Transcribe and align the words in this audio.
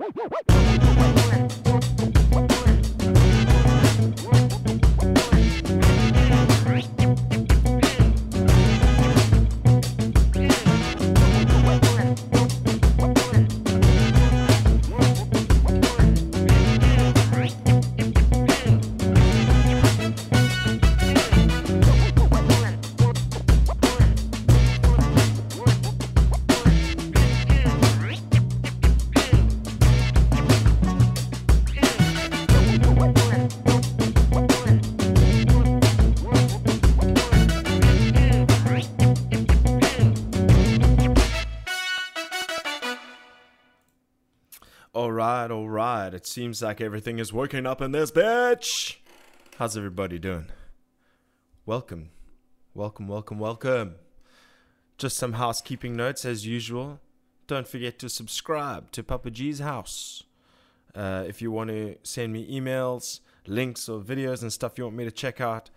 All 0.00 0.06
right, 45.48 45.54
all 45.54 45.68
right. 45.68 46.12
It 46.14 46.26
seems 46.26 46.62
like 46.62 46.80
everything 46.80 47.18
is 47.18 47.32
working 47.32 47.66
up 47.66 47.80
in 47.80 47.92
this 47.92 48.10
bitch. 48.10 48.96
How's 49.56 49.76
everybody 49.76 50.18
doing? 50.18 50.46
Welcome, 51.64 52.10
welcome, 52.74 53.08
welcome, 53.08 53.38
welcome. 53.38 53.94
Just 54.98 55.16
some 55.16 55.34
housekeeping 55.34 55.96
notes 55.96 56.24
as 56.26 56.46
usual. 56.46 57.00
Don't 57.46 57.66
forget 57.66 57.98
to 58.00 58.10
subscribe 58.10 58.90
to 58.92 59.02
Papa 59.02 59.30
G's 59.30 59.60
house. 59.60 60.22
Uh, 60.94 61.24
if 61.26 61.40
you 61.40 61.50
want 61.50 61.70
to 61.70 61.96
send 62.02 62.32
me 62.32 62.46
emails, 62.50 63.20
links, 63.46 63.88
or 63.88 64.00
videos 64.00 64.42
and 64.42 64.52
stuff 64.52 64.76
you 64.76 64.84
want 64.84 64.96
me 64.96 65.04
to 65.04 65.10
check 65.10 65.40
out, 65.40 65.70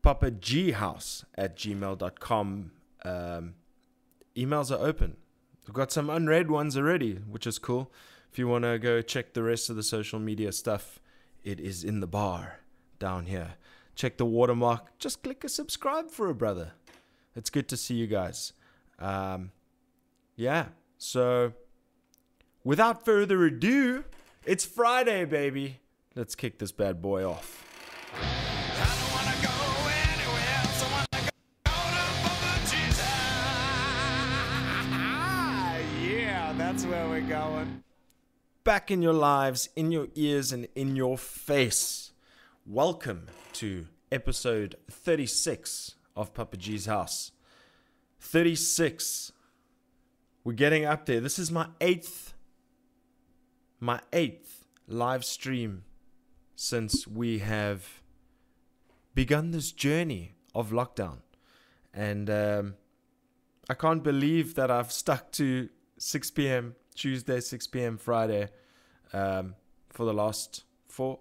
Papa 0.00 0.30
G 0.30 0.72
House 0.72 1.26
at 1.34 1.56
gmail.com. 1.56 2.70
Um, 3.04 3.54
emails 4.34 4.70
are 4.70 4.82
open. 4.82 5.16
We've 5.66 5.74
got 5.74 5.92
some 5.92 6.08
unread 6.08 6.50
ones 6.50 6.76
already, 6.76 7.14
which 7.16 7.46
is 7.46 7.58
cool. 7.58 7.92
If 8.32 8.38
you 8.38 8.48
want 8.48 8.64
to 8.64 8.78
go 8.78 9.02
check 9.02 9.34
the 9.34 9.42
rest 9.42 9.68
of 9.68 9.76
the 9.76 9.82
social 9.82 10.18
media 10.18 10.52
stuff, 10.52 10.98
it 11.44 11.60
is 11.60 11.84
in 11.84 12.00
the 12.00 12.06
bar 12.06 12.60
down 12.98 13.26
here. 13.26 13.56
Check 13.94 14.16
the 14.16 14.24
watermark. 14.24 14.98
Just 14.98 15.22
click 15.22 15.44
a 15.44 15.50
subscribe 15.50 16.10
for 16.10 16.30
a 16.30 16.34
brother. 16.34 16.72
It's 17.36 17.50
good 17.50 17.68
to 17.68 17.76
see 17.76 17.94
you 17.94 18.06
guys. 18.06 18.54
Um, 18.98 19.50
yeah. 20.34 20.68
So, 20.96 21.52
without 22.64 23.04
further 23.04 23.44
ado, 23.44 24.04
it's 24.46 24.64
Friday, 24.64 25.26
baby. 25.26 25.80
Let's 26.14 26.34
kick 26.34 26.58
this 26.58 26.72
bad 26.72 27.02
boy 27.02 27.28
off. 27.28 27.68
yeah, 36.02 36.54
that's 36.56 36.86
where 36.86 37.06
we're 37.10 37.20
going. 37.20 37.82
Back 38.64 38.90
in 38.90 39.02
your 39.02 39.12
lives, 39.12 39.68
in 39.74 39.90
your 39.90 40.08
ears, 40.14 40.52
and 40.52 40.68
in 40.74 40.94
your 40.94 41.18
face. 41.18 42.12
Welcome 42.64 43.26
to 43.54 43.86
episode 44.12 44.76
36 44.90 45.96
of 46.14 46.32
Papa 46.32 46.56
G's 46.56 46.86
house. 46.86 47.32
36. 48.20 49.32
We're 50.44 50.52
getting 50.52 50.84
up 50.84 51.06
there. 51.06 51.20
This 51.20 51.38
is 51.38 51.50
my 51.50 51.68
eighth, 51.80 52.34
my 53.80 54.00
eighth 54.12 54.64
live 54.86 55.24
stream 55.24 55.84
since 56.54 57.06
we 57.06 57.40
have 57.40 58.02
begun 59.14 59.50
this 59.50 59.72
journey 59.72 60.34
of 60.54 60.70
lockdown. 60.70 61.18
And 61.92 62.30
um, 62.30 62.74
I 63.68 63.74
can't 63.74 64.02
believe 64.02 64.54
that 64.54 64.70
I've 64.70 64.92
stuck 64.92 65.32
to 65.32 65.68
6 65.98 66.30
p.m. 66.30 66.76
Tuesday, 66.94 67.40
6 67.40 67.66
p.m. 67.68 67.98
Friday 67.98 68.48
um, 69.12 69.54
for 69.90 70.04
the 70.04 70.12
last 70.12 70.64
four, 70.88 71.20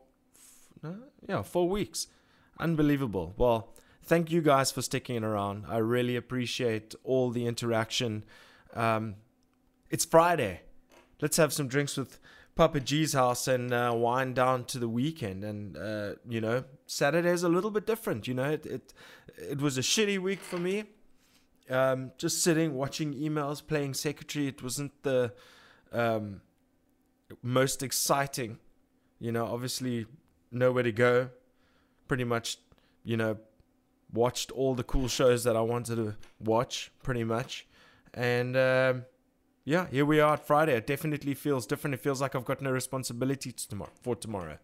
no, 0.83 0.97
yeah, 1.27 1.41
four 1.41 1.69
weeks. 1.69 2.07
Unbelievable. 2.59 3.33
Well, 3.37 3.73
thank 4.03 4.31
you 4.31 4.41
guys 4.41 4.71
for 4.71 4.81
sticking 4.81 5.23
around. 5.23 5.65
I 5.67 5.77
really 5.77 6.15
appreciate 6.15 6.95
all 7.03 7.29
the 7.29 7.45
interaction. 7.45 8.23
Um, 8.73 9.15
it's 9.89 10.05
Friday. 10.05 10.61
Let's 11.21 11.37
have 11.37 11.53
some 11.53 11.67
drinks 11.67 11.97
with 11.97 12.19
Papa 12.55 12.79
G's 12.79 13.13
house 13.13 13.47
and 13.47 13.73
uh, 13.73 13.93
wind 13.95 14.35
down 14.35 14.65
to 14.65 14.79
the 14.79 14.89
weekend. 14.89 15.43
And 15.43 15.77
uh, 15.77 16.13
you 16.27 16.41
know, 16.41 16.63
Saturday's 16.87 17.43
a 17.43 17.49
little 17.49 17.71
bit 17.71 17.85
different. 17.85 18.27
You 18.27 18.33
know, 18.33 18.51
it 18.51 18.65
it, 18.65 18.93
it 19.37 19.61
was 19.61 19.77
a 19.77 19.81
shitty 19.81 20.19
week 20.19 20.39
for 20.39 20.57
me 20.57 20.85
um, 21.71 22.11
just 22.17 22.43
sitting 22.43 22.75
watching 22.75 23.13
emails 23.13 23.65
playing 23.65 23.93
secretary 23.93 24.47
it 24.47 24.61
wasn't 24.61 24.91
the 25.03 25.33
um, 25.91 26.41
most 27.41 27.83
exciting 27.83 28.57
you 29.19 29.31
know 29.31 29.45
obviously 29.45 30.05
nowhere 30.51 30.83
to 30.83 30.91
go 30.91 31.29
pretty 32.07 32.23
much 32.23 32.57
you 33.03 33.15
know 33.15 33.37
watched 34.13 34.51
all 34.51 34.75
the 34.75 34.83
cool 34.83 35.07
shows 35.07 35.43
that 35.45 35.55
i 35.55 35.61
wanted 35.61 35.95
to 35.95 36.15
watch 36.39 36.91
pretty 37.01 37.23
much. 37.23 37.65
And 38.13 38.57
um, 38.57 39.05
yeah 39.63 39.87
here 39.89 40.05
we 40.05 40.19
are 40.19 40.33
at 40.33 40.45
friday. 40.45 40.75
It 40.75 40.85
definitely 40.87 41.33
feels 41.33 41.65
different. 41.65 41.93
It 41.93 42.01
feels 42.01 42.19
like 42.21 42.35
i've 42.35 42.45
got 42.45 42.61
no 42.61 42.71
responsibility 42.71 43.51
to 43.51 43.69
tomorrow 43.69 43.91
for 44.01 44.15
tomorrow. 44.15 44.57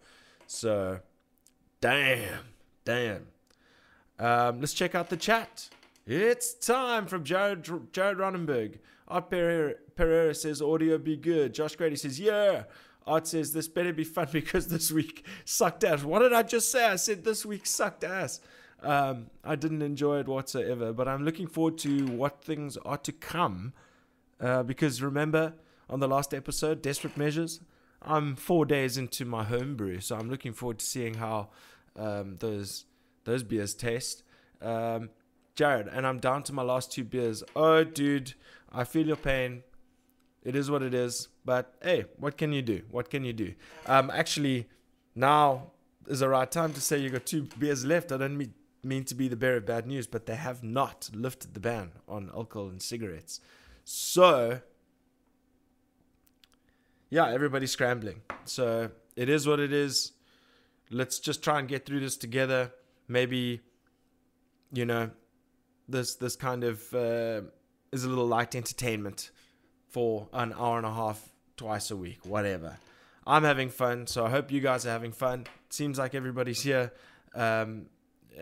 So 0.48 1.00
damn 1.80 2.44
damn. 2.84 3.28
Um, 4.18 4.62
let's 4.62 4.74
check 4.74 4.96
out 4.96 5.10
the 5.10 5.18
chat. 5.18 5.70
It's 6.06 6.54
time 6.54 7.06
from 7.06 7.24
Jared 7.24 7.64
Jared 7.92 8.18
Ronenberg. 8.18 8.80
Art 9.08 9.30
Pereira, 9.30 10.36
says 10.36 10.62
audio 10.62 10.98
be 10.98 11.16
good. 11.16 11.54
Josh 11.54 11.76
Grady 11.76 11.96
says 11.96 12.20
yeah. 12.20 12.64
Art 13.06 13.26
says 13.26 13.54
this 13.54 13.68
better 13.68 13.94
be 13.94 14.04
fun 14.04 14.28
because 14.32 14.68
this 14.68 14.92
week 14.92 15.26
sucked 15.46 15.84
ass. 15.84 16.04
What 16.04 16.20
did 16.20 16.34
I 16.34 16.44
just 16.44 16.72
say? 16.72 16.86
I 16.86 16.98
said 16.98 17.24
this 17.24 17.46
week 17.46 17.66
sucked 17.66 18.04
ass. 18.04 18.42
Um, 18.84 19.28
I 19.44 19.56
didn't 19.56 19.82
enjoy 19.82 20.20
it 20.20 20.28
whatsoever, 20.28 20.94
but 20.94 21.08
I'm 21.08 21.24
looking 21.24 21.48
forward 21.48 21.78
to 21.80 22.06
what 22.08 22.44
things 22.44 22.78
are 22.78 22.98
to 22.98 23.12
come. 23.12 23.74
Uh, 24.40 24.62
because 24.62 25.02
remember, 25.02 25.54
on 25.90 26.00
the 26.00 26.08
last 26.08 26.34
episode, 26.34 26.82
Desperate 26.82 27.18
Measures, 27.18 27.60
I'm 28.02 28.36
four 28.36 28.66
days 28.66 28.98
into 28.98 29.26
my 29.26 29.44
homebrew, 29.44 30.00
so 30.02 30.16
I'm 30.16 30.30
looking 30.30 30.54
forward 30.54 30.80
to 30.80 30.86
seeing 30.86 31.16
how 31.16 31.50
um, 31.96 32.36
those 32.40 32.86
those 33.24 33.44
beers 33.44 33.74
taste. 33.74 34.24
Um, 34.62 35.10
Jared, 35.56 35.88
and 35.88 36.06
I'm 36.06 36.20
down 36.20 36.44
to 36.44 36.54
my 36.54 36.62
last 36.62 36.92
two 36.92 37.04
beers. 37.04 37.44
Oh, 37.56 37.84
dude, 37.84 38.36
I 38.72 38.84
feel 38.84 39.08
your 39.08 39.16
pain. 39.16 39.64
It 40.44 40.56
is 40.56 40.70
what 40.70 40.82
it 40.82 40.94
is. 40.94 41.28
But 41.46 41.76
hey, 41.82 42.06
what 42.18 42.38
can 42.38 42.54
you 42.54 42.62
do? 42.62 42.82
What 42.90 43.10
can 43.10 43.24
you 43.26 43.34
do? 43.34 43.54
Um, 43.86 44.12
actually, 44.14 44.68
now 45.16 45.72
is 46.08 46.20
the 46.20 46.30
right 46.30 46.50
time 46.50 46.74
to 46.74 46.82
say 46.82 46.98
you 46.98 47.10
got 47.10 47.26
two 47.26 47.48
beers 47.60 47.86
left. 47.86 48.12
I 48.12 48.18
don't 48.18 48.38
mean, 48.38 48.54
mean 48.84 49.04
to 49.06 49.16
be 49.16 49.28
the 49.28 49.36
bearer 49.36 49.58
of 49.58 49.66
bad 49.66 49.88
news, 49.88 50.08
but 50.08 50.26
they 50.26 50.36
have 50.36 50.64
not 50.64 51.10
lifted 51.14 51.54
the 51.54 51.60
ban 51.60 51.92
on 52.08 52.30
alcohol 52.34 52.70
and 52.70 52.82
cigarettes. 52.82 53.42
So, 53.84 54.62
yeah, 57.10 57.30
everybody's 57.30 57.72
scrambling. 57.72 58.22
So 58.46 58.92
it 59.16 59.30
is 59.30 59.48
what 59.48 59.60
it 59.60 59.74
is. 59.74 60.14
Let's 60.90 61.20
just 61.20 61.44
try 61.44 61.60
and 61.60 61.68
get 61.68 61.86
through 61.86 62.00
this 62.00 62.18
together. 62.18 62.72
Maybe, 63.08 63.62
you 64.72 64.86
know, 64.86 65.12
this 65.88 66.16
this 66.16 66.36
kind 66.36 66.64
of 66.64 66.94
uh, 66.94 67.42
is 67.98 68.04
a 68.04 68.10
little 68.10 68.28
light 68.28 68.56
entertainment 68.56 69.32
for 69.90 70.28
an 70.32 70.54
hour 70.54 70.78
and 70.78 70.86
a 70.86 70.94
half 70.94 71.32
twice 71.56 71.90
a 71.90 71.98
week, 71.98 72.20
whatever. 72.24 72.78
I'm 73.26 73.44
having 73.44 73.70
fun, 73.70 74.08
so 74.08 74.26
I 74.26 74.30
hope 74.30 74.52
you 74.52 74.62
guys 74.62 74.86
are 74.86 74.92
having 74.92 75.12
fun. 75.12 75.48
Seems 75.70 75.98
like 75.98 76.14
everybody's 76.14 76.62
here, 76.62 76.94
um, 77.34 77.88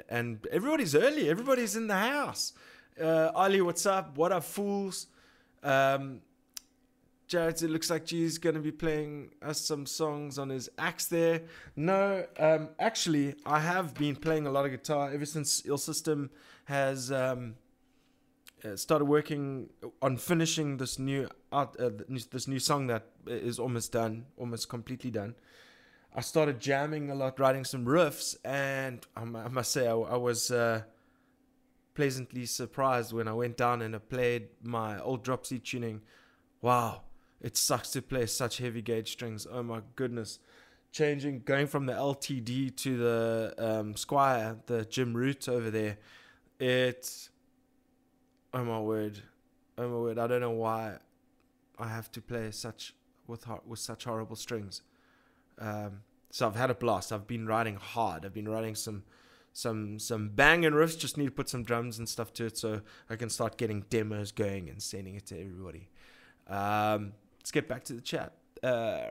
and 0.10 0.46
everybody's 0.52 0.94
early. 0.94 1.30
Everybody's 1.30 1.76
in 1.76 1.88
the 1.88 1.96
house. 1.96 2.54
Uh, 3.02 3.32
Ali, 3.34 3.62
what's 3.62 3.86
up? 3.86 4.18
What 4.18 4.32
up, 4.32 4.44
fools? 4.44 5.08
Um, 5.64 6.22
Jared, 7.28 7.62
it 7.64 7.70
looks 7.70 7.90
like 7.90 8.06
G's 8.06 8.38
going 8.38 8.56
to 8.56 8.62
be 8.62 8.72
playing 8.72 9.32
us 9.42 9.60
some 9.60 9.86
songs 9.86 10.38
on 10.38 10.50
his 10.50 10.70
axe 10.78 11.06
there. 11.06 11.42
No, 11.76 12.26
um, 12.38 12.70
actually, 12.80 13.36
I 13.46 13.60
have 13.60 13.96
been 13.96 14.16
playing 14.16 14.46
a 14.46 14.52
lot 14.52 14.66
of 14.66 14.72
guitar 14.72 15.12
ever 15.12 15.26
since 15.26 15.66
Ill 15.66 15.80
System 15.80 16.30
has 16.66 17.12
um, 17.12 17.56
uh, 18.66 18.76
started 18.76 19.06
working 19.06 19.70
on 20.02 20.18
finishing 20.18 20.78
this 20.78 20.98
new 20.98 21.30
art, 21.52 21.76
uh, 21.80 21.90
this 22.32 22.48
new 22.48 22.60
song 22.60 22.88
that 22.88 23.08
is 23.28 23.60
almost 23.60 23.92
done, 23.92 24.26
almost 24.38 24.70
completely 24.70 25.12
done. 25.12 25.36
I 26.16 26.22
started 26.22 26.60
jamming 26.60 27.12
a 27.12 27.16
lot, 27.16 27.40
writing 27.40 27.66
some 27.66 27.86
riffs, 27.86 28.38
and 28.46 29.06
I 29.16 29.26
must 29.26 29.72
say 29.72 29.88
I, 29.88 29.94
I 29.94 30.16
was 30.16 30.50
uh, 30.50 30.84
pleasantly 31.94 32.46
surprised 32.46 33.12
when 33.14 33.28
I 33.28 33.34
went 33.34 33.58
down 33.58 33.82
and 33.82 33.96
I 33.96 34.00
played 34.00 34.48
my 34.64 35.00
old 35.00 35.24
Drop 35.24 35.46
C 35.46 35.60
tuning. 35.60 36.02
Wow, 36.62 37.02
it 37.42 37.58
sucks 37.58 37.92
to 37.92 38.02
play 38.02 38.26
such 38.28 38.60
heavy 38.60 38.82
gauge 38.82 39.12
strings. 39.12 39.46
Oh 39.50 39.64
my 39.64 39.82
goodness. 39.96 40.40
Changing, 40.92 41.42
going 41.42 41.68
from 41.68 41.88
the 41.88 41.94
LTD 41.94 42.78
to 42.78 42.98
the 42.98 43.54
um, 43.58 43.96
Squier, 43.96 44.58
the 44.66 44.86
Jim 44.86 45.14
Root 45.14 45.50
over 45.50 45.70
there, 45.70 45.98
it. 46.58 47.30
Oh 48.56 48.64
my 48.64 48.80
word. 48.80 49.20
Oh 49.78 49.90
my 49.90 49.98
word. 49.98 50.18
I 50.18 50.28
don't 50.28 50.40
know 50.40 50.52
why 50.52 50.96
I 51.78 51.90
have 51.90 52.10
to 52.14 52.22
play 52.22 52.52
such 52.52 52.96
with 53.28 53.46
with 53.66 53.80
such 53.80 54.06
horrible 54.06 54.38
strings. 54.38 54.82
Um, 55.60 56.04
so 56.32 56.48
I've 56.48 56.56
had 56.56 56.70
a 56.70 56.74
blast. 56.74 57.12
I've 57.12 57.28
been 57.28 57.48
writing 57.48 57.76
hard. 57.76 58.26
I've 58.26 58.34
been 58.34 58.48
writing 58.48 58.74
some 58.74 59.04
some 59.52 60.00
some 60.00 60.30
banging 60.30 60.72
riffs. 60.72 60.98
Just 60.98 61.18
need 61.18 61.26
to 61.26 61.32
put 61.32 61.50
some 61.50 61.64
drums 61.64 62.00
and 62.00 62.08
stuff 62.08 62.32
to 62.36 62.46
it 62.46 62.58
so 62.58 62.80
I 63.10 63.18
can 63.18 63.30
start 63.30 63.58
getting 63.58 63.82
demos 63.90 64.32
going 64.32 64.70
and 64.70 64.82
sending 64.82 65.16
it 65.16 65.26
to 65.26 65.36
everybody. 65.38 65.90
Um, 66.48 67.12
let's 67.40 67.52
get 67.52 67.68
back 67.68 67.84
to 67.86 67.94
the 67.94 68.02
chat. 68.02 68.38
Uh, 68.64 69.08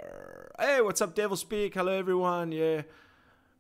hey, 0.58 0.80
what's 0.80 1.02
up, 1.02 1.14
Devil 1.14 1.36
Speak? 1.36 1.74
Hello, 1.74 1.92
everyone. 1.92 2.50
Yeah, 2.50 2.82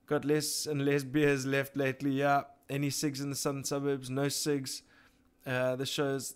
got 0.06 0.24
less 0.24 0.64
and 0.64 0.82
less 0.86 1.04
beers 1.04 1.44
left 1.44 1.76
lately. 1.76 2.12
Yeah, 2.12 2.44
any 2.70 2.88
cigs 2.88 3.20
in 3.20 3.28
the 3.28 3.36
southern 3.36 3.64
suburbs? 3.64 4.08
No 4.08 4.30
cigs. 4.30 4.82
Uh, 5.46 5.76
the 5.76 5.86
show's 5.86 6.34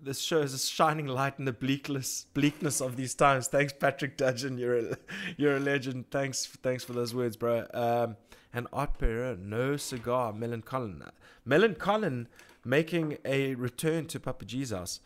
this 0.00 0.20
shows 0.20 0.54
a 0.54 0.58
shining 0.58 1.06
light 1.06 1.34
in 1.38 1.44
the 1.44 1.52
bleakness 1.52 2.26
bleakness 2.34 2.80
of 2.80 2.96
these 2.96 3.14
times. 3.14 3.48
Thanks, 3.48 3.72
Patrick 3.72 4.16
Dudgeon. 4.16 4.58
You're 4.58 4.78
a 4.78 4.96
you're 5.36 5.56
a 5.56 5.60
legend. 5.60 6.10
Thanks 6.10 6.46
thanks 6.46 6.84
for 6.84 6.92
those 6.92 7.14
words, 7.14 7.36
bro. 7.36 7.66
Um, 7.74 8.16
and 8.52 8.66
Art 8.72 8.98
Pereira, 8.98 9.36
no 9.36 9.76
cigar. 9.76 10.32
Melon 10.32 10.62
Collin, 10.62 11.02
Melon 11.44 11.74
Collin 11.74 12.28
making 12.64 13.18
a 13.24 13.54
return 13.54 14.06
to 14.06 14.20
Papa 14.20 14.44
Jesus. 14.44 15.00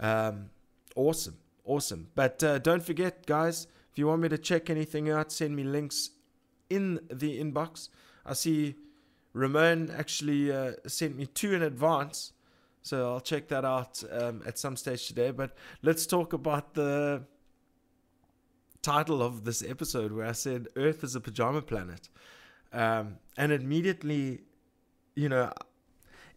Um, 0.00 0.50
awesome, 0.96 1.38
awesome. 1.64 2.08
But 2.14 2.42
uh, 2.42 2.58
don't 2.58 2.82
forget, 2.82 3.26
guys. 3.26 3.66
If 3.92 3.98
you 3.98 4.08
want 4.08 4.22
me 4.22 4.28
to 4.28 4.38
check 4.38 4.70
anything 4.70 5.08
out, 5.08 5.30
send 5.30 5.54
me 5.54 5.62
links 5.62 6.10
in 6.68 7.00
the 7.12 7.40
inbox. 7.40 7.88
I 8.26 8.32
see 8.32 8.74
Ramon 9.32 9.90
actually 9.96 10.50
uh, 10.50 10.72
sent 10.86 11.16
me 11.16 11.26
two 11.26 11.52
in 11.52 11.62
advance. 11.62 12.32
So 12.84 13.14
I'll 13.14 13.20
check 13.20 13.48
that 13.48 13.64
out 13.64 14.04
um, 14.12 14.42
at 14.46 14.58
some 14.58 14.76
stage 14.76 15.08
today. 15.08 15.30
But 15.30 15.56
let's 15.82 16.06
talk 16.06 16.34
about 16.34 16.74
the 16.74 17.24
title 18.82 19.22
of 19.22 19.44
this 19.44 19.64
episode 19.66 20.12
where 20.12 20.26
I 20.26 20.32
said 20.32 20.68
Earth 20.76 21.02
is 21.02 21.16
a 21.16 21.20
pajama 21.20 21.62
planet. 21.62 22.10
Um, 22.74 23.16
and 23.38 23.52
immediately, 23.52 24.42
you 25.16 25.30
know, 25.30 25.50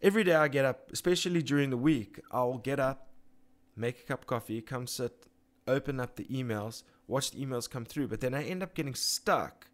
every 0.00 0.24
day 0.24 0.36
I 0.36 0.48
get 0.48 0.64
up, 0.64 0.90
especially 0.90 1.42
during 1.42 1.68
the 1.68 1.76
week, 1.76 2.18
I'll 2.30 2.56
get 2.56 2.80
up, 2.80 3.08
make 3.76 4.00
a 4.00 4.04
cup 4.04 4.22
of 4.22 4.26
coffee, 4.26 4.62
come 4.62 4.86
sit, 4.86 5.26
open 5.66 6.00
up 6.00 6.16
the 6.16 6.24
emails, 6.24 6.82
watch 7.06 7.32
the 7.32 7.44
emails 7.44 7.68
come 7.68 7.84
through. 7.84 8.08
But 8.08 8.22
then 8.22 8.32
I 8.32 8.42
end 8.42 8.62
up 8.62 8.72
getting 8.74 8.94
stuck. 8.94 9.66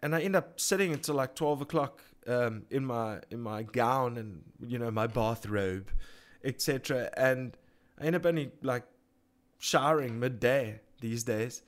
And 0.00 0.14
I 0.14 0.20
end 0.20 0.36
up 0.36 0.60
sitting 0.60 0.92
until 0.92 1.16
like 1.16 1.34
12 1.34 1.62
o'clock 1.62 2.02
um, 2.28 2.64
in 2.70 2.84
my 2.84 3.20
in 3.30 3.40
my 3.40 3.62
gown 3.62 4.16
and 4.16 4.42
you 4.64 4.78
know 4.78 4.90
my 4.90 5.06
bathrobe, 5.06 5.90
etc. 6.44 7.10
And 7.16 7.56
I 7.98 8.04
end 8.04 8.16
up 8.16 8.26
only 8.26 8.52
like 8.62 8.84
showering 9.58 10.20
midday 10.20 10.80
these 11.00 11.24
days, 11.24 11.62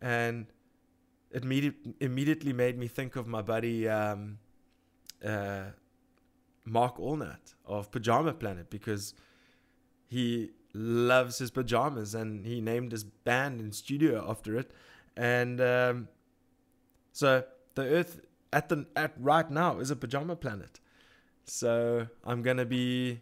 and 0.00 0.46
it 1.30 1.42
immediate, 1.42 1.74
immediately 2.00 2.52
made 2.52 2.78
me 2.78 2.88
think 2.88 3.16
of 3.16 3.26
my 3.26 3.42
buddy 3.42 3.88
um, 3.88 4.38
uh, 5.24 5.64
Mark 6.64 6.98
Allnut 6.98 7.54
of 7.64 7.90
Pajama 7.90 8.34
Planet 8.34 8.70
because 8.70 9.14
he 10.06 10.50
loves 10.74 11.38
his 11.38 11.50
pajamas 11.50 12.14
and 12.14 12.46
he 12.46 12.60
named 12.60 12.92
his 12.92 13.04
band 13.04 13.60
and 13.60 13.74
studio 13.74 14.24
after 14.28 14.56
it, 14.56 14.70
and 15.16 15.60
um, 15.60 16.08
so 17.12 17.44
the 17.74 17.82
Earth 17.82 18.20
at 18.52 18.68
the 18.68 18.86
at 18.94 19.14
right 19.18 19.50
now 19.50 19.78
is 19.78 19.90
a 19.90 19.96
pajama 19.96 20.36
planet. 20.36 20.80
So 21.44 22.06
I'm 22.24 22.42
gonna 22.42 22.64
be 22.64 23.20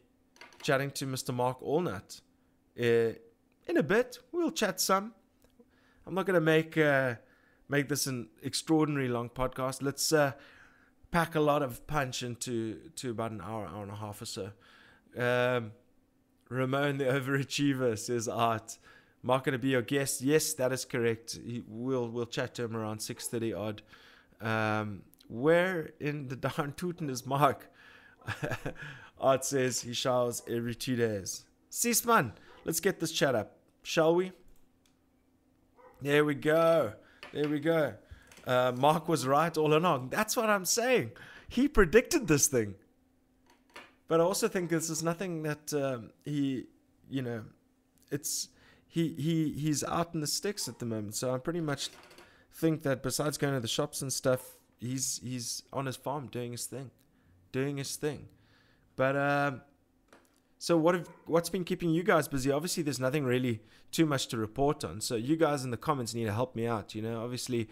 chatting 0.62 0.91
to 0.93 1.06
Mr. 1.06 1.35
Mark 1.35 1.61
Allnut 1.61 2.20
uh, 2.79 3.14
in 3.67 3.76
a 3.76 3.82
bit. 3.82 4.19
We'll 4.32 4.50
chat 4.50 4.81
some. 4.81 5.14
I'm 6.06 6.14
not 6.14 6.26
gonna 6.26 6.41
make 6.41 6.76
uh, 6.76 7.14
make 7.69 7.88
this 7.88 8.06
an 8.06 8.29
extraordinary 8.43 9.08
long 9.08 9.31
podcast. 9.31 9.82
Let's 9.82 10.12
uh, 10.12 10.32
pack 11.11 11.35
a 11.35 11.41
lot 11.41 11.62
of 11.62 11.87
punch 11.87 12.23
into 12.23 12.91
to 12.97 13.11
about 13.11 13.31
an 13.31 13.41
hour, 13.41 13.67
hour 13.67 13.82
and 13.82 13.93
a 13.93 13.97
half 13.97 14.20
or 14.20 14.26
so. 14.26 14.50
Um, 15.17 15.73
Ramon 16.49 16.99
the 16.99 17.05
overachiever 17.05 17.99
says 17.99 18.29
art. 18.29 18.79
Mark 19.23 19.44
gonna 19.44 19.58
be 19.58 19.69
your 19.69 19.82
guest. 19.82 20.20
Yes, 20.20 20.55
that 20.55 20.73
is 20.73 20.85
correct. 20.85 21.38
He, 21.44 21.62
we'll 21.67 22.08
we'll 22.08 22.26
chat 22.26 22.55
to 22.56 22.64
him 22.64 22.76
around 22.76 23.00
six 23.00 23.29
thirty 23.29 23.52
odd. 23.52 23.82
Um, 24.40 25.02
where 25.28 25.90
in 26.00 26.28
the 26.28 26.37
darn 26.37 26.72
Tooten 26.72 27.08
is 27.10 27.26
Mark? 27.26 27.70
Art 29.20 29.44
says 29.44 29.82
he 29.82 29.92
showers 29.92 30.42
every 30.48 30.75
two 30.75 30.96
days. 30.96 31.44
Sis 31.69 32.04
man, 32.04 32.32
let's 32.64 32.81
get 32.81 33.00
this 33.00 33.12
chat 33.12 33.34
up, 33.34 33.56
shall 33.82 34.14
we? 34.14 34.32
There 36.02 36.25
we 36.25 36.34
go. 36.34 36.94
There 37.32 37.48
we 37.48 37.60
go. 37.60 37.94
Uh, 38.46 38.72
Mark 38.75 39.08
was 39.08 39.26
right 39.26 39.56
all 39.56 39.75
along. 39.75 40.08
That's 40.08 40.37
what 40.37 40.48
I'm 40.48 40.64
saying. 40.64 41.12
He 41.48 41.69
predicted 41.69 42.26
this 42.26 42.46
thing. 42.46 42.75
But 44.08 44.20
I 44.20 44.25
also 44.25 44.48
think 44.48 44.70
this 44.70 44.90
is 44.90 45.02
nothing 45.02 45.42
that 45.44 45.72
um, 45.72 46.10
he, 46.25 46.66
you 47.08 47.22
know, 47.22 47.44
it's 48.10 48.48
he 48.88 49.14
he 49.14 49.52
he's 49.52 49.84
out 49.84 50.14
in 50.14 50.20
the 50.20 50.26
sticks 50.26 50.66
at 50.66 50.81
the 50.81 50.87
moment. 50.87 51.14
So 51.14 51.32
I'm 51.32 51.40
pretty 51.40 51.60
much 51.60 51.90
think 52.52 52.82
that 52.82 53.02
besides 53.02 53.38
going 53.38 53.55
to 53.55 53.61
the 53.61 53.69
shops 53.69 54.02
and 54.02 54.12
stuff, 54.12 54.56
he's 54.79 55.20
he's 55.23 55.62
on 55.73 55.87
his 55.87 55.97
farm 55.97 56.26
doing 56.26 56.52
his 56.52 56.67
thing, 56.67 56.91
doing 57.52 57.76
his 57.76 57.97
thing. 57.97 58.29
But 58.97 59.17
um, 59.17 59.62
so 60.58 60.76
what 60.76 60.94
have 60.94 61.08
what's 61.26 61.49
been 61.49 61.64
keeping 61.64 61.91
you 61.91 62.02
guys 62.02 62.29
busy? 62.29 62.50
Obviously, 62.50 62.82
there's 62.82 63.00
nothing 63.00 63.25
really 63.25 63.61
too 63.91 64.06
much 64.06 64.29
to 64.29 64.37
report 64.37 64.85
on. 64.85 65.00
So 65.00 65.17
you 65.17 65.37
guys 65.37 65.64
in 65.64 65.70
the 65.70 65.76
comments 65.76 66.14
need 66.14 66.26
to 66.26 66.32
help 66.32 66.55
me 66.55 66.67
out. 66.67 66.94
You 66.94 67.02
know, 67.02 67.23
obviously, 67.23 67.69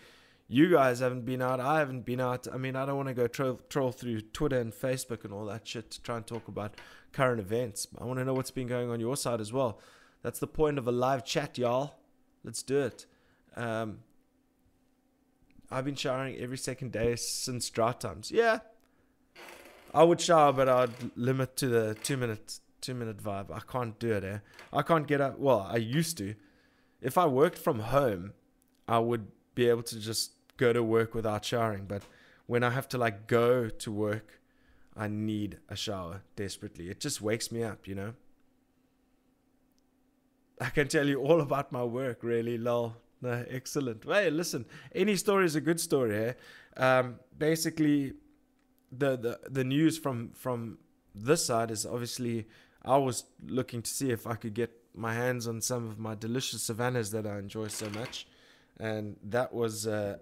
you 0.49 0.71
guys 0.71 1.01
haven't 1.01 1.27
been 1.27 1.43
out. 1.43 1.61
I 1.61 1.79
haven't 1.79 2.07
been 2.07 2.21
out. 2.21 2.49
I 2.53 2.57
mean, 2.57 2.75
I 2.77 2.87
don't 2.87 2.97
want 2.97 3.09
to 3.09 3.15
go 3.15 3.27
troll, 3.27 3.61
troll 3.69 3.93
through 3.93 4.23
Twitter 4.23 4.59
and 4.59 4.73
Facebook 4.73 5.25
and 5.25 5.33
all 5.33 5.45
that 5.45 5.69
shit 5.69 5.91
to 5.93 6.03
try 6.03 6.17
and 6.17 6.27
talk 6.27 6.49
about 6.49 6.77
current 7.13 7.41
events. 7.41 7.87
I 7.99 8.05
want 8.05 8.19
to 8.19 8.25
know 8.25 8.33
what's 8.33 8.51
been 8.51 8.67
going 8.67 8.91
on 8.91 9.01
your 9.01 9.17
side 9.17 9.41
as 9.41 9.53
well. 9.53 9.79
That's 10.23 10.39
the 10.39 10.47
point 10.47 10.79
of 10.79 10.89
a 10.89 10.93
live 10.93 11.25
chat, 11.25 11.59
y'all. 11.59 11.97
Let's 12.43 12.63
do 12.63 12.79
it. 12.79 13.05
Um, 13.57 13.99
I've 15.71 15.85
been 15.85 15.95
showering 15.95 16.37
every 16.37 16.59
second 16.59 16.93
day 16.93 17.17
since 17.17 17.69
drought 17.69 18.01
times. 18.01 18.31
Yeah, 18.31 18.61
I 19.93 20.03
would 20.03 20.21
shower, 20.21 20.53
but 20.53 20.69
I'd 20.69 21.17
limit 21.17 21.57
to 21.59 21.69
the 21.69 21.95
two 22.03 22.17
minute 22.17 22.61
two 22.81 22.95
minute 22.95 23.23
vibe. 23.23 23.51
I 23.51 23.61
can't 23.61 23.99
do 23.99 24.13
it. 24.13 24.25
Eh? 24.25 24.39
I 24.73 24.83
can't 24.83 25.07
get 25.07 25.21
up. 25.21 25.39
Well, 25.39 25.67
I 25.69 25.77
used 25.77 26.19
to. 26.19 26.35
If 27.01 27.19
I 27.19 27.27
worked 27.27 27.59
from 27.59 27.81
home, 27.81 28.33
I 28.87 28.99
would 28.99 29.29
be 29.55 29.69
able 29.69 29.83
to 29.85 29.99
just 29.99 30.33
go 30.57 30.73
to 30.73 30.83
work 30.83 31.15
without 31.15 31.45
showering. 31.45 31.85
But 31.87 32.03
when 32.47 32.63
I 32.63 32.71
have 32.71 32.89
to 32.91 32.99
like 32.99 33.27
go 33.27 33.69
to 33.69 33.93
work, 33.93 34.41
I 34.97 35.09
need 35.09 35.59
a 35.69 35.77
shower 35.77 36.23
desperately. 36.37 36.91
It 36.91 37.01
just 37.01 37.21
wakes 37.21 37.53
me 37.53 37.63
up, 37.63 37.87
you 37.87 37.95
know. 37.95 38.15
I 40.61 40.71
can 40.71 40.89
tell 40.89 41.07
you 41.07 41.21
all 41.21 41.41
about 41.41 41.71
my 41.71 41.85
work, 41.85 42.23
really, 42.23 42.59
lol. 42.59 42.97
No, 43.21 43.45
excellent. 43.49 44.05
Hey, 44.05 44.31
listen, 44.31 44.65
any 44.95 45.17
story 45.17 45.45
is 45.45 45.57
a 45.57 45.61
good 45.61 45.81
story. 45.81 46.17
Eh? 46.17 46.33
Um, 46.77 47.19
basically, 47.37 48.15
the, 48.93 49.17
the 49.17 49.41
the 49.51 49.65
news 49.65 49.99
from 49.99 50.31
from 50.31 50.79
this 51.15 51.45
side 51.45 51.71
is 51.71 51.85
obviously 51.85 52.47
I 52.85 52.97
was 52.97 53.25
looking 53.45 53.83
to 53.83 53.91
see 53.91 54.11
if 54.11 54.27
I 54.27 54.35
could 54.35 54.55
get 54.55 54.71
my 54.95 55.15
hands 55.15 55.47
on 55.47 55.61
some 55.61 55.87
of 55.89 55.99
my 55.99 56.15
delicious 56.15 56.63
savannas 56.63 57.11
that 57.11 57.27
I 57.27 57.39
enjoy 57.39 57.69
so 57.69 57.91
much, 57.91 58.27
and 58.79 59.17
that 59.25 59.53
was 59.53 59.87
uh, 59.87 60.19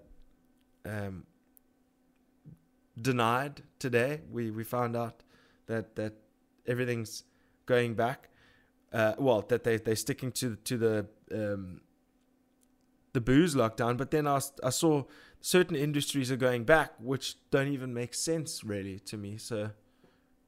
um, 0.85 1.25
denied 2.99 3.61
today. 3.79 4.21
We 4.31 4.49
we 4.49 4.63
found 4.63 4.95
out 4.95 5.21
that 5.67 5.95
that 5.95 6.13
everything's 6.65 7.23
going 7.65 7.93
back. 7.93 8.29
Uh, 8.91 9.13
well, 9.19 9.41
that 9.41 9.63
they 9.63 9.77
they're 9.77 9.95
sticking 9.95 10.31
to 10.31 10.55
to 10.55 10.77
the 10.77 11.07
um, 11.31 11.81
the 13.17 13.21
booze 13.21 13.55
lockdown, 13.55 13.97
but 13.97 14.11
then 14.11 14.27
I, 14.27 14.39
I 14.63 14.69
saw 14.69 15.05
certain 15.41 15.75
industries 15.75 16.31
are 16.31 16.37
going 16.37 16.65
back, 16.65 16.91
which 16.99 17.37
don't 17.49 17.69
even 17.69 17.91
make 17.91 18.13
sense 18.13 18.63
really 18.63 18.99
to 18.99 19.17
me. 19.17 19.37
So 19.37 19.71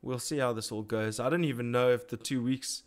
we'll 0.04 0.20
see 0.20 0.38
how 0.38 0.54
this 0.54 0.72
all 0.72 0.84
goes. 0.84 1.20
I 1.20 1.32
don't 1.32 1.46
even 1.46 1.72
know 1.72 1.90
if 1.90 2.08
the 2.10 2.16
two 2.16 2.44
weeks, 2.44 2.84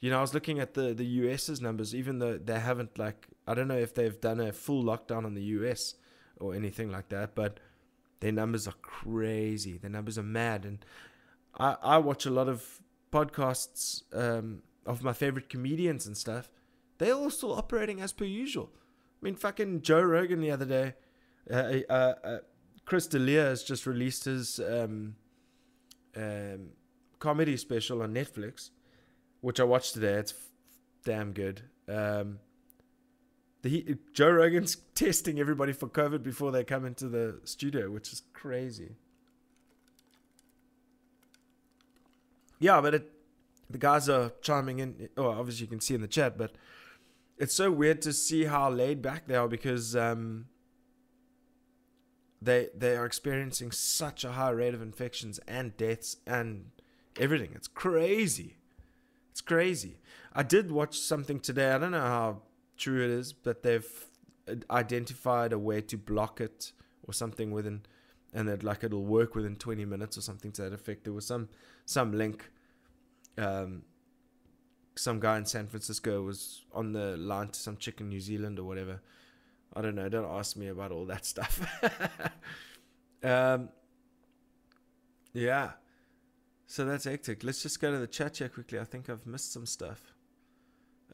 you 0.00 0.10
know, 0.10 0.18
I 0.18 0.20
was 0.20 0.34
looking 0.34 0.58
at 0.58 0.74
the 0.74 0.92
the 0.94 1.04
US's 1.04 1.60
numbers, 1.60 1.94
even 1.94 2.18
though 2.18 2.38
they 2.38 2.58
haven't 2.58 2.98
like, 2.98 3.28
I 3.46 3.54
don't 3.54 3.68
know 3.68 3.78
if 3.78 3.94
they've 3.94 4.20
done 4.20 4.40
a 4.40 4.52
full 4.52 4.82
lockdown 4.82 5.24
on 5.24 5.34
the 5.34 5.44
US 5.58 5.94
or 6.40 6.52
anything 6.52 6.90
like 6.90 7.08
that, 7.10 7.36
but 7.36 7.60
their 8.18 8.32
numbers 8.32 8.66
are 8.66 8.80
crazy. 8.82 9.78
Their 9.78 9.90
numbers 9.90 10.18
are 10.18 10.24
mad, 10.24 10.64
and 10.64 10.84
I 11.56 11.76
I 11.80 11.98
watch 11.98 12.26
a 12.26 12.30
lot 12.30 12.48
of 12.48 12.80
podcasts 13.12 14.02
um, 14.12 14.62
of 14.86 15.04
my 15.04 15.12
favorite 15.12 15.48
comedians 15.48 16.04
and 16.08 16.16
stuff 16.16 16.50
they're 17.00 17.14
all 17.14 17.30
still 17.30 17.54
operating 17.54 18.00
as 18.02 18.12
per 18.12 18.26
usual. 18.26 18.70
I 19.20 19.24
mean, 19.24 19.34
fucking 19.34 19.82
Joe 19.82 20.02
Rogan 20.02 20.40
the 20.40 20.50
other 20.50 20.64
day, 20.64 20.94
uh, 21.50 21.92
uh, 21.92 22.14
uh, 22.24 22.38
Chris 22.86 23.06
D'Elia 23.06 23.44
has 23.44 23.62
just 23.62 23.86
released 23.86 24.24
his 24.24 24.58
um, 24.60 25.16
um, 26.16 26.70
comedy 27.18 27.56
special 27.56 28.02
on 28.02 28.14
Netflix, 28.14 28.70
which 29.42 29.60
I 29.60 29.64
watched 29.64 29.94
today. 29.94 30.14
It's 30.14 30.32
f- 30.32 30.38
damn 31.04 31.32
good. 31.32 31.62
Um, 31.88 32.38
the 33.62 33.98
Joe 34.14 34.30
Rogan's 34.30 34.76
testing 34.94 35.38
everybody 35.38 35.72
for 35.72 35.88
COVID 35.88 36.22
before 36.22 36.50
they 36.50 36.64
come 36.64 36.86
into 36.86 37.08
the 37.08 37.40
studio, 37.44 37.90
which 37.90 38.12
is 38.12 38.22
crazy. 38.32 38.96
Yeah, 42.58 42.80
but 42.80 42.94
it, 42.94 43.12
the 43.68 43.78
guys 43.78 44.08
are 44.08 44.32
chiming 44.40 44.78
in. 44.78 45.08
Oh, 45.16 45.28
obviously 45.28 45.64
you 45.64 45.70
can 45.70 45.80
see 45.80 45.94
in 45.94 46.00
the 46.00 46.08
chat, 46.08 46.38
but 46.38 46.52
it's 47.40 47.54
so 47.54 47.70
weird 47.72 48.02
to 48.02 48.12
see 48.12 48.44
how 48.44 48.70
laid 48.70 49.00
back 49.00 49.26
they 49.26 49.34
are 49.34 49.48
because 49.48 49.96
um, 49.96 50.44
they 52.40 52.68
they 52.76 52.94
are 52.96 53.06
experiencing 53.06 53.72
such 53.72 54.24
a 54.24 54.32
high 54.32 54.50
rate 54.50 54.74
of 54.74 54.82
infections 54.82 55.40
and 55.48 55.74
deaths 55.78 56.18
and 56.26 56.70
everything. 57.18 57.52
It's 57.54 57.66
crazy. 57.66 58.58
It's 59.30 59.40
crazy. 59.40 60.00
I 60.34 60.42
did 60.42 60.70
watch 60.70 60.98
something 60.98 61.40
today. 61.40 61.72
I 61.72 61.78
don't 61.78 61.92
know 61.92 62.00
how 62.00 62.42
true 62.76 63.02
it 63.02 63.10
is, 63.10 63.32
but 63.32 63.62
they've 63.62 63.90
identified 64.70 65.54
a 65.54 65.58
way 65.58 65.80
to 65.80 65.96
block 65.96 66.42
it 66.42 66.72
or 67.04 67.14
something 67.14 67.52
within, 67.52 67.82
and 68.34 68.48
that 68.48 68.62
like 68.62 68.84
it'll 68.84 69.04
work 69.04 69.34
within 69.34 69.56
20 69.56 69.86
minutes 69.86 70.18
or 70.18 70.20
something 70.20 70.52
to 70.52 70.62
that 70.62 70.74
effect. 70.74 71.04
There 71.04 71.14
was 71.14 71.26
some 71.26 71.48
some 71.86 72.12
link. 72.12 72.50
Um, 73.38 73.84
some 75.00 75.18
guy 75.18 75.38
in 75.38 75.46
San 75.46 75.66
Francisco 75.66 76.22
was 76.22 76.62
on 76.72 76.92
the 76.92 77.16
line 77.16 77.48
to 77.48 77.58
some 77.58 77.78
chick 77.78 78.00
in 78.00 78.10
New 78.10 78.20
Zealand 78.20 78.58
or 78.58 78.64
whatever. 78.64 79.00
I 79.74 79.80
don't 79.80 79.94
know. 79.94 80.08
Don't 80.10 80.30
ask 80.30 80.56
me 80.56 80.68
about 80.68 80.92
all 80.92 81.06
that 81.06 81.24
stuff. 81.32 81.60
um, 83.22 83.70
yeah. 85.32 85.70
So 86.66 86.84
that's 86.84 87.04
hectic. 87.04 87.42
Let's 87.42 87.62
just 87.62 87.80
go 87.80 87.90
to 87.90 87.98
the 87.98 88.06
chat 88.06 88.36
here 88.36 88.50
quickly. 88.50 88.78
I 88.78 88.84
think 88.84 89.08
I've 89.08 89.26
missed 89.26 89.52
some 89.52 89.64
stuff. 89.64 90.12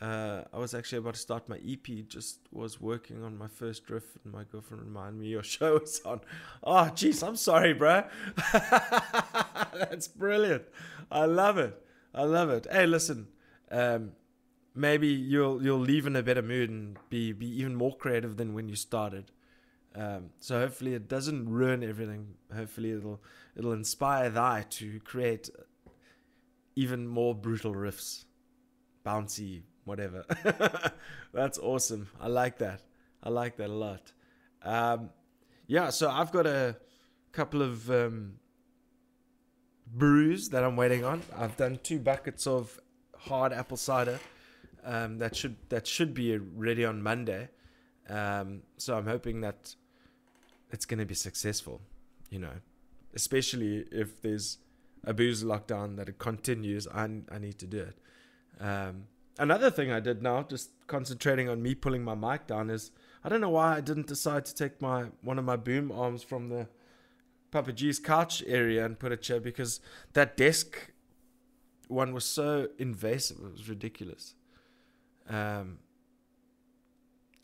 Uh, 0.01 0.43
I 0.53 0.59
was 0.59 0.75
actually 0.75 0.99
about 0.99 1.15
to 1.15 1.21
start 1.21 1.49
my 1.49 1.59
EP. 1.67 1.87
Just 2.09 2.41
was 2.51 2.81
working 2.81 3.23
on 3.23 3.39
my 3.39 3.49
first 3.49 3.89
riff, 3.89 4.19
and 4.25 4.33
my 4.33 4.43
girlfriend 4.45 4.83
reminded 4.83 5.21
me 5.21 5.29
your 5.29 5.43
show 5.55 5.79
is 5.79 6.01
on. 6.05 6.21
Oh, 6.65 6.91
jeez, 6.93 7.27
I'm 7.27 7.37
sorry, 7.37 7.73
bro. 7.73 8.05
That's 8.53 10.09
brilliant. 10.09 10.65
I 11.11 11.27
love 11.27 11.57
it. 11.57 11.81
I 12.13 12.25
love 12.25 12.51
it. 12.51 12.67
Hey, 12.71 12.87
listen. 12.87 13.29
Um, 13.71 14.13
maybe 14.75 15.09
you'll 15.09 15.63
you'll 15.63 15.79
leave 15.79 16.07
in 16.07 16.15
a 16.17 16.23
better 16.23 16.43
mood 16.43 16.71
and 16.71 16.99
be 17.11 17.33
be 17.33 17.47
even 17.61 17.75
more 17.75 17.97
creative 17.97 18.37
than 18.37 18.55
when 18.55 18.69
you 18.69 18.77
started. 18.77 19.33
Um, 19.95 20.31
so 20.41 20.59
hopefully 20.61 20.93
it 20.95 21.09
doesn't 21.09 21.49
ruin 21.49 21.83
everything. 21.83 22.35
Hopefully 22.55 22.93
it'll 22.93 23.23
it'll 23.57 23.73
inspire 23.73 24.29
thy 24.29 24.67
to 24.71 25.01
create 25.01 25.49
even 26.77 27.09
more 27.09 27.35
brutal 27.35 27.75
riffs, 27.75 28.25
bouncy, 29.05 29.63
whatever. 29.85 30.25
That's 31.33 31.59
awesome. 31.59 32.09
I 32.21 32.29
like 32.29 32.59
that. 32.59 32.83
I 33.23 33.31
like 33.31 33.57
that 33.57 33.71
a 33.71 33.73
lot. 33.73 34.13
Um, 34.63 35.11
yeah, 35.67 35.91
so 35.91 36.11
I've 36.11 36.31
got 36.31 36.47
a 36.47 36.77
couple 37.33 37.63
of 37.63 37.91
um, 37.91 38.35
brews 39.87 40.51
that 40.51 40.63
I'm 40.63 40.77
waiting 40.77 41.05
on. 41.05 41.23
I've 41.35 41.57
done 41.57 41.79
two 41.83 41.99
buckets 41.99 42.47
of 42.47 42.79
hard 43.27 43.53
apple 43.53 43.77
cider. 43.77 44.19
Um, 44.85 45.19
that 45.19 45.35
should 45.35 45.57
that 45.69 45.87
should 45.87 46.15
be 46.15 46.37
ready 46.39 46.85
on 46.85 47.03
Monday. 47.03 47.49
Um, 48.09 48.63
so 48.77 48.97
I'm 48.97 49.07
hoping 49.07 49.41
that 49.41 49.75
it's 50.71 50.85
going 50.85 51.01
to 51.01 51.07
be 51.07 51.15
successful. 51.15 51.81
You 52.31 52.39
know, 52.41 52.53
especially 53.15 53.87
if 53.91 54.21
there's 54.23 54.59
a 55.05 55.13
booze 55.13 55.45
lockdown 55.45 55.97
that 55.97 56.09
it 56.09 56.19
continues. 56.19 56.87
I 56.89 57.05
I 57.31 57.39
need 57.39 57.59
to 57.59 57.67
do 57.67 57.79
it. 57.79 57.99
Um, 58.61 59.05
another 59.39 59.71
thing 59.71 59.91
I 59.91 60.01
did 60.01 60.23
now, 60.23 60.43
just 60.43 60.71
concentrating 60.87 61.49
on 61.49 61.63
me 61.63 61.75
pulling 61.75 62.05
my 62.05 62.15
mic 62.15 62.47
down, 62.47 62.71
is 62.71 62.91
I 63.25 63.29
don't 63.29 63.41
know 63.41 63.51
why 63.51 63.77
I 63.77 63.81
didn't 63.81 64.07
decide 64.07 64.45
to 64.47 64.55
take 64.55 64.81
my 64.81 65.07
one 65.23 65.39
of 65.39 65.45
my 65.45 65.57
boom 65.57 65.91
arms 65.91 66.23
from 66.23 66.49
the 66.49 66.69
Papa 67.51 67.73
G's 67.73 67.99
couch 67.99 68.43
area 68.47 68.85
and 68.85 68.99
put 68.99 69.13
a 69.13 69.17
chair 69.17 69.41
because 69.41 69.81
that 70.13 70.37
desk 70.37 70.93
one 71.89 72.13
was 72.13 72.25
so 72.25 72.69
invasive. 72.79 73.39
It 73.39 73.53
was 73.53 73.69
ridiculous. 73.69 74.35
Um, 75.29 75.79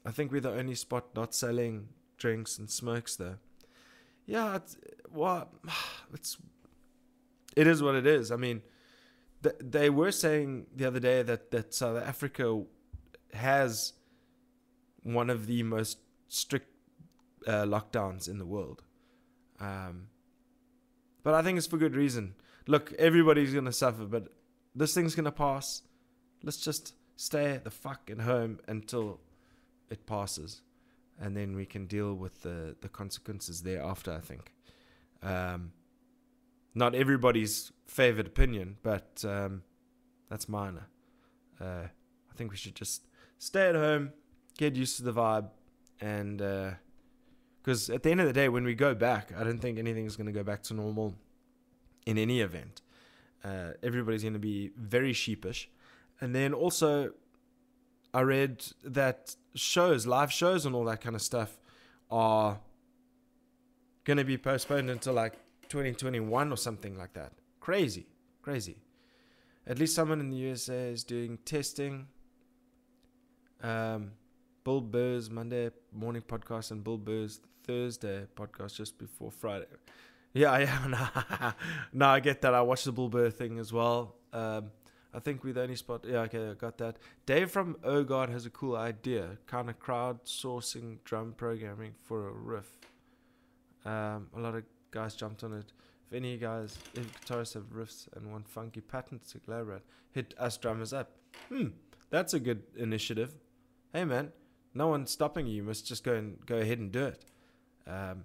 I 0.04 0.10
think 0.10 0.32
we're 0.32 0.40
the 0.40 0.52
only 0.52 0.74
spot 0.74 1.14
not 1.14 1.34
selling 1.34 1.88
drinks 2.16 2.58
and 2.58 2.68
smokes 2.70 3.16
there. 3.16 3.38
Yeah, 4.26 4.56
it's, 4.56 4.76
well, 5.10 5.50
it's 6.14 6.36
it 7.56 7.66
is 7.66 7.82
what 7.82 7.94
it 7.94 8.06
is. 8.06 8.30
I 8.30 8.36
mean, 8.36 8.62
th- 9.42 9.56
they 9.60 9.90
were 9.90 10.12
saying 10.12 10.66
the 10.74 10.86
other 10.86 11.00
day 11.00 11.22
that 11.22 11.50
that 11.50 11.74
South 11.74 12.02
Africa 12.02 12.62
has 13.34 13.94
one 15.02 15.30
of 15.30 15.46
the 15.46 15.62
most 15.62 15.98
strict 16.28 16.68
uh, 17.46 17.64
lockdowns 17.64 18.28
in 18.28 18.38
the 18.38 18.46
world. 18.46 18.82
Um, 19.60 20.08
but 21.22 21.34
I 21.34 21.42
think 21.42 21.58
it's 21.58 21.66
for 21.66 21.76
good 21.76 21.94
reason. 21.94 22.34
Look, 22.66 22.92
everybody's 22.94 23.54
gonna 23.54 23.72
suffer, 23.72 24.04
but 24.04 24.28
this 24.74 24.94
thing's 24.94 25.14
gonna 25.14 25.32
pass. 25.32 25.82
Let's 26.42 26.58
just 26.58 26.94
stay 27.16 27.60
the 27.62 27.70
fuck 27.70 28.10
at 28.10 28.20
home 28.20 28.60
until 28.66 29.20
it 29.90 30.06
passes, 30.06 30.62
and 31.20 31.36
then 31.36 31.54
we 31.54 31.66
can 31.66 31.86
deal 31.86 32.14
with 32.14 32.42
the 32.42 32.76
the 32.80 32.88
consequences 32.88 33.62
thereafter. 33.62 34.12
I 34.12 34.20
think. 34.20 34.52
Um, 35.22 35.72
not 36.74 36.94
everybody's 36.94 37.72
favorite 37.86 38.26
opinion, 38.26 38.76
but 38.82 39.24
um, 39.26 39.62
that's 40.30 40.48
minor. 40.48 40.86
Uh, 41.60 41.84
I 41.84 42.34
think 42.34 42.50
we 42.50 42.56
should 42.56 42.74
just 42.74 43.02
stay 43.38 43.68
at 43.68 43.74
home, 43.74 44.12
get 44.56 44.74
used 44.74 44.96
to 44.96 45.02
the 45.02 45.12
vibe, 45.12 45.50
and 46.00 46.38
because 47.62 47.90
uh, 47.90 47.94
at 47.94 48.02
the 48.02 48.10
end 48.10 48.20
of 48.20 48.26
the 48.26 48.32
day, 48.32 48.48
when 48.48 48.64
we 48.64 48.74
go 48.74 48.94
back, 48.94 49.32
I 49.36 49.44
don't 49.44 49.58
think 49.58 49.78
anything's 49.78 50.16
going 50.16 50.26
to 50.26 50.32
go 50.32 50.42
back 50.42 50.62
to 50.64 50.74
normal 50.74 51.14
in 52.06 52.18
any 52.18 52.40
event. 52.40 52.82
Uh, 53.44 53.72
everybody's 53.82 54.22
going 54.22 54.34
to 54.34 54.38
be 54.38 54.70
very 54.76 55.12
sheepish. 55.12 55.68
And 56.20 56.34
then 56.34 56.54
also, 56.54 57.12
I 58.14 58.20
read 58.20 58.64
that 58.84 59.34
shows, 59.54 60.06
live 60.06 60.32
shows, 60.32 60.64
and 60.66 60.74
all 60.74 60.84
that 60.84 61.00
kind 61.00 61.16
of 61.16 61.22
stuff 61.22 61.58
are 62.10 62.60
going 64.04 64.18
to 64.18 64.24
be 64.24 64.38
postponed 64.38 64.90
until 64.90 65.14
like 65.14 65.34
2021 65.68 66.52
or 66.52 66.56
something 66.56 66.96
like 66.96 67.14
that. 67.14 67.32
Crazy, 67.60 68.06
crazy. 68.42 68.76
At 69.66 69.78
least 69.78 69.94
someone 69.94 70.20
in 70.20 70.30
the 70.30 70.36
USA 70.36 70.90
is 70.90 71.04
doing 71.04 71.38
testing. 71.44 72.06
Um, 73.62 74.12
Bill 74.64 74.80
Burr's 74.80 75.30
Monday 75.30 75.70
morning 75.92 76.22
podcast 76.22 76.72
and 76.72 76.82
Bill 76.82 76.98
Burr's 76.98 77.40
Thursday 77.64 78.26
podcast 78.36 78.76
just 78.76 78.98
before 78.98 79.30
Friday. 79.30 79.66
Yeah, 80.34 80.58
yeah, 80.58 80.86
no, 80.88 81.52
no, 81.92 82.06
I 82.06 82.20
get 82.20 82.40
that. 82.42 82.54
I 82.54 82.62
watched 82.62 82.86
the 82.86 82.92
Bill 82.92 83.08
Burr 83.08 83.30
thing 83.30 83.58
as 83.58 83.72
well. 83.72 84.16
Um, 84.32 84.70
I 85.14 85.18
think 85.18 85.44
we're 85.44 85.52
the 85.52 85.62
only 85.62 85.76
spot. 85.76 86.06
Yeah, 86.08 86.20
okay, 86.20 86.50
I 86.50 86.54
got 86.54 86.78
that. 86.78 86.96
Dave 87.26 87.50
from 87.50 87.76
Oh 87.84 88.02
God 88.02 88.30
has 88.30 88.46
a 88.46 88.50
cool 88.50 88.76
idea, 88.76 89.36
kind 89.46 89.68
of 89.68 89.78
crowdsourcing 89.78 90.98
drum 91.04 91.34
programming 91.36 91.94
for 92.02 92.28
a 92.28 92.32
riff. 92.32 92.78
Um, 93.84 94.28
a 94.34 94.40
lot 94.40 94.54
of 94.54 94.64
guys 94.90 95.14
jumped 95.14 95.44
on 95.44 95.52
it. 95.52 95.72
If 96.06 96.16
any 96.16 96.38
guys, 96.38 96.78
if 96.94 97.20
guitarists 97.20 97.54
have 97.54 97.64
riffs 97.74 98.08
and 98.16 98.30
want 98.32 98.48
funky 98.48 98.80
patterns 98.80 99.30
to 99.32 99.38
collaborate, 99.38 99.82
hit 100.12 100.34
us 100.38 100.56
drummers 100.56 100.94
up. 100.94 101.10
Hmm, 101.50 101.68
that's 102.08 102.32
a 102.32 102.40
good 102.40 102.62
initiative. 102.76 103.34
Hey 103.92 104.04
man, 104.04 104.32
no 104.72 104.88
one's 104.88 105.10
stopping 105.10 105.46
you. 105.46 105.56
You 105.56 105.62
must 105.62 105.86
just 105.86 106.04
go 106.04 106.14
and 106.14 106.44
go 106.46 106.56
ahead 106.56 106.78
and 106.78 106.90
do 106.90 107.04
it. 107.04 107.24
Um, 107.86 108.24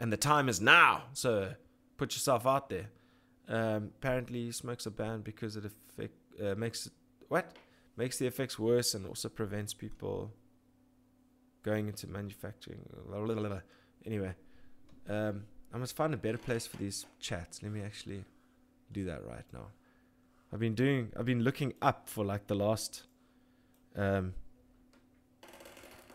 and 0.00 0.12
the 0.12 0.16
time 0.16 0.48
is 0.48 0.60
now. 0.60 1.04
So 1.12 1.54
put 1.96 2.14
yourself 2.14 2.46
out 2.46 2.68
there. 2.68 2.90
Um, 3.48 3.90
apparently, 3.98 4.50
smokes 4.52 4.86
are 4.86 4.90
banned 4.90 5.24
because 5.24 5.56
it 5.56 5.64
affect, 5.64 6.14
uh, 6.42 6.54
makes 6.56 6.86
it 6.86 6.92
what 7.28 7.52
makes 7.96 8.18
the 8.18 8.26
effects 8.26 8.58
worse 8.58 8.94
and 8.94 9.06
also 9.06 9.28
prevents 9.28 9.72
people 9.74 10.32
going 11.62 11.88
into 11.88 12.06
manufacturing. 12.06 12.80
Anyway, 14.04 14.34
um, 15.08 15.44
I 15.72 15.78
must 15.78 15.96
find 15.96 16.14
a 16.14 16.16
better 16.16 16.38
place 16.38 16.66
for 16.66 16.76
these 16.76 17.06
chats. 17.20 17.62
Let 17.62 17.72
me 17.72 17.82
actually 17.82 18.24
do 18.92 19.04
that 19.04 19.24
right 19.26 19.44
now. 19.52 19.68
I've 20.52 20.60
been 20.60 20.74
doing. 20.74 21.12
I've 21.16 21.26
been 21.26 21.42
looking 21.42 21.74
up 21.82 22.08
for 22.08 22.24
like 22.24 22.46
the 22.46 22.54
last 22.54 23.02
um, 23.96 24.34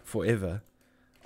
forever. 0.03 0.61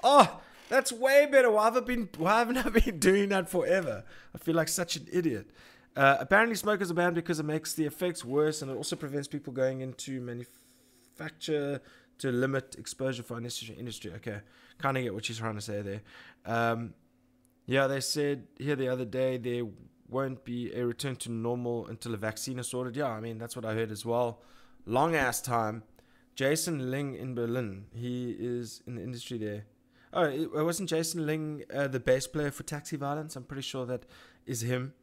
Oh, 0.04 0.42
that's 0.70 0.92
way 0.92 1.28
better. 1.32 1.52
Why 1.52 1.66
have 1.66 1.78
I 1.78 1.82
been? 1.82 2.10
Why 2.18 2.40
haven't 2.40 2.58
I 2.58 2.70
been 2.70 3.00
doing 3.00 3.30
that 3.30 3.50
forever? 3.50 4.04
I 4.34 4.38
feel 4.38 4.56
like 4.56 4.68
such 4.68 4.96
an 4.96 5.08
idiot. 5.12 5.50
Uh, 5.96 6.18
apparently, 6.20 6.56
smoke 6.56 6.82
is 6.82 6.90
a 6.90 6.94
band 6.94 7.16
because 7.16 7.40
it 7.40 7.46
makes 7.46 7.74
the 7.74 7.86
effects 7.86 8.26
worse 8.26 8.62
and 8.62 8.70
it 8.70 8.76
also 8.76 8.96
prevents 8.96 9.28
people 9.28 9.54
going 9.54 9.82
into 9.82 10.20
manufacture 10.20 11.82
to 12.18 12.32
limit 12.32 12.76
exposure 12.78 13.24
for 13.24 13.38
unnecessary 13.38 13.78
industry. 13.78 14.12
Okay, 14.16 14.40
kind 14.78 14.98
of 14.98 15.04
get 15.04 15.14
what 15.14 15.26
she's 15.26 15.38
trying 15.38 15.56
to 15.56 15.62
say 15.62 15.82
there. 15.82 16.02
Um, 16.46 16.94
yeah, 17.66 17.88
they 17.88 18.02
said 18.02 18.48
here 18.58 18.76
the 18.76 18.90
other 18.90 19.06
day 19.06 19.38
there 19.38 19.64
won't 20.10 20.44
be 20.44 20.74
a 20.74 20.86
return 20.86 21.16
to 21.16 21.32
normal 21.32 21.88
until 21.88 22.14
a 22.14 22.18
vaccine 22.18 22.60
is 22.60 22.68
sorted. 22.68 22.96
Yeah, 22.96 23.10
I 23.10 23.20
mean 23.20 23.38
that's 23.38 23.56
what 23.56 23.66
I 23.66 23.74
heard 23.74 23.92
as 23.92 24.06
well. 24.06 24.42
Long 24.86 25.16
ass 25.16 25.42
time. 25.42 25.84
Jason 26.36 26.92
Ling 26.92 27.16
in 27.16 27.34
Berlin. 27.34 27.86
He 27.94 28.36
is 28.38 28.84
in 28.86 28.96
the 28.96 29.02
industry 29.02 29.38
there. 29.38 29.66
Oh, 30.16 30.24
it 30.24 30.64
wasn't 30.64 30.88
Jason 30.88 31.26
Ling 31.26 31.64
uh, 31.74 31.88
the 31.90 32.00
bass 32.00 32.26
player 32.26 32.50
for 32.50 32.64
Taxi 32.64 32.96
Violence? 32.96 33.36
I'm 33.36 33.44
pretty 33.44 33.64
sure 33.64 33.86
that 33.86 34.06
is 34.46 34.62
him. 34.62 34.94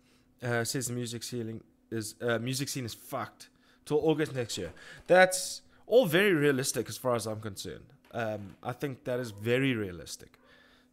Uh, 0.43 0.65
says 0.65 0.89
the 0.89 0.95
music 0.95 1.23
scene 1.23 1.61
is 1.91 2.15
uh, 2.23 2.39
music 2.39 2.71
scene 2.71 2.87
is 2.87 2.95
fucked 2.95 3.51
till 3.85 3.99
August 3.99 4.35
next 4.35 4.57
year. 4.57 4.73
That's 5.07 5.61
all 5.87 6.07
very 6.07 6.33
realistic 6.33 6.89
as 6.89 6.97
far 6.97 7.15
as 7.15 7.27
I'm 7.27 7.41
concerned. 7.41 7.93
Um, 8.13 8.57
I 8.63 8.73
think 8.73 9.05
that 9.05 9.21
is 9.21 9.33
very 9.33 9.75
realistic. 9.75 10.39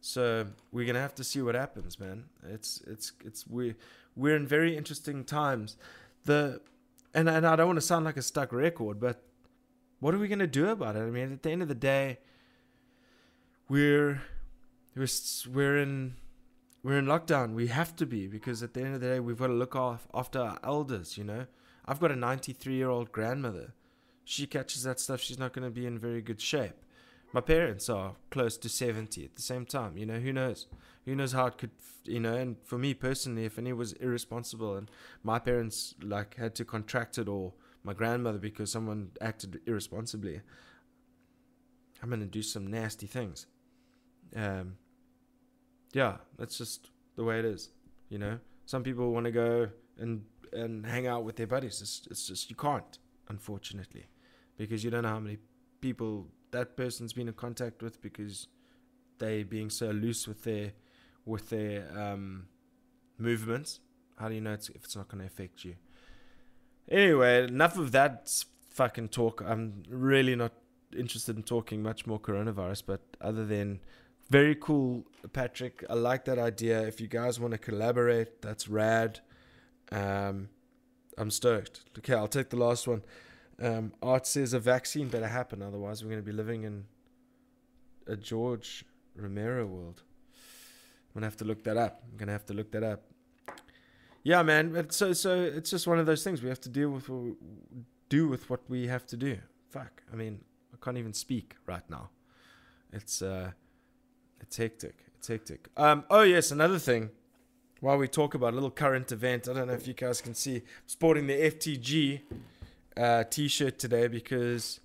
So 0.02 0.46
we're 0.70 0.86
gonna 0.86 1.00
have 1.00 1.14
to 1.14 1.24
see 1.24 1.40
what 1.40 1.54
happens, 1.54 1.98
man. 1.98 2.24
It's 2.46 2.82
it's 2.86 3.12
it's 3.24 3.46
we 3.46 3.74
we're 4.16 4.36
in 4.36 4.46
very 4.46 4.76
interesting 4.76 5.24
times. 5.24 5.78
The 6.26 6.60
and 7.14 7.26
and 7.28 7.46
I 7.46 7.56
don't 7.56 7.68
want 7.68 7.78
to 7.78 7.86
sound 7.86 8.04
like 8.04 8.18
a 8.18 8.22
stuck 8.22 8.52
record, 8.52 9.00
but 9.00 9.22
what 9.98 10.14
are 10.14 10.18
we 10.18 10.28
gonna 10.28 10.46
do 10.46 10.68
about 10.68 10.96
it? 10.96 11.00
I 11.00 11.10
mean, 11.10 11.32
at 11.32 11.42
the 11.42 11.50
end 11.50 11.62
of 11.62 11.68
the 11.68 11.74
day, 11.74 12.18
we're 13.70 14.20
we're 14.96 15.06
we're 15.48 15.78
in 15.78 16.14
we're 16.82 16.98
in 16.98 17.06
lockdown. 17.06 17.54
We 17.54 17.68
have 17.68 17.94
to 17.96 18.06
be 18.06 18.26
because 18.26 18.62
at 18.62 18.74
the 18.74 18.80
end 18.82 18.94
of 18.96 19.00
the 19.00 19.06
day, 19.06 19.20
we've 19.20 19.38
got 19.38 19.46
to 19.46 19.52
look 19.52 19.76
off 19.76 20.08
after 20.12 20.40
our 20.40 20.58
elders. 20.64 21.16
You 21.16 21.24
know, 21.24 21.46
I've 21.86 22.00
got 22.00 22.10
a 22.10 22.16
93 22.16 22.74
year 22.74 22.90
old 22.90 23.12
grandmother. 23.12 23.72
She 24.24 24.46
catches 24.46 24.82
that 24.82 24.98
stuff. 24.98 25.20
She's 25.20 25.38
not 25.38 25.52
going 25.52 25.64
to 25.64 25.70
be 25.70 25.86
in 25.86 25.98
very 25.98 26.20
good 26.20 26.40
shape. 26.40 26.74
My 27.32 27.40
parents 27.40 27.88
are 27.88 28.16
close 28.30 28.56
to 28.58 28.68
70 28.68 29.24
at 29.24 29.36
the 29.36 29.42
same 29.42 29.64
time. 29.64 29.96
You 29.96 30.04
know, 30.04 30.18
who 30.18 30.32
knows? 30.32 30.66
Who 31.04 31.14
knows 31.14 31.32
how 31.32 31.46
it 31.46 31.58
could, 31.58 31.70
you 32.04 32.18
know? 32.18 32.34
And 32.34 32.56
for 32.64 32.76
me 32.76 32.92
personally, 32.92 33.44
if 33.44 33.56
any 33.56 33.72
was 33.72 33.92
irresponsible 33.94 34.76
and 34.76 34.90
my 35.22 35.38
parents 35.38 35.94
like 36.02 36.34
had 36.36 36.56
to 36.56 36.64
contract 36.64 37.18
it 37.18 37.28
or 37.28 37.52
my 37.84 37.92
grandmother 37.92 38.38
because 38.38 38.72
someone 38.72 39.12
acted 39.20 39.60
irresponsibly, 39.64 40.40
I'm 42.02 42.08
going 42.08 42.20
to 42.20 42.26
do 42.26 42.42
some 42.42 42.66
nasty 42.66 43.06
things. 43.06 43.46
Um, 44.34 44.76
yeah, 45.92 46.16
that's 46.38 46.56
just 46.58 46.90
the 47.16 47.24
way 47.24 47.38
it 47.38 47.44
is. 47.44 47.70
You 48.08 48.18
know, 48.18 48.38
some 48.66 48.82
people 48.82 49.12
want 49.12 49.26
to 49.26 49.32
go 49.32 49.68
and 49.98 50.22
and 50.52 50.84
hang 50.84 51.06
out 51.06 51.24
with 51.24 51.36
their 51.36 51.46
buddies. 51.46 51.80
It's, 51.80 52.06
it's 52.10 52.26
just 52.26 52.50
you 52.50 52.56
can't, 52.56 52.98
unfortunately, 53.28 54.06
because 54.56 54.82
you 54.82 54.90
don't 54.90 55.02
know 55.02 55.10
how 55.10 55.20
many 55.20 55.38
people 55.80 56.26
that 56.50 56.76
person's 56.76 57.12
been 57.12 57.28
in 57.28 57.34
contact 57.34 57.82
with 57.82 58.02
because 58.02 58.48
they 59.18 59.42
being 59.42 59.70
so 59.70 59.90
loose 59.90 60.26
with 60.26 60.42
their 60.44 60.72
with 61.24 61.50
their 61.50 61.86
um, 61.96 62.46
movements. 63.18 63.80
How 64.18 64.28
do 64.28 64.34
you 64.34 64.40
know 64.40 64.52
it's, 64.52 64.68
if 64.68 64.84
it's 64.84 64.96
not 64.96 65.08
going 65.08 65.20
to 65.20 65.26
affect 65.26 65.64
you? 65.64 65.76
Anyway, 66.90 67.44
enough 67.44 67.78
of 67.78 67.92
that 67.92 68.44
fucking 68.70 69.08
talk. 69.08 69.42
I'm 69.46 69.82
really 69.88 70.34
not 70.34 70.52
interested 70.96 71.36
in 71.36 71.42
talking 71.42 71.82
much 71.82 72.06
more 72.06 72.18
coronavirus, 72.18 72.82
but 72.86 73.00
other 73.20 73.46
than 73.46 73.80
very 74.30 74.54
cool, 74.54 75.04
Patrick. 75.32 75.84
I 75.90 75.94
like 75.94 76.24
that 76.24 76.38
idea. 76.38 76.80
If 76.82 77.00
you 77.00 77.08
guys 77.08 77.38
want 77.38 77.52
to 77.52 77.58
collaborate, 77.58 78.40
that's 78.40 78.68
rad. 78.68 79.20
Um, 79.92 80.48
I'm 81.18 81.30
stoked. 81.30 81.82
Okay, 81.98 82.14
I'll 82.14 82.28
take 82.28 82.50
the 82.50 82.56
last 82.56 82.86
one. 82.86 83.02
Um, 83.60 83.92
Art 84.02 84.26
says 84.26 84.54
a 84.54 84.60
vaccine 84.60 85.08
better 85.08 85.28
happen, 85.28 85.60
otherwise 85.60 86.02
we're 86.02 86.10
going 86.10 86.22
to 86.22 86.26
be 86.26 86.32
living 86.32 86.62
in 86.62 86.84
a 88.06 88.16
George 88.16 88.84
Romero 89.14 89.66
world. 89.66 90.02
I'm 91.10 91.20
gonna 91.20 91.26
have 91.26 91.36
to 91.38 91.44
look 91.44 91.64
that 91.64 91.76
up. 91.76 92.02
I'm 92.10 92.16
gonna 92.16 92.32
have 92.32 92.46
to 92.46 92.54
look 92.54 92.70
that 92.72 92.82
up. 92.82 93.02
Yeah, 94.22 94.42
man. 94.42 94.90
So 94.90 95.12
so 95.12 95.40
it's 95.42 95.70
just 95.70 95.86
one 95.86 95.98
of 95.98 96.06
those 96.06 96.22
things 96.22 96.42
we 96.42 96.48
have 96.48 96.60
to 96.60 96.68
deal 96.68 96.90
with. 96.90 97.10
Do 98.08 98.28
with 98.28 98.48
what 98.48 98.60
we 98.68 98.86
have 98.86 99.06
to 99.08 99.16
do. 99.16 99.38
Fuck. 99.70 100.02
I 100.12 100.16
mean, 100.16 100.40
I 100.72 100.84
can't 100.84 100.98
even 100.98 101.12
speak 101.12 101.56
right 101.66 101.88
now. 101.90 102.10
It's 102.92 103.22
uh 103.22 103.52
it's 104.40 104.56
hectic. 104.56 105.04
It's 105.18 105.28
hectic. 105.28 105.68
Um, 105.76 106.04
oh 106.10 106.22
yes, 106.22 106.50
another 106.50 106.78
thing. 106.78 107.10
While 107.80 107.96
we 107.96 108.08
talk 108.08 108.34
about 108.34 108.52
a 108.52 108.56
little 108.56 108.70
current 108.70 109.10
event, 109.10 109.48
I 109.48 109.54
don't 109.54 109.68
know 109.68 109.72
if 109.72 109.86
you 109.86 109.94
guys 109.94 110.20
can 110.20 110.34
see, 110.34 110.56
I'm 110.56 110.62
sporting 110.86 111.26
the 111.26 111.34
FTG 111.34 112.20
uh, 112.96 113.24
T-shirt 113.24 113.78
today 113.78 114.06
because 114.06 114.80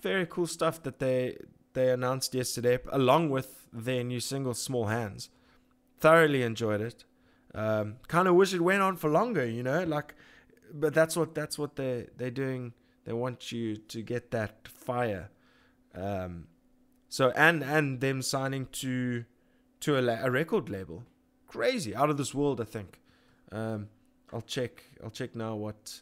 very 0.00 0.26
cool 0.26 0.46
stuff 0.46 0.82
that 0.84 0.98
they 0.98 1.38
they 1.74 1.90
announced 1.90 2.34
yesterday, 2.34 2.78
along 2.90 3.30
with 3.30 3.66
their 3.72 4.04
new 4.04 4.20
single 4.20 4.54
"Small 4.54 4.86
Hands." 4.86 5.28
Thoroughly 6.00 6.42
enjoyed 6.42 6.80
it. 6.80 7.04
Um, 7.54 7.96
kind 8.06 8.28
of 8.28 8.34
wish 8.34 8.54
it 8.54 8.60
went 8.60 8.82
on 8.82 8.96
for 8.96 9.10
longer, 9.10 9.44
you 9.44 9.62
know, 9.62 9.82
like, 9.82 10.14
but 10.72 10.94
that's 10.94 11.16
what 11.16 11.34
that's 11.34 11.58
what 11.58 11.76
they 11.76 12.06
they're 12.16 12.30
doing. 12.30 12.72
They 13.04 13.12
want 13.12 13.52
you 13.52 13.76
to 13.76 14.02
get 14.02 14.30
that 14.32 14.68
fire. 14.68 15.30
Um, 15.94 16.46
so 17.08 17.30
and 17.30 17.62
and 17.62 18.00
them 18.00 18.22
signing 18.22 18.66
to 18.72 19.24
to 19.80 19.98
a, 19.98 20.02
la- 20.02 20.24
a 20.24 20.30
record 20.30 20.68
label, 20.68 21.04
crazy, 21.46 21.94
out 21.94 22.10
of 22.10 22.16
this 22.16 22.34
world. 22.34 22.60
I 22.60 22.64
think. 22.64 23.00
Um, 23.50 23.88
I'll 24.32 24.42
check. 24.42 24.84
I'll 25.02 25.10
check 25.10 25.34
now 25.34 25.54
what 25.54 26.00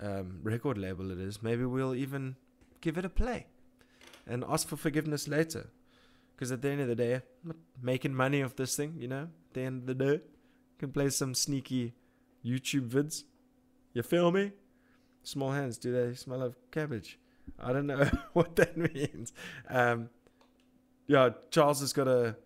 um, 0.00 0.40
record 0.42 0.78
label 0.78 1.10
it 1.10 1.18
is. 1.18 1.42
Maybe 1.42 1.64
we'll 1.64 1.94
even 1.94 2.36
give 2.80 2.98
it 2.98 3.04
a 3.04 3.08
play 3.08 3.46
and 4.26 4.44
ask 4.48 4.68
for 4.68 4.76
forgiveness 4.76 5.28
later. 5.28 5.68
Because 6.34 6.52
at 6.52 6.60
the 6.60 6.68
end 6.68 6.82
of 6.82 6.88
the 6.88 6.94
day, 6.94 7.22
I'm 7.44 7.54
making 7.80 8.14
money 8.14 8.42
off 8.42 8.56
this 8.56 8.76
thing. 8.76 8.96
You 8.98 9.08
know, 9.08 9.22
at 9.22 9.54
the 9.54 9.62
end 9.62 9.82
of 9.82 9.86
the 9.86 9.94
day, 9.94 10.20
can 10.78 10.92
play 10.92 11.08
some 11.08 11.34
sneaky 11.34 11.94
YouTube 12.44 12.90
vids. 12.90 13.24
You 13.94 14.02
feel 14.02 14.30
me? 14.30 14.52
Small 15.22 15.52
hands. 15.52 15.78
Do 15.78 15.92
they 15.92 16.14
smell 16.14 16.42
of 16.42 16.56
cabbage? 16.70 17.18
I 17.58 17.72
don't 17.72 17.86
know 17.86 18.08
what 18.32 18.56
that 18.56 18.76
means. 18.76 19.32
Um, 19.68 20.10
yeah, 21.06 21.30
Charles 21.50 21.80
has 21.80 21.92
got 21.92 22.08
a, 22.08 22.36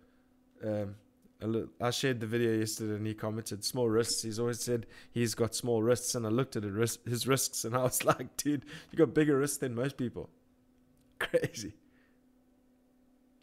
um, 0.64 0.96
a 1.40 1.46
li- 1.46 1.68
I 1.80 1.90
shared 1.90 2.20
the 2.20 2.26
video 2.26 2.52
yesterday 2.52 2.94
and 2.94 3.06
he 3.06 3.14
commented 3.14 3.64
small 3.64 3.88
wrists. 3.88 4.22
He's 4.22 4.38
always 4.38 4.60
said 4.60 4.86
he's 5.10 5.34
got 5.34 5.54
small 5.54 5.82
wrists, 5.82 6.14
and 6.14 6.26
I 6.26 6.28
looked 6.28 6.56
at 6.56 6.64
his, 6.64 7.26
wrists 7.26 7.64
and 7.64 7.74
I 7.74 7.82
was 7.82 8.04
like, 8.04 8.36
dude, 8.36 8.64
you 8.90 8.98
got 8.98 9.14
bigger 9.14 9.38
wrists 9.38 9.58
than 9.58 9.74
most 9.74 9.96
people. 9.96 10.28
Crazy. 11.18 11.74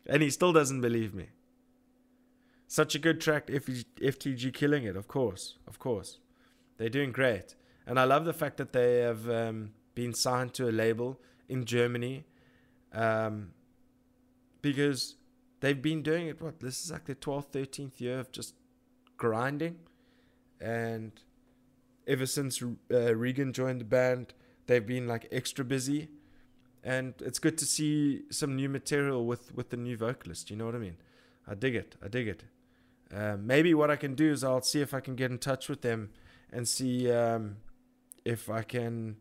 And 0.05 0.21
he 0.21 0.29
still 0.29 0.53
doesn't 0.53 0.81
believe 0.81 1.13
me. 1.13 1.27
Such 2.67 2.95
a 2.95 2.99
good 2.99 3.21
track, 3.21 3.47
FTG 3.47 4.53
killing 4.53 4.83
it, 4.83 4.95
of 4.95 5.07
course, 5.07 5.55
of 5.67 5.79
course. 5.79 6.19
They're 6.77 6.89
doing 6.89 7.11
great. 7.11 7.55
And 7.85 7.99
I 7.99 8.03
love 8.03 8.25
the 8.25 8.33
fact 8.33 8.57
that 8.57 8.73
they 8.73 8.99
have 8.99 9.29
um, 9.29 9.71
been 9.95 10.13
signed 10.13 10.53
to 10.55 10.69
a 10.69 10.71
label 10.71 11.19
in 11.49 11.65
Germany 11.65 12.25
um, 12.93 13.51
because 14.61 15.15
they've 15.59 15.81
been 15.81 16.01
doing 16.01 16.27
it. 16.27 16.41
What 16.41 16.59
this 16.59 16.83
is 16.83 16.91
like 16.91 17.05
their 17.05 17.15
12th, 17.15 17.51
13th 17.51 17.99
year 17.99 18.19
of 18.19 18.31
just 18.31 18.55
grinding, 19.17 19.77
and 20.59 21.11
ever 22.05 22.25
since 22.25 22.61
uh, 22.61 23.15
Regan 23.15 23.53
joined 23.53 23.81
the 23.81 23.85
band, 23.85 24.33
they've 24.67 24.85
been 24.85 25.07
like 25.07 25.27
extra 25.31 25.65
busy, 25.65 26.09
and 26.83 27.13
it's 27.19 27.39
good 27.39 27.57
to 27.59 27.65
see 27.65 28.23
some 28.29 28.55
new 28.55 28.69
material 28.69 29.25
with 29.25 29.53
with 29.55 29.69
the 29.69 29.77
new 29.77 29.97
vocalist. 29.97 30.49
You 30.49 30.57
know 30.57 30.65
what 30.65 30.75
I 30.75 30.79
mean? 30.79 30.97
I 31.47 31.55
dig 31.55 31.75
it. 31.75 31.95
I 32.03 32.07
dig 32.07 32.27
it. 32.27 32.43
Uh, 33.13 33.37
maybe 33.39 33.73
what 33.73 33.89
I 33.89 33.95
can 33.95 34.15
do 34.15 34.31
is 34.31 34.43
I'll 34.43 34.61
see 34.61 34.81
if 34.81 34.93
I 34.93 34.99
can 34.99 35.15
get 35.15 35.31
in 35.31 35.37
touch 35.37 35.69
with 35.69 35.81
them 35.81 36.09
and 36.51 36.67
see 36.67 37.09
um, 37.09 37.57
if 38.25 38.49
I 38.49 38.63
can 38.63 39.15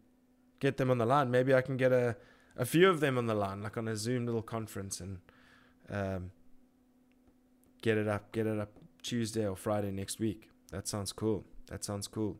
get 0.60 0.76
them 0.76 0.90
on 0.90 0.98
the 0.98 1.06
line. 1.06 1.30
Maybe 1.30 1.54
I 1.54 1.60
can 1.60 1.76
get 1.76 1.92
a, 1.92 2.16
a 2.56 2.64
few 2.64 2.88
of 2.88 3.00
them 3.00 3.18
on 3.18 3.26
the 3.26 3.34
line, 3.34 3.62
like 3.62 3.76
on 3.76 3.88
a 3.88 3.96
Zoom 3.96 4.26
little 4.26 4.42
conference, 4.42 5.00
and 5.00 5.18
um, 5.90 6.30
get 7.82 7.98
it 7.98 8.08
up, 8.08 8.32
get 8.32 8.46
it 8.46 8.58
up 8.58 8.70
Tuesday 9.02 9.46
or 9.46 9.56
Friday 9.56 9.90
next 9.90 10.18
week. 10.18 10.50
That 10.70 10.88
sounds 10.88 11.12
cool. 11.12 11.44
That 11.68 11.84
sounds 11.84 12.08
cool. 12.08 12.38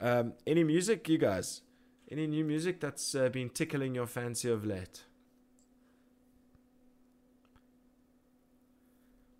Um, 0.00 0.34
any 0.46 0.64
music, 0.64 1.08
you 1.08 1.18
guys? 1.18 1.62
Any 2.10 2.26
new 2.26 2.44
music 2.44 2.80
that's 2.80 3.14
uh, 3.14 3.28
been 3.28 3.50
tickling 3.50 3.94
your 3.94 4.06
fancy 4.06 4.50
of 4.50 4.64
late? 4.64 5.04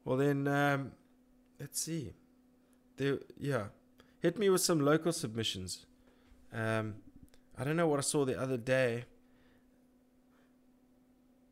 Well, 0.04 0.16
then, 0.16 0.46
um, 0.48 0.92
let's 1.61 1.81
see. 1.81 2.12
There, 2.96 3.18
yeah, 3.38 3.66
hit 4.20 4.38
me 4.38 4.48
with 4.48 4.61
some 4.61 4.81
local 4.81 5.12
submissions. 5.12 5.87
Um, 6.52 6.96
I 7.59 7.64
don't 7.64 7.77
know 7.77 7.88
what 7.88 7.99
I 7.99 8.03
saw 8.03 8.25
the 8.25 8.40
other 8.40 8.57
day. 8.57 9.05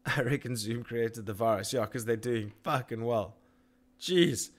I 0.16 0.22
reckon 0.22 0.56
Zoom 0.56 0.84
created 0.84 1.26
the 1.26 1.32
virus. 1.34 1.72
Yeah, 1.72 1.82
because 1.82 2.04
they're 2.04 2.16
doing 2.16 2.52
fucking 2.62 3.04
well. 3.04 3.34
Jeez. 4.00 4.50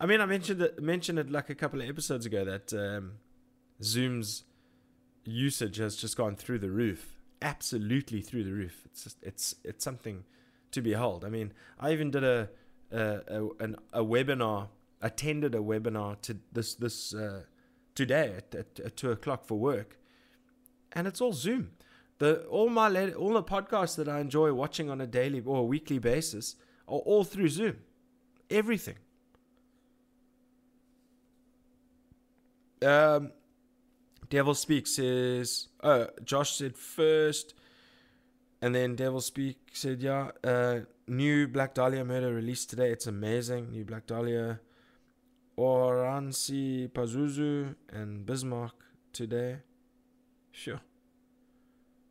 I 0.00 0.06
mean, 0.06 0.20
I 0.20 0.26
mentioned 0.26 0.62
it, 0.62 0.82
mentioned 0.82 1.18
it 1.18 1.30
like 1.30 1.50
a 1.50 1.54
couple 1.54 1.80
of 1.80 1.88
episodes 1.88 2.26
ago 2.26 2.44
that 2.44 2.72
um, 2.72 3.12
Zoom's 3.82 4.44
usage 5.24 5.76
has 5.78 5.96
just 5.96 6.16
gone 6.16 6.36
through 6.36 6.60
the 6.60 6.70
roof. 6.70 7.12
absolutely 7.42 8.22
through 8.22 8.44
the 8.44 8.52
roof. 8.52 8.82
It's 8.86 9.04
just, 9.04 9.22
it's 9.22 9.54
it's 9.64 9.84
something 9.84 10.24
to 10.70 10.80
behold. 10.80 11.24
I 11.24 11.28
mean, 11.28 11.52
I 11.78 11.92
even 11.92 12.10
did 12.10 12.24
a 12.24 12.48
a, 12.92 13.20
a, 13.28 13.48
an, 13.60 13.76
a 13.92 14.02
webinar, 14.04 14.68
attended 15.02 15.54
a 15.54 15.58
webinar 15.58 16.20
to 16.22 16.38
this 16.52 16.74
this 16.74 17.14
uh, 17.14 17.42
today 17.94 18.34
at, 18.38 18.54
at, 18.54 18.80
at 18.80 18.96
two 18.96 19.10
o'clock 19.10 19.44
for 19.44 19.58
work, 19.58 19.98
and 20.96 21.06
it's 21.06 21.20
all 21.20 21.32
Zoom. 21.32 21.70
The 22.18 22.44
all 22.46 22.70
my 22.70 23.12
all 23.12 23.34
the 23.34 23.42
podcasts 23.42 23.96
that 23.96 24.08
I 24.08 24.20
enjoy 24.20 24.52
watching 24.52 24.90
on 24.90 25.00
a 25.00 25.06
daily 25.06 25.42
or 25.44 25.58
a 25.58 25.62
weekly 25.62 25.98
basis 25.98 26.56
are 26.88 26.98
all 26.98 27.22
through 27.22 27.50
Zoom. 27.50 27.76
Everything. 28.50 28.96
Um, 32.84 33.32
Devil 34.28 34.54
Speak 34.54 34.86
says, 34.86 35.68
oh, 35.82 36.08
Josh 36.24 36.56
said 36.56 36.76
first, 36.76 37.54
and 38.60 38.74
then 38.74 38.94
Devil 38.96 39.20
Speak 39.20 39.58
said, 39.72 40.02
yeah, 40.02 40.30
uh, 40.44 40.80
new 41.08 41.48
Black 41.48 41.74
Dahlia 41.74 42.04
murder 42.04 42.34
released 42.34 42.70
today. 42.70 42.90
It's 42.90 43.06
amazing. 43.06 43.70
New 43.70 43.84
Black 43.84 44.06
Dahlia. 44.06 44.60
Oranssi 45.58 46.88
Pazuzu 46.90 47.74
and 47.88 48.26
Bismarck 48.26 48.74
today. 49.12 49.58
Sure. 50.56 50.80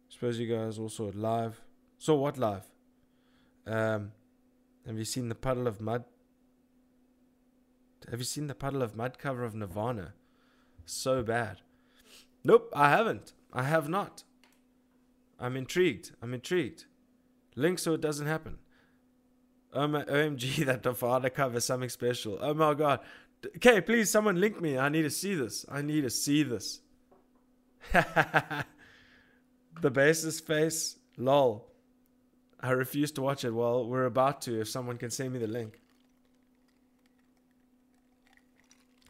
Suppose 0.07 0.37
you 0.37 0.55
guys 0.55 0.77
also 0.77 1.11
live. 1.15 1.61
So 1.97 2.13
what 2.13 2.37
live? 2.37 2.65
Um, 3.65 4.11
have 4.85 4.99
you 4.99 5.03
seen 5.03 5.29
the 5.29 5.35
Puddle 5.35 5.67
of 5.67 5.81
Mudd? 5.81 6.03
Have 8.11 8.19
you 8.19 8.25
seen 8.25 8.45
the 8.45 8.53
Puddle 8.53 8.83
of 8.83 8.95
Mudd 8.95 9.17
cover 9.17 9.43
of 9.43 9.55
Nirvana? 9.55 10.13
So 10.85 11.23
bad. 11.23 11.61
Nope, 12.43 12.71
I 12.75 12.91
haven't. 12.91 13.33
I 13.51 13.63
have 13.63 13.89
not. 13.89 14.23
I'm 15.39 15.57
intrigued. 15.57 16.11
I'm 16.21 16.35
intrigued. 16.35 16.85
Link 17.55 17.79
so 17.79 17.93
it 17.93 18.01
doesn't 18.01 18.27
happen. 18.27 18.59
Oh 19.73 19.87
my 19.87 20.03
OMG, 20.03 20.65
that 20.67 20.85
Nirvana 20.85 21.31
cover 21.31 21.59
something 21.59 21.89
special. 21.89 22.37
Oh 22.39 22.53
my 22.53 22.75
god. 22.75 22.99
Okay, 23.55 23.81
please, 23.81 24.11
someone 24.11 24.39
link 24.39 24.61
me. 24.61 24.77
I 24.77 24.89
need 24.89 25.01
to 25.01 25.09
see 25.09 25.33
this. 25.33 25.65
I 25.67 25.81
need 25.81 26.01
to 26.01 26.11
see 26.11 26.43
this. 26.43 26.81
the 29.81 29.91
bassist 29.91 30.45
face, 30.45 30.97
lol. 31.17 31.71
I 32.59 32.71
refuse 32.71 33.11
to 33.13 33.21
watch 33.21 33.43
it. 33.43 33.51
Well, 33.51 33.87
we're 33.87 34.05
about 34.05 34.41
to 34.43 34.61
if 34.61 34.69
someone 34.69 34.97
can 34.97 35.11
send 35.11 35.33
me 35.33 35.39
the 35.39 35.47
link. 35.47 35.79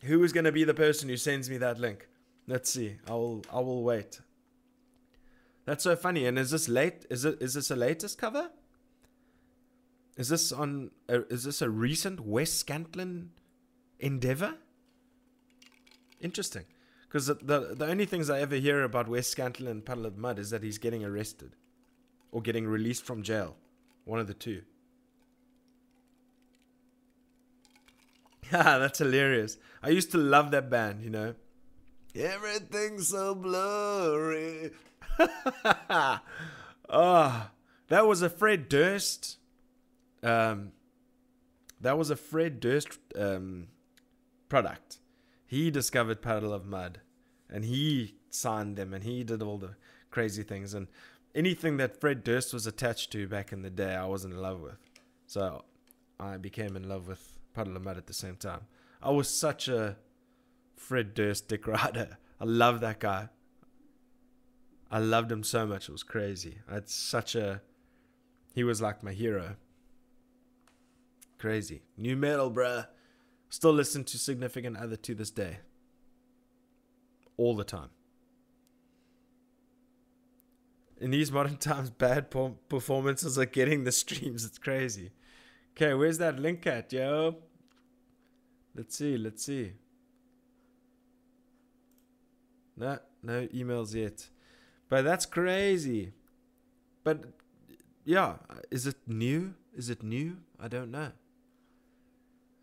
Who 0.04 0.24
is 0.24 0.34
going 0.34 0.44
to 0.44 0.52
be 0.52 0.64
the 0.64 0.74
person 0.74 1.10
who 1.10 1.18
sends 1.18 1.50
me 1.50 1.58
that 1.58 1.80
link? 1.80 2.08
Let's 2.48 2.70
see. 2.70 2.98
I 3.08 3.12
will 3.12 3.44
I 3.52 3.60
will 3.60 3.84
wait. 3.84 4.20
That's 5.66 5.84
so 5.84 5.96
funny. 5.96 6.28
And 6.28 6.38
is 6.38 6.52
this 6.52 6.70
late? 6.70 7.06
Is 7.10 7.26
it 7.26 7.42
is 7.42 7.56
this 7.56 7.72
a 7.72 7.76
latest 7.76 8.18
cover? 8.18 8.52
Is 10.16 10.30
this 10.30 10.52
on? 10.52 10.92
A, 11.10 11.26
is 11.34 11.44
this 11.44 11.62
a 11.62 11.70
recent 11.70 12.20
Wes 12.20 12.64
Scantlin 12.64 13.30
endeavor? 14.00 14.56
Interesting, 16.22 16.66
because 17.16 17.28
the, 17.28 17.36
the 17.36 17.76
the 17.76 17.86
only 17.88 18.04
things 18.04 18.30
I 18.30 18.42
ever 18.42 18.58
hear 18.58 18.84
about 18.84 19.08
Wes 19.08 19.34
Scantlin 19.34 19.72
and 19.72 19.86
Puddle 19.86 20.06
of 20.06 20.18
Mudd 20.18 20.38
is 20.38 20.50
that 20.50 20.64
he's 20.64 20.78
getting 20.78 21.02
arrested, 21.02 21.56
or 22.30 22.42
getting 22.42 22.68
released 22.68 23.06
from 23.06 23.24
jail, 23.24 23.56
one 24.04 24.20
of 24.20 24.28
the 24.28 24.34
two. 24.34 24.64
Yeah, 28.52 28.78
that's 28.80 29.00
hilarious. 29.00 29.56
I 29.82 29.92
used 29.92 30.12
to 30.12 30.18
love 30.18 30.52
that 30.52 30.70
band, 30.70 31.04
you 31.04 31.10
know. 31.10 31.36
Everything's 32.14 33.08
so 33.08 33.34
blurry. 33.34 34.72
oh, 36.90 37.50
that 37.88 38.06
was 38.06 38.24
a 38.24 38.30
Fred 38.30 38.68
Durst. 38.68 39.38
Um, 40.22 40.74
that 41.80 41.98
was 41.98 42.10
a 42.10 42.18
Fred 42.18 42.60
Durst 42.60 43.00
um, 43.18 43.68
product. 44.50 44.98
He 45.48 45.72
discovered 45.72 46.22
Puddle 46.22 46.52
of 46.52 46.66
Mud, 46.66 47.00
and 47.56 47.64
he 47.64 48.16
signed 48.30 48.76
them, 48.76 48.94
and 48.94 49.06
he 49.06 49.24
did 49.24 49.42
all 49.42 49.58
the 49.58 49.76
crazy 50.12 50.44
things. 50.44 50.74
And 50.74 50.88
anything 51.34 51.78
that 51.78 52.02
Fred 52.02 52.22
Durst 52.22 52.54
was 52.54 52.68
attached 52.68 53.14
to 53.14 53.30
back 53.30 53.54
in 53.54 53.62
the 53.62 53.70
day, 53.70 53.96
I 53.96 54.06
was 54.08 54.26
in 54.26 54.36
love 54.38 54.60
with. 54.60 54.78
So 55.26 55.64
I 56.20 56.36
became 56.36 56.76
in 56.76 56.90
love 56.90 57.08
with 57.08 57.40
Puddle 57.54 57.78
of 57.78 57.84
Mudd 57.84 57.96
at 57.98 58.08
the 58.08 58.14
same 58.14 58.36
time. 58.36 58.68
I 59.02 59.12
was 59.12 59.30
such 59.30 59.70
a 59.70 59.96
Fred 60.76 61.14
Durst 61.14 61.48
Dick 61.48 61.66
Rider. 61.66 62.18
I 62.42 62.44
love 62.44 62.82
that 62.82 63.00
guy. 63.00 63.30
I 64.92 65.00
loved 65.00 65.32
him 65.32 65.44
so 65.44 65.66
much. 65.66 65.88
It 65.88 65.94
was 65.94 66.04
crazy. 66.04 66.58
I 66.70 66.74
had 66.74 66.90
such 66.90 67.36
a. 67.36 67.62
He 68.54 68.66
was 68.66 68.82
like 68.82 69.02
my 69.02 69.14
hero. 69.14 69.56
Crazy. 71.38 71.84
Nu 71.96 72.18
metal, 72.18 72.52
bruh. 72.52 72.88
Still 73.50 73.72
listen 73.72 74.04
to 74.04 74.18
Significant 74.18 74.76
Other 74.76 74.98
to 74.98 75.16
this 75.16 75.32
day. 75.32 75.60
All 77.38 77.56
the 77.56 77.64
time. 77.64 77.90
In 81.00 81.12
these 81.12 81.32
modern 81.32 81.58
times, 81.72 81.90
bad 81.90 82.30
performances 82.70 83.38
are 83.38 83.46
getting 83.46 83.84
the 83.84 83.92
streams. 83.92 84.46
It's 84.46 84.58
crazy. 84.58 85.12
Okay, 85.72 85.94
where's 85.94 86.18
that 86.20 86.40
link 86.40 86.66
at, 86.68 86.94
yo? 86.94 87.36
Let's 88.74 88.98
see, 88.98 89.18
let's 89.18 89.44
see. 89.46 89.74
No, 92.78 93.00
no 93.24 93.48
emails 93.48 93.94
yet. 93.94 94.30
But 94.90 95.04
that's 95.04 95.26
crazy. 95.26 96.14
But 97.04 97.24
yeah, 98.04 98.36
is 98.70 98.86
it 98.88 98.98
new? 99.08 99.56
Is 99.76 99.90
it 99.90 100.04
new? 100.04 100.38
I 100.60 100.68
don't 100.68 100.92
know. 100.92 101.12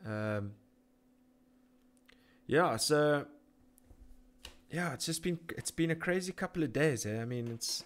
Um, 0.07 0.53
yeah, 2.47 2.77
so 2.77 3.27
yeah, 4.73 4.95
it's 4.95 5.07
just 5.07 5.23
been 5.23 5.39
it's 5.51 5.71
been 5.71 5.91
a 5.91 5.95
crazy 5.95 6.33
couple 6.33 6.63
of 6.63 6.73
days. 6.73 7.05
Eh? 7.05 7.21
I 7.21 7.27
mean, 7.27 7.49
it's 7.49 7.85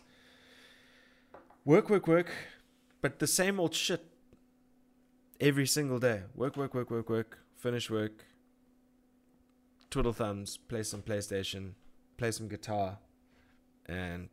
work, 1.64 1.90
work, 1.90 2.06
work, 2.06 2.30
but 3.02 3.18
the 3.18 3.26
same 3.26 3.58
old 3.58 3.74
shit 3.74 4.04
every 5.40 5.66
single 5.66 5.98
day. 5.98 6.22
Work, 6.34 6.56
work, 6.56 6.74
work, 6.74 6.90
work, 6.90 7.10
work. 7.10 7.38
Finish 7.56 7.90
work. 7.90 8.24
Twiddle 9.90 10.12
thumbs. 10.12 10.56
Play 10.56 10.84
some 10.84 11.02
PlayStation. 11.02 11.72
Play 12.16 12.30
some 12.30 12.48
guitar, 12.48 12.98
and 13.86 14.30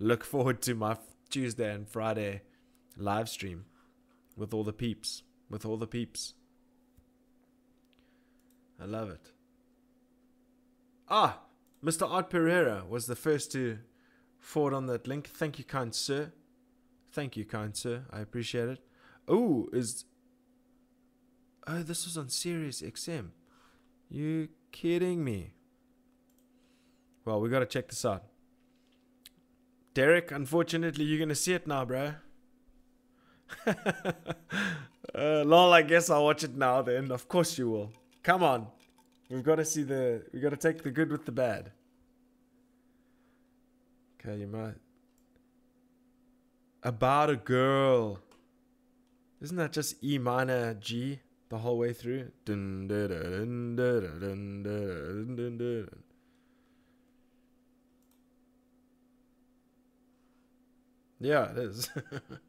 look 0.00 0.24
forward 0.32 0.60
to 0.62 0.74
my 0.74 0.96
Tuesday 1.30 1.72
and 1.72 1.88
Friday 1.88 2.42
live 2.96 3.28
stream 3.28 3.66
with 4.36 4.52
all 4.52 4.64
the 4.64 4.72
peeps. 4.72 5.22
With 5.48 5.64
all 5.64 5.76
the 5.76 5.86
peeps. 5.86 6.34
I 8.80 8.84
love 8.84 9.10
it. 9.10 9.30
Ah, 11.08 11.40
Mr. 11.84 12.08
Art 12.08 12.30
Pereira 12.30 12.84
was 12.88 13.06
the 13.06 13.16
first 13.16 13.52
to 13.52 13.78
forward 14.38 14.74
on 14.74 14.86
that 14.86 15.06
link. 15.06 15.28
Thank 15.28 15.58
you, 15.58 15.64
kind 15.64 15.94
sir. 15.94 16.32
Thank 17.12 17.36
you, 17.36 17.44
kind 17.44 17.76
sir. 17.76 18.04
I 18.10 18.20
appreciate 18.20 18.68
it. 18.68 18.80
Oh, 19.26 19.68
is 19.72 20.04
Oh, 21.70 21.82
this 21.82 22.06
was 22.06 22.16
on 22.16 22.30
Sirius 22.30 22.80
XM. 22.80 23.28
You 24.08 24.48
kidding 24.72 25.22
me? 25.22 25.52
Well, 27.26 27.42
we 27.42 27.50
got 27.50 27.58
to 27.58 27.66
check 27.66 27.88
this 27.88 28.06
out. 28.06 28.24
Derek, 29.92 30.30
unfortunately, 30.32 31.04
you're 31.04 31.18
to 31.28 31.34
see 31.34 31.52
it 31.52 31.66
now, 31.66 31.84
bro. 31.84 32.14
uh, 33.66 33.74
lol, 35.14 35.74
I 35.74 35.82
guess 35.82 36.08
I'll 36.08 36.24
watch 36.24 36.42
it 36.42 36.56
now 36.56 36.80
then. 36.80 37.10
Of 37.10 37.28
course 37.28 37.58
you 37.58 37.68
will. 37.68 37.92
Come 38.22 38.42
on. 38.42 38.68
We've 39.28 39.42
got 39.42 39.56
to 39.56 39.64
see 39.64 39.82
the. 39.82 40.22
We've 40.32 40.42
got 40.42 40.50
to 40.50 40.56
take 40.56 40.82
the 40.82 40.90
good 40.90 41.10
with 41.10 41.26
the 41.26 41.32
bad. 41.32 41.72
Okay, 44.20 44.38
you 44.40 44.46
might. 44.46 44.74
About 46.82 47.30
a 47.30 47.36
girl. 47.36 48.20
Isn't 49.40 49.56
that 49.56 49.72
just 49.72 50.02
E 50.02 50.18
minor 50.18 50.74
G 50.74 51.20
the 51.48 51.58
whole 51.58 51.78
way 51.78 51.92
through? 51.92 52.32
Dun, 52.44 52.88
dun, 52.88 53.08
dun, 53.08 53.76
dun, 53.76 54.20
dun, 54.20 54.62
dun, 54.62 55.36
dun, 55.36 55.58
dun. 55.58 55.88
Yeah, 61.20 61.50
it 61.50 61.58
is. 61.58 61.90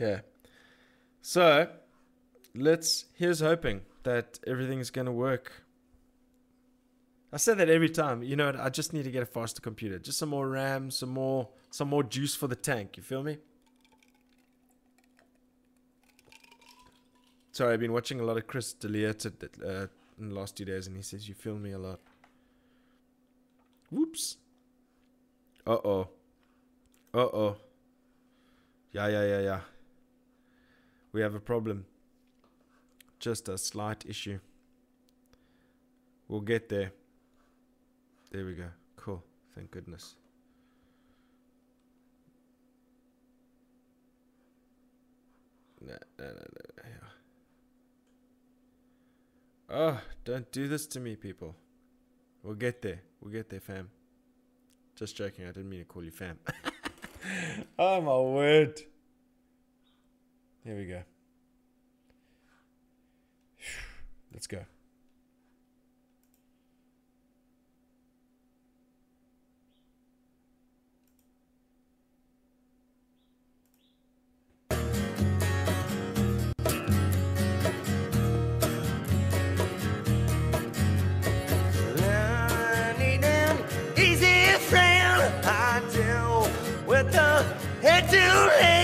Okay. 0.00 0.22
So, 1.22 1.68
let's 2.54 3.06
here's 3.14 3.40
hoping 3.40 3.80
that 4.04 4.38
everything's 4.46 4.90
to 5.06 5.12
work. 5.12 5.52
I 7.32 7.36
say 7.36 7.54
that 7.54 7.68
every 7.68 7.90
time. 7.90 8.22
You 8.22 8.36
know, 8.36 8.54
I 8.58 8.70
just 8.70 8.92
need 8.92 9.04
to 9.04 9.10
get 9.10 9.22
a 9.22 9.26
faster 9.26 9.60
computer. 9.60 9.98
Just 9.98 10.18
some 10.18 10.28
more 10.28 10.48
RAM, 10.48 10.90
some 10.90 11.10
more 11.10 11.48
some 11.70 11.88
more 11.88 12.04
juice 12.04 12.34
for 12.34 12.46
the 12.46 12.56
tank. 12.56 12.96
You 12.96 13.02
feel 13.02 13.22
me? 13.22 13.38
Sorry, 17.50 17.74
I've 17.74 17.80
been 17.80 17.92
watching 17.92 18.20
a 18.20 18.22
lot 18.22 18.36
of 18.36 18.46
Chris 18.46 18.72
D'Elia 18.72 19.10
uh, 19.10 19.86
in 20.20 20.28
the 20.28 20.34
last 20.34 20.56
two 20.56 20.64
days, 20.64 20.86
and 20.86 20.96
he 20.96 21.02
says 21.02 21.28
you 21.28 21.34
feel 21.34 21.56
me 21.56 21.72
a 21.72 21.78
lot. 21.78 21.98
Whoops. 23.90 24.36
Uh 25.66 25.78
oh. 25.84 26.08
Uh 27.12 27.18
oh. 27.18 27.56
Yeah, 28.92 29.08
yeah, 29.08 29.24
yeah, 29.24 29.40
yeah. 29.40 29.60
We 31.18 31.22
have 31.22 31.34
a 31.34 31.40
problem. 31.40 31.84
Just 33.18 33.48
a 33.48 33.58
slight 33.58 34.06
issue. 34.06 34.38
We'll 36.28 36.42
get 36.42 36.68
there. 36.68 36.92
There 38.30 38.44
we 38.44 38.54
go. 38.54 38.68
Cool. 38.94 39.24
Thank 39.52 39.72
goodness. 39.72 40.14
No, 45.84 45.96
no, 46.20 46.26
no, 46.26 46.34
no. 46.36 46.94
Oh, 49.70 50.00
don't 50.24 50.52
do 50.52 50.68
this 50.68 50.86
to 50.86 51.00
me, 51.00 51.16
people. 51.16 51.56
We'll 52.44 52.54
get 52.54 52.80
there. 52.80 53.00
We'll 53.20 53.32
get 53.32 53.50
there, 53.50 53.58
fam. 53.58 53.90
Just 54.94 55.16
joking. 55.16 55.46
I 55.46 55.48
didn't 55.48 55.68
mean 55.68 55.80
to 55.80 55.84
call 55.84 56.04
you 56.04 56.12
fam. 56.12 56.38
oh, 57.76 58.00
my 58.00 58.18
word. 58.20 58.80
Here 60.68 60.76
we 60.76 60.84
go. 60.84 61.00
Let's 64.34 64.46
go. 64.46 64.58
I 81.96 82.94
need 82.98 83.24
an 83.24 83.56
easy 83.96 84.52
friend. 84.68 85.32
I 85.46 85.80
do. 85.90 86.46
With 86.86 87.10
the 87.10 87.42
head 87.80 88.10
to 88.10 88.20
hand. 88.60 88.77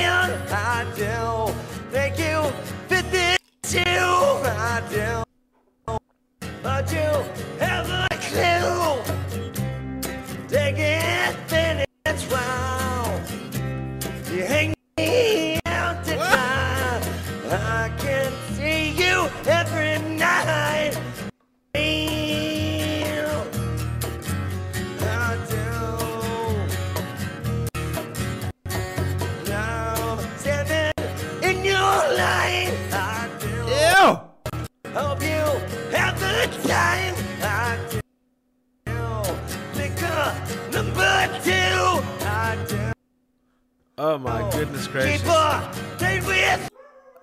Goodness 44.64 44.86
gracious. 44.86 45.20
Keep 45.20 45.30
on, 45.30 45.74
stay 45.98 46.20
with. 46.20 46.70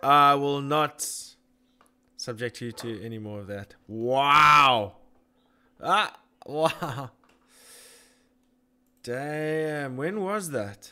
I 0.03 0.35
will 0.35 0.61
not 0.61 1.07
subject 2.17 2.61
you 2.61 2.71
to 2.71 3.03
any 3.03 3.17
more 3.17 3.39
of 3.39 3.47
that. 3.47 3.73
Wow. 3.87 4.97
Ah, 5.81 6.19
wow. 6.45 7.09
Damn, 9.01 9.97
when 9.97 10.21
was 10.21 10.51
that? 10.51 10.91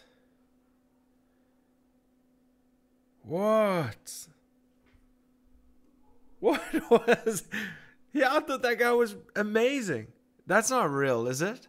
What? 3.23 4.27
What 6.39 6.62
was. 6.89 7.43
Yeah, 8.13 8.33
I 8.33 8.39
thought 8.39 8.62
that 8.62 8.79
guy 8.79 8.93
was 8.93 9.17
amazing. 9.35 10.07
That's 10.47 10.69
not 10.69 10.89
real, 10.89 11.27
is 11.27 11.41
it? 11.41 11.67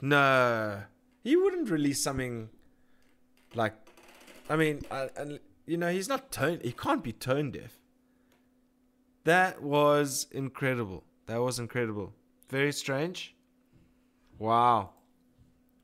No. 0.00 0.84
He 1.22 1.36
wouldn't 1.36 1.70
release 1.70 2.02
something 2.02 2.48
like 3.54 3.74
I 4.50 4.56
mean, 4.56 4.82
I, 4.90 5.08
you 5.64 5.76
know, 5.76 5.90
he's 5.90 6.08
not 6.08 6.32
tone. 6.32 6.58
He 6.62 6.72
can't 6.72 7.04
be 7.04 7.12
tone 7.12 7.52
deaf. 7.52 7.78
That 9.24 9.62
was 9.62 10.26
incredible. 10.32 11.04
That 11.26 11.40
was 11.40 11.60
incredible. 11.60 12.14
Very 12.48 12.72
strange. 12.72 13.36
Wow. 14.40 14.90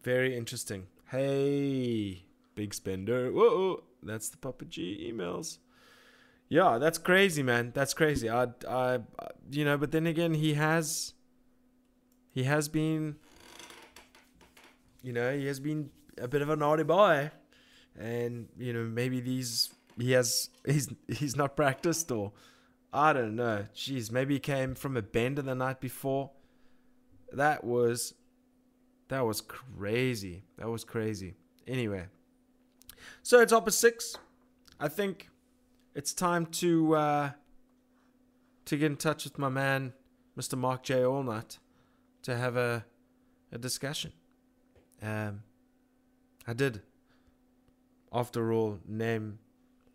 Very 0.02 0.36
interesting. 0.36 0.88
Hey, 1.10 2.24
big 2.56 2.74
spender. 2.74 3.30
Whoa, 3.30 3.84
that's 4.02 4.30
the 4.30 4.36
Papa 4.36 4.64
G 4.64 5.12
emails. 5.12 5.58
Yeah, 6.48 6.78
that's 6.78 6.98
crazy, 6.98 7.44
man. 7.44 7.70
That's 7.72 7.94
crazy. 7.94 8.28
I, 8.28 8.48
I, 8.68 8.98
you 9.50 9.64
know, 9.64 9.78
but 9.78 9.92
then 9.92 10.06
again, 10.06 10.34
he 10.34 10.54
has, 10.54 11.12
he 12.32 12.44
has 12.44 12.68
been, 12.68 13.16
you 15.06 15.12
know, 15.12 15.36
he 15.36 15.46
has 15.46 15.60
been 15.60 15.90
a 16.18 16.26
bit 16.26 16.42
of 16.42 16.50
a 16.50 16.56
naughty 16.56 16.82
boy 16.82 17.30
and 17.96 18.48
you 18.58 18.72
know 18.72 18.82
maybe 18.82 19.20
these 19.20 19.72
he 19.98 20.12
has 20.12 20.50
he's 20.66 20.88
he's 21.08 21.36
not 21.36 21.56
practiced 21.56 22.10
or 22.10 22.32
I 22.92 23.12
don't 23.12 23.36
know. 23.36 23.66
Jeez, 23.74 24.10
maybe 24.10 24.34
he 24.34 24.40
came 24.40 24.74
from 24.74 24.96
a 24.96 25.02
bender 25.02 25.42
the 25.42 25.54
night 25.54 25.80
before. 25.80 26.32
That 27.32 27.62
was 27.62 28.14
that 29.08 29.24
was 29.24 29.40
crazy. 29.40 30.42
That 30.58 30.68
was 30.68 30.82
crazy. 30.82 31.34
Anyway, 31.68 32.06
so 33.22 33.40
it's 33.40 33.52
opposite 33.52 33.78
six. 33.78 34.18
I 34.80 34.88
think 34.88 35.28
it's 35.94 36.12
time 36.12 36.46
to 36.46 36.96
uh, 36.96 37.30
to 38.64 38.76
get 38.76 38.86
in 38.86 38.96
touch 38.96 39.22
with 39.22 39.38
my 39.38 39.50
man, 39.50 39.92
Mr. 40.36 40.58
Mark 40.58 40.82
J. 40.82 40.96
Allnut, 40.96 41.58
to 42.22 42.36
have 42.36 42.56
a 42.56 42.84
a 43.52 43.58
discussion. 43.58 44.12
Um, 45.02 45.42
I 46.46 46.52
did 46.52 46.82
after 48.12 48.52
all, 48.52 48.78
name 48.86 49.38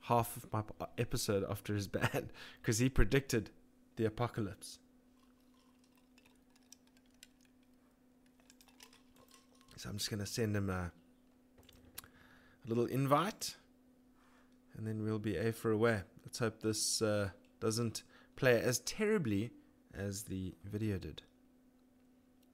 half 0.02 0.38
of 0.38 0.52
my 0.54 0.62
episode 0.98 1.44
after 1.50 1.74
his 1.74 1.88
band 1.98 2.30
because 2.62 2.78
he 2.80 2.90
predicted 2.90 3.50
the 3.96 4.06
apocalypse. 4.06 4.80
So 9.78 9.90
I'm 9.90 9.98
just 9.98 10.12
going 10.12 10.20
to 10.20 10.28
send 10.28 10.56
him 10.56 10.70
a, 10.70 10.92
a 12.04 12.68
little 12.68 12.86
invite 12.86 13.56
and 14.78 14.86
then 14.86 15.04
we'll 15.04 15.18
be 15.18 15.38
A 15.38 15.52
for 15.52 15.72
away. 15.72 16.02
Let's 16.24 16.38
hope 16.38 16.62
this 16.62 17.02
uh, 17.02 17.30
doesn't 17.60 18.04
play 18.36 18.62
as 18.62 18.80
terribly 18.80 19.52
as 19.98 20.24
the 20.24 20.54
video 20.64 21.00
did. 21.00 21.24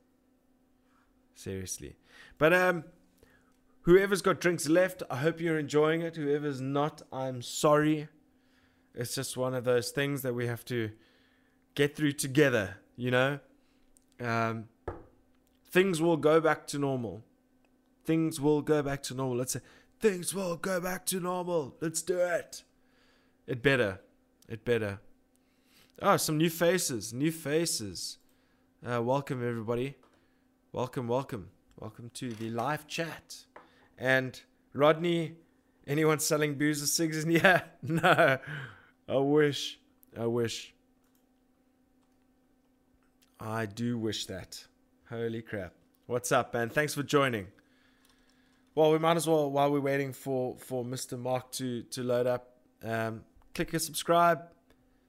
Seriously. 1.35 1.95
But 2.37 2.53
um 2.53 2.85
whoever's 3.81 4.21
got 4.21 4.39
drinks 4.39 4.67
left, 4.67 5.03
I 5.11 5.17
hope 5.17 5.39
you're 5.39 5.59
enjoying 5.59 6.01
it. 6.01 6.15
Whoever's 6.15 6.61
not, 6.61 7.01
I'm 7.11 7.41
sorry. 7.41 8.07
It's 8.95 9.13
just 9.13 9.37
one 9.37 9.53
of 9.53 9.63
those 9.63 9.91
things 9.91 10.23
that 10.23 10.33
we 10.33 10.47
have 10.47 10.65
to 10.65 10.91
get 11.75 11.95
through 11.95 12.13
together, 12.13 12.77
you 12.95 13.11
know? 13.11 13.39
Um 14.19 14.69
things 15.69 16.01
will 16.01 16.17
go 16.17 16.39
back 16.39 16.65
to 16.67 16.79
normal. 16.79 17.23
Things 18.07 18.39
will 18.39 18.61
go 18.61 18.81
back 18.81 19.03
to 19.03 19.13
normal. 19.13 19.35
Let's 19.35 19.51
say 19.51 19.59
things 19.99 20.33
will 20.33 20.55
go 20.55 20.79
back 20.79 21.05
to 21.07 21.19
normal. 21.19 21.75
Let's 21.81 22.01
do 22.01 22.17
it. 22.19 22.63
It 23.45 23.61
better. 23.61 23.99
It 24.47 24.63
better. 24.63 25.01
Oh, 26.01 26.15
some 26.15 26.37
new 26.37 26.49
faces. 26.49 27.13
New 27.13 27.33
faces. 27.33 28.17
Uh, 28.81 29.03
welcome, 29.03 29.45
everybody. 29.45 29.95
Welcome, 30.71 31.09
welcome. 31.09 31.49
Welcome 31.77 32.09
to 32.13 32.31
the 32.31 32.49
live 32.49 32.87
chat. 32.87 33.43
And 33.97 34.39
Rodney, 34.71 35.33
anyone 35.85 36.19
selling 36.19 36.55
booze 36.55 36.81
or 36.81 36.87
cigs 36.87 37.25
in 37.25 37.31
here? 37.31 37.63
No. 37.83 38.37
I 39.09 39.17
wish. 39.17 39.81
I 40.17 40.27
wish. 40.27 40.73
I 43.37 43.65
do 43.65 43.97
wish 43.97 44.27
that. 44.27 44.65
Holy 45.09 45.41
crap. 45.41 45.73
What's 46.05 46.31
up, 46.31 46.53
man? 46.53 46.69
Thanks 46.69 46.93
for 46.93 47.03
joining. 47.03 47.47
Well, 48.77 48.91
we 48.91 48.99
might 48.99 49.17
as 49.17 49.27
well, 49.27 49.49
while 49.49 49.71
we're 49.71 49.79
waiting 49.79 50.13
for, 50.13 50.55
for 50.59 50.85
Mr. 50.85 51.17
Mark 51.17 51.51
to, 51.53 51.81
to 51.81 52.03
load 52.03 52.27
up, 52.27 52.57
um, 52.83 53.23
click 53.55 53.73
a 53.73 53.79
subscribe, 53.79 54.51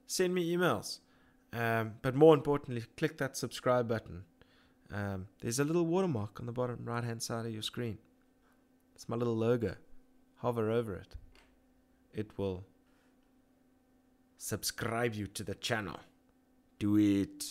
send 0.07 0.33
me 0.33 0.57
emails. 0.57 1.01
Um, 1.53 1.93
but 2.01 2.15
more 2.15 2.33
importantly, 2.33 2.83
click 2.97 3.19
that 3.19 3.37
subscribe 3.37 3.87
button. 3.87 4.23
Um, 4.91 5.27
there's 5.41 5.59
a 5.59 5.63
little 5.63 5.85
watermark 5.85 6.39
on 6.39 6.47
the 6.47 6.51
bottom 6.51 6.79
right 6.83 7.03
hand 7.03 7.21
side 7.21 7.45
of 7.45 7.53
your 7.53 7.61
screen. 7.61 7.99
It's 8.95 9.07
my 9.07 9.15
little 9.15 9.37
logo. 9.37 9.75
Hover 10.37 10.71
over 10.71 10.95
it. 10.95 11.15
It 12.11 12.39
will 12.39 12.65
subscribe 14.39 15.13
you 15.13 15.27
to 15.27 15.43
the 15.43 15.53
channel. 15.53 15.99
Do 16.79 16.97
it. 16.97 17.45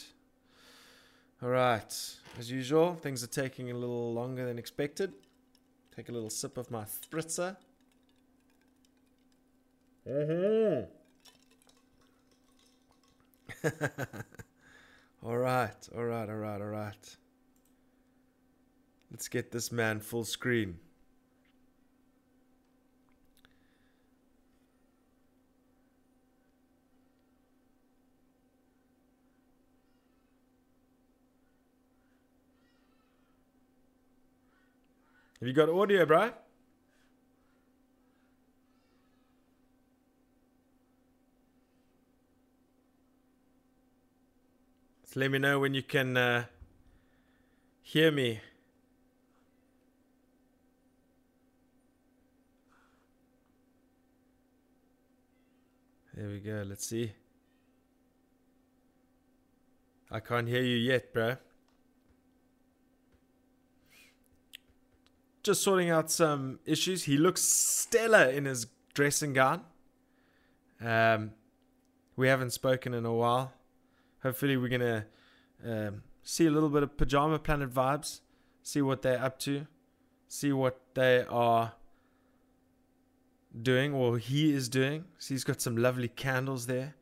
All 1.40 1.50
right. 1.50 1.96
As 2.36 2.50
usual, 2.50 2.96
things 2.96 3.22
are 3.22 3.28
taking 3.28 3.70
a 3.70 3.74
little 3.74 4.12
longer 4.12 4.44
than 4.44 4.58
expected. 4.58 5.12
Take 5.98 6.10
a 6.10 6.12
little 6.12 6.30
sip 6.30 6.56
of 6.56 6.70
my 6.70 6.84
spritzer. 6.84 7.56
Mm-hmm. 10.08 10.84
all 15.26 15.36
right, 15.36 15.88
all 15.96 16.04
right, 16.04 16.28
all 16.28 16.36
right, 16.36 16.60
all 16.60 16.68
right. 16.68 17.16
Let's 19.10 19.26
get 19.26 19.50
this 19.50 19.72
man 19.72 19.98
full 19.98 20.22
screen. 20.22 20.78
Have 35.40 35.46
you 35.46 35.54
got 35.54 35.68
audio, 35.68 36.04
bro? 36.04 36.32
So 45.04 45.20
let 45.20 45.30
me 45.30 45.38
know 45.38 45.60
when 45.60 45.74
you 45.74 45.82
can 45.84 46.16
uh, 46.16 46.44
hear 47.82 48.10
me. 48.10 48.40
There 56.14 56.26
we 56.26 56.40
go. 56.40 56.64
Let's 56.66 56.84
see. 56.84 57.12
I 60.10 60.18
can't 60.18 60.48
hear 60.48 60.62
you 60.62 60.76
yet, 60.76 61.12
bro. 61.14 61.36
Just 65.48 65.62
sorting 65.62 65.88
out 65.88 66.10
some 66.10 66.58
issues. 66.66 67.04
He 67.04 67.16
looks 67.16 67.40
stellar 67.40 68.24
in 68.24 68.44
his 68.44 68.66
dressing 68.92 69.32
gown. 69.32 69.62
Um, 70.78 71.30
we 72.16 72.28
haven't 72.28 72.50
spoken 72.50 72.92
in 72.92 73.06
a 73.06 73.14
while. 73.14 73.54
Hopefully, 74.22 74.58
we're 74.58 74.68
gonna 74.68 75.06
um, 75.66 76.02
see 76.22 76.44
a 76.44 76.50
little 76.50 76.68
bit 76.68 76.82
of 76.82 76.98
Pajama 76.98 77.38
Planet 77.38 77.72
vibes. 77.72 78.20
See 78.62 78.82
what 78.82 79.00
they're 79.00 79.24
up 79.24 79.38
to. 79.38 79.66
See 80.28 80.52
what 80.52 80.82
they 80.92 81.24
are 81.30 81.72
doing, 83.62 83.94
or 83.94 84.18
he 84.18 84.52
is 84.52 84.68
doing. 84.68 85.06
He's 85.26 85.44
got 85.44 85.62
some 85.62 85.78
lovely 85.78 86.08
candles 86.08 86.66
there. 86.66 86.94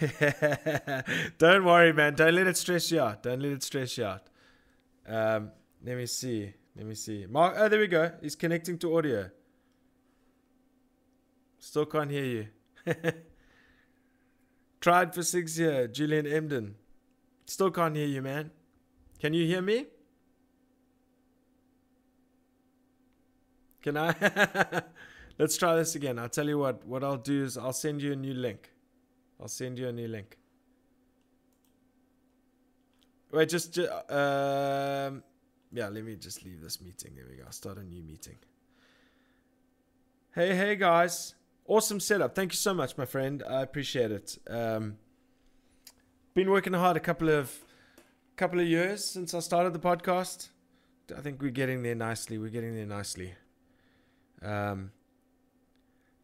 Don't 1.38 1.64
worry, 1.64 1.92
man. 1.92 2.16
Don't 2.16 2.34
let 2.34 2.48
it 2.48 2.56
stress 2.56 2.90
you 2.90 3.00
out. 3.00 3.22
Don't 3.22 3.40
let 3.40 3.52
it 3.52 3.62
stress 3.62 3.96
you 3.96 4.04
out. 4.04 4.28
Um, 5.06 5.52
let 5.84 5.96
me 5.96 6.06
see. 6.06 6.54
Let 6.78 6.86
me 6.86 6.94
see. 6.94 7.26
Mark. 7.28 7.56
Oh, 7.58 7.68
there 7.68 7.80
we 7.80 7.88
go. 7.88 8.12
He's 8.22 8.36
connecting 8.36 8.78
to 8.78 8.96
audio. 8.96 9.28
Still 11.58 11.86
can't 11.86 12.08
hear 12.08 12.24
you. 12.24 12.46
Tried 14.80 15.12
for 15.12 15.24
six 15.24 15.58
years, 15.58 15.90
Julian 15.90 16.24
Emden. 16.24 16.76
Still 17.46 17.72
can't 17.72 17.96
hear 17.96 18.06
you, 18.06 18.22
man. 18.22 18.52
Can 19.18 19.34
you 19.34 19.44
hear 19.44 19.60
me? 19.60 19.86
Can 23.82 23.96
I? 23.96 24.14
Let's 25.38 25.56
try 25.56 25.74
this 25.74 25.96
again. 25.96 26.16
I'll 26.16 26.28
tell 26.28 26.46
you 26.46 26.58
what. 26.58 26.86
What 26.86 27.02
I'll 27.02 27.16
do 27.16 27.42
is 27.42 27.58
I'll 27.58 27.72
send 27.72 28.02
you 28.02 28.12
a 28.12 28.16
new 28.16 28.34
link. 28.34 28.70
I'll 29.40 29.48
send 29.48 29.80
you 29.80 29.88
a 29.88 29.92
new 29.92 30.06
link. 30.06 30.38
Wait, 33.32 33.48
just, 33.48 33.74
ju- 33.74 33.88
um, 34.08 35.22
yeah. 35.72 35.88
Let 35.88 36.04
me 36.04 36.16
just 36.16 36.44
leave 36.44 36.60
this 36.60 36.80
meeting. 36.80 37.12
There 37.16 37.26
we 37.28 37.36
go. 37.36 37.44
Start 37.50 37.78
a 37.78 37.82
new 37.82 38.02
meeting. 38.02 38.36
Hey, 40.34 40.54
hey, 40.54 40.76
guys 40.76 41.34
awesome 41.68 42.00
setup. 42.00 42.34
Thank 42.34 42.52
you 42.52 42.56
so 42.56 42.74
much, 42.74 42.96
my 42.96 43.04
friend. 43.04 43.44
I 43.48 43.62
appreciate 43.62 44.10
it. 44.10 44.38
Um, 44.48 44.96
been 46.34 46.50
working 46.50 46.72
hard 46.72 46.96
a 46.96 47.00
couple 47.00 47.28
of 47.28 47.56
couple 48.36 48.60
of 48.60 48.66
years 48.66 49.04
since 49.04 49.34
I 49.34 49.40
started 49.40 49.72
the 49.72 49.78
podcast. 49.78 50.48
I 51.16 51.20
think 51.20 51.42
we're 51.42 51.50
getting 51.50 51.82
there 51.82 51.94
nicely. 51.94 52.38
We're 52.38 52.50
getting 52.50 52.74
there 52.74 52.86
nicely. 52.86 53.34
Um, 54.42 54.92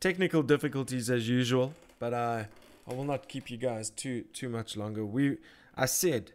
technical 0.00 0.42
difficulties 0.42 1.10
as 1.10 1.28
usual, 1.28 1.74
but 1.98 2.14
I 2.14 2.48
I 2.88 2.94
will 2.94 3.04
not 3.04 3.28
keep 3.28 3.50
you 3.50 3.56
guys 3.56 3.90
too 3.90 4.22
too 4.32 4.48
much 4.48 4.76
longer. 4.76 5.04
We 5.04 5.38
I 5.76 5.86
said 5.86 6.32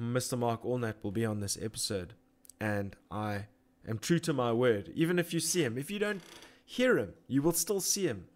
Mr. 0.00 0.38
Mark 0.38 0.62
Allnut 0.64 0.94
will 1.02 1.12
be 1.12 1.24
on 1.24 1.40
this 1.40 1.56
episode, 1.60 2.14
and 2.60 2.96
I 3.10 3.46
am 3.88 3.98
true 3.98 4.18
to 4.20 4.32
my 4.32 4.52
word. 4.52 4.90
Even 4.94 5.18
if 5.18 5.32
you 5.32 5.40
see 5.40 5.62
him, 5.62 5.78
if 5.78 5.90
you 5.90 5.98
don't 5.98 6.22
hear 6.66 6.98
him. 6.98 7.14
You 7.28 7.40
will 7.40 7.52
still 7.52 7.80
see 7.80 8.06
him. 8.06 8.26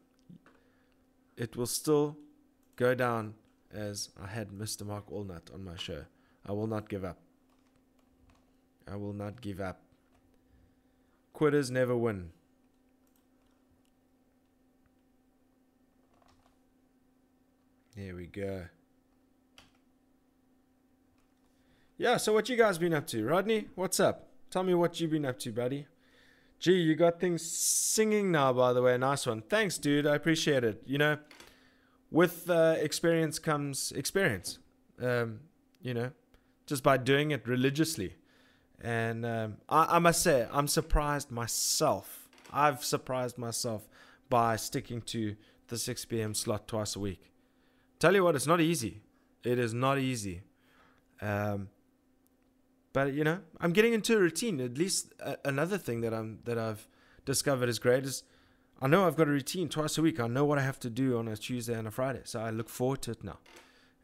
It 1.37 1.57
will 1.57 1.67
still 1.67 2.17
go 2.77 2.95
down 2.95 3.35
as 3.73 4.11
I 4.21 4.29
had 4.29 4.51
Mr. 4.51 4.87
Mark 4.87 5.11
Allnut 5.11 5.53
on 5.53 5.65
my 5.65 5.77
show. 5.77 6.05
I 6.47 6.53
will 6.53 6.69
not 6.69 6.89
give 6.89 7.05
up. 7.05 7.19
I 8.91 8.97
will 8.97 9.13
not 9.13 9.41
give 9.41 9.61
up. 9.61 9.83
Quitters 11.33 11.71
never 11.71 11.97
win. 11.97 12.31
Here 17.97 18.17
we 18.17 18.27
go. 18.27 18.65
Yeah, 22.01 22.17
so 22.17 22.33
what 22.33 22.49
you 22.49 22.57
guys 22.57 22.79
been 22.79 22.95
up 22.95 23.07
to? 23.09 23.27
Rodney, 23.27 23.67
what's 23.75 24.01
up? 24.01 24.31
Tell 24.51 24.63
me 24.63 24.73
what 24.73 24.99
you've 24.99 25.11
been 25.11 25.27
up 25.27 25.39
to, 25.41 25.53
buddy. 25.53 25.87
Gee, 26.59 26.81
you 26.81 26.95
got 26.95 27.21
things 27.21 27.43
singing 27.43 28.33
now, 28.33 28.55
by 28.55 28.73
the 28.73 28.81
way. 28.81 28.97
Nice 28.97 29.27
one. 29.27 29.43
Thanks, 29.43 29.77
dude. 29.77 30.07
I 30.07 30.15
appreciate 30.15 30.65
it. 30.65 30.83
You 30.87 30.97
know, 30.97 31.19
with 32.11 32.49
uh, 32.49 32.77
experience 32.79 33.39
comes 33.39 33.93
experience. 33.93 34.61
Um, 34.99 35.41
you 35.83 35.93
know, 35.93 36.13
just 36.67 36.83
by 36.83 36.97
doing 36.97 37.33
it 37.33 37.47
religiously. 37.47 38.15
And 38.81 39.27
um, 39.27 39.57
I, 39.69 39.97
I 39.97 39.99
must 39.99 40.23
say, 40.23 40.49
I'm 40.51 40.69
surprised 40.69 41.31
myself. 41.31 42.31
I've 42.51 42.83
surprised 42.83 43.37
myself 43.37 43.87
by 44.31 44.57
sticking 44.57 45.03
to 45.03 45.37
the 45.69 45.77
6 45.77 46.07
p.m. 46.07 46.33
slot 46.33 46.67
twice 46.67 46.97
a 46.97 46.99
week. 46.99 47.31
Tell 47.99 48.15
you 48.15 48.25
what, 48.25 48.37
it's 48.37 48.47
not 48.47 48.63
easy. 48.63 49.03
It 49.45 49.59
is 49.59 49.75
not 49.75 49.99
easy. 49.99 50.45
Um, 51.21 51.69
but 52.93 53.13
you 53.13 53.25
know, 53.25 53.41
I'm 53.61 53.73
getting 53.73 53.93
into 53.93 54.17
a 54.17 54.21
routine. 54.21 54.61
At 54.61 54.77
least 54.77 55.13
uh, 55.23 55.37
another 55.45 55.79
thing 55.79 56.01
that 56.01 56.13
I'm 56.13 56.41
that 56.45 56.59
I've 56.59 56.87
discovered 57.25 57.69
is 57.69 57.79
great 57.79 58.05
is 58.05 58.25
I 58.83 58.87
know 58.89 59.07
I've 59.07 59.17
got 59.17 59.29
a 59.29 59.31
routine 59.31 59.69
twice 59.69 59.99
a 59.99 60.03
week. 60.03 60.19
I 60.19 60.27
know 60.27 60.45
what 60.45 60.59
I 60.59 60.63
have 60.63 60.81
to 60.81 60.91
do 60.91 61.19
on 61.19 61.29
a 61.29 61.37
Tuesday 61.37 61.75
and 61.75 61.87
a 61.87 61.91
Friday, 61.91 62.23
so 62.25 62.41
I 62.41 62.51
look 62.51 62.69
forward 62.69 63.03
to 63.03 63.13
it 63.13 63.23
now. 63.23 63.39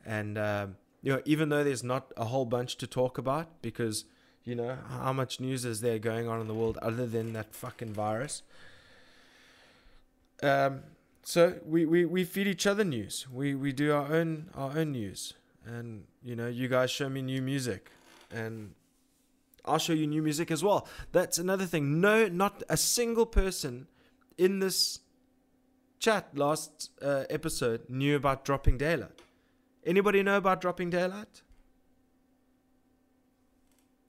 And 0.04 0.38
um, 0.38 0.76
you 1.02 1.12
know, 1.12 1.22
even 1.24 1.48
though 1.48 1.64
there's 1.64 1.84
not 1.84 2.12
a 2.16 2.26
whole 2.26 2.44
bunch 2.44 2.76
to 2.76 2.86
talk 2.86 3.18
about 3.18 3.62
because 3.62 4.04
you 4.44 4.54
know 4.54 4.78
how 4.88 5.12
much 5.12 5.40
news 5.40 5.64
is 5.64 5.80
there 5.80 5.98
going 5.98 6.28
on 6.28 6.40
in 6.40 6.46
the 6.46 6.54
world 6.54 6.78
other 6.80 7.06
than 7.06 7.32
that 7.32 7.54
fucking 7.54 7.92
virus. 7.92 8.42
Um, 10.42 10.82
so 11.22 11.54
we, 11.66 11.86
we, 11.86 12.04
we 12.04 12.22
feed 12.22 12.46
each 12.46 12.66
other 12.68 12.84
news. 12.84 13.26
We 13.32 13.56
we 13.56 13.72
do 13.72 13.92
our 13.92 14.12
own 14.14 14.50
our 14.54 14.78
own 14.78 14.92
news, 14.92 15.34
and 15.64 16.04
you 16.22 16.36
know, 16.36 16.46
you 16.46 16.68
guys 16.68 16.90
show 16.90 17.08
me 17.08 17.22
new 17.22 17.42
music 17.42 17.90
and 18.30 18.74
I'll 19.66 19.78
show 19.78 19.92
you 19.92 20.06
new 20.06 20.22
music 20.22 20.50
as 20.50 20.62
well. 20.62 20.86
That's 21.12 21.38
another 21.38 21.66
thing. 21.66 22.00
No, 22.00 22.28
not 22.28 22.62
a 22.68 22.76
single 22.76 23.26
person 23.26 23.88
in 24.38 24.60
this 24.60 25.00
chat 25.98 26.36
last 26.36 26.90
uh, 27.02 27.24
episode 27.30 27.88
knew 27.88 28.16
about 28.16 28.44
dropping 28.44 28.78
daylight. 28.78 29.22
Anybody 29.84 30.22
know 30.22 30.36
about 30.36 30.60
dropping 30.60 30.90
daylight? 30.90 31.42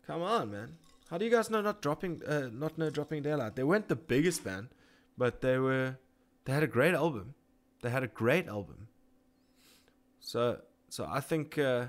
Come 0.05 0.21
on, 0.21 0.51
man. 0.51 0.77
How 1.09 1.17
do 1.17 1.25
you 1.25 1.31
guys 1.31 1.49
know 1.49 1.61
not 1.61 1.81
dropping 1.81 2.21
uh, 2.25 2.49
not 2.51 2.77
know 2.77 2.89
dropping 2.89 3.23
daylight? 3.23 3.55
They 3.55 3.63
weren't 3.63 3.87
the 3.87 3.95
biggest 3.95 4.43
band, 4.43 4.69
but 5.17 5.41
they 5.41 5.57
were 5.57 5.97
they 6.45 6.53
had 6.53 6.63
a 6.63 6.67
great 6.67 6.93
album. 6.93 7.33
They 7.81 7.89
had 7.89 8.03
a 8.03 8.07
great 8.07 8.47
album. 8.47 8.87
So 10.19 10.61
so 10.89 11.07
I 11.09 11.19
think 11.19 11.57
uh, 11.57 11.87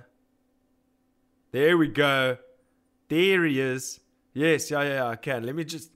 there 1.50 1.76
we 1.78 1.88
go. 1.88 2.38
There 3.08 3.44
he 3.44 3.60
is. 3.60 4.00
Yes, 4.34 4.70
yeah, 4.70 4.82
yeah, 4.82 5.06
I 5.08 5.16
can. 5.16 5.44
Let 5.44 5.54
me 5.54 5.64
just. 5.64 5.90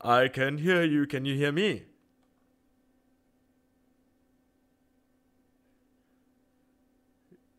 I 0.00 0.28
can 0.28 0.58
hear 0.58 0.82
you. 0.82 1.06
Can 1.06 1.24
you 1.24 1.34
hear 1.34 1.52
me? 1.52 1.84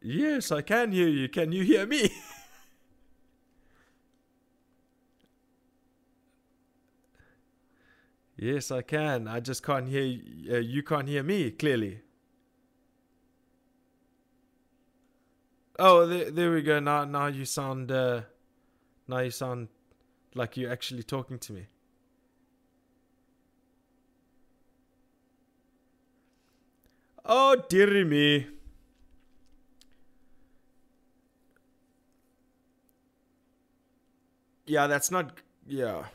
Yes, 0.01 0.51
I 0.51 0.61
can 0.61 0.91
hear 0.91 1.07
you. 1.07 1.29
Can 1.29 1.51
you 1.51 1.63
hear 1.63 1.85
me? 1.85 2.09
yes, 8.37 8.71
I 8.71 8.81
can. 8.81 9.27
I 9.27 9.39
just 9.39 9.63
can't 9.63 9.87
hear. 9.87 10.19
Uh, 10.51 10.57
you 10.57 10.83
can't 10.83 11.07
hear 11.07 11.23
me 11.23 11.51
clearly. 11.51 12.01
Oh, 15.83 16.05
there, 16.05 16.29
there 16.29 16.51
we 16.51 16.61
go. 16.61 16.79
Now, 16.79 17.05
now 17.05 17.25
you 17.25 17.43
sound, 17.43 17.91
uh, 17.91 18.21
now 19.07 19.17
you 19.17 19.31
sound 19.31 19.67
like 20.35 20.55
you're 20.55 20.71
actually 20.71 21.01
talking 21.01 21.39
to 21.39 21.53
me. 21.53 21.65
Oh, 27.25 27.55
dearie 27.67 28.03
me. 28.03 28.45
Yeah, 34.67 34.85
that's 34.85 35.09
not. 35.09 35.31
Yeah. 35.65 36.05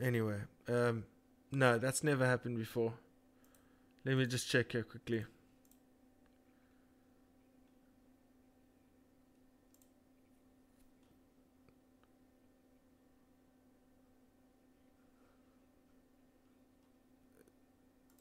Anyway, 0.00 0.38
um, 0.68 1.02
no, 1.50 1.78
that's 1.78 2.04
never 2.04 2.24
happened 2.24 2.58
before. 2.58 2.92
Let 4.04 4.16
me 4.16 4.26
just 4.26 4.48
check 4.48 4.70
here 4.70 4.84
quickly. 4.84 5.24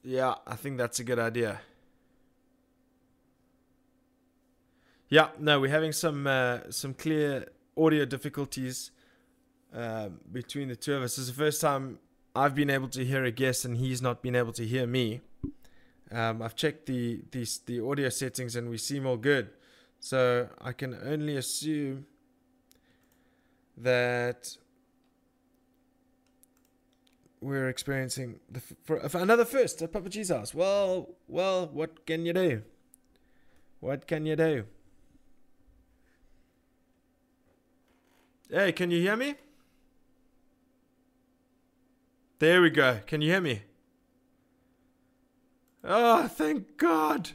Yeah, 0.04 0.36
I 0.48 0.56
think 0.56 0.78
that's 0.78 1.00
a 1.00 1.04
good 1.04 1.20
idea. 1.20 1.60
Yeah, 5.10 5.30
no, 5.40 5.60
we're 5.60 5.72
having 5.72 5.92
some 5.92 6.28
uh, 6.28 6.60
some 6.70 6.94
clear 6.94 7.48
audio 7.76 8.06
difficulties 8.06 8.92
uh, 9.76 10.10
between 10.32 10.68
the 10.70 10.76
two 10.76 10.96
of 10.96 11.04
us. 11.04 11.16
This 11.16 11.28
is 11.28 11.36
the 11.36 11.44
first 11.44 11.62
time 11.62 12.00
I've 12.36 12.56
been 12.56 12.70
able 12.70 12.88
to 12.90 13.04
hear 13.04 13.24
a 13.24 13.32
guest 13.32 13.66
and 13.66 13.78
he's 13.78 14.02
not 14.02 14.22
been 14.22 14.36
able 14.36 14.54
to 14.54 14.66
hear 14.66 14.86
me. 14.86 15.22
Um, 16.12 16.42
I've 16.42 16.56
checked 16.56 16.86
the, 16.86 17.22
the 17.32 17.48
the 17.66 17.84
audio 17.86 18.10
settings 18.10 18.56
and 18.56 18.70
we 18.70 18.78
seem 18.78 19.06
all 19.06 19.18
good, 19.18 19.50
so 20.00 20.48
I 20.62 20.72
can 20.74 20.96
only 21.04 21.36
assume 21.38 22.06
that 23.78 24.58
we're 27.42 27.70
experiencing 27.70 28.40
the 28.50 28.62
for, 28.84 29.08
for 29.08 29.20
another 29.20 29.46
first 29.46 29.82
at 29.82 29.94
Papa 29.94 30.10
G's 30.10 30.30
house. 30.30 30.54
Well, 30.54 31.10
well, 31.28 31.68
what 31.68 32.06
can 32.06 32.26
you 32.26 32.34
do? 32.34 32.64
What 33.80 34.08
can 34.08 34.26
you 34.26 34.36
do? 34.36 34.66
Hey, 38.50 38.72
can 38.72 38.92
you 38.92 39.00
hear 39.02 39.16
me? 39.16 39.36
There 42.40 42.62
we 42.62 42.70
go. 42.70 43.00
Can 43.06 43.22
you 43.22 43.32
hear 43.32 43.42
me? 43.42 43.62
Oh, 45.84 46.28
thank 46.28 46.78
God. 46.78 47.32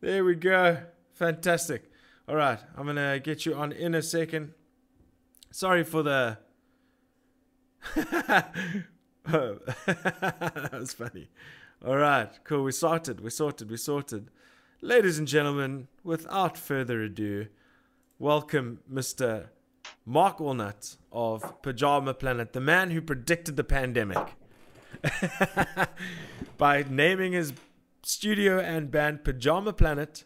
There 0.00 0.24
we 0.24 0.34
go. 0.34 0.78
Fantastic. 1.14 1.90
All 2.28 2.36
right, 2.36 2.58
I'm 2.76 2.84
going 2.84 2.96
to 2.96 3.20
get 3.22 3.46
you 3.46 3.54
on 3.54 3.72
in 3.72 3.94
a 3.94 4.02
second. 4.02 4.52
Sorry 5.50 5.82
for 5.82 6.02
the 6.02 6.38
that 7.96 8.52
was 10.72 10.92
funny. 10.92 11.28
All 11.84 11.96
right, 11.96 12.30
cool. 12.44 12.64
We 12.64 12.72
sorted. 12.72 13.20
We 13.20 13.30
sorted. 13.30 13.70
We 13.70 13.76
sorted. 13.76 14.30
Ladies 14.82 15.18
and 15.18 15.28
gentlemen, 15.28 15.88
without 16.04 16.56
further 16.56 17.02
ado, 17.02 17.46
welcome 18.18 18.80
Mr. 18.90 19.48
Mark 20.06 20.38
Allnut 20.38 20.96
of 21.12 21.62
Pajama 21.62 22.14
Planet, 22.14 22.52
the 22.52 22.60
man 22.60 22.90
who 22.90 23.00
predicted 23.00 23.56
the 23.56 23.64
pandemic 23.64 24.36
by 26.58 26.84
naming 26.88 27.32
his 27.32 27.52
studio 28.02 28.58
and 28.58 28.90
band 28.90 29.24
Pajama 29.24 29.72
Planet 29.72 30.24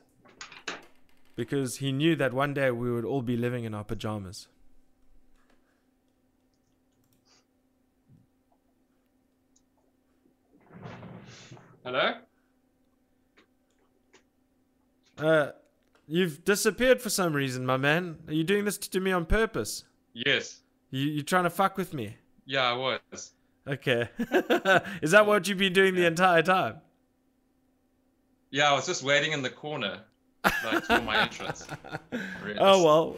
because 1.37 1.77
he 1.77 1.93
knew 1.93 2.17
that 2.17 2.33
one 2.33 2.55
day 2.55 2.71
we 2.71 2.91
would 2.91 3.05
all 3.05 3.23
be 3.23 3.37
living 3.37 3.65
in 3.65 3.75
our 3.75 3.85
pajamas. 3.85 4.49
Hello? 11.85 12.15
Uh, 15.19 15.51
you've 16.07 16.45
disappeared 16.45 17.01
for 17.01 17.11
some 17.11 17.35
reason, 17.35 17.65
my 17.67 17.77
man. 17.77 18.19
Are 18.27 18.33
you 18.33 18.45
doing 18.45 18.65
this 18.65 18.79
to 18.79 19.01
me 19.01 19.13
on 19.13 19.27
purpose? 19.27 19.85
Yes. 20.13 20.61
You 20.91 21.07
you 21.07 21.23
trying 21.23 21.45
to 21.45 21.51
fuck 21.51 21.77
with 21.77 21.93
me? 21.93 22.17
Yeah, 22.47 22.63
I 22.71 22.73
was. 22.73 23.33
Okay. 23.67 24.09
Is 25.03 25.11
that 25.13 25.27
what 25.27 25.49
you've 25.49 25.59
been 25.59 25.73
doing 25.73 25.95
the 25.95 26.07
entire 26.07 26.43
time? 26.43 26.77
Yeah, 28.51 28.71
I 28.71 28.75
was 28.75 28.87
just 28.87 29.03
waiting 29.03 29.33
in 29.33 29.43
the 29.43 29.51
corner, 29.51 30.01
like 30.65 30.85
for 30.85 31.01
my 31.01 31.21
entrance. 31.23 31.67
Really, 32.45 32.59
Oh 32.61 32.83
well, 32.85 33.17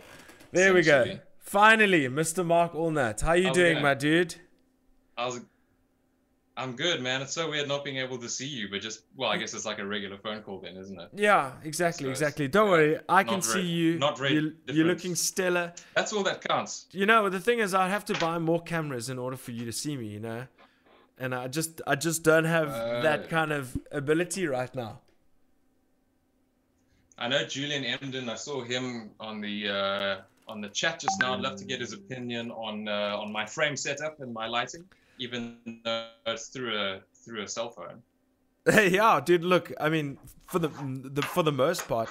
there 0.52 0.72
we 0.72 0.82
go. 0.82 1.18
Finally, 1.40 2.08
Mr. 2.08 2.44
Mark 2.46 2.72
Allnut. 2.72 3.20
How 3.20 3.30
are 3.30 3.36
you 3.36 3.50
Oh, 3.50 3.54
doing, 3.54 3.76
yeah. 3.76 3.82
my 3.82 3.94
dude? 3.94 4.34
I 5.16 5.26
was. 5.26 5.40
I'm 6.58 6.74
good, 6.74 7.02
man. 7.02 7.20
It's 7.20 7.34
so 7.34 7.50
weird 7.50 7.68
not 7.68 7.84
being 7.84 7.98
able 7.98 8.16
to 8.18 8.28
see 8.30 8.46
you, 8.46 8.68
but 8.70 8.80
just 8.80 9.02
well, 9.14 9.28
I 9.30 9.36
guess 9.36 9.52
it's 9.52 9.66
like 9.66 9.78
a 9.78 9.84
regular 9.86 10.16
phone 10.16 10.40
call 10.42 10.58
then, 10.60 10.76
isn't 10.78 10.98
it? 10.98 11.10
Yeah, 11.14 11.52
exactly, 11.64 12.04
So 12.06 12.10
exactly. 12.10 12.48
Don't 12.48 12.68
uh, 12.68 12.70
worry, 12.70 12.98
I 13.08 13.24
can 13.24 13.42
see 13.42 13.60
you. 13.60 13.98
not 13.98 14.16
very 14.18 14.32
you 14.34 14.54
you're 14.68 14.86
looking 14.86 15.14
stellar. 15.14 15.74
That's 15.94 16.12
all 16.14 16.22
that 16.22 16.40
counts. 16.42 16.86
You 16.92 17.04
know, 17.04 17.28
the 17.28 17.40
thing 17.40 17.58
is, 17.58 17.74
I'd 17.74 17.90
have 17.90 18.06
to 18.06 18.14
buy 18.14 18.38
more 18.38 18.62
cameras 18.62 19.10
in 19.10 19.18
order 19.18 19.36
for 19.36 19.50
you 19.52 19.64
to 19.66 19.72
see 19.72 19.96
me. 19.98 20.06
You 20.06 20.20
know, 20.20 20.46
and 21.18 21.34
I 21.34 21.48
just, 21.48 21.82
I 21.86 21.94
just 21.94 22.22
don't 22.22 22.44
have 22.44 22.68
that 23.02 23.24
Uh. 23.24 23.26
kind 23.28 23.52
of 23.52 23.76
ability 23.92 24.46
right 24.46 24.74
now. 24.74 25.00
I 27.18 27.28
know 27.28 27.44
Julian 27.46 27.84
Emden. 27.84 28.28
I 28.28 28.34
saw 28.34 28.62
him 28.62 29.10
on 29.20 29.40
the 29.40 29.68
uh, 29.68 30.16
on 30.48 30.60
the 30.60 30.68
chat 30.68 31.00
just 31.00 31.18
now. 31.20 31.34
I'd 31.34 31.40
love 31.40 31.56
to 31.56 31.64
get 31.64 31.80
his 31.80 31.92
opinion 31.92 32.50
on 32.50 32.88
uh, 32.88 33.16
on 33.18 33.32
my 33.32 33.46
frame 33.46 33.76
setup 33.76 34.20
and 34.20 34.32
my 34.34 34.46
lighting, 34.46 34.84
even 35.18 35.56
though 35.84 36.06
it's 36.26 36.48
through 36.48 36.76
a 36.76 37.00
through 37.14 37.42
a 37.42 37.48
cell 37.48 37.70
phone. 37.70 38.02
yeah, 38.90 39.20
dude. 39.24 39.44
Look, 39.44 39.72
I 39.80 39.88
mean, 39.88 40.18
for 40.46 40.58
the, 40.58 40.68
the 40.68 41.22
for 41.22 41.42
the 41.42 41.52
most 41.52 41.86
part, 41.88 42.08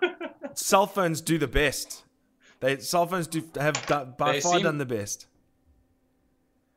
cell 0.54 0.86
phones 0.86 1.20
do 1.20 1.38
the 1.38 1.48
best. 1.48 2.04
They 2.60 2.78
cell 2.78 3.06
phones 3.06 3.26
do 3.26 3.42
have 3.56 3.84
done, 3.86 4.14
by 4.18 4.32
They 4.32 4.40
far 4.40 4.54
seem- 4.54 4.62
done 4.62 4.78
the 4.78 4.86
best. 4.86 5.26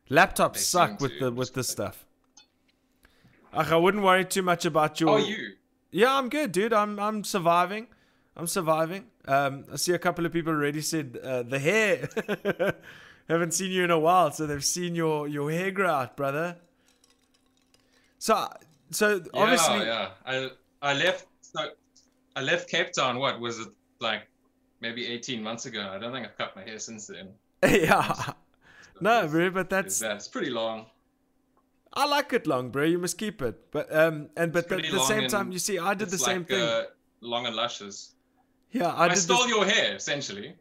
Laptops 0.09 0.57
suck 0.57 0.99
with 0.99 1.19
the 1.19 1.31
with 1.31 1.53
this 1.53 1.69
stuff. 1.69 2.05
Ach, 3.53 3.71
I 3.71 3.77
wouldn't 3.77 4.03
worry 4.03 4.25
too 4.25 4.41
much 4.41 4.65
about 4.65 4.99
your. 4.99 5.09
Oh, 5.11 5.17
you? 5.17 5.53
Yeah, 5.91 6.15
I'm 6.15 6.29
good, 6.29 6.51
dude. 6.51 6.73
I'm 6.73 6.99
I'm 6.99 7.23
surviving. 7.23 7.87
I'm 8.35 8.47
surviving. 8.47 9.05
Um, 9.27 9.65
I 9.71 9.75
see 9.75 9.93
a 9.93 9.99
couple 9.99 10.25
of 10.25 10.33
people 10.33 10.51
already 10.51 10.81
said 10.81 11.19
uh, 11.23 11.43
the 11.43 11.59
hair. 11.59 12.09
Haven't 13.29 13.53
seen 13.53 13.71
you 13.71 13.83
in 13.83 13.91
a 13.91 13.99
while, 13.99 14.31
so 14.31 14.45
they've 14.45 14.63
seen 14.63 14.95
your 14.95 15.27
your 15.27 15.49
hair 15.51 15.71
grow 15.71 15.89
out, 15.89 16.17
brother. 16.17 16.57
So 18.19 18.49
so 18.91 19.21
obviously, 19.33 19.79
yeah, 19.79 20.09
yeah. 20.25 20.49
I 20.81 20.91
I 20.91 20.93
left. 20.93 21.25
So 21.41 21.69
I 22.35 22.41
left 22.41 22.69
Cape 22.69 22.91
Town. 22.91 23.19
What 23.19 23.39
was 23.39 23.59
it 23.59 23.69
like? 23.99 24.27
Maybe 24.81 25.05
18 25.05 25.41
months 25.41 25.65
ago. 25.65 25.89
I 25.89 25.97
don't 25.97 26.11
think 26.11 26.25
I've 26.25 26.37
cut 26.37 26.57
my 26.57 26.63
hair 26.63 26.77
since 26.77 27.07
then. 27.07 27.29
yeah. 27.63 28.33
No, 28.99 29.27
bro, 29.27 29.49
but 29.49 29.69
that's 29.69 29.99
that. 29.99 30.17
It's 30.17 30.27
pretty 30.27 30.49
long. 30.49 30.87
I 31.93 32.05
like 32.05 32.33
it 32.33 32.47
long, 32.47 32.69
bro. 32.69 32.83
You 32.83 32.99
must 32.99 33.17
keep 33.17 33.41
it. 33.41 33.71
But 33.71 33.93
um, 33.95 34.29
and 34.35 34.51
but 34.51 34.71
at 34.71 34.81
the 34.91 34.99
same 34.99 35.29
time, 35.29 35.51
you 35.51 35.59
see, 35.59 35.79
I 35.79 35.93
did 35.93 36.09
the 36.09 36.17
same 36.17 36.39
like, 36.39 36.47
thing. 36.49 36.61
Uh, 36.61 36.83
long 37.21 37.45
and 37.45 37.55
luscious. 37.55 38.13
yeah, 38.71 38.87
I, 38.87 39.05
I, 39.05 39.07
did 39.09 39.17
stole 39.17 39.43
this- 39.43 39.49
your 39.49 39.65
hair, 39.65 39.95
essentially. 39.95 40.55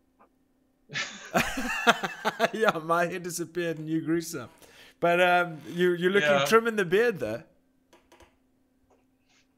yeah, 2.52 2.78
my 2.84 3.06
hair 3.06 3.18
disappeared 3.18 3.78
and 3.78 3.88
you 3.88 4.00
grew 4.00 4.20
some. 4.20 4.48
But 5.00 5.20
um, 5.20 5.58
you 5.72 5.92
you're 5.94 6.10
looking 6.12 6.28
Yeah. 6.30 6.44
trim 6.44 6.66
in 6.66 6.76
the 6.76 6.84
beard 6.84 7.18
though. 7.18 7.42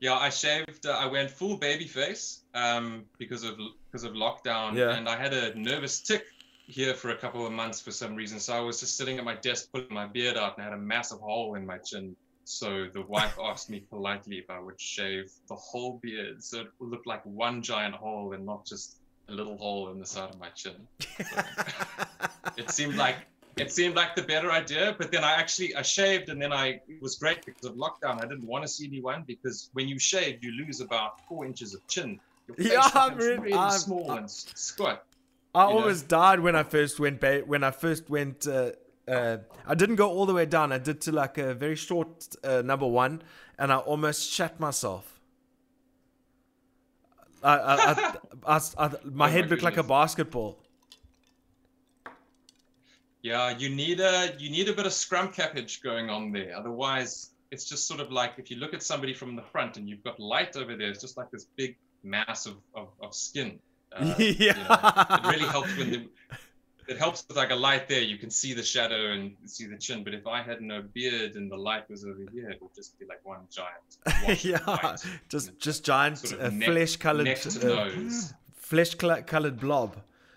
Yeah, 0.00 0.14
I 0.14 0.28
shaved. 0.28 0.86
Uh, 0.86 0.90
I 0.90 1.06
went 1.06 1.30
full 1.30 1.56
baby 1.56 1.86
face 1.86 2.42
um, 2.54 3.04
because 3.18 3.42
of 3.44 3.56
because 3.90 4.04
of 4.04 4.12
lockdown, 4.12 4.74
Yeah. 4.76 4.94
and 4.96 5.08
I 5.08 5.16
had 5.16 5.32
a 5.32 5.54
nervous 5.58 6.00
tick 6.00 6.24
here 6.66 6.94
for 6.94 7.10
a 7.10 7.16
couple 7.16 7.46
of 7.46 7.52
months 7.52 7.80
for 7.80 7.90
some 7.90 8.14
reason. 8.14 8.38
So 8.40 8.54
I 8.54 8.60
was 8.60 8.80
just 8.80 8.96
sitting 8.96 9.18
at 9.18 9.24
my 9.24 9.34
desk 9.36 9.68
pulling 9.72 9.92
my 9.92 10.06
beard 10.06 10.36
out, 10.36 10.56
and 10.56 10.62
I 10.66 10.70
had 10.70 10.74
a 10.78 10.82
massive 10.82 11.20
hole 11.20 11.54
in 11.54 11.64
my 11.64 11.78
chin. 11.78 12.16
So 12.44 12.88
the 12.92 13.02
wife 13.02 13.38
asked 13.42 13.70
me 13.70 13.80
politely 13.88 14.36
if 14.38 14.50
I 14.50 14.58
would 14.60 14.80
shave 14.80 15.30
the 15.48 15.54
whole 15.54 16.00
beard, 16.02 16.42
so 16.42 16.60
it 16.62 16.68
would 16.78 16.90
look 16.90 17.06
like 17.06 17.24
one 17.24 17.62
giant 17.62 17.94
hole 17.94 18.32
and 18.34 18.44
not 18.44 18.66
just 18.66 18.98
a 19.28 19.32
little 19.32 19.56
hole 19.56 19.90
in 19.90 19.98
the 19.98 20.06
side 20.06 20.30
of 20.30 20.38
my 20.38 20.48
chin. 20.50 20.76
it 22.56 22.70
seemed 22.70 22.96
like 22.96 23.16
it 23.56 23.70
seemed 23.72 23.94
like 23.94 24.14
the 24.16 24.22
better 24.22 24.50
idea 24.50 24.94
but 24.98 25.12
then 25.12 25.22
i 25.22 25.32
actually 25.32 25.74
i 25.76 25.82
shaved 25.82 26.28
and 26.28 26.42
then 26.42 26.52
i 26.52 26.68
it 26.88 27.00
was 27.00 27.14
great 27.14 27.44
because 27.46 27.64
of 27.64 27.74
lockdown 27.76 28.16
i 28.18 28.22
didn't 28.22 28.46
want 28.46 28.62
to 28.64 28.68
see 28.68 28.84
anyone 28.86 29.22
because 29.26 29.70
when 29.74 29.86
you 29.88 29.96
shave 29.98 30.42
you 30.42 30.50
lose 30.52 30.80
about 30.80 31.20
four 31.28 31.46
inches 31.46 31.72
of 31.72 31.86
chin 31.86 32.18
your 32.48 32.56
face 32.56 32.72
Yeah, 32.94 33.14
man, 33.16 33.16
really 33.40 33.52
I'm- 33.52 33.70
small 33.70 34.10
and 34.10 34.28
squat 34.30 35.04
I 35.54 35.66
you 35.66 35.70
know? 35.70 35.78
almost 35.78 36.08
died 36.08 36.40
when 36.40 36.56
I 36.56 36.64
first 36.64 36.98
went. 36.98 37.20
Ba- 37.20 37.44
when 37.46 37.62
I 37.62 37.70
first 37.70 38.10
went, 38.10 38.44
uh, 38.48 38.72
uh, 39.06 39.36
I 39.64 39.74
didn't 39.76 39.94
go 39.94 40.10
all 40.10 40.26
the 40.26 40.34
way 40.34 40.46
down. 40.46 40.72
I 40.72 40.78
did 40.78 41.00
to 41.02 41.12
like 41.12 41.38
a 41.38 41.54
very 41.54 41.76
short 41.76 42.26
uh, 42.42 42.60
number 42.62 42.88
one, 42.88 43.22
and 43.56 43.72
I 43.72 43.76
almost 43.76 44.32
shat 44.32 44.58
myself. 44.58 45.20
I, 47.40 47.56
I, 47.56 48.14
I, 48.46 48.56
I, 48.78 48.86
I, 48.86 48.88
my 49.04 49.28
Oh 49.28 49.28
my 49.28 49.28
head 49.28 49.50
looked 49.50 49.62
like 49.62 49.76
a 49.76 49.82
basketball. 49.82 50.58
yeah 53.22 53.56
you 53.56 53.68
need 53.70 54.00
a 54.00 54.34
you 54.38 54.50
need 54.50 54.68
a 54.68 54.72
bit 54.72 54.86
of 54.86 54.92
scrum 54.92 55.28
cappage 55.28 55.82
going 55.82 56.10
on 56.10 56.32
there 56.32 56.54
otherwise 56.56 57.30
it's 57.50 57.64
just 57.68 57.86
sort 57.86 58.00
of 58.00 58.10
like 58.12 58.32
if 58.38 58.50
you 58.50 58.56
look 58.56 58.74
at 58.74 58.82
somebody 58.82 59.14
from 59.14 59.36
the 59.36 59.42
front 59.42 59.76
and 59.76 59.88
you've 59.88 60.02
got 60.02 60.18
light 60.20 60.56
over 60.56 60.76
there 60.76 60.90
it's 60.90 61.00
just 61.00 61.16
like 61.16 61.30
this 61.30 61.46
big 61.56 61.76
mass 62.02 62.46
of, 62.46 62.56
of, 62.74 62.88
of 63.02 63.14
skin 63.14 63.58
Uh, 63.92 64.14
you 64.18 64.54
know, 64.54 64.66
yeah, 64.68 65.16
it 65.18 65.26
really 65.26 65.46
helps 65.46 65.76
when 65.76 65.90
the 65.90 66.08
it 66.88 66.98
helps 66.98 67.24
with 67.28 67.36
like 67.36 67.50
a 67.50 67.54
light 67.54 67.88
there 67.88 68.00
you 68.02 68.16
can 68.18 68.30
see 68.30 68.52
the 68.54 68.62
shadow 68.62 69.12
and 69.12 69.34
see 69.46 69.66
the 69.66 69.76
chin 69.76 70.04
but 70.04 70.12
if 70.14 70.26
i 70.26 70.42
had 70.42 70.60
no 70.60 70.82
beard 70.82 71.34
and 71.36 71.50
the 71.50 71.56
light 71.56 71.88
was 71.88 72.04
over 72.04 72.24
here 72.32 72.50
it 72.50 72.60
would 72.62 72.74
just 72.74 72.98
be 72.98 73.06
like 73.06 73.20
one 73.24 73.40
giant 73.50 74.44
yeah, 74.44 74.58
light. 74.66 75.00
just 75.28 75.58
just 75.58 75.84
giant 75.84 76.18
Sort 76.18 76.40
of 76.40 76.52
uh, 76.52 76.56
neck- 76.56 76.68
flesh 76.68 76.96
colored 76.96 77.24
neck 77.24 77.40
to 77.40 77.60
uh, 77.60 77.84
nose 77.86 78.34
flesh 78.56 78.94
colored 78.94 79.58
blob. 79.60 79.96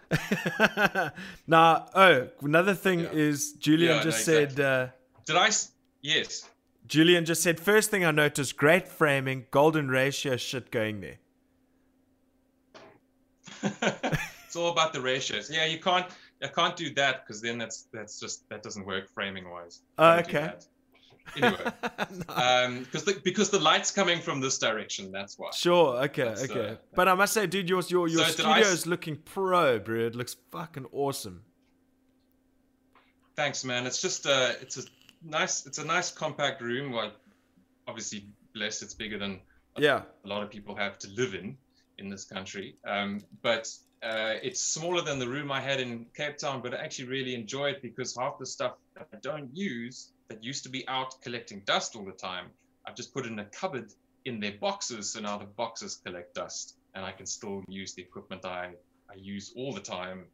now, 1.47 1.85
oh, 1.93 2.29
another 2.41 2.73
thing 2.73 3.01
Yeah. 3.01 3.09
is 3.11 3.53
Julian 3.53 3.91
Yeah, 3.91 3.97
no, 3.97 4.03
just 4.03 4.23
said. 4.25 4.57
Uh, 4.59 4.87
did 5.25 5.35
i 5.35 5.47
s- 5.47 5.71
yes 6.01 6.49
Julian 6.87 7.25
just 7.25 7.43
said, 7.43 7.59
first 7.59 7.91
thing 7.91 8.05
I 8.05 8.11
noticed, 8.11 8.55
great 8.55 8.87
framing, 8.87 9.47
golden 9.51 9.89
ratio 9.89 10.37
shit 10.37 10.71
going 10.71 11.01
there. 11.01 11.17
it's 14.45 14.55
all 14.55 14.71
about 14.71 14.93
the 14.93 15.01
ratios 15.01 15.49
yeah 15.49 15.65
you 15.65 15.79
can't 15.79 16.05
i 16.43 16.47
can't 16.47 16.75
do 16.75 16.93
that 16.93 17.25
because 17.25 17.41
then 17.41 17.57
that's 17.57 17.87
that's 17.93 18.19
just 18.19 18.47
that 18.49 18.61
doesn't 18.63 18.85
work 18.85 19.09
framing 19.13 19.49
wise 19.49 19.81
do 19.97 20.03
okay. 20.03 20.53
anyway 21.35 21.59
um 22.29 22.79
because 22.83 23.03
the 23.03 23.19
because 23.23 23.49
the 23.49 23.59
light's 23.59 23.91
coming 23.91 24.19
from 24.21 24.39
this 24.39 24.57
direction 24.57 25.11
that's 25.11 25.37
why 25.37 25.49
Sure, 25.51 25.97
okay, 26.03 26.23
That's, 26.23 26.43
okay. 26.49 26.69
uh, 26.69 26.75
but 26.95 27.07
I 27.07 27.13
must 27.15 27.33
say, 27.33 27.47
dude, 27.47 27.67
your 27.69 27.81
your, 27.89 28.07
your 28.07 28.23
So 28.25 28.31
studio 28.31 28.67
is 28.67 28.85
looking 28.87 29.17
pro, 29.17 29.77
bro. 29.79 30.05
It 30.07 30.15
looks 30.15 30.35
fucking 30.51 30.85
awesome. 30.91 31.41
Thanks, 33.35 33.63
man. 33.63 33.85
It's 33.85 34.01
just 34.01 34.25
uh, 34.25 34.53
it's 34.61 34.77
a 34.77 34.83
nice, 35.23 35.65
it's 35.65 35.77
a 35.77 35.85
nice 35.85 36.11
compact 36.11 36.61
room. 36.61 36.91
Well, 36.91 37.11
obviously 37.87 38.27
blessed, 38.53 38.83
it's 38.83 38.93
bigger 38.93 39.17
than 39.17 39.41
Yeah. 39.77 40.03
a 40.25 40.27
lot 40.27 40.43
of 40.43 40.49
people 40.49 40.75
have 40.75 40.97
to 40.99 41.09
live 41.11 41.35
in 41.35 41.57
in 41.97 42.09
this 42.09 42.25
country. 42.25 42.77
Um, 42.85 43.21
but 43.41 43.67
uh, 44.03 44.35
it's 44.43 44.61
smaller 44.61 45.01
than 45.01 45.19
the 45.19 45.27
room 45.27 45.51
I 45.51 45.59
had 45.61 45.79
in 45.79 46.05
Cape 46.15 46.37
Town. 46.37 46.61
But 46.61 46.73
I 46.73 46.77
actually 46.77 47.09
really 47.09 47.35
enjoy 47.35 47.69
it 47.71 47.81
because 47.81 48.15
half 48.15 48.37
the 48.39 48.45
stuff 48.45 48.73
that 48.95 49.07
I 49.13 49.17
don't 49.21 49.49
use 49.55 50.11
that 50.29 50.43
used 50.43 50.63
to 50.63 50.69
be 50.69 50.87
out 50.87 51.19
collecting 51.21 51.61
dust 51.65 51.95
all 51.95 52.05
the 52.05 52.11
time, 52.11 52.47
I've 52.85 52.95
just 52.95 53.13
put 53.13 53.25
in 53.25 53.39
a 53.39 53.45
cupboard 53.45 53.91
in 54.25 54.39
their 54.39 54.53
boxes. 54.59 55.11
So 55.13 55.19
now 55.21 55.37
the 55.37 55.45
boxes 55.45 56.01
collect 56.05 56.35
dust, 56.35 56.75
and 56.95 57.05
I 57.05 57.11
can 57.11 57.25
still 57.25 57.63
use 57.67 57.93
the 57.93 58.01
equipment 58.01 58.45
I 58.45 58.73
I 59.09 59.15
use 59.15 59.53
all 59.55 59.73
the 59.73 59.81
time. 59.81 60.25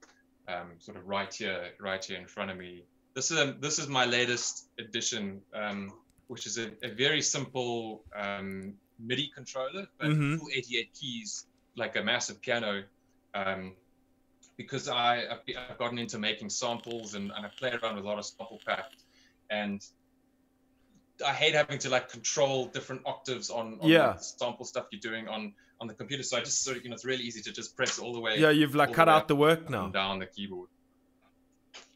Um, 0.47 0.72
sort 0.80 0.97
of 0.97 1.07
right 1.07 1.34
here, 1.34 1.70
right 1.80 2.03
here 2.03 2.20
in 2.20 2.28
front 2.28 2.51
of 2.51 2.57
me. 2.57 2.84
This 3.16 3.32
is 3.32 3.39
um, 3.39 3.55
this 3.61 3.80
is 3.80 3.88
my 3.88 4.05
latest 4.05 4.68
edition, 4.78 5.41
um, 5.53 5.93
which 6.28 6.45
is 6.47 6.57
a, 6.57 6.72
a 6.84 6.89
very 6.89 7.22
simple 7.22 8.03
um, 8.14 8.74
MIDI 8.99 9.32
controller, 9.34 9.88
but 9.99 10.09
Mhm. 10.09 10.38
full 10.39 10.49
88 10.53 10.89
keys, 10.93 11.45
like 11.78 11.95
a 11.95 12.03
massive 12.03 12.41
piano. 12.41 12.84
Um, 13.34 13.74
because 14.58 14.88
I, 14.88 15.24
I've, 15.32 15.78
gotten 15.80 15.98
into 15.98 16.20
making 16.20 16.50
samples 16.50 17.16
and, 17.16 17.32
and 17.36 17.46
I 17.46 17.50
play 17.58 17.72
around 17.72 17.96
with 17.96 18.06
a 18.06 18.08
lot 18.08 18.20
of 18.20 18.26
sample 18.26 18.62
pack, 18.66 18.92
and 19.50 19.84
I 21.26 21.32
hate 21.32 21.56
having 21.56 21.80
to 21.80 21.90
like 21.90 22.10
control 22.10 22.68
different 22.68 23.02
octaves 23.06 23.50
on, 23.50 23.80
on 23.82 23.90
Yeah. 23.90 24.14
the 24.14 24.20
sample 24.20 24.66
stuff 24.66 24.86
you're 24.92 25.02
doing 25.02 25.28
on 25.28 25.54
on 25.82 25.88
the 25.88 25.94
computer. 25.94 26.24
So 26.24 26.38
I 26.38 26.42
just 26.42 26.64
sort 26.64 26.78
of 26.78 26.84
you 26.84 26.90
know 26.90 26.94
it's 26.94 27.06
really 27.06 27.24
easy 27.24 27.42
to 27.42 27.52
just 27.52 27.76
press 27.76 28.00
all 28.00 28.14
the 28.14 28.20
way 28.20 28.40
Yeah, 28.40 28.52
you've 28.52 28.76
like 28.76 28.94
cut 28.94 29.06
the 29.06 29.12
out 29.12 29.28
the 29.28 29.36
work 29.36 29.70
now. 29.70 29.88
down 29.88 30.20
the 30.20 30.28
keyboard. 30.28 30.70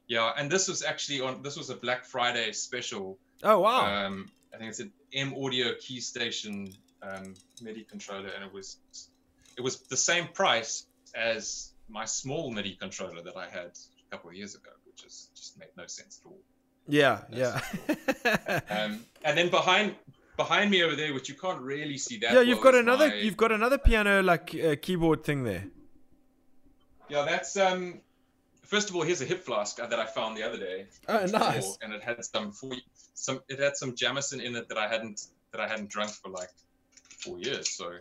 Yeah, 0.08 0.32
and 0.38 0.50
this 0.50 0.68
was 0.68 0.84
actually 0.84 1.22
on. 1.22 1.44
This 1.44 1.58
was 1.58 1.70
a 1.70 1.76
Black 1.76 2.06
Friday 2.06 2.52
special. 2.54 3.20
Oh 3.44 3.60
wow. 3.60 4.06
Um, 4.06 4.30
I 4.54 4.58
think 4.58 4.70
it's 4.70 4.80
an 4.80 4.92
M-Audio 5.14 5.74
Keystation 5.74 6.76
um, 7.04 7.34
MIDI 7.62 7.84
controller, 7.84 8.30
and 8.30 8.44
it 8.44 8.52
was 8.52 8.78
it 9.58 9.62
was 9.62 9.82
the 9.82 9.98
same 9.98 10.28
price 10.28 10.87
as 11.18 11.72
my 11.89 12.05
small 12.05 12.51
MIDI 12.51 12.76
controller 12.76 13.22
that 13.24 13.36
I 13.36 13.47
had 13.49 13.72
a 13.78 14.11
couple 14.11 14.30
of 14.30 14.36
years 14.36 14.55
ago, 14.55 14.72
which 14.86 15.03
is 15.05 15.30
just 15.36 15.57
made 15.59 15.70
no 15.78 15.88
sense 15.88 16.22
at 16.24 16.28
all. 16.30 16.39
yeah, 16.88 17.22
yeah. 17.32 17.59
Um, 18.70 19.05
and 19.24 19.38
then 19.38 19.49
behind 19.49 19.95
behind 20.36 20.70
me 20.70 20.84
over 20.84 20.95
there, 20.95 21.13
which 21.13 21.30
you 21.30 21.36
can't 21.36 21.61
really 21.61 21.97
see 21.97 22.18
that. 22.20 22.34
yeah, 22.34 22.41
you've 22.41 22.57
well, 22.57 22.72
got 22.72 22.76
another 22.76 23.07
my- 23.09 23.15
you've 23.15 23.38
got 23.38 23.51
another 23.51 23.78
piano 23.78 24.22
like 24.22 24.53
uh, 24.55 24.76
keyboard 24.82 25.24
thing 25.24 25.43
there. 25.43 25.65
Yeah, 27.09 27.26
that's 27.26 27.57
um. 27.57 28.01
First 28.63 28.89
of 28.89 28.97
all, 28.97 29.03
here's 29.03 29.22
a 29.22 29.26
hip 29.26 29.45
flask 29.45 29.78
that 29.78 29.93
I 29.93 30.05
found 30.05 30.36
the 30.36 30.43
other 30.43 30.57
day. 30.57 30.88
Oh, 31.07 31.22
before, 31.24 31.39
nice. 31.39 31.78
And 31.82 31.93
it 31.93 32.03
had 32.03 32.24
some 32.26 32.51
four, 32.51 32.74
some 33.13 33.39
it 33.47 33.59
had 33.59 33.78
some 33.78 33.95
Jameson 33.95 34.41
in 34.41 34.57
it 34.57 34.68
that 34.68 34.78
I 34.78 34.89
hadn't 34.89 35.22
that 35.51 35.61
I 35.61 35.68
hadn't 35.70 35.89
drunk 35.89 36.11
for 36.11 36.30
like 36.30 36.49
four 37.22 37.39
years. 37.39 37.70
So, 37.70 37.93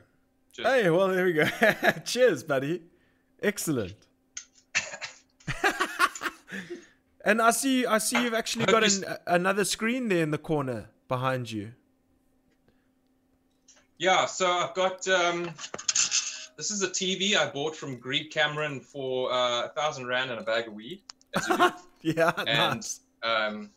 just, 0.52 0.66
Hey, 0.68 0.90
well 0.90 1.06
there 1.08 1.24
we 1.24 1.34
go. 1.34 1.46
Cheers, 2.04 2.42
buddy. 2.42 2.82
Excellent. 3.42 3.94
and 7.24 7.40
I 7.42 7.50
see 7.50 7.86
I 7.86 7.98
see 7.98 8.22
you've 8.22 8.34
actually 8.34 8.66
got 8.66 8.84
an, 8.84 9.04
another 9.26 9.64
screen 9.64 10.08
there 10.08 10.22
in 10.22 10.30
the 10.30 10.38
corner 10.38 10.86
behind 11.08 11.50
you. 11.50 11.72
yeah. 13.98 14.26
So 14.26 14.50
I've 14.50 14.74
got 14.74 15.06
um, 15.08 15.50
this 16.56 16.70
is 16.70 16.82
a 16.82 16.88
TV 16.88 17.36
I 17.36 17.50
bought 17.50 17.76
from 17.76 17.98
Greed 17.98 18.32
Cameron 18.32 18.80
for 18.80 19.32
uh, 19.32 19.66
a 19.66 19.68
thousand 19.70 20.06
rand 20.06 20.30
and 20.30 20.40
a 20.40 20.44
bag 20.44 20.68
of 20.68 20.74
weed. 20.74 21.02
yeah, 22.02 22.32
And- 22.38 22.46
nice. 22.76 23.00
um, 23.22 23.70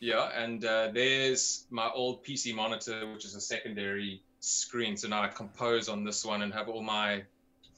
yeah, 0.00 0.30
and 0.36 0.64
uh, 0.64 0.90
there's 0.92 1.66
my 1.70 1.88
old 1.94 2.24
PC 2.24 2.52
monitor, 2.54 3.12
which 3.12 3.24
is 3.24 3.36
a 3.36 3.40
secondary 3.40 4.20
screen. 4.40 4.96
So 4.96 5.06
now 5.06 5.22
I 5.22 5.28
compose 5.28 5.88
on 5.88 6.02
this 6.02 6.24
one 6.24 6.42
and 6.42 6.52
have 6.52 6.68
all 6.68 6.82
my 6.82 7.22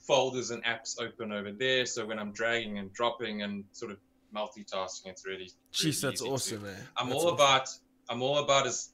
folders 0.07 0.51
and 0.51 0.63
apps 0.65 1.01
open 1.01 1.33
over 1.33 1.53
there. 1.53 1.87
So 1.87 2.07
when 2.07 2.19
I'm 2.19 2.33
dragging 2.33 2.79
and 2.79 2.93
dropping 2.93 3.43
and 3.43 3.65
sort 3.73 3.91
of 3.93 3.99
multitasking, 4.35 5.07
it's 5.07 5.25
really, 5.27 5.39
really 5.39 5.51
Jeez, 5.73 6.01
that's 6.01 6.21
to- 6.21 6.29
awesome, 6.29 6.63
man. 6.63 6.77
I'm 6.97 7.09
That's 7.09 7.19
all 7.21 7.27
awesome. 7.27 7.35
about 7.35 7.69
I'm 8.09 8.23
all 8.23 8.39
about 8.39 8.67
as 8.67 8.91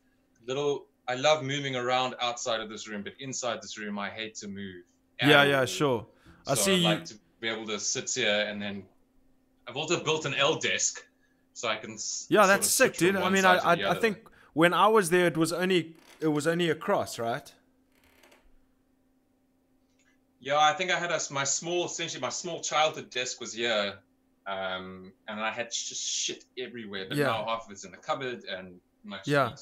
little. 0.46 0.86
I 1.08 1.16
love 1.16 1.42
moving 1.42 1.74
around 1.74 2.14
outside 2.22 2.60
of 2.60 2.68
this 2.68 2.86
room, 2.88 3.02
but 3.02 3.14
inside 3.18 3.60
this 3.60 3.76
room, 3.78 3.98
I 3.98 4.08
hate 4.10 4.36
to 4.36 4.48
move. 4.48 4.84
Yeah, 5.20 5.42
yeah, 5.44 5.64
sure. 5.64 6.06
I 6.46 6.54
So 6.54 6.62
see 6.62 6.72
I'd 6.74 6.78
you. 6.78 6.84
like 6.88 7.04
to 7.06 7.14
be 7.40 7.48
able 7.48 7.66
to 7.66 7.78
sit 7.80 8.10
here 8.14 8.46
and 8.48 8.60
then. 8.62 8.84
I've 9.68 9.76
also 9.76 10.02
built 10.02 10.24
an 10.26 10.34
L 10.34 10.56
desk, 10.56 11.04
so 11.54 11.68
I 11.68 11.76
can. 11.76 11.96
Yeah, 12.28 12.46
that's 12.46 12.68
sick, 12.68 12.96
dude. 12.96 13.16
I 13.16 13.28
mean, 13.30 13.44
I, 13.44 13.56
I, 13.56 13.90
I 13.90 13.94
think 13.94 14.18
when 14.52 14.72
I 14.74 14.86
was 14.88 15.10
there, 15.10 15.26
it 15.26 15.36
was 15.36 15.52
only 15.52 15.96
it 16.20 16.28
was 16.28 16.46
only 16.46 16.70
across, 16.70 17.18
right? 17.18 17.52
Yeah, 20.40 20.58
I 20.58 20.72
think 20.72 20.90
I 20.90 20.98
had 20.98 21.10
a, 21.10 21.20
my 21.30 21.44
small, 21.44 21.84
essentially 21.86 22.20
my 22.20 22.30
small 22.30 22.60
childhood 22.60 23.10
desk 23.10 23.40
was 23.40 23.52
here, 23.52 23.94
um, 24.46 25.12
and 25.28 25.38
I 25.40 25.50
had 25.50 25.70
just 25.70 26.02
shit 26.02 26.44
everywhere. 26.58 27.04
But 27.08 27.18
Yeah. 27.18 27.26
now 27.26 27.44
half 27.46 27.66
of 27.66 27.72
it's 27.72 27.84
in 27.84 27.90
the 27.90 27.98
cupboard 27.98 28.44
and 28.44 28.80
much. 29.04 29.28
Yeah. 29.28 29.54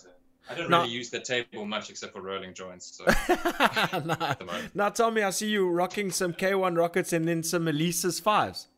I 0.50 0.54
don't 0.54 0.70
Now- 0.70 0.82
really 0.82 0.92
use 0.92 1.10
the 1.10 1.20
table 1.20 1.66
much 1.66 1.90
except 1.90 2.12
for 2.14 2.22
rolling 2.22 2.54
joints. 2.54 2.96
So 2.96 3.04
nah. 4.04 4.34
Now 4.74 4.88
tell 4.88 5.10
me, 5.10 5.22
I 5.22 5.30
see 5.30 5.48
you 5.48 5.68
rocking 5.68 6.10
some 6.10 6.32
K1 6.32 6.76
rockets 6.78 7.12
and 7.12 7.26
then 7.28 7.42
some 7.42 7.66
Alesis 7.66 8.22
fives. 8.22 8.68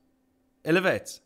Elevates. 0.65 1.21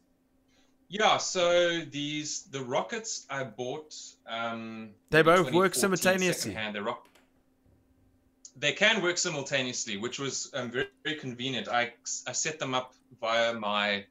yeah, 0.88 1.16
so 1.16 1.80
these 1.90 2.42
the 2.50 2.60
rockets 2.62 3.26
I 3.30 3.44
bought. 3.44 3.94
Um, 4.28 4.90
They 5.10 5.22
both 5.22 5.50
work 5.52 5.74
simultaneously. 5.74 6.50
secondhand, 6.52 6.76
They 6.76 6.80
rock. 6.80 7.08
They 8.56 8.72
can 8.72 9.02
work 9.02 9.18
simultaneously, 9.18 9.96
which 9.96 10.18
was 10.18 10.50
um, 10.54 10.70
very, 10.70 10.88
very 11.04 11.16
convenient. 11.16 11.68
I 11.68 11.92
I 12.26 12.32
set 12.32 12.58
them 12.58 12.74
up 12.74 12.94
via 13.20 13.52
my. 13.54 13.88
I 13.88 14.04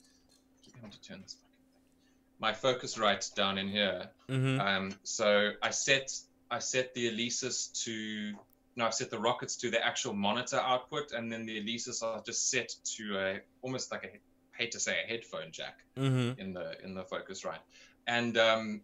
want 0.81 0.93
to 0.93 1.01
turn 1.01 1.21
this. 1.21 1.35
fucking 1.35 1.47
thing. 1.61 2.39
My 2.39 2.51
Focusrite 2.51 3.33
down 3.35 3.57
in 3.57 3.69
here. 3.69 4.09
Mm-hmm. 4.29 4.59
Um, 4.59 4.95
so 5.03 5.51
I 5.61 5.69
set 5.71 6.11
I 6.51 6.59
set 6.59 6.93
the 6.93 7.09
Alesis 7.09 7.71
to 7.85 8.33
no, 8.75 8.87
I 8.87 8.89
set 8.89 9.11
the 9.11 9.19
rockets 9.19 9.55
to 9.57 9.69
the 9.69 9.85
actual 9.85 10.13
monitor 10.13 10.57
output, 10.57 11.11
and 11.13 11.31
then 11.31 11.45
the 11.45 11.61
Alesis 11.63 12.01
are 12.03 12.21
just 12.25 12.49
set 12.49 12.75
to 12.97 13.17
a 13.17 13.39
almost 13.61 13.91
like 13.91 14.03
a 14.03 14.09
hate 14.57 14.71
to 14.71 14.79
say 14.79 14.97
a 15.03 15.07
headphone 15.07 15.51
jack 15.51 15.79
Mm-hmm. 15.97 16.39
in 16.41 16.53
the 16.53 16.83
in 16.83 16.95
the 16.95 17.03
Focusrite, 17.03 17.59
and 18.07 18.37
um, 18.37 18.81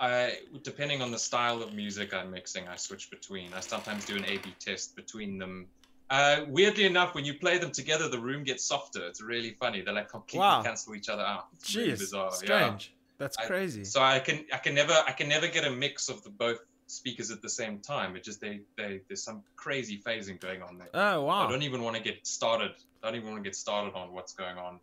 I 0.00 0.38
depending 0.62 1.00
on 1.02 1.10
the 1.10 1.18
style 1.18 1.62
of 1.62 1.72
music 1.74 2.12
I'm 2.14 2.30
mixing, 2.30 2.68
I 2.68 2.76
switch 2.76 3.10
between. 3.10 3.52
I 3.54 3.60
sometimes 3.60 4.04
do 4.04 4.16
an 4.16 4.24
A/B 4.24 4.54
test 4.58 4.94
between 4.96 5.38
them. 5.38 5.66
Uh, 6.10 6.42
weirdly 6.48 6.84
enough, 6.84 7.14
when 7.14 7.24
you 7.24 7.34
play 7.34 7.58
them 7.58 7.72
together, 7.72 8.08
the 8.08 8.18
room 8.20 8.44
gets 8.44 8.64
softer. 8.64 9.06
It's 9.06 9.20
really 9.22 9.52
funny. 9.58 9.80
They 9.80 9.90
like 9.92 10.08
completely 10.08 10.40
Wow. 10.40 10.62
cancel 10.62 10.94
each 10.94 11.08
other 11.08 11.22
out. 11.24 11.46
It's 11.54 11.74
really 11.74 11.92
Jeez, 11.92 11.98
bizarre. 11.98 12.30
yeah. 12.32 12.36
strange. 12.36 12.92
That's 13.18 13.36
I- 13.38 13.46
crazy. 13.46 13.84
So 13.84 14.02
I 14.02 14.18
can 14.20 14.44
I 14.52 14.58
can 14.58 14.74
never 14.74 14.92
I 15.06 15.12
can 15.12 15.28
never 15.28 15.48
get 15.48 15.64
a 15.64 15.70
mix 15.70 16.08
of 16.08 16.22
the 16.22 16.30
both 16.30 16.58
speakers 16.88 17.30
at 17.30 17.40
the 17.42 17.48
same 17.48 17.80
time. 17.80 18.14
It 18.16 18.22
just 18.22 18.40
they 18.40 18.60
they 18.76 19.00
there's 19.08 19.22
some 19.24 19.42
crazy 19.56 20.00
phasing 20.06 20.38
going 20.38 20.62
on 20.62 20.78
there. 20.78 20.90
oh 20.94 21.24
wow! 21.24 21.46
I 21.46 21.50
don't 21.50 21.62
even 21.62 21.82
want 21.82 21.96
to 21.96 22.02
get 22.02 22.24
started. 22.26 22.72
I 23.02 23.06
don't 23.06 23.16
even 23.16 23.30
want 23.30 23.42
to 23.42 23.48
get 23.48 23.56
started 23.56 23.94
on 23.94 24.12
what's 24.12 24.34
going 24.34 24.58
on 24.58 24.78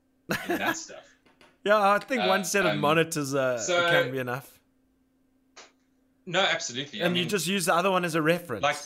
in 0.50 0.58
that 0.58 0.76
stuff. 0.86 1.06
Yeah, 1.64 1.80
I 1.80 2.00
think 2.00 2.24
Uh, 2.24 2.28
one 2.28 2.44
set 2.44 2.66
of 2.66 2.74
um, 2.74 2.80
monitors 2.80 3.34
uh, 3.36 3.58
so- 3.60 3.88
can 3.90 4.12
be 4.12 4.18
enough, 4.18 4.60
No, 6.26 6.40
absolutely. 6.40 7.02
I 7.02 7.06
and 7.06 7.14
mean, 7.14 7.24
you 7.24 7.30
just 7.30 7.48
use 7.48 7.66
the 7.66 7.74
other 7.76 7.92
one 7.92 8.06
as 8.06 8.16
a 8.16 8.22
reference. 8.22 8.64
like 8.64 8.78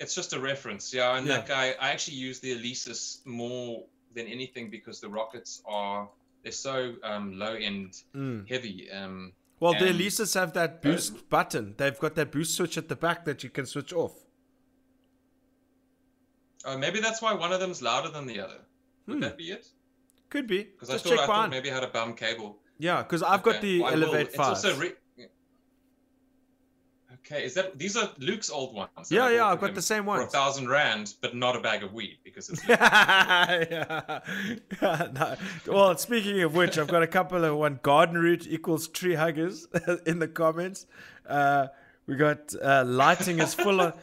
it's 0.00 0.14
just 0.14 0.32
a 0.32 0.38
reference, 0.40 0.92
yeah. 0.94 1.16
And 1.16 1.26
Yeah. 1.26 1.36
like 1.38 1.50
I, 1.50 1.72
I 1.80 1.90
actually 1.90 2.16
use 2.18 2.38
the 2.40 2.56
Alesis 2.56 3.24
more 3.26 3.84
than 4.14 4.26
anything 4.26 4.70
because 4.70 5.00
the 5.00 5.08
rockets 5.08 5.62
are 5.66 6.08
they're 6.42 6.52
so 6.52 6.94
um, 7.02 7.38
low 7.38 7.54
end 7.54 8.02
Mm. 8.14 8.48
heavy. 8.48 8.90
Um, 8.90 9.32
Well, 9.60 9.72
the 9.74 9.86
Alesis 9.86 10.34
have 10.34 10.52
that 10.54 10.82
boost 10.82 11.28
button. 11.28 11.74
They've 11.76 11.98
got 11.98 12.14
that 12.14 12.30
boost 12.30 12.54
switch 12.56 12.78
at 12.78 12.88
the 12.88 12.94
back 12.96 13.24
that 13.24 13.42
you 13.42 13.50
can 13.50 13.66
switch 13.66 13.92
off. 13.92 14.14
oh, 16.64 16.76
maybe 16.76 17.00
that's 17.00 17.22
why 17.22 17.32
one 17.34 17.52
of 17.52 17.60
them's 17.60 17.82
louder 17.82 18.08
than 18.08 18.26
the 18.26 18.40
other. 18.40 18.58
Would 19.06 19.14
Hmm. 19.16 19.20
that 19.22 19.36
be 19.38 19.50
it? 19.52 19.66
Could 20.30 20.46
be. 20.46 20.64
Because 20.64 20.90
I 20.90 20.94
Just 20.94 21.04
thought 21.04 21.10
check 21.14 21.20
I 21.20 21.26
thought 21.26 21.50
maybe 21.50 21.70
I 21.70 21.74
had 21.74 21.84
a 21.84 21.88
bum 21.88 22.14
cable. 22.14 22.58
Yeah, 22.78 23.02
because 23.02 23.22
I've 23.22 23.42
got 23.42 23.60
the 23.62 23.80
well, 23.80 23.90
I. 23.90 23.92
Elevate 23.94 24.26
It's 24.28 24.36
Five. 24.36 24.46
also 24.48 24.76
re- 24.76 24.92
okay, 27.24 27.44
is 27.44 27.54
that 27.54 27.78
these 27.78 27.96
are 27.96 28.10
Luke's 28.18 28.50
old 28.50 28.74
ones? 28.74 29.10
Yeah, 29.10 29.30
yeah, 29.30 29.46
I've 29.46 29.60
got 29.60 29.74
the 29.74 29.82
same 29.82 30.06
one. 30.06 30.18
for 30.20 30.26
a 30.26 30.30
thousand 30.30 30.68
rand, 30.68 31.14
but 31.20 31.34
not 31.34 31.56
a 31.56 31.60
bag 31.60 31.82
of 31.82 31.92
weed 31.92 32.18
because 32.24 32.48
it's 32.50 32.62
yeah. 32.68 34.20
no. 34.80 35.36
Well, 35.66 35.96
speaking 35.96 36.42
of 36.42 36.54
which, 36.54 36.78
I've 36.78 36.88
got 36.88 37.02
a 37.02 37.06
couple 37.06 37.44
of 37.44 37.56
one 37.56 37.80
garden 37.82 38.16
route 38.18 38.46
equals 38.48 38.88
tree 38.88 39.14
huggers 39.14 39.66
in 40.06 40.18
the 40.18 40.28
comments. 40.28 40.86
Uh, 41.26 41.68
we 42.06 42.16
got 42.16 42.54
uh, 42.62 42.84
lighting 42.86 43.38
is 43.40 43.54
full 43.54 43.80
of. 43.80 43.94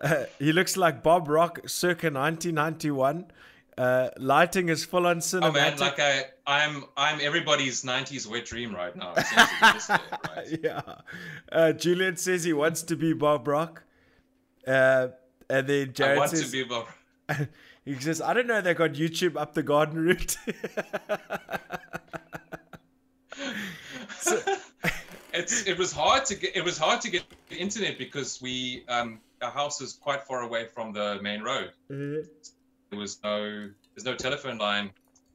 Uh, 0.00 0.24
he 0.38 0.52
looks 0.52 0.76
like 0.76 1.02
Bob 1.02 1.28
Rock 1.28 1.60
circa 1.66 2.06
1991. 2.06 3.26
Uh, 3.78 4.10
lighting 4.18 4.68
is 4.68 4.84
full 4.84 5.06
on 5.06 5.18
cinematic. 5.18 5.48
Oh 5.48 5.52
man, 5.52 5.78
like 5.78 5.98
I, 5.98 6.24
I'm, 6.46 6.84
I'm 6.96 7.20
everybody's 7.20 7.82
'90s 7.82 8.30
wet 8.30 8.44
dream 8.44 8.74
right 8.74 8.94
now. 8.94 9.14
essentially, 9.14 9.72
this 9.72 9.86
day, 9.86 9.96
right? 10.36 10.58
yeah. 10.62 10.82
Uh, 11.50 11.72
Julian 11.72 12.16
says 12.16 12.44
he 12.44 12.52
wants 12.52 12.82
to 12.82 12.96
be 12.96 13.12
Bob 13.14 13.48
Rock. 13.48 13.84
Uh, 14.66 15.08
and 15.48 15.66
then 15.66 15.88
I 15.88 15.92
Jared 15.92 16.18
want 16.18 16.30
says, 16.30 16.50
to 16.50 16.52
be 16.52 16.64
Bob. 16.64 16.86
he 17.84 17.98
says, 17.98 18.20
I 18.20 18.34
don't 18.34 18.46
know, 18.46 18.60
they 18.60 18.74
got 18.74 18.92
YouTube 18.92 19.36
up 19.36 19.54
the 19.54 19.62
garden 19.62 19.98
route. 19.98 20.36
It's, 25.34 25.66
it 25.66 25.78
was 25.78 25.92
hard 25.92 26.26
to 26.26 26.34
get, 26.34 26.54
it 26.54 26.62
was 26.62 26.76
hard 26.76 27.00
to 27.00 27.10
get 27.10 27.24
the 27.48 27.56
internet 27.56 27.96
because 27.96 28.40
we, 28.42 28.84
um, 28.86 29.18
our 29.40 29.50
house 29.50 29.80
is 29.80 29.94
quite 29.94 30.22
far 30.24 30.42
away 30.42 30.66
from 30.66 30.92
the 30.92 31.20
main 31.22 31.40
road. 31.40 31.72
There 32.92 33.00
was 33.00 33.18
no 33.24 33.70
there's 33.96 34.04
no 34.04 34.14
telephone 34.14 34.58
line 34.58 34.90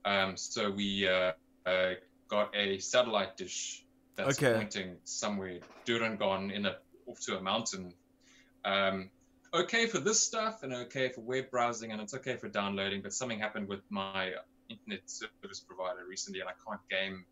um, 0.05 0.38
so 0.38 0.72
we 0.72 1.08
uh, 1.08 1.32
uh, 1.66 1.93
got 2.30 2.55
a 2.55 2.78
satellite 2.78 3.36
dish 3.36 3.84
that's 4.16 4.41
Okay. 4.41 4.55
pointing 4.55 4.95
somewhere 5.03 5.60
Durangon 5.86 6.51
in 6.51 6.66
a 6.66 6.78
off 7.08 7.20
to 7.22 7.38
a 7.38 7.41
mountain. 7.41 7.93
Um, 8.64 9.10
okay 9.53 9.88
for 9.88 9.99
this 9.99 10.20
stuff 10.22 10.64
and 10.64 10.74
okay 10.74 11.10
for 11.10 11.22
web 11.22 11.49
browsing 11.49 11.91
and 11.91 12.01
it's 12.01 12.14
okay 12.14 12.36
for 12.36 12.47
downloading 12.47 13.01
but 13.01 13.14
something 13.14 13.39
happened 13.39 13.68
with 13.68 13.82
my 13.89 14.32
internet 14.70 15.01
service 15.05 15.60
provider 15.60 16.05
recently 16.08 16.41
and 16.41 16.49
I 16.49 16.53
can't 16.66 16.82
game 16.89 17.26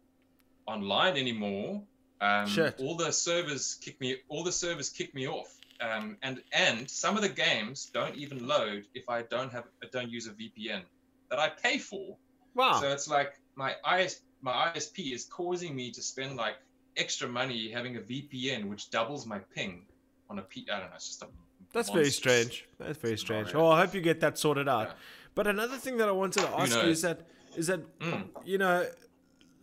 online 0.65 1.17
anymore. 1.17 1.83
Um, 2.21 2.47
all 2.79 2.95
the 2.95 3.11
servers 3.11 3.77
kick 3.81 3.99
me 4.01 4.17
all 4.27 4.43
the 4.43 4.51
servers 4.51 4.89
kick 4.89 5.13
me 5.13 5.27
off 5.27 5.53
um, 5.81 6.17
and 6.23 6.41
and 6.53 6.89
some 6.89 7.15
of 7.15 7.21
the 7.21 7.29
games 7.29 7.89
don't 7.93 8.15
even 8.15 8.47
load 8.47 8.85
if 8.93 9.09
I 9.09 9.23
don't 9.23 9.51
have 9.51 9.65
don't 9.91 10.09
use 10.09 10.27
a 10.27 10.31
VPN 10.31 10.81
that 11.29 11.39
I 11.39 11.49
pay 11.49 11.77
for. 11.77 12.17
wow. 12.53 12.79
So 12.79 12.89
it's 12.91 13.07
like 13.07 13.33
my 13.55 13.75
IS 13.97 14.21
my 14.41 14.71
ISP 14.75 15.13
is 15.13 15.25
causing 15.25 15.75
me 15.75 15.91
to 15.91 16.01
spend 16.01 16.37
like 16.37 16.55
extra 16.97 17.27
money 17.27 17.69
having 17.69 17.97
a 17.97 17.99
VPN 17.99 18.65
which 18.69 18.89
doubles 18.89 19.25
my 19.25 19.39
ping 19.53 19.85
on 20.29 20.39
a 20.39 20.41
P. 20.41 20.65
I 20.71 20.79
don't 20.79 20.89
know. 20.89 20.95
It's 20.95 21.07
just 21.07 21.23
a 21.23 21.27
That's 21.73 21.89
very 21.89 22.09
strange. 22.09 22.65
That's 22.79 22.97
very 22.97 23.17
strange. 23.17 23.53
Oh, 23.53 23.67
I 23.67 23.81
hope 23.81 23.93
you 23.93 24.01
get 24.01 24.19
that 24.21 24.37
sorted 24.37 24.67
out. 24.69 24.87
Yeah. 24.87 24.93
But 25.35 25.47
another 25.47 25.77
thing 25.77 25.97
that 25.97 26.07
I 26.07 26.11
wanted 26.11 26.41
to 26.43 26.49
ask 26.57 26.73
you 26.81 26.89
is 26.89 27.01
that 27.01 27.27
is 27.57 27.67
that 27.67 27.81
Mm. 27.99 28.29
you 28.45 28.57
know, 28.57 28.87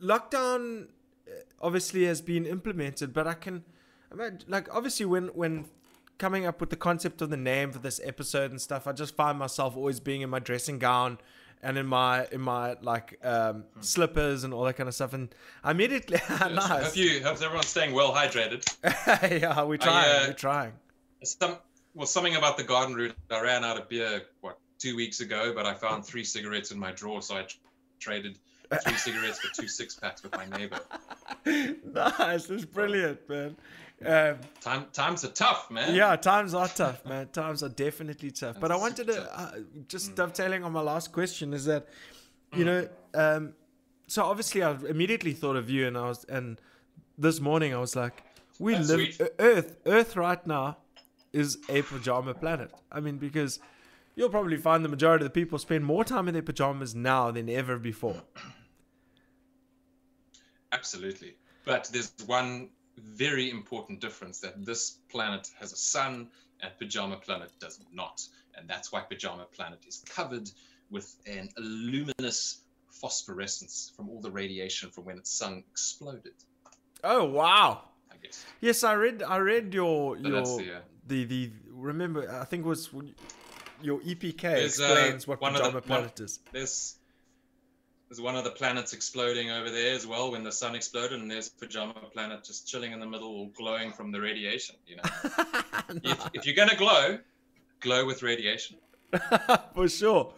lockdown 0.02 0.88
uh, 1.28 1.30
obviously 1.60 2.04
has 2.04 2.20
been 2.20 2.44
implemented, 2.46 3.12
but 3.12 3.26
I 3.26 3.34
can 3.34 3.64
like 4.46 4.68
obviously 4.74 5.06
when 5.06 5.28
when 5.28 5.64
coming 6.22 6.46
up 6.46 6.60
with 6.60 6.70
the 6.70 6.76
concept 6.76 7.20
of 7.20 7.30
the 7.30 7.36
name 7.36 7.72
for 7.72 7.80
this 7.80 8.00
episode 8.04 8.52
and 8.52 8.60
stuff, 8.60 8.86
I 8.86 8.92
just 8.92 9.16
find 9.16 9.36
myself 9.36 9.76
always 9.76 9.98
being 9.98 10.20
in 10.20 10.30
my 10.30 10.38
dressing 10.38 10.78
gown 10.78 11.18
and 11.64 11.76
in 11.76 11.84
my 11.84 12.28
in 12.30 12.40
my 12.40 12.76
like 12.80 13.18
um, 13.24 13.64
slippers 13.80 14.44
and 14.44 14.54
all 14.54 14.62
that 14.62 14.74
kind 14.74 14.88
of 14.88 14.94
stuff. 14.94 15.14
And 15.14 15.34
I 15.64 15.72
immediately 15.72 16.20
Yes. 16.30 16.38
Hope 16.38 16.52
nice. 16.52 16.96
you 16.96 17.24
hope 17.24 17.42
everyone's 17.42 17.66
staying 17.66 17.92
well 17.92 18.14
hydrated. 18.14 18.62
yeah, 19.42 19.64
we're 19.64 19.78
trying. 19.78 20.08
uh, 20.08 20.24
we're 20.28 20.34
trying. 20.34 20.74
Some 21.24 21.56
well 21.92 22.06
something 22.06 22.36
about 22.36 22.56
the 22.56 22.62
garden 22.62 22.94
route. 22.94 23.16
I 23.28 23.42
ran 23.42 23.64
out 23.64 23.76
of 23.76 23.88
beer 23.88 24.22
what 24.42 24.58
two 24.78 24.94
weeks 24.94 25.18
ago, 25.18 25.52
but 25.52 25.66
I 25.66 25.74
found 25.74 26.06
three 26.06 26.22
cigarettes 26.22 26.70
in 26.70 26.78
my 26.78 26.92
drawer, 26.92 27.20
so 27.20 27.36
I 27.36 27.42
tr- 27.42 27.56
traded 27.98 28.38
three 28.84 28.94
cigarettes 29.06 29.40
for 29.40 29.52
two 29.60 29.66
six 29.66 29.96
packs 29.96 30.22
with 30.22 30.36
my 30.36 30.46
neighbor. 30.56 30.78
nice. 31.44 32.46
That's 32.46 32.64
brilliant, 32.64 33.28
man. 33.28 33.56
Um, 34.06 34.36
Time 34.60 34.86
times 34.92 35.24
are 35.24 35.28
tough, 35.30 35.70
man. 35.70 35.94
yeah, 35.94 36.16
times 36.16 36.54
are 36.54 36.68
tough, 36.68 37.04
man. 37.06 37.28
Times 37.28 37.62
are 37.62 37.68
definitely 37.68 38.30
tough. 38.30 38.58
But 38.60 38.70
I 38.72 38.76
wanted 38.76 39.06
to 39.08 39.38
uh, 39.38 39.52
just 39.88 40.14
dovetailing 40.14 40.64
on 40.64 40.72
my 40.72 40.80
last 40.82 41.12
question 41.12 41.52
is 41.52 41.64
that, 41.66 41.88
you 42.54 42.64
know, 42.64 42.88
um, 43.14 43.54
so 44.06 44.24
obviously 44.24 44.62
I 44.62 44.72
immediately 44.88 45.32
thought 45.32 45.56
of 45.56 45.70
you, 45.70 45.86
and 45.86 45.96
I 45.96 46.08
was, 46.08 46.24
and 46.24 46.60
this 47.18 47.40
morning 47.40 47.74
I 47.74 47.78
was 47.78 47.94
like, 47.96 48.22
we 48.58 48.74
That's 48.74 48.88
live 48.88 49.14
sweet. 49.14 49.20
E- 49.28 49.30
Earth. 49.38 49.76
Earth 49.86 50.16
right 50.16 50.46
now 50.46 50.76
is 51.32 51.58
a 51.68 51.82
pajama 51.82 52.34
planet. 52.34 52.70
I 52.90 53.00
mean, 53.00 53.16
because 53.18 53.58
you'll 54.16 54.28
probably 54.28 54.56
find 54.58 54.84
the 54.84 54.88
majority 54.88 55.24
of 55.24 55.32
the 55.32 55.40
people 55.40 55.58
spend 55.58 55.84
more 55.84 56.04
time 56.04 56.28
in 56.28 56.34
their 56.34 56.42
pajamas 56.42 56.94
now 56.94 57.30
than 57.30 57.48
ever 57.48 57.78
before. 57.78 58.22
Absolutely. 60.72 61.36
But 61.64 61.88
there's 61.92 62.12
one 62.26 62.70
very 62.98 63.50
important 63.50 64.00
difference 64.00 64.38
that 64.40 64.64
this 64.64 64.98
planet 65.10 65.50
has 65.58 65.72
a 65.72 65.76
sun 65.76 66.28
and 66.60 66.70
Pajama 66.78 67.16
Planet 67.16 67.50
does 67.58 67.80
not. 67.92 68.22
And 68.56 68.68
that's 68.68 68.92
why 68.92 69.00
Pajama 69.00 69.46
Planet 69.54 69.80
is 69.86 70.02
covered 70.08 70.50
with 70.90 71.16
an 71.26 71.48
luminous 71.58 72.60
phosphorescence 72.90 73.92
from 73.96 74.08
all 74.10 74.20
the 74.20 74.30
radiation 74.30 74.90
from 74.90 75.04
when 75.06 75.18
its 75.18 75.30
sun 75.32 75.64
exploded, 75.70 76.34
Oh 77.04 77.24
wow! 77.24 77.82
I 78.12 78.16
guess. 78.22 78.44
Yes, 78.60 78.84
I 78.84 78.92
read. 78.92 79.22
I 79.24 79.38
read 79.38 79.74
your 79.74 80.16
So 80.16 80.28
your 80.28 80.42
the, 80.42 80.74
uh, 80.76 80.80
the 81.08 81.24
the. 81.24 81.50
Remember, 81.70 82.30
I 82.30 82.44
think 82.44 82.64
it 82.64 82.68
was 82.68 82.92
when- 82.92 83.14
your 83.82 83.98
EPK 84.02 84.44
uh, 84.44 84.48
explains 84.66 85.26
what 85.26 85.42
of 85.42 85.52
the- 85.54 85.58
pajama 85.58 85.72
one- 85.72 85.82
planet 85.82 86.20
is. 86.20 86.38
There's 86.52 86.94
there's 88.12 88.20
one 88.20 88.36
of 88.36 88.44
the 88.44 88.50
planets 88.50 88.92
exploding 88.92 89.50
over 89.50 89.70
there 89.70 89.94
as 89.94 90.06
well 90.06 90.32
when 90.32 90.44
the 90.44 90.52
sun 90.52 90.74
exploded, 90.74 91.18
and 91.18 91.30
there's 91.30 91.48
Pajama 91.48 91.94
Planet 92.12 92.44
just 92.44 92.68
chilling 92.68 92.92
in 92.92 93.00
the 93.00 93.06
middle, 93.06 93.46
glowing 93.56 93.90
from 93.90 94.12
the 94.12 94.20
radiation. 94.20 94.76
You 94.86 94.96
know, 94.96 95.02
if, 96.04 96.28
if 96.34 96.44
you're 96.44 96.54
gonna 96.54 96.76
glow, 96.76 97.18
glow 97.80 98.04
with 98.04 98.22
radiation. 98.22 98.76
for 99.74 99.88
sure. 99.88 100.34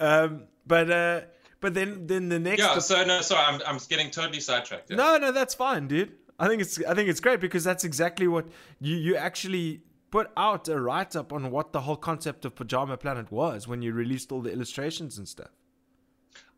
Um, 0.00 0.44
but 0.66 0.90
uh, 0.90 1.20
but 1.60 1.74
then 1.74 2.06
then 2.06 2.30
the 2.30 2.38
next. 2.38 2.60
Yeah. 2.60 2.78
So 2.78 3.04
no, 3.04 3.20
sorry, 3.20 3.44
I'm 3.44 3.60
I'm 3.66 3.78
getting 3.90 4.10
totally 4.10 4.40
sidetracked. 4.40 4.88
yeah. 4.88 4.96
no, 4.96 5.18
no, 5.18 5.30
that's 5.30 5.54
fine, 5.54 5.86
dude. 5.86 6.12
I 6.38 6.48
think 6.48 6.62
it's 6.62 6.82
I 6.82 6.94
think 6.94 7.10
it's 7.10 7.20
great 7.20 7.40
because 7.40 7.62
that's 7.62 7.84
exactly 7.84 8.26
what 8.26 8.46
you 8.80 8.96
you 8.96 9.16
actually 9.16 9.82
put 10.10 10.30
out 10.34 10.66
a 10.66 10.80
write 10.80 11.14
up 11.14 11.34
on 11.34 11.50
what 11.50 11.74
the 11.74 11.82
whole 11.82 11.96
concept 11.96 12.46
of 12.46 12.54
pajama 12.54 12.96
planet 12.96 13.30
was 13.30 13.68
when 13.68 13.82
you 13.82 13.92
released 13.92 14.32
all 14.32 14.40
the 14.40 14.50
illustrations 14.50 15.18
and 15.18 15.28
stuff. 15.28 15.50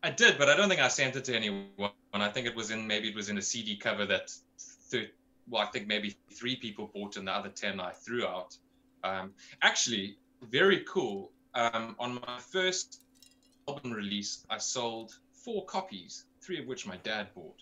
I 0.03 0.09
did, 0.09 0.37
but 0.37 0.49
I 0.49 0.55
don't 0.55 0.67
think 0.67 0.81
I 0.81 0.87
sent 0.87 1.15
it 1.15 1.25
to 1.25 1.35
anyone. 1.35 1.91
I 2.13 2.29
think 2.29 2.47
it 2.47 2.55
was 2.55 2.71
in 2.71 2.87
maybe 2.87 3.09
it 3.09 3.15
was 3.15 3.29
in 3.29 3.37
a 3.37 3.41
CD 3.41 3.75
cover 3.75 4.05
that, 4.07 4.31
thir- 4.89 5.11
well, 5.49 5.61
I 5.61 5.65
think 5.67 5.87
maybe 5.87 6.15
three 6.33 6.55
people 6.55 6.89
bought, 6.93 7.17
and 7.17 7.27
the 7.27 7.31
other 7.31 7.49
ten 7.49 7.79
I 7.79 7.91
threw 7.91 8.25
out. 8.25 8.57
Um, 9.03 9.31
actually, 9.61 10.17
very 10.49 10.83
cool. 10.87 11.31
Um, 11.53 11.95
on 11.99 12.15
my 12.15 12.39
first 12.39 13.01
album 13.67 13.91
release, 13.91 14.45
I 14.49 14.57
sold 14.57 15.17
four 15.31 15.65
copies, 15.65 16.25
three 16.41 16.59
of 16.59 16.67
which 16.67 16.87
my 16.87 16.97
dad 16.97 17.27
bought. 17.35 17.61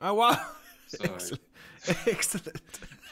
Oh 0.00 0.14
wow! 0.14 0.38
So 0.88 1.04
Excellent. 1.04 1.40
Excellent. 2.06 2.60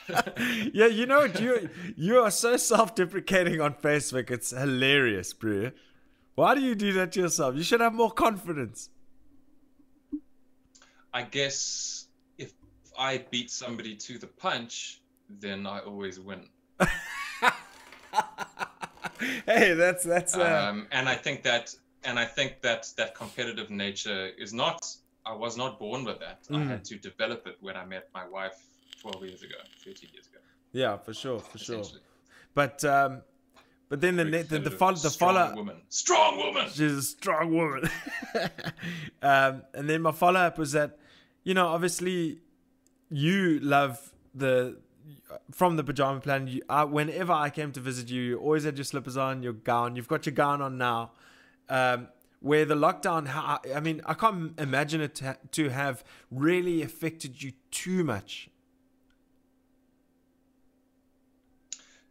yeah, 0.74 0.86
you 0.86 1.06
know? 1.06 1.24
You 1.24 1.70
you 1.96 2.18
are 2.18 2.30
so 2.30 2.58
self-deprecating 2.58 3.60
on 3.60 3.74
Facebook. 3.74 4.30
It's 4.30 4.50
hilarious, 4.50 5.32
bro. 5.32 5.70
Why 6.34 6.54
do 6.54 6.60
you 6.60 6.74
do 6.74 6.92
that 6.94 7.12
to 7.12 7.20
yourself? 7.20 7.56
You 7.56 7.62
should 7.62 7.80
have 7.80 7.92
more 7.94 8.10
confidence. 8.10 8.88
I 11.12 11.22
guess 11.22 12.06
if 12.38 12.52
I 12.98 13.18
beat 13.30 13.50
somebody 13.50 13.96
to 13.96 14.18
the 14.18 14.26
punch, 14.28 15.00
then 15.28 15.66
I 15.66 15.80
always 15.80 16.18
win. 16.20 16.48
Hey, 19.44 19.74
that's 19.74 20.02
that's 20.04 20.34
uh, 20.34 20.68
um, 20.70 20.86
and 20.92 21.06
I 21.06 21.14
think 21.14 21.42
that 21.42 21.74
and 22.04 22.18
I 22.18 22.24
think 22.24 22.62
that 22.62 22.88
that 22.96 23.14
competitive 23.14 23.68
nature 23.68 24.28
is 24.38 24.54
not 24.54 24.86
I 25.26 25.34
was 25.34 25.58
not 25.58 25.78
born 25.78 26.04
with 26.04 26.18
that. 26.20 26.38
I 26.50 26.54
Mm. 26.54 26.68
had 26.68 26.84
to 26.86 26.96
develop 26.96 27.46
it 27.46 27.56
when 27.60 27.76
I 27.76 27.84
met 27.84 28.08
my 28.14 28.26
wife 28.26 28.58
12 29.02 29.24
years 29.26 29.42
ago, 29.42 29.56
13 29.84 30.08
years 30.14 30.26
ago. 30.28 30.38
yeah, 30.72 30.96
for 30.96 31.12
sure, 31.12 31.38
for 31.40 31.58
sure. 31.58 31.84
But 32.54 32.82
um, 32.84 33.20
but 33.90 34.00
then 34.00 34.16
the 34.16 34.24
Very 34.24 34.42
the 34.44 34.58
the, 34.60 34.70
follow, 34.70 34.94
the 34.94 35.10
strong 35.10 35.34
follow 35.34 35.54
woman, 35.56 35.76
strong 35.88 36.38
woman. 36.38 36.68
she's 36.68 36.92
a 36.92 37.02
strong 37.02 37.52
woman. 37.52 37.90
um, 39.22 39.62
and 39.74 39.90
then 39.90 40.00
my 40.00 40.12
follow 40.12 40.38
up 40.38 40.58
was 40.58 40.72
that, 40.72 40.96
you 41.42 41.54
know, 41.54 41.66
obviously, 41.66 42.38
you 43.10 43.58
love 43.58 44.12
the 44.32 44.78
from 45.50 45.74
the 45.74 45.82
pajama 45.82 46.20
plan. 46.20 46.46
You, 46.46 46.62
uh, 46.68 46.86
whenever 46.86 47.32
I 47.32 47.50
came 47.50 47.72
to 47.72 47.80
visit 47.80 48.08
you, 48.08 48.22
you 48.22 48.38
always 48.38 48.62
had 48.62 48.78
your 48.78 48.84
slippers 48.84 49.16
on, 49.16 49.42
your 49.42 49.54
gown. 49.54 49.96
You've 49.96 50.08
got 50.08 50.24
your 50.24 50.34
gown 50.34 50.62
on 50.62 50.78
now. 50.78 51.10
Um, 51.68 52.06
where 52.38 52.64
the 52.64 52.76
lockdown, 52.76 53.28
I 53.74 53.80
mean, 53.80 54.02
I 54.06 54.14
can't 54.14 54.58
imagine 54.58 55.00
it 55.00 55.20
to 55.52 55.68
have 55.68 56.04
really 56.30 56.80
affected 56.80 57.42
you 57.42 57.52
too 57.72 58.02
much. 58.04 58.48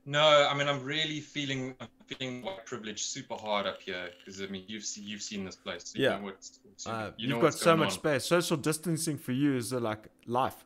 No, 0.09 0.47
I 0.49 0.55
mean 0.57 0.67
I'm 0.67 0.83
really 0.83 1.19
feeling 1.19 1.75
I'm 1.79 1.87
feeling 2.07 2.41
white 2.41 2.65
privilege 2.65 3.03
super 3.03 3.35
hard 3.35 3.67
up 3.67 3.79
here 3.79 4.09
because 4.17 4.41
I 4.41 4.47
mean 4.47 4.63
you've 4.67 4.83
seen 4.83 5.03
you've 5.07 5.21
seen 5.21 5.45
this 5.45 5.55
place. 5.55 5.83
So 5.85 5.99
you 5.99 6.05
Yeah. 6.05 6.17
know 6.17 6.23
what's, 6.23 6.59
what's- 6.63 6.87
Uh, 6.87 7.11
you 7.17 7.29
you've 7.29 7.41
got 7.41 7.53
so 7.53 7.77
much 7.77 7.89
on. 7.89 7.93
space. 7.93 8.25
Social 8.25 8.57
distancing 8.57 9.19
for 9.19 9.33
you 9.33 9.55
is 9.55 9.71
uh, 9.71 9.79
like 9.79 10.07
life. 10.25 10.65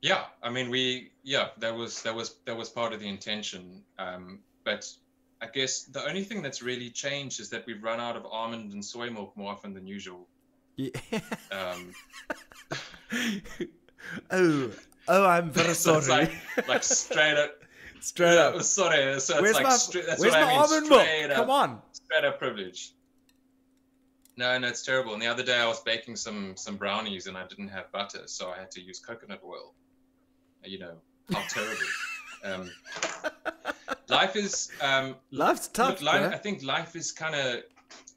Yeah, 0.00 0.26
I 0.44 0.50
mean 0.50 0.70
we 0.70 1.10
yeah 1.24 1.48
that 1.58 1.74
was 1.74 2.02
that 2.02 2.14
was 2.14 2.36
that 2.44 2.56
was 2.56 2.68
part 2.68 2.92
of 2.92 3.00
the 3.00 3.08
intention. 3.08 3.82
Um, 3.98 4.38
but 4.62 4.88
I 5.42 5.46
guess 5.48 5.82
the 5.84 6.06
only 6.06 6.22
thing 6.22 6.40
that's 6.40 6.62
really 6.62 6.90
changed 6.90 7.40
is 7.40 7.48
that 7.50 7.66
we've 7.66 7.82
run 7.82 7.98
out 7.98 8.14
of 8.16 8.24
almond 8.26 8.72
and 8.74 8.84
soy 8.84 9.10
milk 9.10 9.36
more 9.36 9.50
often 9.50 9.74
than 9.74 9.88
usual. 9.88 10.28
Yeah. 10.76 10.90
Um, 11.50 11.92
oh, 14.30 14.70
oh, 15.10 15.26
I'm 15.26 15.50
very 15.50 15.74
sorry. 15.86 15.98
it's 15.98 16.08
like 16.08 16.32
like 16.68 16.82
straight 16.84 17.36
up. 17.36 17.50
Straight 18.02 18.38
up. 18.38 18.62
Sorry, 18.78 19.20
so 19.20 19.34
it's 19.34 19.42
Where's 19.42 19.54
like 19.56 19.64
my, 19.64 19.76
straight, 19.76 20.06
that's 20.06 20.22
where's 20.22 20.32
what 20.32 20.40
my 20.40 20.46
I 20.46 20.52
mean. 20.52 20.58
almond 20.62 20.88
milk? 20.88 21.02
Straight 21.02 21.30
up, 21.30 21.36
Come 21.36 21.50
on. 21.50 21.82
straight 21.92 22.24
up 22.24 22.38
privilege. 22.38 22.94
No, 24.38 24.56
no, 24.58 24.68
it's 24.68 24.82
terrible. 24.82 25.12
And 25.12 25.20
the 25.20 25.26
other 25.26 25.42
day 25.42 25.58
I 25.58 25.66
was 25.66 25.80
baking 25.80 26.16
some 26.16 26.56
some 26.56 26.76
brownies 26.76 27.26
and 27.26 27.36
I 27.36 27.46
didn't 27.46 27.68
have 27.68 27.92
butter, 27.92 28.22
so 28.24 28.48
I 28.50 28.56
had 28.58 28.70
to 28.70 28.80
use 28.80 29.00
coconut 29.00 29.40
oil. 29.44 29.74
You 30.64 30.78
know 30.78 30.94
how 31.30 31.42
terrible. 31.48 31.82
um, 32.44 32.70
life 34.08 34.34
is 34.36 34.70
um, 34.80 35.16
Life's 35.30 35.68
tough, 35.68 36.00
Look, 36.00 36.14
life. 36.14 36.32
I 36.32 36.38
think 36.38 36.62
life 36.62 36.96
is 36.96 37.12
kind 37.12 37.34
of 37.34 37.62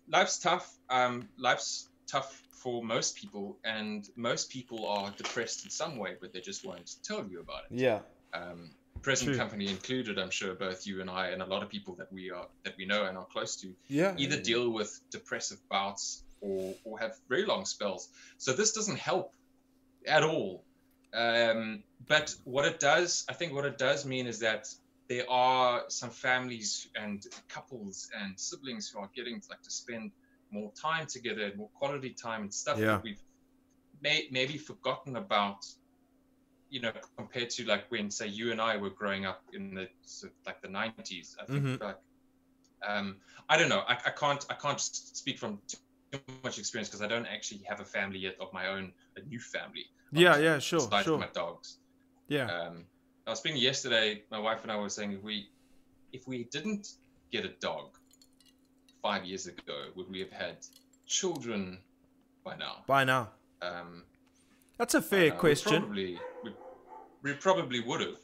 life's 0.07 0.39
tough. 0.39 0.77
Um, 0.89 1.27
life's 1.37 1.89
tough 2.07 2.41
for 2.63 2.83
most 2.83 3.15
people, 3.17 3.57
and 3.65 4.07
most 4.15 4.49
people 4.49 4.87
are 4.87 5.11
depressed 5.17 5.65
in 5.65 5.69
some 5.69 5.97
way, 5.97 6.15
but 6.21 6.31
they 6.33 6.39
just 6.39 6.65
won't 6.65 6.89
tell 7.03 7.25
you 7.27 7.41
about 7.41 7.63
it. 7.69 7.77
Yeah. 7.77 7.99
Um, 8.33 8.71
present 9.01 9.31
True. 9.31 9.37
company 9.37 9.67
included, 9.67 10.17
I'm 10.17 10.31
sure 10.31 10.55
both 10.55 10.87
you 10.87 11.01
and 11.01 11.09
I, 11.09 11.27
and 11.33 11.41
a 11.41 11.45
lot 11.45 11.61
of 11.61 11.69
people 11.69 11.93
that 11.95 12.11
we 12.11 12.31
are 12.31 12.47
that 12.63 12.75
we 12.77 12.85
know 12.85 13.03
and 13.05 13.17
are 13.17 13.25
close 13.25 13.57
to, 13.57 13.75
Yeah. 13.87 14.15
either 14.17 14.39
deal 14.41 14.69
with 14.71 14.91
depressive 15.11 15.59
bouts 15.69 16.23
or 16.39 16.73
or 16.85 16.97
have 16.99 17.13
very 17.27 17.45
long 17.45 17.65
spells. 17.65 18.09
So 18.37 18.53
this 18.53 18.71
doesn't 18.71 18.97
help 18.97 19.33
at 20.07 20.23
all. 20.23 20.63
Um, 21.13 21.83
but 22.07 22.33
what 22.45 22.65
it 22.65 22.79
does, 22.79 23.25
I 23.29 23.33
think, 23.33 23.53
what 23.53 23.65
it 23.65 23.77
does 23.77 24.05
mean 24.05 24.25
is 24.25 24.39
that 24.39 24.67
there 25.09 25.29
are 25.29 25.83
some 25.89 26.09
families 26.09 26.87
and 26.95 27.21
couples 27.49 28.09
and 28.19 28.39
siblings 28.39 28.89
who 28.89 28.99
are 28.99 29.11
getting 29.13 29.41
like 29.49 29.61
to 29.61 29.69
spend 29.71 30.11
more 30.53 30.71
time 30.79 31.05
together, 31.07 31.51
more 31.57 31.69
quality 31.73 32.11
time 32.11 32.43
and 32.43 32.53
stuff 32.53 32.77
Yeah. 32.77 32.85
that 32.85 33.03
we've 33.03 33.21
may, 34.01 34.27
maybe 34.31 34.57
forgotten 34.57 35.15
about. 35.17 35.65
You 36.69 36.81
know, 36.81 36.93
compared 37.17 37.51
to 37.51 37.65
like 37.65 37.85
when, 37.91 38.09
say, 38.09 38.27
you 38.27 38.51
and 38.51 38.59
I 38.59 38.77
were 38.77 38.89
growing 38.89 39.25
up 39.27 39.43
in 39.53 39.75
the 39.75 39.87
sort 40.01 40.31
of 40.31 40.37
like 40.47 40.59
the 40.61 40.69
'90s. 40.69 41.35
I 41.39 41.45
think 41.45 41.63
Mhm. 41.63 41.81
like 41.81 41.99
um, 42.87 43.21
I 43.47 43.57
don't 43.57 43.69
know. 43.69 43.83
I, 43.87 43.93
I 43.93 44.09
can't 44.09 44.43
I 44.49 44.55
can't 44.55 44.81
speak 44.81 45.37
from 45.37 45.61
too 45.67 46.19
much 46.43 46.57
experience 46.57 46.89
because 46.89 47.03
I 47.03 47.07
don't 47.07 47.27
actually 47.27 47.61
have 47.69 47.79
a 47.79 47.85
family 47.85 48.19
yet 48.19 48.35
of 48.39 48.51
my 48.53 48.67
own, 48.67 48.91
a 49.17 49.21
new 49.21 49.39
family. 49.39 49.85
Yeah, 50.11 50.37
yeah, 50.37 50.59
sure, 50.59 50.89
sure. 51.03 51.19
my 51.19 51.27
dogs. 51.33 51.77
Yeah. 52.27 52.47
Um, 52.55 52.85
I 53.27 53.31
was 53.31 53.39
speaking 53.39 53.61
yesterday. 53.61 54.23
My 54.31 54.39
wife 54.39 54.63
and 54.63 54.71
I 54.71 54.77
were 54.77 54.89
saying 54.89 55.11
if 55.13 55.23
we 55.23 55.49
if 56.11 56.27
we 56.27 56.45
didn't 56.45 56.87
get 57.31 57.45
a 57.45 57.53
dog 57.61 57.97
five 59.03 59.25
years 59.25 59.45
ago, 59.45 59.89
would 59.95 60.09
we 60.09 60.19
have 60.21 60.31
had 60.31 60.57
children 61.05 61.77
by 62.43 62.55
now? 62.55 62.77
By 62.87 63.03
now. 63.03 63.29
Um, 63.61 64.03
That's 64.79 64.95
a 64.95 65.01
fair 65.01 65.27
now. 65.27 65.33
We 65.35 65.39
question. 65.39 65.81
Probably, 65.83 66.17
we, 66.43 66.51
we 67.21 67.33
probably 67.33 67.79
would 67.81 68.01
have. 68.01 68.17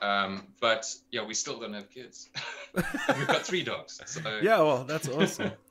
Um, 0.00 0.46
but 0.60 0.84
yeah, 1.12 1.24
we 1.24 1.34
still 1.34 1.60
don't 1.60 1.74
have 1.74 1.90
kids. 1.90 2.30
we've 2.74 3.26
got 3.26 3.42
three 3.42 3.62
dogs. 3.62 4.00
So 4.06 4.20
Yeah, 4.42 4.58
well, 4.58 4.82
that's 4.84 5.08
awesome. 5.08 5.52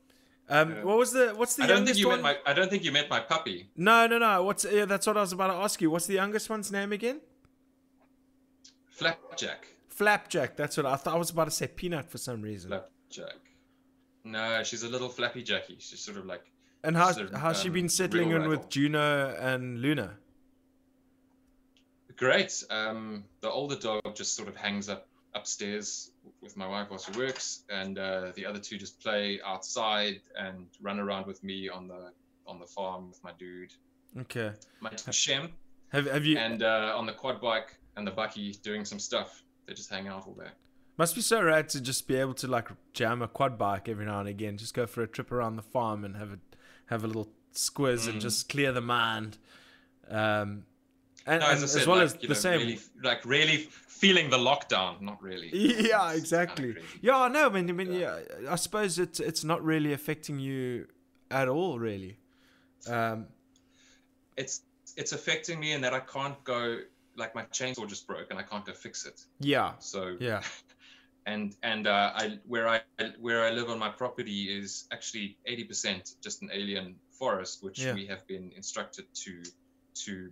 Um, 0.50 0.72
Yeah. 0.72 0.84
what 0.86 0.98
was 0.98 1.12
the 1.12 1.34
what's 1.36 1.56
the 1.58 1.66
I 1.66 1.68
don't 1.68 1.86
think 1.86 1.98
you 1.98 2.08
one? 2.08 2.22
met 2.22 2.38
my. 2.46 2.52
I 2.52 2.54
don't 2.54 2.70
think 2.70 2.86
you 2.86 2.94
met 2.94 3.10
my 3.10 3.20
puppy. 3.20 3.70
No, 3.76 4.08
no, 4.08 4.18
no. 4.18 4.44
What's 4.44 4.64
yeah, 4.64 4.86
that's 4.86 5.06
what 5.06 5.18
I 5.18 5.20
was 5.20 5.34
about 5.34 5.48
to 5.48 5.56
ask 5.56 5.82
you. 5.82 5.92
What's 5.92 6.06
the 6.08 6.14
youngest 6.14 6.50
one's 6.50 6.72
name 6.72 6.94
again? 6.94 7.20
Flapjack. 8.92 9.68
Flapjack. 9.90 10.56
That's 10.56 10.78
what 10.78 10.86
I 10.86 10.96
thought. 10.96 11.16
I 11.16 11.18
was 11.18 11.32
about 11.32 11.46
to 11.46 11.52
say 11.52 11.68
Peanut 11.68 12.10
for 12.10 12.18
some 12.18 12.42
reason. 12.42 12.70
Flapjack. 12.70 13.36
No, 14.32 14.64
she's 14.64 14.84
a 14.84 14.90
little 14.90 15.10
flappy 15.10 15.44
Jackie. 15.44 15.78
She's 15.80 16.00
sort 16.00 16.18
of 16.18 16.26
like 16.26 16.44
and 16.84 16.96
how's 16.96 17.18
she's 17.18 17.32
a, 17.32 17.38
how's 17.38 17.62
she 17.62 17.68
um, 17.70 17.74
been 17.74 17.90
settling 17.90 18.32
in 18.32 18.48
with. 18.48 18.70
Juno 18.70 19.36
and 19.40 19.80
Luna? 19.82 20.18
great. 22.16 22.64
Um, 22.70 23.24
the 23.42 23.50
older 23.50 23.76
dog 23.76 24.02
just 24.16 24.36
sort 24.36 24.50
of 24.50 24.56
hangs 24.56 24.90
up 24.90 25.08
upstairs 25.36 26.12
with 26.42 26.58
my 26.58 26.68
wife 26.68 26.90
while 26.90 27.00
she 27.00 27.12
works, 27.12 27.64
and 27.70 27.98
uh, 28.00 28.32
the 28.36 28.46
other 28.46 28.60
two 28.60 28.78
just 28.78 29.00
play 29.00 29.40
outside 29.46 30.20
and 30.36 30.66
run 30.82 31.00
around 31.00 31.28
with 31.28 31.44
me 31.44 31.70
on 31.70 31.88
the 31.88 32.12
on 32.48 32.60
the 32.60 32.66
farm 32.66 33.10
with 33.10 33.24
my 33.24 33.32
dude, 33.38 33.74
Okay. 34.22 34.52
my 34.80 34.90
Shem, 35.12 35.50
Have 35.90 36.08
have 36.08 36.26
you? 36.26 36.38
and 36.38 36.64
uh, 36.64 36.94
on 36.96 37.06
the 37.06 37.12
quad 37.14 37.40
bike 37.42 37.76
and 37.98 38.08
the 38.08 38.12
bucky 38.12 38.54
doing 38.64 38.84
some 38.86 39.00
stuff. 39.00 39.44
They 39.68 39.74
just 39.74 39.90
hang 39.92 40.08
out 40.08 40.26
all 40.26 40.34
day. 40.34 40.48
Must 40.98 41.14
be 41.16 41.22
so 41.22 41.44
rad 41.44 41.70
to 41.70 41.82
just 41.82 42.08
be 42.08 42.16
able 42.16 42.34
to 42.36 42.48
like 42.48 42.70
jam 42.94 43.22
a 43.22 43.28
quad 43.28 43.58
bike 43.58 43.88
every 43.88 44.06
now 44.06 44.20
and 44.20 44.28
again. 44.30 44.58
Just 44.58 44.74
go 44.74 44.88
for 44.88 45.04
a 45.04 45.08
trip 45.08 45.32
around 45.32 45.56
the 45.56 45.62
farm 45.62 46.04
and 46.04 46.16
have 46.16 46.32
a 46.34 46.40
have 46.88 47.04
a 47.04 47.08
little 47.08 47.30
squiz 47.54 48.08
and 48.08 48.16
Mm. 48.18 48.22
just 48.22 48.50
clear 48.50 48.72
the 48.72 48.82
mind. 48.82 49.38
Um, 50.10 50.66
and, 51.26 51.42
No, 51.42 51.50
and 51.50 51.64
as 51.64 51.76
as, 51.76 51.86
well 51.86 51.98
like, 51.98 52.06
as 52.06 52.14
the 52.16 52.28
know, 52.30 52.34
same. 52.34 52.60
really, 52.62 52.80
like 53.04 53.26
really 53.26 53.58
feeling 53.58 54.30
the 54.30 54.38
lockdown. 54.38 55.02
Not 55.02 55.22
really. 55.22 55.50
yeah, 55.90 56.14
exactly. 56.14 56.74
kinda. 56.74 56.82
Yeah, 57.02 57.28
no, 57.28 57.48
I 57.48 57.50
mean, 57.50 57.70
I 57.70 57.74
mean, 57.74 57.92
Yeah. 57.94 58.20
yeah. 58.42 58.52
I 58.54 58.56
suppose 58.56 58.98
it's 58.98 59.20
it's 59.20 59.44
not 59.44 59.64
really 59.64 59.94
affecting 59.94 60.40
you 60.40 60.88
at 61.30 61.48
all, 61.48 61.78
really. 61.80 62.18
Um, 62.88 63.28
It's 64.36 64.62
it's 64.96 65.12
affecting 65.12 65.60
me 65.60 65.74
in 65.74 65.82
that 65.82 65.94
I 65.94 66.00
can't 66.00 66.42
go. 66.44 66.80
Like 67.16 67.34
my 67.36 67.44
chainsaw 67.46 67.88
just 67.88 68.06
broke 68.08 68.30
and 68.30 68.40
I 68.40 68.44
can't 68.44 68.64
go 68.64 68.74
fix 68.74 69.06
it. 69.06 69.26
yeah, 69.40 69.74
So 69.80 70.16
yeah, 70.20 70.44
and 71.28 71.56
and 71.62 71.86
uh, 71.88 72.12
I 72.16 72.40
where 72.48 72.68
I 72.68 72.82
where 73.20 73.44
I 73.46 73.52
live 73.52 73.70
on 73.70 73.78
my 73.78 73.90
property 73.90 74.44
is 74.60 74.88
actually 74.92 75.38
80% 75.48 76.16
just 76.24 76.42
an 76.42 76.50
alien 76.54 76.96
forest, 77.20 77.62
which 77.62 77.80
Yeah. 77.80 77.94
we 77.94 78.08
have 78.08 78.26
been 78.28 78.52
instructed 78.56 79.06
to 79.26 79.44
to 80.06 80.32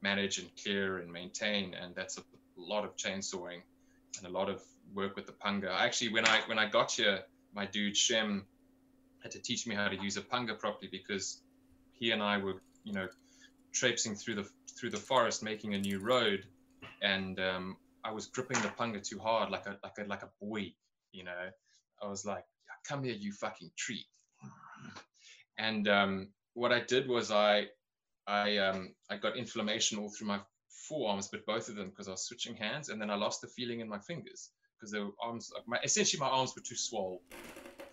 manage 0.00 0.38
and 0.38 0.48
clear 0.56 0.98
and 0.98 1.12
maintain, 1.12 1.74
and 1.74 1.94
that's 1.94 2.18
a 2.18 2.22
lot 2.56 2.84
of 2.84 2.96
chainsawing 2.96 3.60
and 4.18 4.26
a 4.26 4.30
lot 4.30 4.48
of 4.48 4.62
work 4.94 5.16
with 5.16 5.26
the 5.26 5.32
panga. 5.32 5.70
Actually, 5.70 6.12
when 6.12 6.26
I 6.26 6.40
when 6.46 6.58
I 6.58 6.66
got 6.68 6.90
here, 6.92 7.20
my 7.54 7.66
dude 7.66 7.96
Shem 7.96 8.46
had 9.22 9.32
to 9.32 9.38
teach 9.38 9.66
me 9.66 9.74
how 9.74 9.88
to 9.88 9.96
use 9.96 10.16
a 10.16 10.22
panga 10.22 10.54
properly 10.54 10.88
because 10.90 11.42
he 11.92 12.10
and 12.10 12.22
I 12.22 12.38
were 12.38 12.56
you 12.84 12.94
know 12.94 13.08
traipsing 13.72 14.14
through 14.16 14.36
the 14.36 14.48
through 14.76 14.90
the 14.90 15.04
forest 15.10 15.42
making 15.42 15.74
a 15.74 15.78
new 15.78 15.98
road, 16.00 16.46
and 17.02 17.38
um, 17.38 17.76
I 18.04 18.12
was 18.12 18.26
gripping 18.26 18.60
the 18.62 18.68
panga 18.68 19.00
too 19.00 19.18
hard, 19.18 19.50
like 19.50 19.66
a 19.66 19.78
like 19.82 19.98
a 19.98 20.04
like 20.04 20.22
a 20.22 20.30
boy, 20.40 20.74
you 21.12 21.24
know. 21.24 21.50
I 22.02 22.06
was 22.08 22.24
like, 22.24 22.44
"Come 22.86 23.04
here, 23.04 23.14
you 23.14 23.32
fucking 23.32 23.70
tree!" 23.76 24.06
And 25.58 25.86
um, 25.88 26.28
what 26.54 26.72
I 26.72 26.80
did 26.80 27.08
was 27.08 27.30
I 27.30 27.66
I 28.26 28.58
um, 28.58 28.94
I 29.10 29.16
got 29.16 29.36
inflammation 29.36 29.98
all 29.98 30.10
through 30.10 30.28
my 30.28 30.40
forearms, 30.88 31.28
but 31.28 31.46
both 31.46 31.68
of 31.68 31.76
them 31.76 31.90
because 31.90 32.08
I 32.08 32.12
was 32.12 32.26
switching 32.26 32.56
hands, 32.56 32.88
and 32.88 33.00
then 33.00 33.10
I 33.10 33.14
lost 33.14 33.40
the 33.40 33.48
feeling 33.48 33.80
in 33.80 33.88
my 33.88 33.98
fingers 33.98 34.50
because 34.78 34.92
the 34.92 35.12
arms, 35.22 35.52
my 35.66 35.78
essentially 35.84 36.20
my 36.20 36.28
arms 36.28 36.54
were 36.56 36.62
too 36.62 36.76
swole 36.76 37.22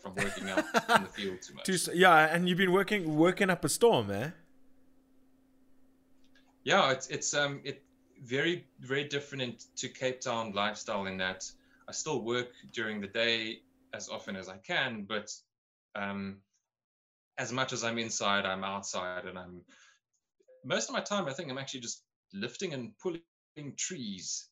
from 0.02 0.16
working 0.16 0.50
out 0.50 0.60
in 0.96 1.04
the 1.04 1.10
field 1.10 1.42
too 1.42 1.54
much. 1.54 1.66
Too, 1.66 1.78
yeah. 1.94 2.34
And 2.34 2.50
you've 2.50 2.58
been 2.58 2.72
working 2.72 3.18
working 3.18 3.50
up 3.50 3.64
a 3.64 3.70
storm, 3.70 4.10
eh? 4.12 4.30
yeah 6.64 6.92
it's 6.92 7.08
it's 7.08 7.34
um 7.34 7.62
it 7.64 7.84
very 8.24 8.66
very 8.80 9.04
different 9.08 9.64
to 9.76 9.88
cape 9.90 10.20
town 10.22 10.52
lifestyle 10.54 11.06
in 11.06 11.18
that 11.18 11.44
i 11.88 11.92
still 11.92 12.24
work 12.24 12.48
during 12.74 13.00
the 13.02 13.08
day 13.08 13.60
as 13.94 14.10
often 14.10 14.36
as 14.36 14.50
i 14.50 14.58
can 14.58 15.06
but 15.08 15.30
um 15.96 16.38
as 17.38 17.52
much 17.52 17.72
as 17.74 17.84
i'm 17.84 17.98
inside 17.98 18.46
i'm 18.46 18.64
outside 18.64 19.26
and 19.26 19.38
i'm 19.38 19.62
most 20.66 20.90
of 20.90 20.94
my 20.94 21.02
time 21.02 21.28
i 21.28 21.34
think 21.34 21.50
i'm 21.50 21.58
actually 21.58 21.80
just 21.80 22.04
lifting 22.34 22.74
and 22.74 22.92
pulling 23.02 23.22
trees 23.78 24.50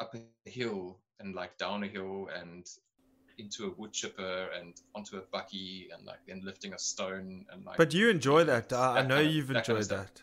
up 0.00 0.14
a 0.14 0.50
hill 0.50 0.98
and 1.20 1.34
like 1.34 1.56
down 1.58 1.82
a 1.84 1.86
hill 1.86 2.28
and 2.38 2.66
into 3.38 3.66
a 3.66 3.70
wood 3.78 3.92
chipper 3.92 4.48
and 4.58 4.74
onto 4.94 5.16
a 5.16 5.22
bucky 5.32 5.88
and 5.94 6.06
like 6.06 6.18
then 6.26 6.40
lifting 6.44 6.72
a 6.72 6.78
stone 6.78 7.44
and 7.52 7.64
like 7.64 7.76
But 7.76 7.92
you 7.94 8.08
enjoy 8.08 8.44
that. 8.44 8.72
I, 8.72 8.98
I 8.98 9.02
know 9.02 9.16
kind 9.16 9.28
of- 9.28 9.34
you've 9.34 9.48
that 9.48 9.66
kind 9.66 9.68
of 9.70 9.76
enjoyed 9.82 9.98
that. 9.98 10.22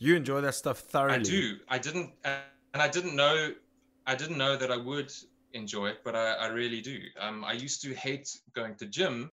You 0.00 0.16
enjoy 0.16 0.40
that 0.40 0.54
stuff 0.54 0.78
thoroughly. 0.78 1.20
I 1.20 1.22
do. 1.22 1.56
I 1.68 1.78
didn't, 1.78 2.10
and 2.24 2.82
I 2.82 2.88
didn't 2.88 3.14
know, 3.14 3.52
I 4.06 4.14
didn't 4.14 4.38
know 4.38 4.56
that 4.56 4.72
I 4.72 4.76
would 4.78 5.12
enjoy 5.52 5.88
it, 5.88 5.98
but 6.02 6.16
I, 6.16 6.32
I 6.32 6.46
really 6.46 6.80
do. 6.80 6.98
Um, 7.20 7.44
I 7.44 7.52
used 7.52 7.82
to 7.82 7.92
hate 7.94 8.40
going 8.54 8.76
to 8.76 8.86
gym, 8.86 9.30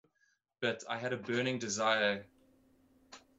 but 0.61 0.84
I 0.89 0.97
had 0.97 1.13
a 1.13 1.18
burning 1.18 1.59
desire. 1.59 2.26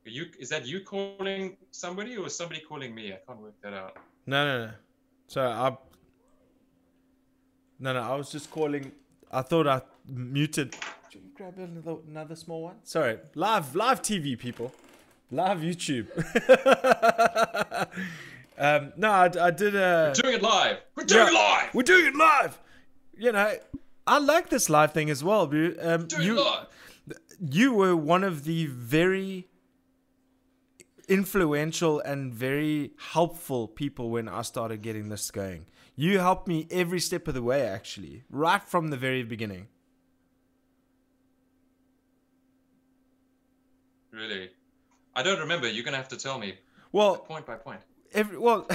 Are 0.06 0.08
you 0.08 0.26
is 0.38 0.48
that 0.50 0.66
you 0.66 0.82
calling 0.82 1.56
somebody 1.72 2.16
or 2.16 2.26
is 2.28 2.36
somebody 2.36 2.60
calling 2.60 2.94
me? 2.94 3.12
I 3.12 3.18
can't 3.26 3.40
work 3.40 3.60
that 3.60 3.74
out. 3.74 3.96
No, 4.24 4.46
no, 4.46 4.66
no. 4.66 4.72
So 5.26 5.42
I. 5.42 5.76
No, 7.80 7.92
no. 7.92 8.02
I 8.02 8.14
was 8.14 8.30
just 8.30 8.52
calling. 8.52 8.92
I 9.32 9.42
thought 9.42 9.66
I 9.66 9.82
muted. 10.06 10.76
Should 11.10 11.24
we 11.24 11.30
grab 11.30 11.58
another 11.58 11.96
another 12.08 12.36
small 12.36 12.62
one? 12.62 12.76
Sorry, 12.84 13.18
live 13.34 13.74
live 13.74 14.00
TV 14.00 14.38
people, 14.38 14.72
live 15.30 15.58
YouTube. 15.58 16.08
um, 18.58 18.92
no, 18.96 19.10
I, 19.10 19.30
I 19.40 19.50
did 19.50 19.74
a. 19.74 20.12
We're 20.14 20.22
doing 20.22 20.34
it 20.34 20.42
live. 20.42 20.78
We're 20.94 21.04
doing 21.04 21.28
it 21.28 21.34
live. 21.34 21.74
We're 21.74 21.82
doing 21.82 22.06
it 22.06 22.16
live. 22.16 22.58
You 23.16 23.32
know, 23.32 23.54
I 24.06 24.18
like 24.18 24.50
this 24.50 24.70
live 24.70 24.92
thing 24.92 25.10
as 25.10 25.24
well. 25.24 25.42
Um, 25.42 25.50
Doing 26.06 26.22
you 26.22 26.34
live. 26.36 26.66
you 27.40 27.72
were 27.72 27.96
one 27.96 28.22
of 28.22 28.44
the 28.44 28.66
very 28.66 29.48
influential 31.08 32.00
and 32.00 32.32
very 32.32 32.92
helpful 33.12 33.68
people 33.68 34.10
when 34.10 34.28
I 34.28 34.42
started 34.42 34.82
getting 34.82 35.08
this 35.08 35.30
going. 35.30 35.66
You 35.96 36.18
helped 36.18 36.46
me 36.46 36.66
every 36.70 37.00
step 37.00 37.26
of 37.26 37.34
the 37.34 37.42
way, 37.42 37.62
actually, 37.62 38.24
right 38.28 38.62
from 38.62 38.88
the 38.88 38.96
very 38.96 39.22
beginning. 39.22 39.68
Really, 44.12 44.50
I 45.16 45.22
don't 45.22 45.40
remember. 45.40 45.66
You're 45.68 45.84
gonna 45.84 45.96
have 45.96 46.08
to 46.08 46.16
tell 46.18 46.38
me 46.38 46.58
Well, 46.92 47.16
point 47.16 47.46
by 47.46 47.56
point. 47.56 47.80
every 48.12 48.38
well, 48.38 48.68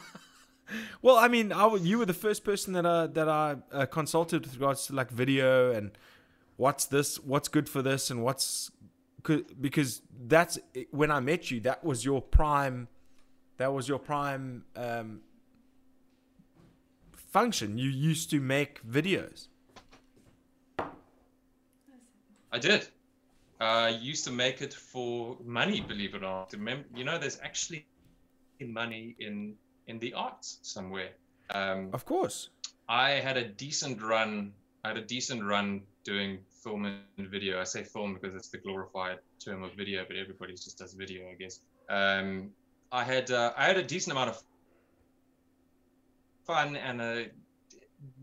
well, 1.02 1.16
I 1.16 1.28
mean, 1.28 1.52
I, 1.52 1.62
w- 1.62 1.84
you 1.84 1.98
were 1.98 2.06
the 2.06 2.14
first 2.14 2.44
person 2.44 2.72
that 2.74 2.86
I 2.86 3.08
that 3.08 3.28
I 3.28 3.56
uh, 3.72 3.86
consulted 3.86 4.42
with 4.46 4.54
regards 4.54 4.86
to 4.86 4.94
like 4.94 5.10
video 5.10 5.72
and 5.72 5.90
what's 6.56 6.86
this, 6.86 7.18
what's 7.18 7.48
good 7.48 7.68
for 7.68 7.82
this, 7.82 8.08
and 8.10 8.22
what's 8.22 8.70
because 9.60 10.00
that's 10.26 10.58
when 10.92 11.10
I 11.10 11.20
met 11.20 11.50
you. 11.50 11.60
That 11.60 11.84
was 11.84 12.04
your 12.04 12.22
prime. 12.22 12.88
That 13.58 13.72
was 13.74 13.88
your 13.88 13.98
prime 13.98 14.64
um, 14.76 15.20
function. 17.12 17.78
You 17.78 17.90
used 17.90 18.30
to 18.30 18.40
make 18.40 18.86
videos. 18.88 19.48
I 22.50 22.58
did. 22.58 22.88
I 23.60 23.88
used 23.88 24.24
to 24.24 24.30
make 24.30 24.62
it 24.62 24.72
for 24.72 25.36
money, 25.44 25.80
believe 25.80 26.14
it 26.14 26.18
or 26.18 26.20
not. 26.20 26.52
Remember, 26.52 26.86
you 26.94 27.04
know, 27.04 27.18
there's 27.18 27.38
actually 27.42 27.86
money 28.60 29.16
in 29.18 29.54
in 29.86 29.98
the 29.98 30.12
arts 30.14 30.58
somewhere. 30.62 31.10
Um, 31.50 31.90
Of 31.92 32.04
course. 32.04 32.50
I 32.88 33.10
had 33.10 33.36
a 33.36 33.48
decent 33.48 34.00
run. 34.02 34.52
I 34.84 34.88
had 34.88 34.96
a 34.96 35.04
decent 35.04 35.42
run 35.42 35.82
doing 36.04 36.38
film 36.62 36.84
and 36.84 37.28
video. 37.28 37.60
I 37.60 37.64
say 37.64 37.82
film 37.82 38.14
because 38.14 38.34
it's 38.34 38.48
the 38.48 38.58
glorified 38.58 39.18
term 39.44 39.62
of 39.62 39.74
video, 39.74 40.04
but 40.06 40.16
everybody 40.16 40.52
just 40.52 40.78
does 40.78 40.94
video, 40.94 41.28
I 41.30 41.34
guess. 41.34 41.60
Um, 41.88 42.50
I 42.92 43.04
had 43.04 43.30
uh, 43.30 43.52
I 43.56 43.64
had 43.66 43.76
a 43.76 43.82
decent 43.82 44.12
amount 44.12 44.30
of 44.30 44.42
fun 46.46 46.76
and 46.76 47.00
a 47.00 47.26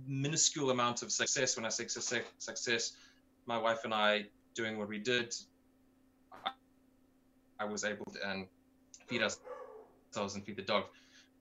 minuscule 0.07 0.71
amount 0.71 1.01
of 1.03 1.11
success. 1.11 1.55
When 1.57 1.65
I 1.65 1.69
say 1.69 1.87
success, 1.87 2.23
success, 2.37 2.93
my 3.45 3.57
wife 3.57 3.81
and 3.83 3.93
I 3.93 4.25
doing 4.55 4.77
what 4.79 4.87
we 4.87 4.97
did, 4.97 5.35
I, 6.45 6.51
I 7.59 7.65
was 7.65 7.83
able 7.83 8.05
to 8.05 8.29
um, 8.29 8.47
feed 9.07 9.21
ourselves 9.21 10.35
and 10.35 10.43
feed 10.43 10.55
the 10.55 10.63
dog, 10.63 10.85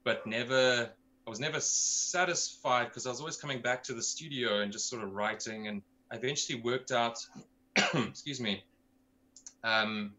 but 0.05 0.27
never. 0.27 0.91
I 1.27 1.31
was 1.31 1.41
never 1.41 1.59
satisfied 1.59 2.89
because 2.89 3.07
I 3.07 3.09
was 3.09 3.21
always 3.21 3.39
coming 3.39 3.63
back 3.63 3.83
to 3.85 3.95
the 3.95 4.03
studio 4.03 4.61
and 4.61 4.71
just 4.71 4.91
sort 4.91 5.03
of 5.03 5.15
writing. 5.15 5.69
And 5.69 5.81
I 6.13 6.17
eventually 6.17 6.61
worked 6.61 6.93
out, 6.93 7.17
excuse 7.95 8.43
me, 8.43 8.63
um, 9.63 10.13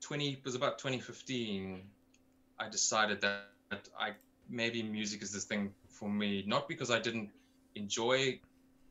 20 0.00 0.32
it 0.32 0.44
was 0.44 0.56
about 0.56 0.78
2015. 0.78 1.82
I 2.58 2.68
decided 2.68 3.20
that, 3.20 3.50
that 3.70 3.88
I 3.98 4.10
maybe 4.50 4.82
music 4.82 5.22
is 5.22 5.32
this 5.32 5.44
thing 5.44 5.72
for 5.88 6.08
me, 6.08 6.44
not 6.46 6.68
because 6.68 6.90
I 6.90 6.98
didn't 6.98 7.30
enjoy 7.74 8.40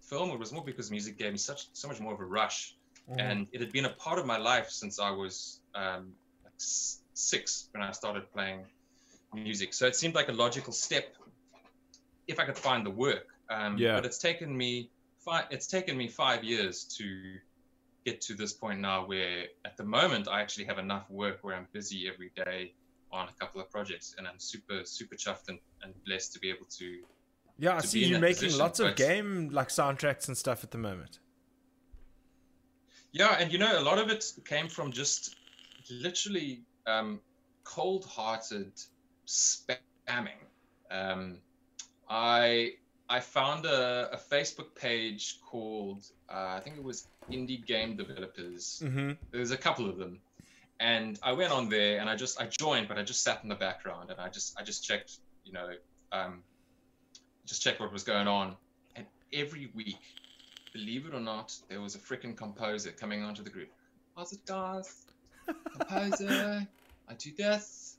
film. 0.02 0.32
It 0.32 0.40
was 0.40 0.52
more 0.52 0.64
because 0.64 0.90
music 0.90 1.18
gave 1.18 1.32
me 1.32 1.38
such 1.38 1.68
so 1.74 1.88
much 1.88 2.00
more 2.00 2.14
of 2.14 2.20
a 2.20 2.26
rush, 2.26 2.76
Mhm. 3.10 3.20
and 3.20 3.48
it 3.52 3.60
had 3.60 3.72
been 3.72 3.86
a 3.86 3.94
part 4.06 4.18
of 4.20 4.26
my 4.26 4.38
life 4.38 4.70
since 4.70 4.98
I 5.00 5.10
was 5.12 5.60
um, 5.76 6.14
like 6.44 6.54
s- 6.56 7.02
six 7.14 7.68
when 7.72 7.84
I 7.84 7.92
started 7.92 8.32
playing 8.32 8.66
music. 9.34 9.74
So 9.74 9.86
it 9.88 9.96
seemed 9.96 10.16
like 10.16 10.30
a 10.30 10.34
logical 10.34 10.72
step 10.74 11.14
if 12.28 12.40
I 12.40 12.46
could 12.46 12.58
find 12.58 12.86
the 12.86 12.90
work. 12.92 13.28
Um, 13.50 13.78
Yeah. 13.78 13.96
But 13.96 14.06
it's 14.06 14.20
taken 14.20 14.56
me 14.56 14.90
five. 15.26 15.46
It's 15.52 15.68
taken 15.68 15.98
me 15.98 16.08
five 16.08 16.44
years 16.44 16.86
to 16.98 17.38
get 18.06 18.22
to 18.22 18.36
this 18.36 18.54
point 18.54 18.80
now, 18.80 19.06
where 19.06 19.48
at 19.66 19.76
the 19.78 19.84
moment 19.84 20.28
I 20.28 20.42
actually 20.42 20.66
have 20.66 20.80
enough 20.80 21.10
work 21.10 21.40
where 21.44 21.56
I'm 21.56 21.68
busy 21.74 22.08
every 22.08 22.32
day 22.36 22.74
on 23.12 23.28
a 23.30 23.34
couple 23.34 23.62
of 23.62 23.70
projects, 23.70 24.16
and 24.18 24.28
I'm 24.28 24.40
super 24.40 24.86
super 24.86 25.16
chuffed 25.16 25.50
and, 25.50 25.60
and 25.82 25.94
blessed 26.06 26.34
to 26.34 26.40
be 26.40 26.50
able 26.50 26.66
to 26.80 27.04
Yeah, 27.60 27.76
I 27.78 27.82
see 27.82 28.06
you 28.06 28.20
making 28.20 28.44
position, 28.46 28.60
lots 28.60 28.80
of 28.80 28.96
game 28.96 29.50
like 29.50 29.70
soundtracks 29.70 30.28
and 30.28 30.38
stuff 30.38 30.64
at 30.64 30.72
the 30.72 30.78
moment. 30.78 31.20
Yeah, 33.14 33.38
and 33.40 33.52
you 33.54 33.60
know, 33.60 33.80
a 33.80 33.82
lot 33.82 34.00
of 34.00 34.10
it 34.10 34.26
came 34.44 34.68
from 34.68 34.92
just 34.92 35.36
literally 35.90 36.62
um, 36.88 37.20
cold-hearted 37.64 38.72
spamming. 39.28 40.42
Um, 40.90 41.38
I 42.10 42.74
I 43.08 43.20
found 43.20 43.66
a, 43.66 44.10
a 44.14 44.18
Facebook 44.18 44.74
page 44.74 45.40
called 45.46 46.04
uh, 46.28 46.56
I 46.58 46.60
think 46.62 46.78
it 46.78 46.84
was 46.84 47.08
Indie 47.32 47.64
Game 47.64 47.96
Developers. 47.96 48.82
Mm-hmm. 48.84 49.12
There's 49.32 49.52
a 49.52 49.58
couple 49.58 49.88
of 49.88 49.98
them, 49.98 50.20
and 50.80 51.20
I 51.22 51.34
went 51.34 51.52
on 51.52 51.70
there 51.70 52.00
and 52.00 52.10
I 52.10 52.16
just 52.16 52.42
I 52.42 52.48
joined, 52.48 52.88
but 52.88 52.98
I 52.98 53.04
just 53.04 53.24
sat 53.24 53.44
in 53.44 53.50
the 53.50 53.56
background 53.56 54.10
and 54.10 54.20
I 54.20 54.30
just 54.30 54.60
I 54.60 54.64
just 54.64 54.84
checked, 54.84 55.20
you 55.46 55.54
know, 55.54 55.70
um, 56.12 56.42
just 57.46 57.62
checked 57.62 57.80
what 57.80 57.94
was 57.94 58.04
going 58.04 58.28
on, 58.28 58.56
and 58.96 59.06
every 59.32 59.70
week 59.76 60.02
believe 60.74 61.06
it 61.06 61.14
or 61.14 61.20
not, 61.20 61.56
there 61.70 61.82
was 61.82 61.96
a 61.96 62.00
freaking 62.00 62.36
composer 62.36 62.92
coming 62.92 63.24
onto 63.24 63.44
the 63.44 63.50
group. 63.50 63.70
How's 64.18 64.34
it, 64.34 64.46
guys? 64.46 65.06
Composer, 65.46 66.68
I 67.10 67.14
do 67.14 67.32
this, 67.38 67.98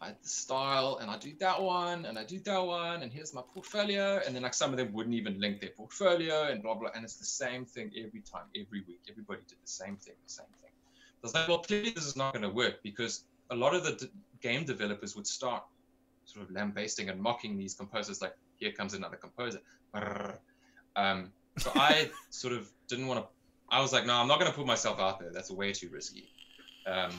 I 0.00 0.06
had 0.06 0.16
the 0.22 0.28
style, 0.28 0.98
and 1.00 1.10
I 1.10 1.16
do 1.16 1.32
that 1.38 1.60
one, 1.62 2.06
and 2.06 2.18
I 2.18 2.24
do 2.24 2.40
that 2.40 2.58
one, 2.58 3.02
and 3.02 3.12
here's 3.12 3.32
my 3.32 3.42
portfolio. 3.54 4.20
And 4.26 4.34
then, 4.34 4.42
like, 4.42 4.54
some 4.54 4.72
of 4.72 4.76
them 4.76 4.92
wouldn't 4.92 5.14
even 5.14 5.40
link 5.40 5.60
their 5.60 5.70
portfolio, 5.70 6.48
and 6.48 6.62
blah, 6.62 6.74
blah. 6.74 6.90
And 6.94 7.04
it's 7.04 7.16
the 7.16 7.24
same 7.24 7.64
thing 7.64 7.92
every 7.96 8.20
time, 8.20 8.46
every 8.56 8.82
week. 8.86 9.00
Everybody 9.08 9.42
did 9.48 9.58
the 9.62 9.70
same 9.70 9.96
thing, 9.96 10.14
the 10.26 10.32
same 10.32 10.46
thing. 10.60 10.70
I 10.72 11.18
was 11.22 11.34
like, 11.34 11.48
well, 11.48 11.58
clearly 11.58 11.90
this 11.90 12.04
is 12.04 12.16
not 12.16 12.32
going 12.32 12.42
to 12.42 12.50
work 12.50 12.82
because 12.82 13.24
a 13.50 13.54
lot 13.54 13.74
of 13.74 13.84
the 13.84 13.92
d- 13.92 14.10
game 14.40 14.64
developers 14.64 15.14
would 15.14 15.26
start 15.26 15.62
sort 16.24 16.48
of 16.48 16.52
lambasting 16.52 17.08
and 17.08 17.20
mocking 17.20 17.56
these 17.56 17.74
composers, 17.74 18.20
like, 18.20 18.34
here 18.56 18.72
comes 18.72 18.94
another 18.94 19.16
composer. 19.16 19.60
Um, 20.96 21.30
so 21.58 21.70
I 21.74 22.10
sort 22.30 22.54
of 22.54 22.68
didn't 22.88 23.06
want 23.06 23.20
to. 23.20 23.26
I 23.70 23.80
was 23.80 23.92
like, 23.92 24.06
no, 24.06 24.14
I'm 24.14 24.28
not 24.28 24.38
going 24.38 24.50
to 24.50 24.56
put 24.56 24.66
myself 24.66 25.00
out 25.00 25.18
there. 25.20 25.30
That's 25.32 25.50
way 25.50 25.72
too 25.72 25.88
risky. 25.88 26.28
Um, 26.86 27.10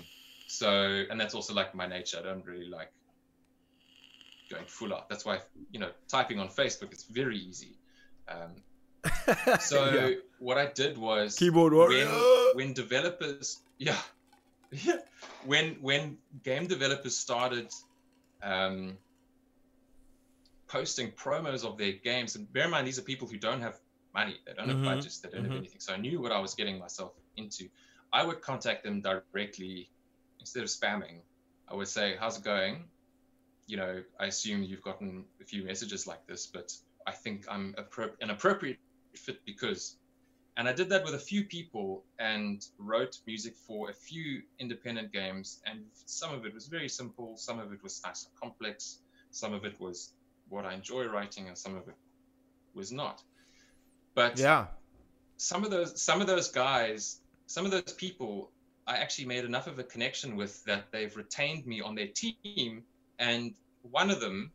so, 0.48 1.04
and 1.10 1.20
that's 1.20 1.34
also 1.34 1.54
like 1.54 1.74
my 1.74 1.88
nature. 1.88 2.18
I 2.20 2.24
don't 2.24 2.46
really 2.46 2.68
like 2.70 2.92
going 4.52 4.66
full 4.68 4.94
out. 4.94 5.10
That's 5.10 5.26
why, 5.26 5.40
you 5.72 5.80
know, 5.80 5.90
typing 6.08 6.40
on 6.40 6.50
Facebook 6.50 6.94
is 6.94 7.04
very 7.04 7.38
easy. 7.38 7.76
Um, 8.28 8.52
so 9.60 9.86
Yeah. 9.94 10.16
what 10.40 10.58
I 10.58 10.68
did 10.68 10.98
was 10.98 11.36
Keyboard 11.36 11.74
warrior. 11.74 12.06
when, 12.06 12.50
when 12.68 12.74
developers, 12.74 13.60
yeah, 13.80 13.98
yeah, 14.72 14.98
when 15.46 15.76
when 15.82 16.18
game 16.44 16.68
developers 16.68 17.16
started 17.18 17.72
um, 18.44 18.98
posting 20.68 21.12
promos 21.12 21.64
of 21.66 21.78
their 21.78 21.94
games, 21.94 22.36
and 22.36 22.52
bear 22.54 22.66
in 22.66 22.72
mind 22.72 22.88
these 22.88 23.00
are 23.00 23.04
people 23.04 23.28
who 23.28 23.38
don't 23.38 23.62
have 23.62 23.78
money, 24.14 24.40
they 24.46 24.54
don't 24.54 24.68
Mhm, 24.68 24.70
have 24.70 24.84
budgets, 24.84 25.20
they 25.20 25.30
don't 25.30 25.44
mhm. 25.44 25.46
have 25.46 25.56
anything. 25.56 25.80
So 25.82 25.94
I 25.94 25.98
knew 25.98 26.22
what 26.22 26.32
I 26.32 26.40
was 26.40 26.56
getting 26.56 26.80
myself 26.80 27.14
into. 27.38 27.70
I 28.14 28.24
would 28.26 28.42
contact 28.42 28.84
them 28.84 29.02
directly 29.02 29.92
instead 30.40 30.64
of 30.64 30.70
spamming. 30.70 31.24
I 31.70 31.76
would 31.76 31.88
say, 31.88 32.16
"How's 32.18 32.38
it 32.38 32.44
going?" 32.44 32.92
You 33.68 33.78
know, 33.78 34.04
I 34.20 34.28
assume 34.28 34.64
you've 34.64 34.82
gotten 34.84 35.30
a 35.42 35.46
few 35.46 35.64
messages 35.66 36.08
like 36.08 36.26
this, 36.28 36.48
but 36.48 36.72
I 37.08 37.12
think 37.14 37.46
I'm 37.50 37.74
appro- 37.76 38.16
an 38.22 38.30
appropriate 38.32 38.80
fit 39.16 39.44
because 39.46 39.98
and 40.58 40.68
I 40.70 40.74
did 40.74 40.90
that 40.90 41.04
with 41.06 41.16
a 41.16 41.20
few 41.20 41.46
people 41.46 42.06
and 42.20 42.62
wrote 42.78 43.20
music 43.26 43.58
for 43.58 43.90
a 43.90 43.94
few 43.94 44.44
independent 44.60 45.12
games. 45.12 45.62
And 45.66 45.86
some 46.06 46.34
of 46.34 46.46
it 46.46 46.54
was 46.54 46.68
very 46.68 46.90
simple, 46.90 47.38
some 47.38 47.60
of 47.60 47.74
it 47.74 47.82
was 47.84 48.02
nice 48.06 48.26
and 48.26 48.36
complex, 48.36 49.02
some 49.32 49.54
of 49.54 49.66
it 49.66 49.80
was 49.80 50.14
what 50.48 50.66
I 50.66 50.74
enjoy 50.76 51.06
writing, 51.08 51.48
and 51.48 51.58
some 51.58 51.76
of 51.76 51.88
it 51.88 51.96
was 52.74 52.92
not. 52.92 53.24
But 54.16 54.40
Yeah. 54.40 54.68
some 55.38 55.64
of 55.64 55.72
those 55.72 56.02
some 56.02 56.22
of 56.22 56.28
those 56.28 56.50
guys, 56.52 57.20
some 57.48 57.66
of 57.66 57.72
those 57.72 57.94
people, 57.94 58.52
I 58.88 58.98
actually 58.98 59.26
made 59.26 59.46
enough 59.46 59.68
of 59.68 59.80
a 59.80 59.84
connection 59.84 60.36
with 60.36 60.64
that 60.66 60.92
they've 60.92 61.16
retained 61.16 61.66
me 61.66 61.82
on 61.82 61.96
their 61.96 62.08
team, 62.08 62.84
and 63.20 63.54
one 63.82 64.10
of 64.10 64.20
them 64.20 64.52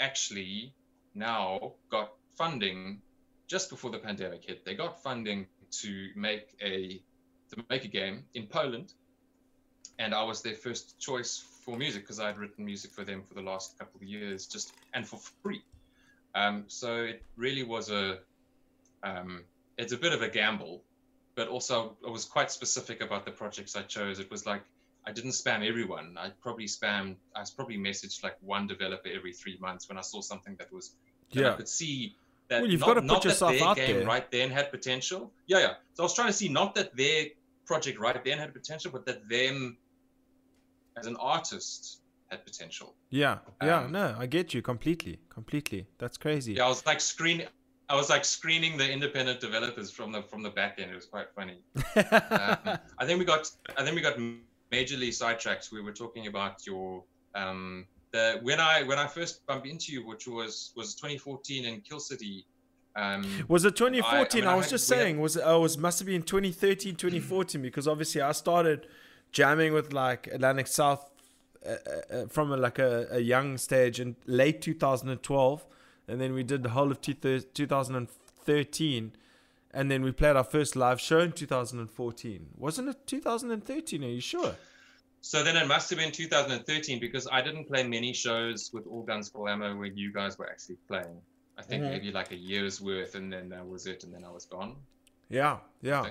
actually 0.00 0.74
now 1.14 1.74
got 1.90 2.12
funding 2.36 3.02
just 3.46 3.70
before 3.70 3.90
the 3.90 3.98
pandemic 3.98 4.44
hit. 4.44 4.64
They 4.64 4.74
got 4.74 5.02
funding 5.02 5.46
to 5.82 6.10
make 6.16 6.56
a 6.60 7.02
to 7.50 7.64
make 7.68 7.84
a 7.84 7.88
game 7.88 8.24
in 8.34 8.46
Poland, 8.46 8.94
and 9.98 10.14
I 10.14 10.22
was 10.24 10.42
their 10.42 10.54
first 10.54 10.98
choice 10.98 11.38
for 11.64 11.76
music 11.76 12.02
because 12.02 12.20
I 12.20 12.26
had 12.26 12.38
written 12.38 12.64
music 12.64 12.92
for 12.92 13.04
them 13.04 13.22
for 13.22 13.34
the 13.34 13.42
last 13.42 13.78
couple 13.78 14.00
of 14.00 14.06
years, 14.08 14.46
just 14.46 14.72
and 14.94 15.06
for 15.06 15.18
free. 15.42 15.62
Um, 16.34 16.64
so 16.66 17.04
it 17.04 17.22
really 17.36 17.62
was 17.62 17.90
a 17.90 18.18
um, 19.04 19.44
it's 19.78 19.92
a 19.92 19.96
bit 19.96 20.12
of 20.12 20.22
a 20.22 20.28
gamble, 20.28 20.82
but 21.34 21.48
also 21.48 21.96
I 22.06 22.10
was 22.10 22.24
quite 22.24 22.50
specific 22.50 23.00
about 23.02 23.24
the 23.24 23.30
projects 23.30 23.76
I 23.76 23.82
chose. 23.82 24.18
It 24.18 24.30
was 24.30 24.46
like 24.46 24.62
I 25.06 25.12
didn't 25.12 25.32
spam 25.32 25.66
everyone. 25.68 26.16
I 26.18 26.30
probably 26.40 26.64
spammed. 26.66 27.16
I 27.36 27.40
was 27.40 27.50
probably 27.50 27.76
messaged 27.76 28.22
like 28.22 28.36
one 28.40 28.66
developer 28.66 29.08
every 29.14 29.32
three 29.34 29.58
months 29.60 29.88
when 29.88 29.98
I 29.98 30.00
saw 30.00 30.20
something 30.22 30.56
that 30.58 30.72
was 30.72 30.94
that 31.32 31.44
I 31.44 31.48
Yeah. 31.50 31.56
could 31.56 31.68
see 31.68 32.16
that 32.48 32.62
Well, 32.62 32.70
you've 32.70 32.80
not, 32.80 32.86
gotta 32.86 33.00
put 33.02 33.06
not 33.06 33.22
that 33.22 33.28
yourself 33.28 33.52
their 33.52 33.64
out 33.68 33.76
game 33.76 33.96
there. 33.98 34.06
right 34.06 34.30
then 34.30 34.50
had 34.50 34.70
potential. 34.70 35.32
Yeah, 35.46 35.58
yeah. 35.58 35.74
So 35.94 36.02
I 36.02 36.04
was 36.04 36.14
trying 36.14 36.28
to 36.28 36.32
see 36.32 36.48
not 36.48 36.74
that 36.76 36.96
their 36.96 37.26
project 37.66 37.98
right 37.98 38.22
then 38.24 38.38
had 38.38 38.52
potential, 38.54 38.90
but 38.92 39.04
that 39.06 39.28
them 39.28 39.76
as 40.96 41.06
an 41.06 41.16
artist 41.16 42.00
had 42.30 42.44
potential. 42.44 42.94
Yeah. 43.10 43.38
Yeah. 43.62 43.80
Um, 43.80 43.92
no, 43.92 44.16
I 44.18 44.26
get 44.26 44.54
you 44.54 44.62
completely. 44.62 45.18
Completely. 45.28 45.86
That's 45.98 46.16
crazy. 46.16 46.54
Yeah, 46.54 46.66
I 46.66 46.68
was 46.68 46.84
like 46.86 47.00
screening. 47.00 47.48
I 47.94 47.96
was 47.96 48.10
like 48.10 48.24
screening 48.24 48.76
the 48.76 48.90
independent 48.90 49.38
developers 49.40 49.88
from 49.96 50.10
the 50.14 50.20
from 50.22 50.42
the 50.42 50.50
back 50.50 50.74
end. 50.80 50.90
It 50.90 50.96
was 51.02 51.06
quite 51.06 51.28
funny. 51.38 51.58
Um, 51.96 52.78
I 52.98 53.06
think 53.06 53.18
we 53.20 53.24
got 53.24 53.48
I 53.78 53.82
think 53.84 53.94
we 53.94 54.02
got 54.02 54.16
majorly 54.72 55.12
sidetracked. 55.12 55.68
We 55.70 55.80
were 55.80 55.92
talking 55.92 56.26
about 56.26 56.66
your 56.66 57.04
um 57.34 57.86
the 58.12 58.24
when 58.42 58.58
I 58.60 58.82
when 58.82 58.98
I 58.98 59.06
first 59.06 59.46
bumped 59.46 59.66
into 59.72 59.92
you, 59.92 60.00
which 60.10 60.26
was 60.26 60.72
was 60.76 60.94
2014 60.96 61.64
in 61.64 61.80
Kill 61.82 62.00
City. 62.00 62.46
Um, 62.96 63.22
Was 63.48 63.64
it 63.64 63.74
2014? 63.76 64.04
I, 64.04 64.16
I- 64.16 64.20
I 64.20 64.34
mean, 64.40 64.48
I 64.52 64.54
was 64.56 64.66
had- 64.66 64.70
just 64.70 64.90
we 64.90 64.96
had- 64.96 65.02
saying, 65.02 65.20
was 65.20 65.36
it, 65.36 65.42
oh, 65.44 65.58
it 65.58 65.62
was 65.62 65.78
must 65.78 65.98
have 66.00 66.06
been 66.06 66.22
2013, 66.22 66.94
2014 66.96 67.60
because 67.62 67.86
obviously 67.88 68.20
I 68.20 68.30
started 68.32 68.86
jamming 69.32 69.72
with 69.72 69.92
like 69.92 70.28
Atlantic 70.28 70.68
South 70.68 71.02
uh, 71.66 71.70
uh, 71.70 72.14
uh, 72.16 72.26
from 72.28 72.52
a, 72.52 72.56
like 72.56 72.78
a, 72.78 73.08
a 73.10 73.18
young 73.20 73.58
stage 73.58 73.98
in 73.98 74.14
late 74.26 74.60
2012, 74.62 75.66
and 76.08 76.20
then 76.20 76.32
we 76.34 76.42
did 76.42 76.62
the 76.62 76.70
whole 76.70 76.90
of 76.90 77.00
two 77.00 77.14
thir- 77.14 77.40
2013, 77.40 79.12
and 79.72 79.90
then 79.90 80.02
we 80.02 80.12
played 80.12 80.36
our 80.36 80.44
first 80.44 80.76
live 80.76 81.00
show 81.00 81.20
in 81.20 81.32
2014. 81.32 82.46
Wasn't 82.56 82.88
it 82.88 83.06
2013? 83.06 84.04
Are 84.04 84.08
you 84.08 84.20
sure? 84.20 84.54
so 85.20 85.42
then 85.42 85.56
it 85.56 85.66
must 85.66 85.88
have 85.88 85.98
been 85.98 86.12
2013 86.12 87.00
because 87.00 87.26
I 87.32 87.40
didn't 87.40 87.64
play 87.64 87.82
many 87.82 88.12
shows 88.12 88.70
with 88.74 88.86
All 88.86 89.02
Guns 89.02 89.30
Full 89.30 89.48
Ammo 89.48 89.74
where 89.74 89.86
you 89.86 90.12
guys 90.12 90.36
were 90.38 90.46
actually 90.50 90.76
playing. 90.86 91.16
I 91.56 91.62
think 91.62 91.82
Mhm. 91.82 91.90
maybe 91.92 92.12
like 92.12 92.30
a 92.32 92.36
year's 92.36 92.78
worth, 92.82 93.14
and 93.14 93.32
then 93.32 93.48
that 93.48 93.66
was 93.66 93.86
it, 93.86 94.04
and 94.04 94.12
then 94.12 94.22
I 94.22 94.30
was 94.30 94.44
gone. 94.44 94.76
Yeah, 95.30 95.60
yeah, 95.80 96.10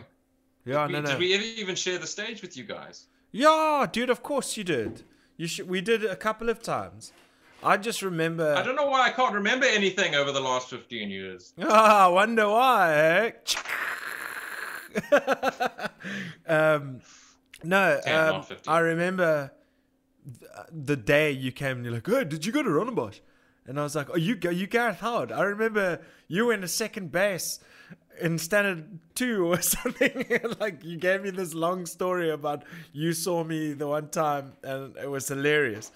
yeah. 0.65 0.87
We- 0.87 0.93
No, 0.93 1.01
no. 1.01 1.09
Did 1.11 1.19
we 1.19 1.33
ever 1.35 1.43
even 1.43 1.75
share 1.75 1.99
the 1.99 2.07
stage 2.07 2.41
with 2.41 2.57
you 2.57 2.63
guys? 2.63 3.05
Yeah, 3.31 3.85
dude. 3.91 4.09
Of 4.09 4.23
course 4.23 4.57
you 4.57 4.63
did. 4.63 5.03
You 5.37 5.45
should. 5.47 5.67
We 5.69 5.81
did 5.81 6.03
it 6.03 6.09
a 6.09 6.15
couple 6.15 6.49
of 6.49 6.63
times. 6.63 7.11
I 7.63 7.77
just 7.77 8.01
remember. 8.01 8.53
I 8.55 8.61
don't 8.63 8.75
know 8.75 8.87
why 8.87 9.07
I 9.07 9.11
can't 9.11 9.33
remember 9.33 9.65
anything 9.65 10.15
over 10.15 10.31
the 10.31 10.41
last 10.41 10.69
15 10.69 11.09
years. 11.09 11.53
Ah, 11.61 12.05
I 12.05 12.07
wonder 12.09 12.49
why. 12.49 12.93
eh? 12.93 13.31
um, 16.47 16.99
no, 17.63 17.99
um, 18.05 18.45
I 18.67 18.79
remember 18.79 19.51
th- 20.25 20.51
the 20.71 20.95
day 20.95 21.31
you 21.31 21.51
came 21.51 21.77
and 21.77 21.85
you're 21.85 21.93
like, 21.95 22.07
"Oh, 22.09 22.23
did 22.23 22.45
you 22.45 22.51
go 22.51 22.61
to 22.63 22.69
Rondebosch?" 22.69 23.19
And 23.65 23.79
I 23.79 23.83
was 23.83 23.95
like, 23.95 24.09
"Oh, 24.11 24.17
you 24.17 24.35
go, 24.35 24.49
you 24.49 24.67
Gareth 24.67 24.99
Howard." 24.99 25.31
I 25.31 25.43
remember 25.43 26.01
you 26.27 26.45
were 26.45 26.53
in 26.53 26.63
a 26.63 26.67
second 26.67 27.11
base 27.11 27.59
in 28.21 28.37
standard 28.37 28.99
two 29.15 29.45
or 29.47 29.61
something. 29.73 30.25
like 30.59 30.83
you 30.83 30.97
gave 30.97 31.23
me 31.23 31.29
this 31.31 31.53
long 31.53 31.85
story 31.85 32.29
about 32.29 32.63
you 32.91 33.13
saw 33.13 33.43
me 33.43 33.73
the 33.73 33.87
one 33.87 34.09
time, 34.09 34.53
and 34.63 34.95
it 34.97 35.09
was 35.09 35.27
hilarious. 35.27 35.91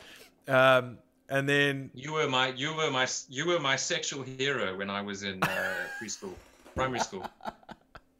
Um, 0.48 0.98
and 1.30 1.48
then 1.48 1.92
You 1.94 2.14
were 2.14 2.28
my 2.30 2.50
you 2.50 2.74
were 2.76 2.92
my 2.92 3.08
you 3.30 3.46
were 3.48 3.60
my 3.60 3.76
sexual 3.76 4.24
hero 4.24 4.78
when 4.78 4.90
I 4.90 5.02
was 5.02 5.24
in 5.24 5.42
uh, 5.44 5.74
preschool. 6.02 6.34
primary 6.76 7.00
school. 7.00 7.26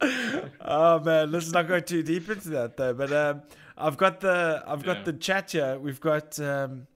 oh 0.60 1.00
man, 1.00 1.30
let's 1.32 1.50
not 1.50 1.66
go 1.68 1.80
too 1.80 2.02
deep 2.02 2.28
into 2.28 2.50
that 2.50 2.76
though. 2.76 2.94
But 2.94 3.12
um, 3.12 3.42
I've 3.76 3.96
got 3.96 4.20
the 4.20 4.62
I've 4.66 4.84
got 4.84 4.98
Yeah. 4.98 5.02
the 5.04 5.12
chat 5.14 5.50
here. 5.52 5.78
We've 5.78 6.00
got 6.00 6.38
um, 6.40 6.86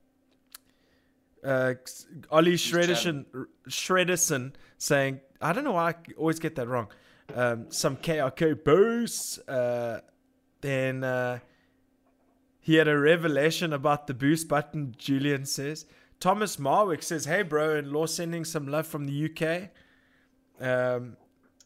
uh, 1.45 1.75
Ollie 2.31 2.55
Shredderson 2.55 3.25
Shredderson 3.69 4.53
saying 4.79 5.21
I 5.41 5.53
don't 5.53 5.65
know 5.65 5.73
why 5.73 5.91
I 5.91 5.95
always 6.17 6.39
get 6.39 6.55
that 6.57 6.69
wrong. 6.69 6.89
Um, 7.35 7.71
some 7.71 7.97
KRK 7.97 8.63
boosts. 8.65 9.39
Uh, 9.49 10.01
then 10.61 11.03
uh, 11.03 11.39
he 12.61 12.77
had 12.77 12.87
a 12.87 12.97
revelation 12.99 13.73
about 13.73 14.07
the 14.07 14.15
boost 14.15 14.47
button. 14.49 14.95
Julian 14.99 15.45
says. 15.47 15.87
Thomas 16.23 16.55
Marwick 16.57 17.03
says, 17.03 17.25
"Hey 17.25 17.43
bro, 17.43 17.75
and 17.75 17.91
law 17.91 18.07
sending 18.07 18.45
some 18.45 18.69
love 18.69 18.87
from 18.87 19.07
the 19.07 19.25
UK." 19.25 19.71
Um, 20.65 21.17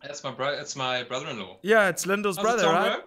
That's 0.02 0.24
my 0.24 0.30
bro. 0.30 0.56
That's 0.56 0.74
my 0.74 1.02
brother-in-law. 1.02 1.58
yeah, 1.60 1.90
it's 1.90 2.06
Lyndall's 2.06 2.38
How's 2.38 2.44
brother, 2.44 2.62
it, 2.62 2.64
Tom, 2.66 2.74
right? 2.74 2.98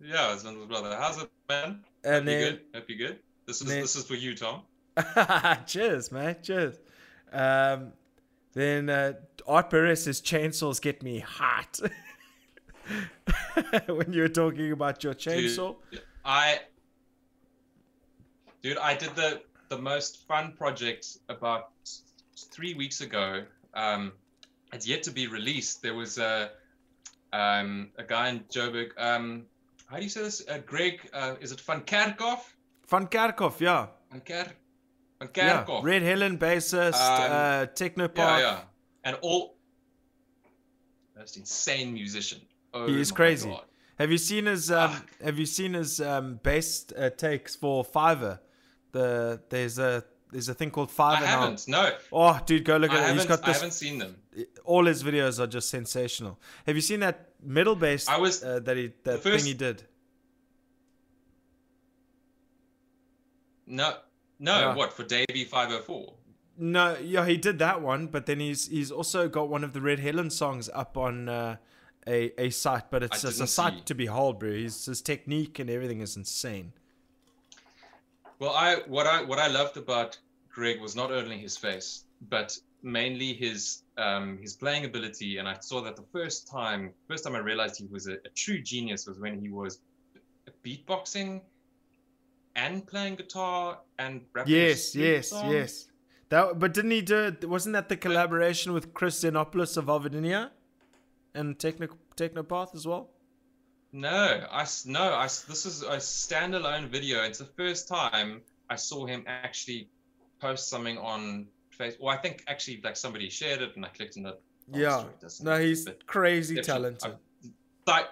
bro? 0.00 0.08
Yeah, 0.08 0.32
it's 0.32 0.42
Lyndall's 0.42 0.68
brother. 0.68 0.96
How's 0.98 1.22
it, 1.22 1.30
man? 1.50 1.84
And 2.04 2.14
Hope 2.14 2.24
you 2.24 2.24
then 2.24 2.52
good. 2.52 2.60
Hope 2.74 2.84
you 2.88 2.96
good. 2.96 3.18
This 3.44 3.60
is 3.60 3.66
then- 3.66 3.82
this 3.82 3.96
is 3.96 4.06
for 4.06 4.14
you, 4.14 4.34
Tom. 4.34 4.62
cheers, 5.66 6.10
man. 6.10 6.36
Cheers. 6.42 6.78
Um, 7.30 7.92
then 8.54 8.88
uh, 8.88 9.12
Art 9.46 9.68
Perez 9.68 10.04
says 10.04 10.22
chainsaws 10.22 10.80
get 10.80 11.02
me 11.02 11.18
hot. 11.18 11.80
when 13.88 14.10
you 14.10 14.22
were 14.22 14.28
talking 14.28 14.72
about 14.72 15.04
your 15.04 15.12
chainsaw. 15.12 15.76
Dude, 15.90 16.02
I, 16.24 16.60
dude, 18.62 18.78
I 18.78 18.94
did 18.94 19.14
the 19.16 19.42
the 19.68 19.78
most 19.78 20.26
fun 20.26 20.52
project 20.56 21.18
about 21.28 21.70
three 22.52 22.74
weeks 22.74 23.00
ago. 23.00 23.44
Um, 23.74 24.12
it's 24.72 24.86
yet 24.86 25.02
to 25.04 25.10
be 25.10 25.26
released. 25.26 25.82
There 25.82 25.94
was 25.94 26.18
a 26.18 26.50
um, 27.32 27.90
a 27.98 28.04
guy 28.04 28.28
in 28.28 28.40
Joburg. 28.40 28.90
Um, 28.98 29.46
how 29.86 29.96
do 29.98 30.02
you 30.04 30.08
say 30.08 30.22
this? 30.22 30.42
Uh, 30.48 30.58
Greg, 30.64 31.00
uh, 31.12 31.34
is 31.40 31.52
it 31.52 31.60
Van 31.60 31.80
Kerkhoff? 31.82 32.40
Van 32.88 33.06
Kerkhoff, 33.06 33.60
yeah. 33.60 33.86
Van 34.10 34.20
Ker, 34.20 34.46
Van 35.20 35.30
Yeah. 35.36 35.64
Kerkhoff. 35.64 35.82
Red 35.84 36.02
Helen 36.02 36.38
bassist, 36.38 36.94
Um, 36.94 37.30
uh, 37.32 37.66
Technopath. 37.74 38.16
yeah, 38.16 38.38
yeah, 38.40 38.60
and 39.04 39.16
all 39.22 39.56
most 41.16 41.36
insane 41.36 41.92
musician. 41.92 42.40
Oh 42.72 42.86
He 42.86 43.00
is 43.00 43.12
crazy. 43.12 43.48
God. 43.48 43.64
Have 43.98 44.10
you 44.10 44.18
seen 44.18 44.46
his 44.46 44.70
um, 44.70 44.92
Have 45.22 45.38
you 45.38 45.46
seen 45.46 45.74
his 45.74 46.00
um, 46.00 46.40
bass 46.42 46.86
uh, 46.96 47.10
takes 47.10 47.54
for 47.56 47.84
Fiverr? 47.84 48.40
The 48.94 49.40
there's 49.50 49.78
a 49.78 50.04
there's 50.30 50.48
a 50.48 50.54
thing 50.54 50.70
called 50.70 50.90
I 50.98 51.00
Fiverr 51.00 51.20
now. 51.20 51.26
haven't. 51.26 51.68
No, 51.68 51.84
Oh, 52.12 52.40
dude, 52.46 52.64
go 52.64 52.76
look 52.76 52.90
I 52.92 52.98
at 53.02 53.10
it. 53.10 53.14
He's 53.14 53.26
got 53.26 53.46
I 53.48 53.52
haven't 53.52 53.72
seen 53.72 53.98
them. 53.98 54.16
all 54.64 54.84
his 54.86 55.02
videos 55.02 55.38
are 55.40 55.46
just 55.46 55.68
sensational. 55.68 56.38
Have 56.66 56.76
you 56.76 56.82
seen 56.90 57.00
that 57.00 57.16
middle 57.42 57.76
bass 57.76 58.08
I 58.08 58.18
was- 58.18 58.42
uh, 58.42 58.60
that 58.66 58.76
he 58.76 58.92
that 59.04 59.20
first- 59.22 59.44
thing 59.44 59.52
he 59.52 59.54
did? 59.54 59.82
No, 63.66 63.96
no. 64.38 64.58
Yeah. 64.60 64.74
What 64.74 64.92
for 64.92 65.04
Davey 65.04 65.44
five 65.44 65.68
hundred 65.68 65.84
four? 65.84 66.14
No, 66.56 66.96
yeah, 67.02 67.26
he 67.26 67.36
did 67.36 67.58
that 67.58 67.82
one, 67.82 68.06
but 68.06 68.26
then 68.26 68.38
he's 68.40 68.68
he's 68.68 68.90
also 68.90 69.28
got 69.28 69.48
one 69.48 69.64
of 69.64 69.72
the 69.72 69.80
Red 69.80 69.98
Helen 70.00 70.30
songs 70.30 70.70
up 70.72 70.96
on 70.96 71.28
uh, 71.28 71.56
a 72.06 72.32
a 72.40 72.50
site, 72.50 72.90
but 72.90 73.02
it's 73.02 73.22
just 73.22 73.40
a 73.40 73.46
sight 73.46 73.86
to 73.86 73.94
behold, 73.94 74.38
bro. 74.38 74.50
His 74.52 74.84
his 74.86 75.00
technique 75.02 75.58
and 75.58 75.68
everything 75.70 76.00
is 76.00 76.16
insane. 76.16 76.72
Well, 78.44 78.54
I 78.54 78.76
what 78.88 79.06
I 79.06 79.22
what 79.22 79.38
I 79.38 79.46
loved 79.46 79.78
about 79.78 80.18
Greg 80.54 80.78
was 80.78 80.94
not 80.94 81.10
only 81.10 81.38
his 81.38 81.56
face, 81.56 82.04
but 82.28 82.54
mainly 82.82 83.32
his 83.32 83.84
um, 83.96 84.36
his 84.36 84.52
playing 84.54 84.84
ability. 84.84 85.38
And 85.38 85.48
I 85.48 85.56
saw 85.60 85.80
that 85.80 85.96
the 85.96 86.04
first 86.12 86.46
time 86.46 86.92
first 87.08 87.24
time 87.24 87.34
I 87.36 87.38
realized 87.38 87.78
he 87.78 87.86
was 87.86 88.06
a, 88.06 88.16
a 88.28 88.30
true 88.34 88.60
genius 88.60 89.06
was 89.06 89.18
when 89.18 89.40
he 89.40 89.48
was 89.48 89.78
beatboxing 90.62 91.40
and 92.54 92.86
playing 92.86 93.14
guitar 93.14 93.78
and 93.98 94.20
rapping. 94.34 94.52
Yes, 94.52 94.94
yes, 94.94 95.28
songs. 95.28 95.50
yes. 95.50 95.86
That, 96.28 96.58
but 96.58 96.74
didn't 96.74 96.90
he 96.90 97.00
do 97.00 97.28
it? 97.28 97.48
Wasn't 97.48 97.72
that 97.72 97.88
the 97.88 97.96
collaboration 97.96 98.74
with 98.74 98.92
Chris 98.92 99.24
Xenopoulos 99.24 99.78
of 99.78 99.86
Vulvodynia 99.86 100.50
and 101.34 101.58
Techno 101.58 101.88
Technopath 102.14 102.74
as 102.74 102.86
well? 102.86 103.08
No, 103.94 104.44
I 104.50 104.66
no, 104.86 105.14
I 105.14 105.26
this 105.26 105.64
is 105.64 105.82
a 105.82 105.98
standalone 105.98 106.88
video. 106.88 107.22
It's 107.22 107.38
the 107.38 107.44
first 107.44 107.86
time 107.86 108.42
I 108.68 108.74
saw 108.74 109.06
him 109.06 109.22
actually 109.28 109.88
post 110.40 110.68
something 110.68 110.98
on 110.98 111.46
Facebook. 111.78 112.00
Well, 112.00 112.08
I 112.12 112.16
think 112.20 112.42
actually 112.48 112.80
like 112.82 112.96
somebody 112.96 113.30
shared 113.30 113.62
it 113.62 113.76
and 113.76 113.86
I 113.86 113.88
clicked 113.90 114.18
on 114.18 114.26
it. 114.26 114.42
Yeah. 114.72 114.98
sorry, 114.98 115.12
it 115.12 115.20
doesn't- 115.20 115.46
No, 115.46 115.60
he's 115.60 115.88
crazy 116.06 116.60
talented. 116.60 117.16
Side, 117.86 118.06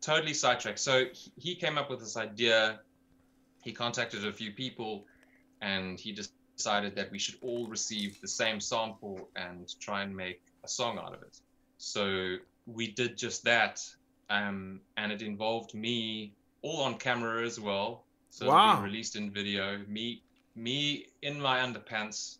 totally 0.00 0.34
sidetracked. 0.34 0.80
So 0.80 1.04
he- 1.12 1.32
he 1.36 1.54
came 1.54 1.78
up 1.78 1.88
with 1.88 2.00
this 2.00 2.16
idea. 2.16 2.80
He 3.62 3.72
contacted 3.72 4.26
a 4.26 4.32
few 4.32 4.50
people, 4.52 5.06
and 5.60 6.00
he 6.00 6.12
just 6.12 6.32
decided 6.56 6.96
that 6.96 7.12
we 7.12 7.18
should 7.20 7.38
all 7.42 7.68
receive 7.68 8.20
the 8.20 8.26
same 8.26 8.58
sample 8.58 9.30
and 9.36 9.72
try 9.78 10.02
and 10.02 10.16
make 10.16 10.42
a 10.64 10.68
song 10.68 10.98
out 10.98 11.14
of 11.14 11.22
it. 11.22 11.40
So 11.76 12.38
we 12.66 12.88
did 12.90 13.16
just 13.16 13.44
that, 13.44 13.80
um, 14.30 14.80
and 14.96 15.12
it 15.12 15.22
involved 15.22 15.74
me 15.74 16.32
all 16.62 16.82
on 16.82 16.98
camera 16.98 17.44
as 17.44 17.58
well. 17.60 18.04
So 18.30 18.46
Wow. 18.48 18.82
released 18.82 19.16
in 19.16 19.30
video. 19.30 19.78
Me, 19.88 20.22
me 20.54 21.06
in 21.22 21.40
my 21.40 21.60
underpants, 21.60 22.38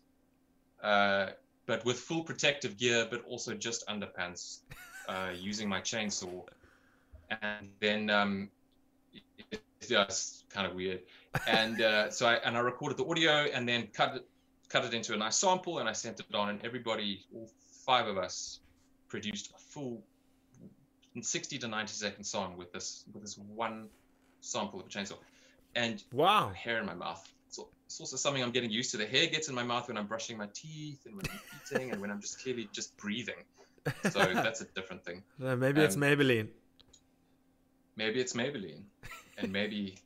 uh, 0.83 1.31
but 1.65 1.83
with 1.85 1.99
full 1.99 2.23
protective 2.23 2.77
gear, 2.77 3.07
but 3.09 3.23
also 3.25 3.53
just 3.53 3.87
underpants, 3.87 4.59
uh, 5.07 5.31
using 5.39 5.67
my 5.67 5.81
chainsaw. 5.81 6.45
And 7.41 7.69
then, 7.79 8.09
um, 8.09 8.49
it- 9.13 9.61
yeah, 9.87 10.03
it's 10.03 10.43
kind 10.49 10.67
of 10.67 10.75
weird. 10.75 11.01
And 11.47 11.81
uh, 11.81 12.11
so 12.11 12.27
I 12.27 12.35
and 12.35 12.55
I 12.57 12.59
recorded 12.59 12.97
the 12.97 13.05
audio 13.05 13.45
and 13.53 13.67
then 13.67 13.87
cut 13.87 14.15
it, 14.17 14.27
cut 14.67 14.85
it 14.85 14.93
into 14.93 15.13
a 15.13 15.17
nice 15.17 15.37
sample, 15.37 15.79
and 15.79 15.87
I 15.89 15.93
sent 15.93 16.19
it 16.19 16.35
on, 16.35 16.49
and 16.49 16.63
everybody, 16.65 17.25
all 17.33 17.49
five 17.85 18.07
of 18.07 18.17
us, 18.17 18.59
produced 19.07 19.51
a 19.55 19.57
full 19.57 20.03
60 21.21 21.57
to 21.59 21.67
90 21.67 21.93
second 21.93 22.23
song 22.23 22.57
with 22.57 22.71
this 22.71 23.03
with 23.13 23.23
this 23.23 23.37
one 23.37 23.89
sample 24.41 24.79
of 24.79 24.85
a 24.85 24.89
chainsaw. 24.89 25.17
And 25.75 26.03
Wow. 26.11 26.49
hair 26.55 26.79
in 26.79 26.85
my 26.85 26.93
mouth. 26.95 27.27
So 27.49 27.69
it's 27.85 27.99
also 27.99 28.15
something 28.17 28.41
I'm 28.43 28.51
getting 28.51 28.69
used 28.71 28.91
to. 28.91 28.97
The 28.97 29.05
hair 29.05 29.27
gets 29.27 29.49
in 29.49 29.55
my 29.55 29.63
mouth 29.63 29.87
when 29.87 29.97
I'm 29.97 30.07
brushing 30.07 30.37
my 30.37 30.47
teeth 30.53 30.99
and 31.05 31.15
when 31.15 31.25
I'm 31.31 31.39
eating 31.75 31.91
and 31.91 32.01
when 32.01 32.11
I'm 32.11 32.21
just 32.21 32.41
clearly 32.41 32.69
just 32.73 32.95
breathing. 32.97 33.43
So 34.11 34.19
that's 34.33 34.61
a 34.61 34.65
different 34.75 35.03
thing. 35.03 35.23
Uh, 35.43 35.55
maybe 35.55 35.81
it's 35.81 35.95
Um, 35.95 36.01
Maybelline. 36.01 36.49
Maybe 37.95 38.19
it's 38.21 38.33
Maybelline, 38.33 38.83
and 39.37 39.51
maybe 39.59 39.97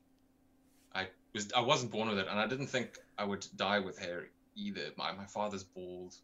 I 0.96 1.08
was 1.34 1.52
I 1.54 1.62
wasn't 1.62 1.92
born 1.92 2.10
with 2.10 2.18
it, 2.18 2.28
and 2.30 2.40
I 2.40 2.48
didn't 2.48 2.68
think 2.68 2.98
I 3.18 3.24
would 3.24 3.46
die 3.56 3.80
with 3.80 3.98
hair 4.00 4.28
either. 4.56 4.92
My 4.98 5.12
my 5.12 5.26
father's 5.26 5.64
bald. 5.64 6.16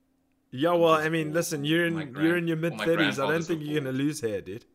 Yeah, 0.52 0.72
well, 0.74 0.94
I 0.94 1.10
mean, 1.10 1.32
listen, 1.34 1.64
you're 1.64 1.86
in 1.86 1.94
my 1.94 2.08
you're 2.22 2.38
in 2.38 2.48
your 2.48 2.58
mid 2.58 2.78
thirties. 2.80 3.20
I 3.20 3.28
don't 3.28 3.44
think 3.44 3.62
you're 3.64 3.80
gonna 3.82 3.92
lose 3.96 4.20
hair, 4.22 4.42
dude. 4.42 4.66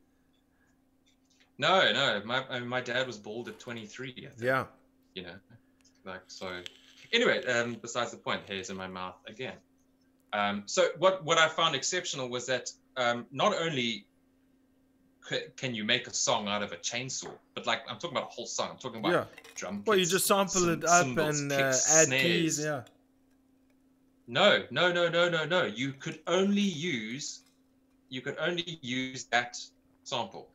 No, 1.59 1.93
no, 1.93 2.21
my 2.25 2.45
I 2.49 2.61
mean, 2.61 2.69
my 2.69 2.81
dad 2.81 3.07
was 3.07 3.17
bald 3.19 3.49
at 3.49 3.59
23. 3.61 4.11
I 4.11 4.15
think, 4.21 4.33
Yeah. 4.41 4.67
you 5.15 5.23
know, 5.23 5.35
like 6.05 6.23
so. 6.27 6.61
Anyway, 7.13 7.45
um, 7.47 7.75
besides 7.81 8.11
the 8.11 8.17
point, 8.17 8.43
hairs 8.49 8.71
in 8.71 8.77
my 8.77 8.89
mouth 8.89 9.17
again. 9.27 9.55
Um, 10.33 10.65
so 10.67 10.89
what 10.99 11.25
what 11.25 11.39
I 11.39 11.49
found 11.49 11.75
exceptional 11.77 12.29
was 12.29 12.47
that 12.47 12.71
um, 12.97 13.27
not 13.31 13.55
only 13.57 14.07
c- 15.29 15.47
can 15.57 15.75
you 15.75 15.85
make 15.85 16.07
a 16.09 16.15
song 16.15 16.49
out 16.49 16.63
of 16.63 16.73
a 16.73 16.77
chainsaw, 16.77 17.31
but 17.55 17.67
like 17.67 17.83
I'm 17.89 17.99
talking 17.99 18.17
about 18.17 18.31
a 18.31 18.35
whole 18.35 18.47
song. 18.47 18.71
I'm 18.73 18.79
talking 18.79 18.99
about 19.01 19.13
Yeah. 19.13 19.25
drum. 19.55 19.83
Well, 19.87 19.97
you 19.99 20.07
just 20.07 20.27
sample 20.27 20.69
it 20.71 20.85
up 20.85 21.05
cymbals, 21.05 21.41
and 21.41 21.53
uh, 21.53 21.57
add 21.57 21.75
snares. 21.75 22.23
keys. 22.23 22.61
Yeah. 22.65 22.83
No, 24.27 24.65
no, 24.71 24.93
no, 24.93 25.09
no, 25.09 25.29
no, 25.29 25.45
no. 25.45 25.65
You 25.65 25.93
could 25.93 26.21
only 26.27 26.63
use, 26.63 27.41
you 28.09 28.21
could 28.23 28.37
only 28.39 28.79
use 28.83 29.25
that 29.27 29.57
sample. 30.05 30.49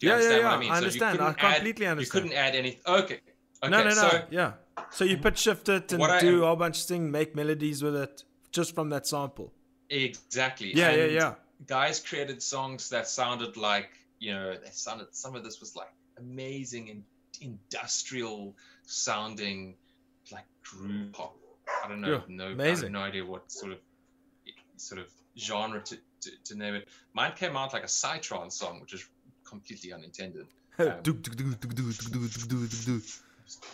Do 0.00 0.06
you 0.06 0.12
Yeah, 0.12 0.18
yeah, 0.18 0.24
understand 0.24 0.42
yeah. 0.42 0.48
what 0.48 0.56
I 0.56 0.60
mean? 0.60 0.70
I 0.70 0.74
So 0.74 0.78
understand. 0.84 1.08
I 1.08 1.16
couldn't 1.32 1.44
add- 1.44 1.54
completely 1.56 1.86
understand. 1.86 2.24
You 2.24 2.30
couldn't 2.30 2.44
add 2.46 2.54
anything. 2.54 2.80
Okay. 2.86 3.20
Okay. 3.62 3.70
no, 3.70 3.78
no, 3.78 3.84
no. 3.84 3.90
So 3.94 4.22
yeah. 4.30 4.52
So 4.90 5.04
you 5.04 5.16
pitch 5.16 5.38
shift 5.38 5.68
it 5.68 5.92
and 5.92 6.02
I 6.02 6.20
do 6.20 6.42
a 6.42 6.46
whole 6.46 6.56
bunch 6.56 6.80
of 6.80 6.86
things, 6.86 7.10
make 7.10 7.34
melodies 7.34 7.82
with 7.82 7.96
it, 7.96 8.24
just 8.52 8.74
from 8.74 8.90
that 8.90 9.06
sample. 9.06 9.52
exactly. 9.88 10.74
Yeah, 10.74 10.90
yeah, 10.94 11.04
yeah. 11.06 11.34
Guys 11.66 12.00
created 12.00 12.42
songs 12.42 12.90
that 12.90 13.08
sounded 13.08 13.56
like 13.56 13.90
you 14.18 14.34
know 14.34 14.52
they 14.62 14.70
sounded. 14.72 15.06
Some 15.14 15.34
of 15.34 15.42
this 15.44 15.60
was 15.60 15.74
like 15.74 15.92
amazing 16.18 16.90
and 16.90 17.02
industrial 17.40 18.54
sounding, 18.84 19.76
like 20.30 20.44
groove 20.62 21.12
pop. 21.12 21.34
I 21.84 21.88
don't 21.88 22.00
know. 22.00 22.12
Yeah, 22.12 22.20
no, 22.28 22.46
amazing. 22.48 22.92
no 22.92 23.00
idea 23.00 23.24
what 23.24 23.50
sort 23.50 23.72
of 23.72 23.78
sort 24.76 25.00
of 25.00 25.08
genre 25.38 25.80
to, 25.80 25.96
to, 26.20 26.30
to 26.44 26.54
name 26.56 26.74
it. 26.74 26.88
Mine 27.14 27.32
came 27.36 27.56
out 27.56 27.72
like 27.72 27.84
a 27.84 27.88
Cytron 27.88 28.52
song, 28.52 28.80
which 28.80 28.94
is 28.94 29.08
completely 29.44 29.92
unintended. 29.92 30.46
Um, 30.78 31.00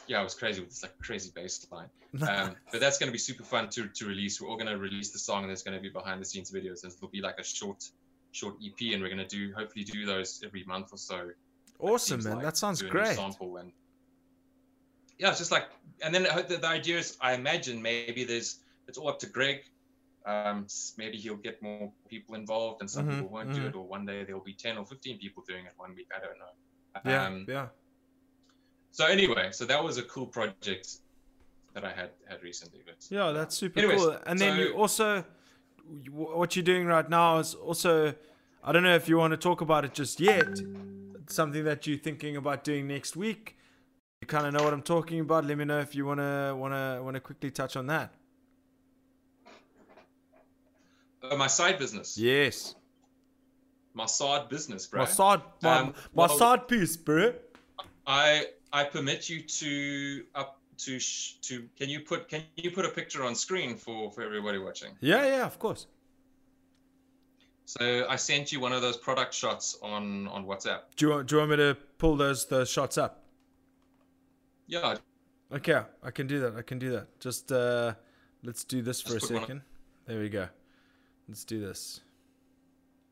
yeah, 0.06 0.20
I 0.20 0.22
was 0.22 0.34
crazy 0.34 0.60
with 0.60 0.70
this 0.70 0.82
like 0.82 0.98
crazy 1.00 1.30
bass 1.34 1.66
line. 1.70 1.88
Um, 2.20 2.54
but 2.70 2.80
that's 2.80 2.98
going 2.98 3.08
to 3.08 3.12
be 3.12 3.18
super 3.18 3.42
fun 3.42 3.70
to, 3.70 3.88
to 3.88 4.06
release. 4.06 4.40
We're 4.40 4.48
all 4.48 4.56
going 4.56 4.68
to 4.68 4.76
release 4.76 5.10
the 5.10 5.18
song, 5.18 5.42
and 5.42 5.48
there's 5.48 5.62
going 5.62 5.76
to 5.76 5.82
be 5.82 5.88
behind 5.88 6.20
the 6.20 6.26
scenes 6.26 6.50
videos. 6.50 6.84
And 6.84 6.92
it'll 6.92 7.08
be 7.08 7.22
like 7.22 7.38
a 7.38 7.44
short 7.44 7.88
short 8.32 8.56
EP, 8.64 8.92
and 8.92 9.02
we're 9.02 9.08
going 9.08 9.26
to 9.26 9.36
do 9.36 9.52
hopefully 9.56 9.84
do 9.84 10.04
those 10.04 10.42
every 10.44 10.64
month 10.64 10.92
or 10.92 10.98
so. 10.98 11.30
Awesome, 11.78 12.22
man. 12.22 12.34
Like 12.34 12.44
that 12.44 12.56
sounds 12.56 12.82
great. 12.82 13.16
Sample 13.16 13.56
and 13.56 13.72
yeah, 15.22 15.30
it's 15.30 15.38
just 15.38 15.52
like, 15.52 15.68
and 16.02 16.12
then 16.12 16.24
the, 16.24 16.58
the 16.58 16.66
idea 16.66 16.98
is, 16.98 17.16
I 17.20 17.34
imagine 17.34 17.80
maybe 17.80 18.24
there's 18.24 18.58
it's 18.88 18.98
all 18.98 19.08
up 19.08 19.20
to 19.20 19.28
Greg. 19.28 19.60
Um, 20.26 20.66
maybe 20.98 21.16
he'll 21.16 21.36
get 21.36 21.62
more 21.62 21.92
people 22.08 22.34
involved, 22.34 22.80
and 22.80 22.90
some 22.90 23.06
Mhm, 23.06 23.10
people 23.10 23.28
won't 23.30 23.52
do 23.54 23.62
mhm. 23.62 23.68
it, 23.68 23.74
or 23.76 23.86
one 23.86 24.04
day 24.04 24.24
there'll 24.24 24.42
be 24.42 24.54
ten 24.54 24.78
or 24.78 24.84
fifteen 24.84 25.18
people 25.18 25.44
doing 25.48 25.64
it 25.66 25.72
one 25.76 25.94
week. 25.94 26.08
I 26.14 26.18
don't 26.20 26.38
know. 26.38 27.10
Yeah, 27.10 27.26
Um, 27.26 27.44
yeah. 27.48 27.68
So 28.90 29.06
anyway, 29.06 29.50
so 29.52 29.64
that 29.64 29.82
was 29.82 29.96
a 29.98 30.02
cool 30.02 30.26
project 30.26 30.88
that 31.74 31.84
I 31.84 31.92
had 31.92 32.10
had 32.28 32.42
recently. 32.42 32.80
But 32.84 32.96
Yeah, 33.10 33.30
that's 33.30 33.56
super 33.56 33.78
Anyways, 33.80 34.00
cool. 34.00 34.18
And 34.26 34.40
then 34.40 34.58
you 34.58 34.74
also, 34.74 35.24
what 36.10 36.56
you're 36.56 36.64
doing 36.64 36.86
right 36.86 37.08
now 37.08 37.38
is 37.38 37.54
also, 37.54 38.14
I 38.62 38.72
don't 38.72 38.82
know 38.82 38.94
if 38.96 39.08
you 39.08 39.16
want 39.18 39.30
to 39.32 39.36
talk 39.36 39.60
about 39.60 39.84
it 39.84 39.94
just 39.94 40.20
yet. 40.20 40.48
Something 41.28 41.64
that 41.64 41.86
you're 41.86 41.98
thinking 41.98 42.36
about 42.36 42.64
doing 42.64 42.86
next 42.88 43.16
week. 43.16 43.56
You 44.22 44.26
kind 44.28 44.46
of 44.46 44.52
know 44.54 44.62
what 44.62 44.72
I'm 44.72 44.82
talking 44.82 45.18
about. 45.18 45.44
Let 45.46 45.58
me 45.58 45.64
know 45.64 45.80
if 45.80 45.96
you 45.96 46.06
wanna 46.06 46.54
wanna 46.56 47.00
wanna 47.02 47.18
quickly 47.18 47.50
touch 47.50 47.74
on 47.76 47.88
that. 47.88 48.14
uh, 51.24 51.34
my 51.36 51.48
side 51.48 51.76
business, 51.76 52.16
Yes, 52.16 52.76
my 53.94 54.06
side 54.06 54.48
business, 54.48 54.86
bro. 54.86 55.00
my 55.00 55.06
side, 55.06 55.42
my, 55.60 55.78
Um, 55.78 55.86
my 56.14 56.26
well- 56.26 56.38
side 56.38 56.68
piece, 56.68 56.96
bro. 56.96 57.34
I 58.06 58.46
I 58.72 58.84
permit 58.84 59.28
you 59.28 59.42
to 59.42 60.24
up 60.36 60.60
to 60.78 61.00
sh- 61.00 61.34
to 61.42 61.68
can 61.76 61.88
you 61.88 62.00
put 62.00 62.28
can 62.28 62.44
you 62.56 62.70
put 62.70 62.84
a 62.84 62.90
picture 62.90 63.24
on 63.24 63.34
screen 63.34 63.76
for 63.76 64.12
for 64.12 64.22
everybody 64.22 64.58
watching? 64.58 64.96
Yeah, 65.00 65.26
yeah, 65.26 65.46
of 65.46 65.58
course. 65.58 65.86
So 67.64 68.06
I 68.08 68.14
sent 68.16 68.52
you 68.52 68.60
one 68.60 68.72
of 68.72 68.82
those 68.82 68.96
product 68.98 69.34
shots 69.34 69.76
on 69.82 70.28
on 70.28 70.44
WhatsApp. 70.46 70.82
Do 70.94 71.06
you 71.06 71.10
want 71.12 71.26
do 71.28 71.34
you 71.34 71.38
want 71.40 71.50
me 71.50 71.56
to 71.56 71.76
pull 71.98 72.14
those 72.16 72.46
those 72.46 72.70
shots 72.70 72.96
up? 72.96 73.21
Yeah, 74.66 74.96
Okay, 75.52 75.82
I 76.02 76.10
can 76.10 76.26
do 76.26 76.40
that. 76.40 76.56
I 76.56 76.62
can 76.62 76.78
do 76.78 76.90
that. 76.92 77.20
Just 77.20 77.52
uh, 77.52 77.94
let's 78.42 78.64
do 78.64 78.80
this 78.80 79.02
for 79.02 79.16
a 79.16 79.20
put 79.20 79.30
one 79.30 79.36
up. 79.36 79.42
second. 79.42 79.62
There 80.06 80.18
we 80.20 80.28
go. 80.30 80.48
Let's 81.28 81.44
do 81.44 81.60
this. 81.60 82.00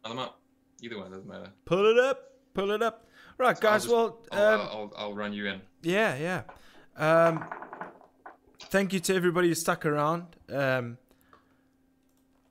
I'm 0.05 0.19
up. 0.19 0.41
Either 0.83 0.99
one 0.99 1.11
doesn't 1.11 1.29
matter. 1.29 1.51
Pull 1.67 1.85
it 1.91 1.99
up. 1.99 2.33
Pull 2.55 2.71
it 2.71 2.83
up. 2.83 3.07
Right, 3.37 3.57
So 3.59 3.67
I'll 3.69 3.73
guys. 3.75 3.83
just- 3.83 3.95
well, 3.95 4.19
I'll, 4.33 4.47
um, 4.49 4.61
I'll, 4.61 4.93
I'll 4.97 5.15
run 5.15 5.33
you 5.35 5.47
in. 5.47 5.61
yeah, 5.83 6.17
yeah. 6.17 6.43
Um, 6.97 7.45
thank 8.65 8.93
you 8.95 9.01
to 9.01 9.15
everybody 9.15 9.49
who 9.49 9.55
stuck 9.55 9.85
around. 9.87 10.25
Um, 10.51 10.97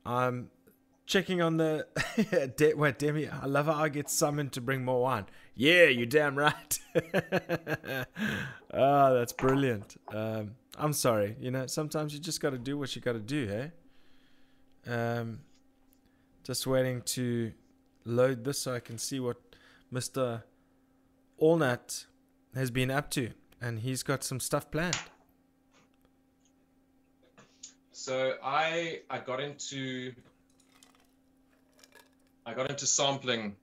I'm 0.05 0.49
checking 1.05 1.41
on 1.41 1.57
the. 1.57 1.87
De- 2.57 2.73
wait, 2.73 2.99
Demi. 2.99 3.27
I 3.27 3.45
love 3.45 3.65
how 3.65 3.73
I 3.75 3.89
get 3.89 4.09
summoned 4.09 4.53
to 4.53 4.61
bring 4.61 4.85
more 4.85 5.01
wine. 5.01 5.25
Yeah, 5.59 5.87
you're 5.87 6.05
damn 6.05 6.37
right. 6.37 6.79
oh, 8.73 9.13
that's 9.13 9.33
brilliant. 9.33 9.97
Um, 10.07 10.51
I'm 10.77 10.93
sorry. 10.93 11.35
You 11.37 11.51
know, 11.51 11.67
sometimes 11.67 12.13
you 12.13 12.21
just 12.21 12.39
got 12.39 12.51
to 12.51 12.57
do 12.57 12.77
what 12.77 12.95
you 12.95 13.01
got 13.01 13.11
to 13.11 13.19
do, 13.19 13.45
hey? 13.45 13.71
Um, 14.89 15.39
just 16.45 16.65
waiting 16.65 17.01
to 17.01 17.51
load 18.05 18.45
this 18.45 18.59
so 18.59 18.73
I 18.73 18.79
can 18.79 18.97
see 18.97 19.19
what 19.19 19.35
Mr. 19.93 20.43
Allnut 21.41 22.05
has 22.55 22.71
been 22.71 22.89
up 22.89 23.11
to, 23.11 23.31
and 23.59 23.79
he's 23.79 24.01
got 24.01 24.23
some 24.23 24.39
stuff 24.39 24.71
planned. 24.71 24.97
So 27.91 28.35
I 28.41 29.01
I 29.09 29.19
got 29.19 29.41
into 29.41 30.13
I 32.45 32.53
got 32.53 32.69
into 32.69 32.85
sampling 32.85 33.57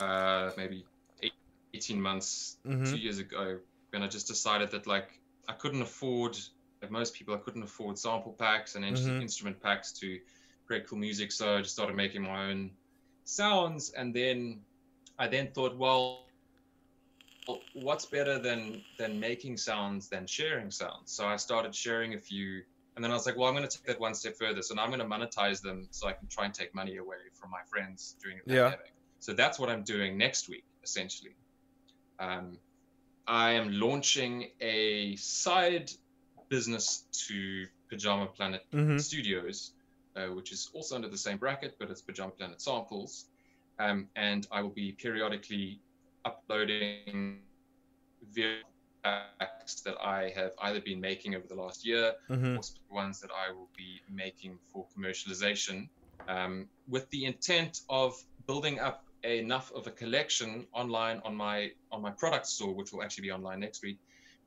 uh, 0.00 0.50
maybe 0.56 0.84
eight, 1.22 1.32
18 1.74 2.00
months, 2.00 2.58
Mhm. 2.66 2.84
two 2.90 2.98
years 2.98 3.18
ago, 3.18 3.58
when 3.90 4.02
I 4.02 4.08
just 4.08 4.26
decided 4.26 4.70
that 4.72 4.86
like 4.86 5.20
I 5.48 5.52
couldn't 5.52 5.82
afford, 5.82 6.36
like 6.82 6.90
most 6.90 7.14
people, 7.14 7.34
I 7.34 7.38
couldn't 7.38 7.62
afford 7.62 7.98
sample 7.98 8.32
packs 8.32 8.74
and 8.74 8.84
Mhm. 8.84 9.20
instrument 9.22 9.60
packs 9.60 9.92
to 10.00 10.20
create 10.66 10.86
cool 10.88 10.98
music. 10.98 11.32
So 11.32 11.56
I 11.56 11.62
just 11.62 11.74
started 11.74 11.96
making 11.96 12.22
my 12.22 12.50
own 12.50 12.76
sounds, 13.24 13.90
and 13.90 14.14
then 14.14 14.64
I 15.18 15.28
then 15.28 15.52
thought, 15.52 15.76
well, 15.76 16.26
what's 17.72 18.06
better 18.06 18.38
than 18.38 18.84
than 18.98 19.18
making 19.20 19.56
sounds 19.56 20.08
than 20.08 20.26
sharing 20.26 20.70
sounds? 20.70 21.12
So 21.12 21.26
I 21.26 21.36
started 21.36 21.74
sharing 21.74 22.14
a 22.14 22.18
few 22.18 22.62
and 22.96 23.04
then 23.04 23.10
I 23.10 23.14
was 23.14 23.26
like, 23.26 23.36
well, 23.36 23.46
I'm 23.48 23.54
going 23.54 23.68
to 23.68 23.76
take 23.76 23.84
that 23.86 24.00
one 24.00 24.14
step 24.14 24.36
further. 24.38 24.62
So 24.62 24.74
now 24.74 24.82
I'm 24.82 24.88
going 24.90 25.00
to 25.00 25.06
monetize 25.06 25.60
them 25.60 25.86
so 25.90 26.08
I 26.08 26.14
can 26.14 26.28
try 26.28 26.46
and 26.46 26.54
take 26.54 26.74
money 26.74 26.96
away 26.96 27.16
from 27.34 27.50
my 27.50 27.60
friends 27.70 28.16
during 28.22 28.38
the 28.38 28.54
Yeah. 28.54 28.74
So 29.18 29.32
that's 29.32 29.58
what 29.58 29.68
I'm 29.68 29.82
doing 29.82 30.16
next 30.16 30.48
week, 30.48 30.64
essentially. 30.82 31.36
Um, 32.18 32.58
I 33.26 33.52
am 33.52 33.72
launching 33.72 34.50
a 34.60 35.16
side 35.16 35.90
business 36.48 37.06
to 37.26 37.66
Pajama 37.90 38.26
Planet 38.26 38.62
Mhm. 38.72 39.00
Studios, 39.00 39.72
uh, 40.14 40.28
which 40.28 40.52
is 40.52 40.70
also 40.74 40.94
under 40.94 41.08
the 41.08 41.18
same 41.18 41.38
bracket, 41.38 41.76
but 41.78 41.90
it's 41.90 42.02
Pajama 42.02 42.32
Planet 42.32 42.60
Samples. 42.60 43.26
Um, 43.78 44.08
and 44.16 44.46
I 44.50 44.62
will 44.62 44.70
be 44.70 44.92
periodically 44.92 45.82
uploading 46.24 47.42
video 48.22 48.62
packs 49.02 49.82
that 49.82 49.96
I 50.00 50.30
have 50.30 50.52
either 50.62 50.80
been 50.80 51.00
making 51.00 51.34
over 51.34 51.46
the 51.46 51.54
last 51.54 51.84
year 51.84 52.14
Mhm. 52.30 52.56
or 52.56 52.62
ones 52.94 53.20
that 53.20 53.30
I 53.30 53.50
will 53.50 53.70
be 53.76 54.00
making 54.08 54.58
for 54.72 54.88
commercialization, 54.96 55.88
um, 56.28 56.70
with 56.88 57.08
the 57.10 57.24
intent 57.24 57.80
of 57.88 58.14
building 58.46 58.80
up 58.80 59.05
enough 59.34 59.72
of 59.74 59.86
a 59.86 59.90
collection 59.90 60.66
online 60.72 61.20
on 61.24 61.34
my 61.34 61.70
on 61.90 62.02
my 62.02 62.10
product 62.10 62.46
store, 62.46 62.74
which 62.74 62.92
will 62.92 63.02
actually 63.02 63.22
be 63.22 63.32
online 63.32 63.60
next 63.60 63.82
week, 63.82 63.98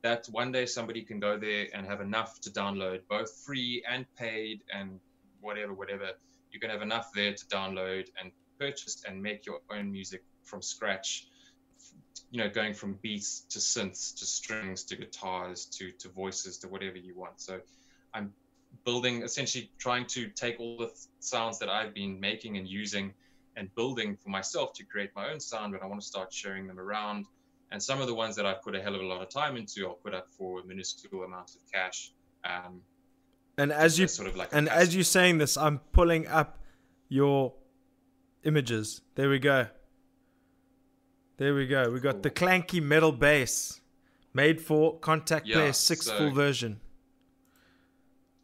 that 0.02 0.26
one 0.30 0.52
day 0.52 0.66
somebody 0.66 1.02
can 1.02 1.20
go 1.20 1.38
there 1.38 1.66
and 1.74 1.86
have 1.86 2.00
enough 2.00 2.40
to 2.40 2.50
download, 2.50 3.00
both 3.08 3.30
free 3.44 3.82
and 3.90 4.06
paid 4.16 4.60
and 4.72 5.00
whatever, 5.40 5.74
whatever. 5.74 6.10
You 6.50 6.60
can 6.60 6.70
have 6.70 6.82
enough 6.82 7.10
there 7.14 7.34
to 7.34 7.46
download 7.46 8.06
and 8.20 8.32
purchase 8.58 9.02
and 9.06 9.22
make 9.22 9.46
your 9.46 9.60
own 9.70 9.90
music 9.90 10.22
from 10.44 10.62
scratch 10.62 11.26
you 12.30 12.38
know, 12.38 12.48
going 12.48 12.74
from 12.74 12.98
beats 13.02 13.40
to 13.50 13.58
synths 13.58 14.16
to 14.16 14.24
strings 14.24 14.84
to 14.84 14.96
guitars 14.96 15.66
to 15.66 15.90
to 15.92 16.08
voices 16.08 16.58
to 16.58 16.68
whatever 16.68 16.96
you 16.96 17.16
want. 17.16 17.40
So 17.40 17.60
I'm 18.14 18.32
building 18.84 19.22
essentially 19.22 19.70
trying 19.78 20.06
to 20.06 20.28
take 20.28 20.60
all 20.60 20.78
the 20.78 20.86
th- 20.86 20.96
sounds 21.18 21.58
that 21.58 21.68
I've 21.68 21.92
been 21.92 22.20
making 22.20 22.56
and 22.56 22.68
using 22.68 23.14
and 23.60 23.72
building 23.76 24.16
for 24.22 24.30
myself 24.30 24.72
to 24.72 24.82
create 24.84 25.10
my 25.14 25.30
own 25.30 25.38
sound, 25.38 25.72
but 25.72 25.82
I 25.82 25.86
want 25.86 26.00
to 26.00 26.06
start 26.14 26.32
sharing 26.32 26.66
them 26.66 26.80
around. 26.80 27.26
And 27.70 27.80
some 27.80 28.00
of 28.00 28.06
the 28.08 28.14
ones 28.14 28.34
that 28.36 28.46
I've 28.46 28.62
put 28.62 28.74
a 28.74 28.80
hell 28.82 28.94
of 28.96 29.02
a 29.02 29.04
lot 29.06 29.20
of 29.22 29.28
time 29.28 29.56
into, 29.56 29.86
I'll 29.86 29.94
put 29.94 30.14
up 30.14 30.26
for 30.36 30.60
a 30.60 30.64
minuscule 30.64 31.22
amount 31.24 31.50
of 31.54 31.60
cash. 31.72 32.12
Um, 32.44 32.80
And 33.58 33.70
as 33.70 33.98
you 33.98 34.08
sort 34.08 34.28
of 34.28 34.34
like 34.34 34.48
and 34.52 34.66
as 34.68 34.94
you're 34.94 35.04
saying 35.18 35.38
this, 35.38 35.56
I'm 35.56 35.78
pulling 35.92 36.26
up 36.26 36.58
your 37.08 37.52
images. 38.44 39.02
There 39.14 39.28
we 39.28 39.38
go. 39.38 39.66
There 41.36 41.54
we 41.54 41.66
go. 41.66 41.90
We 41.90 42.00
got 42.00 42.22
the 42.22 42.30
clanky 42.30 42.82
metal 42.82 43.12
bass, 43.12 43.80
made 44.32 44.60
for 44.60 44.98
Kontakt 44.98 45.42
Yeah, 45.44 45.56
Player 45.56 45.72
Six 45.74 46.06
so- 46.06 46.16
full 46.16 46.30
version. 46.30 46.80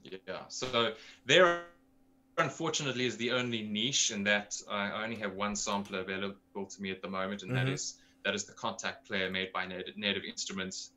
Yeah. 0.02 0.42
So 0.48 0.94
there, 1.24 1.64
unfortunately, 2.38 3.06
is 3.06 3.16
the 3.16 3.32
only 3.32 3.62
niche 3.62 4.10
in 4.10 4.24
that 4.24 4.54
I 4.70 5.04
only 5.04 5.16
have 5.16 5.34
one 5.34 5.56
sampler 5.56 6.00
available 6.00 6.36
to 6.54 6.82
me 6.82 6.90
at 6.90 7.02
the 7.02 7.08
moment, 7.08 7.42
and 7.42 7.54
that 7.56 7.66
Mhm. 7.66 7.74
is 7.74 7.98
that 8.24 8.34
is 8.34 8.44
the 8.44 8.54
Kontakt 8.54 9.06
Player 9.06 9.30
made 9.30 9.52
by 9.52 9.66
Native, 9.66 9.96
Native 9.96 10.24
Instruments. 10.24 10.92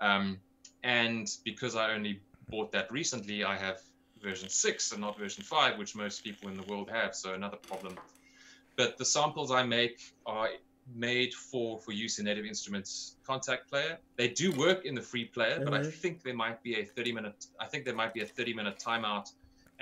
Um, 0.00 0.40
and 0.82 1.28
because 1.44 1.76
I 1.76 1.92
only 1.92 2.22
bought 2.50 2.72
that 2.72 2.90
recently, 2.90 3.44
I 3.44 3.56
have 3.56 3.78
version 4.20 4.48
six 4.48 4.92
and 4.92 5.00
not 5.00 5.18
version 5.18 5.44
five, 5.44 5.78
which 5.78 5.94
most 5.94 6.24
people 6.24 6.48
in 6.48 6.56
the 6.56 6.64
world 6.64 6.90
have. 6.90 7.14
So 7.14 7.34
another 7.34 7.58
problem. 7.58 7.96
But 8.76 8.98
the 8.98 9.04
samples 9.04 9.50
I 9.50 9.62
make 9.62 10.00
are 10.26 10.48
made 10.92 11.32
for 11.32 11.80
for 11.80 11.92
use 11.92 12.18
in 12.18 12.24
Native 12.24 12.44
Instruments 12.44 13.16
Kontakt 13.28 13.68
Player. 13.70 13.98
They 14.18 14.28
do 14.28 14.50
work 14.52 14.84
in 14.84 14.94
the 14.94 15.02
free 15.02 15.26
player, 15.26 15.60
but 15.64 15.72
I 15.72 15.78
Mhm. 15.78 15.92
think 15.92 16.22
there 16.22 16.34
might 16.34 16.60
be 16.62 16.80
a 16.80 16.84
30 16.84 17.12
minute. 17.12 17.44
I 17.60 17.66
think 17.66 17.84
there 17.84 17.94
might 17.94 18.12
be 18.12 18.22
a 18.22 18.26
30 18.26 18.54
minute 18.54 18.82
timeout, 18.84 19.26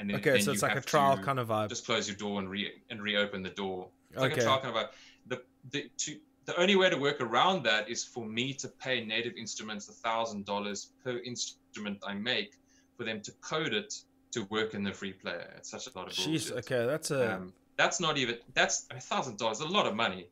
and 0.00 0.08
then 0.08 0.16
Okay, 0.16 0.32
then 0.32 0.42
so 0.42 0.52
it's 0.52 0.62
like 0.62 0.76
a 0.76 0.80
trial 0.80 1.18
kind 1.18 1.38
of 1.38 1.48
vibe. 1.48 1.68
Just 1.68 1.84
close 1.84 2.08
your 2.08 2.16
door 2.16 2.38
and 2.40 2.48
re 2.50 2.72
and 2.90 3.02
reopen 3.02 3.42
the 3.42 3.50
door. 3.50 3.88
It's 4.10 4.20
like 4.20 4.32
Okay. 4.32 4.40
a 4.40 4.44
trial 4.44 4.60
kind 4.60 4.74
of 4.74 4.82
vibe. 4.82 4.88
The 5.26 5.42
the 5.70 5.90
to 5.98 6.16
the 6.46 6.58
only 6.58 6.74
way 6.74 6.88
to 6.90 6.96
work 6.96 7.20
around 7.20 7.62
that 7.64 7.88
is 7.88 8.02
for 8.04 8.24
me 8.24 8.54
to 8.54 8.68
pay 8.68 9.04
Native 9.04 9.34
Instruments 9.36 9.88
a 9.88 9.92
thousand 9.92 10.46
dollars 10.46 10.92
per 11.04 11.18
instrument 11.18 11.98
I 12.04 12.14
make 12.14 12.54
for 12.96 13.04
them 13.04 13.20
to 13.20 13.32
code 13.42 13.74
it 13.74 13.94
to 14.32 14.44
work 14.44 14.74
in 14.74 14.82
the 14.82 14.92
free 14.92 15.12
player. 15.12 15.52
It's 15.58 15.70
such 15.70 15.86
a 15.86 15.98
lot 15.98 16.06
of 16.08 16.14
Jeez. 16.14 16.50
bullshit. 16.50 16.52
Okay, 16.64 16.86
that's 16.86 17.10
a. 17.10 17.36
Um, 17.36 17.52
that's 17.76 18.00
not 18.00 18.16
even 18.16 18.36
that's 18.54 18.86
a 18.90 19.00
thousand 19.00 19.38
dollars, 19.38 19.60
a 19.60 19.66
lot 19.66 19.86
of 19.86 19.94
money. 19.94 20.26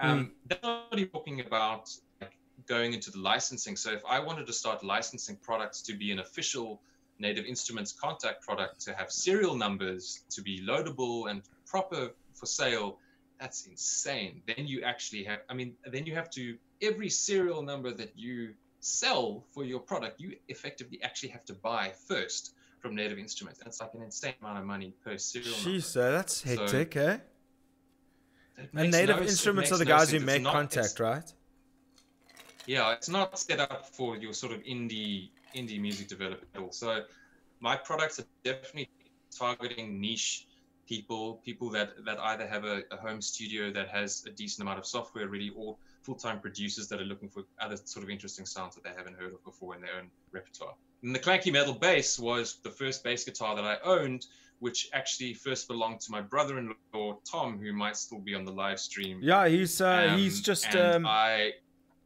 Hmm. 0.00 0.10
Um, 0.10 0.32
That's 0.46 0.62
not 0.62 0.92
even 0.92 1.08
talking 1.08 1.40
about 1.40 1.90
like, 2.20 2.32
going 2.66 2.92
into 2.92 3.10
the 3.10 3.18
licensing. 3.18 3.76
So 3.76 3.90
if 3.92 4.02
I 4.08 4.20
wanted 4.20 4.46
to 4.46 4.52
start 4.52 4.84
licensing 4.84 5.36
products 5.42 5.82
to 5.82 5.92
be 5.94 6.12
an 6.12 6.20
official 6.20 6.80
Native 7.18 7.44
Instruments 7.46 7.92
Kontakt 7.92 8.40
product, 8.40 8.80
to 8.82 8.94
have 8.94 9.10
serial 9.10 9.56
numbers, 9.56 10.20
to 10.30 10.42
be 10.42 10.60
loadable 10.60 11.30
and 11.30 11.42
proper 11.66 12.10
for 12.34 12.46
sale, 12.46 12.98
that's 13.40 13.66
insane. 13.66 14.42
Then 14.46 14.66
you 14.66 14.82
actually 14.82 15.24
have, 15.24 15.40
I 15.48 15.54
mean, 15.54 15.74
then 15.86 16.06
you 16.06 16.14
have 16.14 16.30
to, 16.30 16.56
every 16.82 17.08
serial 17.10 17.62
number 17.62 17.92
that 17.92 18.12
you 18.16 18.54
sell 18.80 19.44
for 19.50 19.64
your 19.64 19.80
product, 19.80 20.20
you 20.20 20.36
effectively 20.48 21.00
actually 21.02 21.30
have 21.30 21.44
to 21.46 21.54
buy 21.54 21.92
first 22.06 22.52
from 22.80 22.94
Native 22.94 23.18
Instruments. 23.18 23.60
That's 23.62 23.80
like 23.80 23.94
an 23.94 24.02
insane 24.02 24.34
amount 24.40 24.58
of 24.58 24.64
money 24.64 24.94
per 25.04 25.18
serial 25.18 25.50
number. 25.56 25.70
Jeez, 25.70 25.82
so 25.84 26.12
that's 26.12 26.36
So- 26.36 26.48
hectic, 26.48 26.96
eh? 26.96 27.18
And 28.74 28.90
Native 28.90 29.16
no- 29.16 29.22
Instruments 29.22 29.70
are 29.72 29.78
the 29.78 29.84
no 29.84 29.96
guys 29.96 30.10
who 30.10 30.18
sense. 30.18 30.26
Make 30.26 30.42
Kontakt, 30.42 30.98
right? 31.00 31.32
yeah 32.66 32.92
it's 32.92 33.08
not 33.08 33.38
set 33.38 33.60
up 33.60 33.86
for 33.86 34.18
your 34.18 34.34
sort 34.34 34.52
of 34.52 34.60
indie 34.64 35.30
indie 35.56 35.80
music 35.80 36.08
developer 36.08 36.44
at 36.54 36.60
all. 36.60 36.72
So 36.72 37.02
my 37.60 37.76
products 37.76 38.18
are 38.20 38.26
definitely 38.44 38.90
targeting 39.36 40.00
niche 40.00 40.46
people 40.86 41.40
people 41.44 41.68
that 41.68 41.90
that 42.06 42.18
either 42.18 42.46
have 42.46 42.64
a, 42.64 42.82
a 42.90 42.96
home 42.96 43.20
studio 43.20 43.70
that 43.70 43.88
has 43.88 44.24
a 44.26 44.30
decent 44.30 44.62
amount 44.62 44.78
of 44.78 44.86
software 44.86 45.28
really, 45.28 45.52
or 45.54 45.76
full-time 46.02 46.40
producers 46.40 46.88
that 46.88 47.00
are 47.00 47.04
looking 47.04 47.28
for 47.28 47.42
other 47.60 47.76
sort 47.76 48.02
of 48.02 48.10
interesting 48.10 48.46
sounds 48.46 48.74
that 48.74 48.84
they 48.84 48.92
haven't 48.96 49.14
heard 49.18 49.34
of 49.34 49.44
before 49.44 49.74
in 49.74 49.82
their 49.82 49.90
own 49.98 50.08
repertoire. 50.32 50.74
And 51.02 51.14
the 51.14 51.18
clanky 51.18 51.52
metal 51.52 51.74
bass 51.74 52.18
was 52.18 52.58
the 52.62 52.70
first 52.70 53.04
bass 53.04 53.24
guitar 53.24 53.54
that 53.54 53.64
i 53.64 53.76
owned 53.84 54.26
which 54.60 54.88
actually 54.92 55.34
first 55.34 55.68
belonged 55.68 56.00
to 56.00 56.10
my 56.10 56.20
brother-in-law 56.20 57.18
tom 57.30 57.58
who 57.60 57.72
might 57.72 57.96
still 57.96 58.18
be 58.18 58.34
on 58.34 58.44
the 58.44 58.50
live 58.50 58.80
stream. 58.80 59.20
Yeah, 59.22 59.46
he's 59.46 59.80
uh, 59.80 60.14
he's 60.16 60.38
Um, 60.38 60.42
just 60.42 60.66
and 60.74 60.94
um, 60.96 61.06
i 61.06 61.52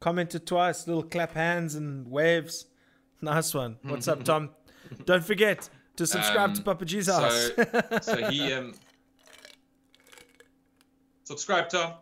commented 0.01 0.47
twice, 0.47 0.87
little 0.87 1.05
clap 1.05 1.33
hands 1.33 1.75
and 1.77 2.11
waves. 2.11 2.67
Nice 3.23 3.55
one. 3.55 3.79
What's 3.83 4.09
up, 4.09 4.25
Tom? 4.31 4.51
Don't 5.05 5.25
forget 5.25 5.69
to 5.97 6.07
subscribe 6.07 6.55
to 6.55 6.61
Um, 6.61 6.65
Papa 6.65 6.85
G's 6.85 7.07
so- 7.07 7.13
house. 7.21 7.51
so 8.03 8.17
he 8.31 8.53
um 8.53 8.75
subscribe 11.25 11.69
Tom. 11.69 11.95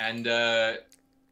And 0.00 0.26
uh 0.28 0.74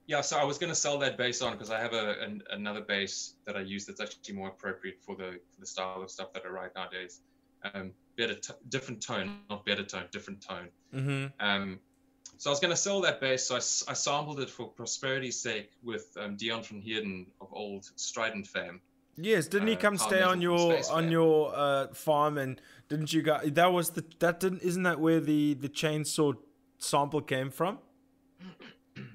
yeah, 0.06 0.20
so 0.20 0.36
I 0.38 0.44
was 0.44 0.58
gonna 0.58 0.74
sell 0.74 0.98
that 0.98 1.16
bass 1.16 1.42
on 1.42 1.52
because 1.52 1.70
I 1.70 1.80
have 1.80 1.92
a 1.92 2.20
an, 2.22 2.42
another 2.50 2.80
bass 2.82 3.34
that 3.46 3.56
I 3.56 3.60
use 3.60 3.84
that's 3.86 4.00
actually 4.00 4.34
more 4.36 4.48
appropriate 4.48 4.98
for 5.02 5.16
the 5.16 5.40
for 5.52 5.60
the 5.60 5.66
style 5.66 6.02
of 6.02 6.10
stuff 6.10 6.32
that 6.34 6.42
I 6.46 6.48
write 6.50 6.74
nowadays. 6.74 7.20
Um, 7.72 7.92
better, 8.18 8.34
t- 8.34 8.52
different 8.68 9.02
tone, 9.02 9.38
not 9.48 9.64
better 9.64 9.82
tone, 9.82 10.04
different 10.12 10.40
tone. 10.46 10.68
hmm 10.92 11.26
Um, 11.40 11.80
so 12.36 12.50
I 12.50 12.52
was 12.52 12.60
going 12.60 12.70
to 12.72 12.76
sell 12.76 13.00
that 13.02 13.20
bass, 13.20 13.46
so 13.46 13.56
I 13.56 13.94
sampled 13.94 14.40
it 14.40 14.50
for 14.50 14.68
prosperity's 14.68 15.40
sake 15.40 15.70
with 15.82 16.06
um, 16.20 16.36
Dion 16.36 16.62
van 16.62 16.80
Heerden 16.80 17.26
of 17.40 17.48
old 17.52 17.90
Strident 17.96 18.46
fame. 18.46 18.80
Yes, 19.16 19.46
didn't 19.46 19.68
he 19.68 19.74
uh, 19.76 19.78
come 19.78 19.96
stay 19.96 20.22
on 20.22 20.40
your 20.40 20.76
on 20.90 21.04
fan. 21.04 21.10
your 21.10 21.52
uh, 21.54 21.86
farm 21.94 22.36
and 22.36 22.60
didn't 22.88 23.12
you 23.12 23.22
guys? 23.22 23.50
That 23.52 23.72
was 23.72 23.90
the 23.90 24.04
that 24.18 24.40
didn't 24.40 24.62
isn't 24.62 24.82
that 24.82 24.98
where 24.98 25.20
the 25.20 25.54
the 25.54 25.68
chainsaw 25.68 26.34
sample 26.78 27.20
came 27.20 27.50
from? 27.50 27.78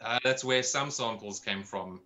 Uh, 0.00 0.18
that's 0.22 0.44
where 0.44 0.62
some 0.62 0.92
samples 0.92 1.40
came 1.40 1.64
from. 1.64 2.00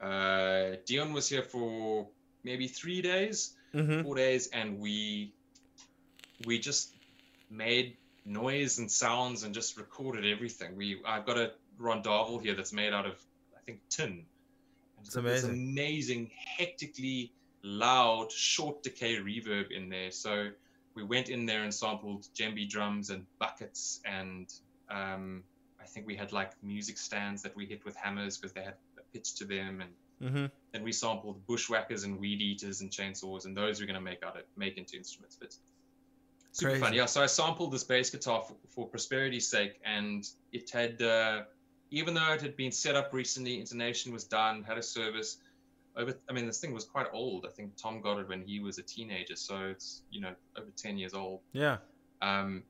Uh, 0.00 0.76
Dion 0.86 1.12
was 1.12 1.28
here 1.28 1.42
for 1.42 2.06
maybe 2.44 2.68
three 2.68 3.02
days, 3.02 3.56
Mm-hmm. 3.74 4.02
four 4.02 4.14
days, 4.16 4.48
and 4.48 4.78
we 4.80 5.32
we 6.44 6.58
just 6.58 6.94
made 7.50 7.96
noise 8.24 8.78
and 8.78 8.90
sounds 8.90 9.42
and 9.42 9.54
just 9.54 9.76
recorded 9.76 10.24
everything. 10.26 10.76
We 10.76 11.00
I've 11.06 11.26
got 11.26 11.38
a 11.38 11.52
rondavel 11.80 12.40
here 12.42 12.54
that's 12.54 12.72
made 12.72 12.92
out 12.92 13.06
of 13.06 13.14
I 13.56 13.60
think 13.66 13.80
tin. 13.88 14.24
And 14.98 15.06
It's 15.06 15.16
amazing. 15.16 15.50
amazing, 15.50 16.30
hectically 16.58 17.32
loud, 17.62 18.30
short 18.32 18.82
decay 18.82 19.16
reverb 19.16 19.70
in 19.70 19.88
there. 19.88 20.10
So 20.10 20.50
we 20.94 21.02
went 21.04 21.28
in 21.28 21.46
there 21.46 21.62
and 21.62 21.72
sampled 21.72 22.26
djembe 22.34 22.68
drums 22.68 23.10
and 23.10 23.24
buckets 23.38 24.00
and 24.04 24.52
um, 24.90 25.42
I 25.80 25.84
think 25.86 26.06
we 26.06 26.16
had 26.16 26.32
like 26.32 26.52
music 26.62 26.98
stands 26.98 27.42
that 27.42 27.54
we 27.56 27.64
hit 27.66 27.84
with 27.84 27.96
hammers 27.96 28.36
because 28.36 28.52
they 28.52 28.62
had 28.62 28.74
a 28.98 29.02
pitch 29.12 29.34
to 29.36 29.44
them 29.44 29.80
and 29.80 29.90
Mm-hmm. 30.22 30.44
then 30.72 30.82
we 30.82 30.92
sampled 30.92 31.46
bushwhackers 31.46 32.04
and 32.04 32.20
weed 32.20 32.42
eaters 32.42 32.82
and 32.82 32.90
chainsaws 32.90 33.46
and 33.46 33.56
those 33.56 33.80
we're 33.80 33.86
going 33.86 33.94
to 33.94 34.02
make 34.02 34.22
out 34.22 34.36
of 34.36 34.42
make 34.54 34.76
into 34.76 34.94
instruments 34.98 35.34
but 35.40 35.56
super 36.52 36.76
fun 36.78 36.92
yeah 36.92 37.06
so 37.06 37.22
i 37.22 37.26
sampled 37.26 37.72
this 37.72 37.84
bass 37.84 38.10
guitar 38.10 38.42
for, 38.42 38.54
for 38.68 38.86
prosperity's 38.88 39.48
sake 39.48 39.80
and 39.84 40.28
it 40.52 40.70
had 40.70 41.00
uh, 41.02 41.42
even 41.90 42.14
though 42.14 42.32
it 42.32 42.40
had 42.42 42.56
been 42.56 42.72
set 42.72 42.96
up 42.96 43.12
recently 43.12 43.58
intonation 43.60 44.12
was 44.12 44.24
done 44.24 44.62
had 44.62 44.78
a 44.78 44.82
service 44.82 45.38
over 45.96 46.14
i 46.28 46.32
mean 46.32 46.46
this 46.46 46.58
thing 46.58 46.72
was 46.72 46.84
quite 46.84 47.06
old 47.12 47.46
i 47.46 47.50
think 47.50 47.70
tom 47.76 48.00
got 48.00 48.18
it 48.18 48.28
when 48.28 48.42
he 48.42 48.60
was 48.60 48.78
a 48.78 48.82
teenager 48.82 49.36
so 49.36 49.56
it's 49.70 50.02
you 50.10 50.20
know 50.20 50.32
over 50.56 50.68
10 50.76 50.98
years 50.98 51.14
old 51.14 51.40
Yeah. 51.52 51.78
um, 52.22 52.62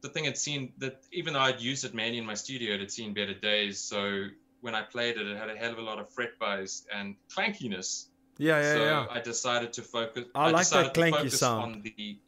the 0.00 0.10
thing 0.10 0.24
had 0.24 0.36
seen 0.36 0.70
that 0.78 1.00
even 1.12 1.32
though 1.32 1.40
I'd 1.40 1.62
used 1.62 1.82
it 1.86 1.94
mainly 1.94 2.18
in 2.18 2.26
my 2.26 2.34
studio, 2.34 2.74
it 2.74 2.80
had 2.80 2.90
seen 2.90 3.14
better 3.14 3.32
days. 3.32 3.80
So 3.80 4.26
when 4.60 4.74
I 4.74 4.82
played 4.82 5.16
it, 5.16 5.26
it 5.26 5.38
had 5.38 5.48
a 5.48 5.56
hell 5.56 5.72
of 5.72 5.78
a 5.78 5.80
lot 5.80 5.98
of 5.98 6.10
fret 6.10 6.38
buzz 6.38 6.84
and 6.94 7.16
clankiness. 7.34 8.08
Yeah, 8.36 8.60
yeah, 8.60 8.74
so 8.74 8.84
yeah. 8.84 9.06
I 9.10 9.20
decided 9.20 9.72
to 9.72 9.80
focus. 9.82 10.26
I 10.34 10.50
like 10.50 10.60
decided 10.64 10.92
that 10.92 11.12
clanky 11.14 11.30
sound. 11.32 11.62
On 11.76 11.82
the, 11.82 12.18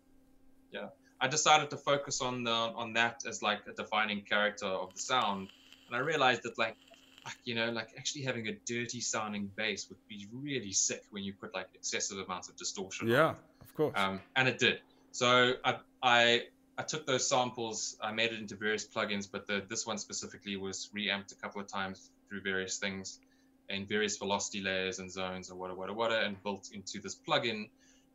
I 1.21 1.29
decided 1.29 1.71
to 1.71 1.77
focus 1.77 2.21
on 2.21 2.45
the 2.45 2.51
on 2.51 2.93
that 2.95 3.23
as 3.27 3.43
like 3.43 3.61
a 3.67 3.73
defining 3.73 4.23
character 4.23 4.67
of 4.67 4.93
the 4.95 5.01
sound, 5.01 5.49
and 5.87 5.97
I 5.97 6.01
realized 6.01 6.43
that 6.45 6.59
like, 6.59 6.77
fuck, 7.25 7.37
you 7.45 7.55
know, 7.55 7.71
like 7.71 7.89
actually 7.97 8.23
having 8.23 8.49
a 8.49 8.53
dirty 8.67 9.01
sounding 9.01 9.51
bass 9.57 9.89
would 9.89 9.99
be 10.09 10.27
really 10.33 10.73
sick 10.73 11.05
when 11.11 11.25
you 11.25 11.33
put 11.33 11.55
like 11.55 11.69
excessive 11.75 12.19
amounts 12.19 12.49
of 12.49 12.57
distortion. 12.57 13.09
on 13.09 13.13
Yeah, 13.13 13.35
of 13.61 13.75
course. 13.75 13.95
um, 13.97 14.21
and 14.37 14.49
it 14.49 14.59
did. 14.59 14.81
So 15.13 15.55
I, 15.65 15.77
I 16.03 16.43
I 16.79 16.83
took 16.83 17.07
those 17.07 17.27
samples, 17.27 17.97
I 18.03 18.13
made 18.13 18.33
it 18.33 18.39
into 18.39 18.55
various 18.55 18.87
plugins, 18.87 19.27
but 19.31 19.47
the, 19.47 19.65
this 19.69 19.87
one 19.87 19.97
specifically 19.97 20.57
was 20.57 20.91
reamped 20.93 21.33
a 21.33 21.35
couple 21.37 21.61
of 21.61 21.67
times 21.67 22.11
through 22.29 22.43
various 22.43 22.77
things 22.77 23.21
in 23.69 23.87
various 23.87 24.17
velocity 24.19 24.61
layers 24.61 24.99
and 24.99 25.11
zones 25.11 25.51
or 25.51 25.57
whatever, 25.57 25.79
whatever, 25.79 25.99
whatever, 25.99 26.21
and 26.23 26.43
built 26.43 26.71
into 26.73 27.01
this 27.01 27.17
plugin, 27.17 27.69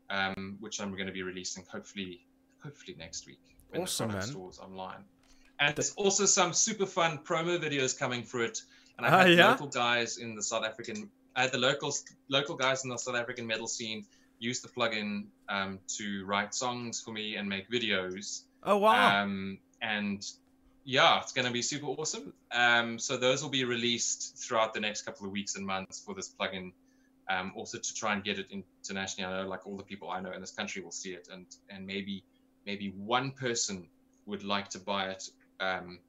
um, 0.10 0.57
which 0.60 0.80
I'm 0.80 0.91
going 0.91 1.07
to 1.07 1.11
be 1.11 1.23
releasing 1.23 1.65
hopefully, 1.72 2.22
hopefully 2.64 2.96
next 2.98 3.26
week 3.28 3.40
when 3.70 3.82
Awesome, 3.82 4.08
the 4.08 4.14
product 4.14 4.28
man. 4.28 4.34
stores 4.34 4.60
online. 4.60 5.04
And 5.60 5.76
there's 5.76 5.94
also 5.94 6.26
some 6.26 6.54
super 6.54 6.86
fun 6.86 7.20
promo 7.20 7.60
videos 7.60 7.98
coming 7.98 8.24
for 8.24 8.44
it. 8.44 8.62
And 8.98 9.06
I 9.06 9.10
Ah, 9.10 9.20
had 9.22 9.38
yeah? 9.38 9.50
local 9.52 9.68
guys 9.68 10.18
in 10.18 10.36
the 10.36 10.44
South 10.44 10.64
African, 10.66 11.10
I 11.36 11.44
had 11.44 11.52
the 11.52 11.58
locals, 11.60 12.04
local 12.30 12.56
guys 12.56 12.84
in 12.84 12.90
the 12.90 12.98
South 12.98 13.16
African 13.16 13.46
metal 13.48 13.68
scene 13.68 14.06
use 14.40 14.60
the 14.62 14.68
plugin 14.68 15.26
um, 15.50 15.80
to 15.98 16.26
write 16.26 16.54
songs 16.56 17.00
for 17.00 17.12
me 17.12 17.36
and 17.36 17.48
make 17.48 17.70
videos. 17.70 18.44
oh 18.64 18.78
wow. 18.78 19.22
Um, 19.24 19.60
and 19.82 20.26
yeah, 20.84 21.20
it's 21.22 21.32
going 21.32 21.46
to 21.46 21.52
be 21.52 21.62
super 21.62 21.86
awesome. 21.88 22.34
Um, 22.52 22.98
so 22.98 23.16
those 23.18 23.44
will 23.44 23.52
be 23.52 23.66
released 23.66 24.36
throughout 24.40 24.74
the 24.74 24.80
next 24.80 25.04
couple 25.04 25.28
of 25.28 25.32
weeks 25.32 25.56
and 25.56 25.66
months 25.66 26.00
for 26.04 26.16
this 26.16 26.34
plugin. 26.40 26.72
Um, 27.30 27.54
also 27.56 27.78
to 27.78 27.94
try 27.94 28.14
and 28.14 28.24
get 28.24 28.40
it 28.40 28.48
internationally. 28.52 29.32
I 29.32 29.44
know 29.44 29.48
like 29.48 29.66
all 29.68 29.78
the 29.78 29.84
people 29.84 30.10
I 30.10 30.20
know 30.20 30.32
in 30.32 30.42
this 30.42 30.52
country 30.52 30.82
will 30.82 30.92
see 30.92 31.12
it, 31.14 31.30
and 31.32 31.46
and 31.70 31.86
maybe 31.86 32.24
maybe 32.66 32.90
one 32.98 33.32
person 33.32 33.88
would 34.26 34.44
like 34.44 34.70
to 34.70 34.80
buy 34.80 35.08
it, 35.08 35.24
um, 35.60 36.00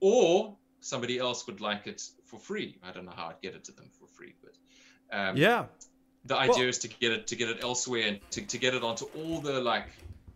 or 0.00 0.56
somebody 0.80 1.18
else 1.18 1.46
would 1.46 1.60
like 1.60 1.86
it 1.86 2.02
for 2.24 2.38
free. 2.38 2.78
I 2.82 2.92
don't 2.92 3.04
know 3.04 3.12
how 3.14 3.26
I'd 3.28 3.40
get 3.40 3.54
it 3.54 3.64
to 3.64 3.72
them 3.72 3.90
for 3.98 4.06
free, 4.06 4.34
but 4.42 5.16
um, 5.16 5.36
yeah. 5.36 5.66
the 6.24 6.36
idea 6.36 6.54
Well- 6.56 6.68
is 6.68 6.78
to 6.78 6.88
get 6.88 7.12
it 7.12 7.26
to 7.28 7.36
get 7.36 7.48
it 7.48 7.62
elsewhere 7.62 8.08
and 8.08 8.20
to, 8.32 8.42
to 8.42 8.58
get 8.58 8.74
it 8.74 8.82
onto 8.82 9.06
all 9.16 9.40
the 9.40 9.60
like 9.60 9.86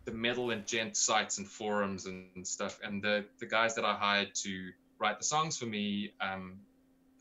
the 0.05 0.13
metal 0.13 0.51
and 0.51 0.65
djent 0.65 0.97
sites 0.97 1.39
and 1.39 1.47
forums 1.47 2.07
and, 2.07 2.27
and 2.35 2.47
stuff 2.47 2.79
and 2.83 3.03
the 3.03 3.25
the 3.39 3.47
guys 3.47 3.75
that 3.75 3.85
i 3.85 3.93
hired 3.93 4.35
to 4.35 4.71
write 4.99 5.19
the 5.19 5.25
songs 5.25 5.59
for 5.59 5.67
me 5.67 6.11
um 6.23 6.59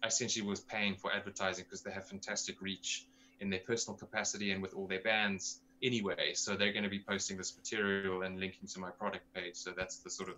I 0.02 0.08
essentially 0.08 0.46
was 0.46 0.62
paying 0.62 0.96
for 0.96 1.14
advertising 1.14 1.66
because 1.66 1.82
they 1.82 1.92
have 1.92 2.08
fantastic 2.08 2.62
reach 2.62 3.06
in 3.40 3.50
their 3.50 3.60
personal 3.60 3.98
capacity 3.98 4.52
and 4.52 4.62
with 4.62 4.74
all 4.74 4.88
their 4.88 5.02
bands 5.02 5.60
anyway 5.82 6.34
so 6.34 6.56
they're 6.56 6.74
going 6.74 6.84
to 6.84 6.90
be 6.90 7.00
posting 7.00 7.38
this 7.38 7.56
material 7.58 8.24
and 8.24 8.40
linking 8.40 8.68
to 8.68 8.80
my 8.80 8.90
product 8.92 9.26
page 9.34 9.56
so 9.56 9.72
that's 9.76 9.98
the 9.98 10.10
sort 10.10 10.30
of 10.30 10.36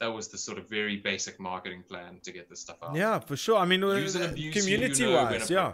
that 0.00 0.12
was 0.12 0.28
the 0.28 0.38
sort 0.38 0.58
of 0.58 0.68
very 0.68 0.96
basic 0.96 1.38
marketing 1.38 1.82
plan 1.88 2.18
to 2.22 2.32
get 2.32 2.50
this 2.50 2.60
stuff 2.60 2.76
out 2.82 2.94
Yeah, 2.96 3.20
for 3.20 3.36
sure. 3.36 3.58
I 3.58 3.64
mean, 3.64 3.82
and 3.82 4.16
uh, 4.16 4.28
community 4.52 5.04
you 5.04 5.10
know 5.10 5.24
wise, 5.24 5.48
yeah. 5.48 5.72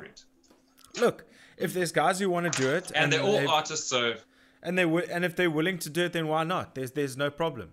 Look, 1.00 1.24
if 1.56 1.72
there's 1.72 1.90
guys 1.90 2.20
who 2.20 2.28
want 2.28 2.52
to 2.52 2.62
do 2.62 2.68
it, 2.70 2.92
and 2.94 3.12
they're 3.12 3.22
all 3.22 3.38
they've- 3.38 3.48
artists 3.48 3.88
so 3.88 4.14
and 4.62 4.76
they 4.76 4.84
and 4.84 5.24
if 5.24 5.36
they're 5.36 5.50
willing 5.50 5.78
to 5.78 5.90
do 5.90 6.04
it, 6.04 6.12
then 6.12 6.28
why 6.28 6.44
not? 6.44 6.74
There's 6.74 6.92
there's 6.92 7.16
no 7.16 7.30
problem. 7.30 7.70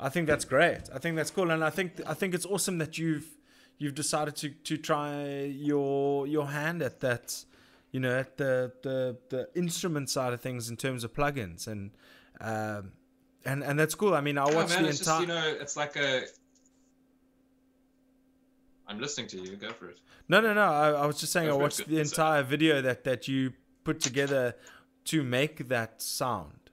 I 0.00 0.08
think 0.08 0.28
that's 0.28 0.44
great. 0.44 0.82
I 0.94 0.98
think 0.98 1.16
that's 1.16 1.30
cool, 1.30 1.50
and 1.50 1.64
I 1.64 1.70
think 1.70 2.00
I 2.06 2.14
think 2.14 2.34
it's 2.34 2.46
awesome 2.46 2.78
that 2.78 2.98
you've 2.98 3.26
you've 3.78 3.94
decided 3.94 4.36
to 4.36 4.50
to 4.50 4.76
try 4.76 5.42
your 5.44 6.26
your 6.26 6.48
hand 6.48 6.82
at 6.82 7.00
that, 7.00 7.44
you 7.92 8.00
know, 8.00 8.18
at 8.18 8.36
the 8.36 8.72
the 8.82 9.16
the 9.30 9.48
instrument 9.54 10.10
side 10.10 10.32
of 10.32 10.40
things 10.40 10.68
in 10.70 10.76
terms 10.76 11.04
of 11.04 11.12
plugins 11.12 11.66
and. 11.66 11.90
Um, 12.40 12.92
and 13.44 13.64
and 13.64 13.78
that's 13.78 13.94
cool. 13.94 14.14
I 14.14 14.20
mean, 14.20 14.36
I 14.38 14.44
watched 14.44 14.70
man, 14.74 14.82
the 14.84 14.88
it's 14.90 15.00
entire. 15.00 15.26
just 15.26 15.28
you 15.28 15.34
know, 15.34 15.56
it's 15.60 15.76
like 15.76 15.96
a. 15.96 16.22
I'm 18.86 19.00
listening 19.00 19.26
to 19.28 19.38
you. 19.38 19.56
Go 19.56 19.72
for 19.72 19.88
it. 19.88 20.00
No, 20.28 20.40
no, 20.40 20.54
no. 20.54 20.62
I, 20.62 20.90
I 20.90 21.06
was 21.06 21.18
just 21.20 21.32
saying 21.32 21.46
I 21.48 21.50
Go 21.50 21.58
it, 21.58 21.62
watched 21.62 21.86
the 21.88 22.04
So- 22.04 22.12
entire 22.22 22.42
video 22.42 22.80
that 22.82 23.04
that 23.04 23.28
you 23.28 23.52
put 23.84 24.00
together 24.00 24.54
to 25.06 25.22
make 25.22 25.68
that 25.68 26.00
sound, 26.02 26.70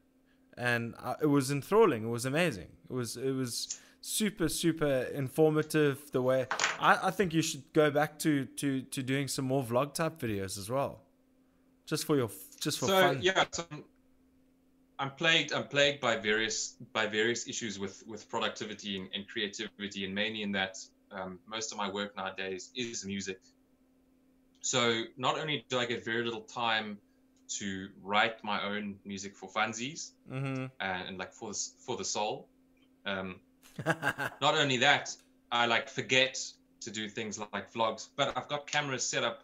and 0.57 0.95
uh, 1.01 1.15
it 1.21 1.27
was 1.27 1.51
enthralling. 1.51 2.03
It 2.05 2.09
was 2.09 2.25
amazing. 2.25 2.67
It 2.89 2.93
was 2.93 3.17
it 3.17 3.31
was 3.31 3.79
super 4.05 4.47
super 4.47 5.07
informative. 5.15 6.11
The 6.11 6.21
way 6.21 6.45
I, 6.79 7.07
I 7.07 7.11
think 7.11 7.33
you 7.33 7.41
should 7.41 7.63
go 7.73 7.89
back 7.89 8.19
to 8.19 8.45
to 8.45 8.81
to 8.81 9.01
doing 9.01 9.27
some 9.27 9.45
more 9.45 9.63
vlog 9.63 9.93
type 9.95 10.19
videos 10.19 10.59
as 10.59 10.69
well, 10.69 11.01
just 11.87 12.05
for 12.05 12.15
your 12.15 12.29
just 12.59 12.77
for 12.79 12.85
so 12.85 13.01
fun. 13.01 13.19
yeah, 13.21 13.45
so 13.51 13.65
I'm, 13.71 13.83
I'm 14.99 15.11
plagued. 15.11 15.53
I'm 15.53 15.67
plagued 15.67 16.01
by 16.01 16.17
various 16.17 16.75
by 16.93 17.07
various 17.07 17.47
issues 17.47 17.79
with 17.79 18.03
with 18.05 18.29
productivity 18.29 18.97
and, 18.99 19.09
and 19.15 19.27
creativity, 19.27 20.05
and 20.05 20.13
mainly 20.13 20.43
in 20.43 20.51
that 20.51 20.77
um, 21.11 21.39
most 21.47 21.71
of 21.71 21.77
my 21.79 21.89
work 21.89 22.15
nowadays 22.15 22.69
is 22.75 23.05
music. 23.05 23.39
So 24.61 25.03
not 25.17 25.39
only 25.39 25.65
do 25.69 25.79
I 25.79 25.85
get 25.85 26.05
very 26.05 26.23
little 26.23 26.41
time 26.41 26.99
to 27.59 27.89
write 28.03 28.43
my 28.43 28.63
own 28.63 28.95
music 29.05 29.35
for 29.35 29.47
funsies 29.49 30.11
Mm-hmm. 30.31 30.65
and, 30.79 31.07
and 31.07 31.17
like 31.17 31.33
for 31.33 31.51
the, 31.53 31.59
for 31.85 31.95
the 31.97 32.03
soul, 32.03 32.47
um, 33.05 33.35
not 33.85 34.55
only 34.55 34.77
that, 34.77 35.15
I 35.51 35.65
like 35.65 35.89
forget 35.89 36.37
to 36.81 36.91
do 36.91 37.09
things 37.09 37.39
like 37.39 37.71
vlogs, 37.73 38.09
but 38.15 38.37
I've 38.37 38.47
got 38.47 38.67
cameras 38.67 39.07
set 39.07 39.23
up 39.23 39.43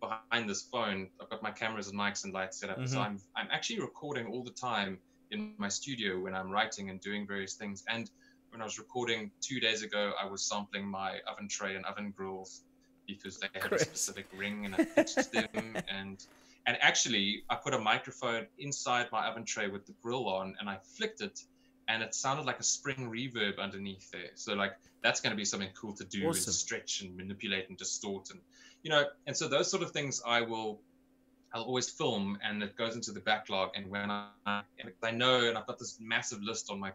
behind 0.00 0.48
this 0.48 0.62
phone. 0.62 1.08
I've 1.20 1.28
got 1.30 1.42
my 1.42 1.50
cameras 1.50 1.88
and 1.88 1.98
mics 1.98 2.24
and 2.24 2.32
lights 2.32 2.58
set 2.58 2.70
up. 2.70 2.86
So 2.88 2.98
Mhm. 2.98 3.04
I'm 3.04 3.20
I'm 3.36 3.48
actually 3.50 3.80
recording 3.80 4.26
all 4.26 4.42
the 4.42 4.50
time 4.52 4.98
in 5.30 5.54
my 5.58 5.68
studio 5.68 6.18
when 6.18 6.34
I'm 6.34 6.50
writing 6.50 6.90
and 6.90 7.00
doing 7.00 7.26
various 7.26 7.54
things. 7.54 7.84
And 7.88 8.10
when 8.50 8.60
I 8.60 8.64
was 8.64 8.78
recording 8.78 9.30
two 9.40 9.60
days 9.60 9.82
ago, 9.82 10.12
I 10.20 10.26
was 10.26 10.42
sampling 10.42 10.86
my 10.88 11.20
oven 11.30 11.48
tray 11.48 11.76
and 11.76 11.84
oven 11.84 12.10
grills 12.16 12.62
because 13.06 13.38
they 13.38 13.48
had 13.54 13.62
Chris. 13.62 13.82
a 13.82 13.84
specific 13.84 14.26
ring 14.34 14.64
and 14.66 14.74
I 14.74 14.84
pitched 14.84 15.30
them 15.32 15.76
and 15.88 16.24
and 16.66 16.76
actually 16.80 17.44
I 17.48 17.56
put 17.56 17.74
a 17.74 17.78
microphone 17.78 18.46
inside 18.58 19.06
my 19.12 19.26
oven 19.28 19.44
tray 19.44 19.68
with 19.68 19.86
the 19.86 19.92
grill 20.02 20.28
on 20.28 20.54
and 20.60 20.68
I 20.68 20.78
flicked 20.96 21.20
it 21.20 21.40
and 21.90 22.02
it 22.04 22.14
sounded 22.14 22.46
like 22.46 22.60
a 22.60 22.62
spring 22.62 23.10
reverb 23.10 23.58
underneath 23.58 24.10
there. 24.12 24.30
So 24.34 24.54
like 24.54 24.74
that's 25.02 25.20
going 25.20 25.32
to 25.32 25.36
be 25.36 25.44
something 25.44 25.70
cool 25.78 25.92
to 25.94 26.04
do 26.04 26.28
Awesome. 26.28 26.50
and 26.50 26.54
stretch 26.54 27.02
and 27.02 27.16
manipulate 27.16 27.68
and 27.68 27.76
distort 27.76 28.30
and 28.30 28.40
you 28.82 28.90
know 28.90 29.04
and 29.26 29.36
so 29.36 29.48
those 29.48 29.70
sort 29.70 29.82
of 29.82 29.90
things 29.90 30.22
I 30.26 30.40
will 30.40 30.80
I'll 31.52 31.62
always 31.62 31.88
film 31.90 32.38
and 32.44 32.62
it 32.62 32.76
goes 32.76 32.94
into 32.94 33.10
the 33.10 33.20
backlog 33.20 33.70
and 33.74 33.90
when 33.90 34.10
I 34.10 34.62
I 35.02 35.10
know 35.10 35.48
and 35.48 35.58
I've 35.58 35.66
got 35.66 35.78
this 35.78 35.98
massive 36.00 36.40
list 36.42 36.70
on 36.70 36.78
my 36.78 36.92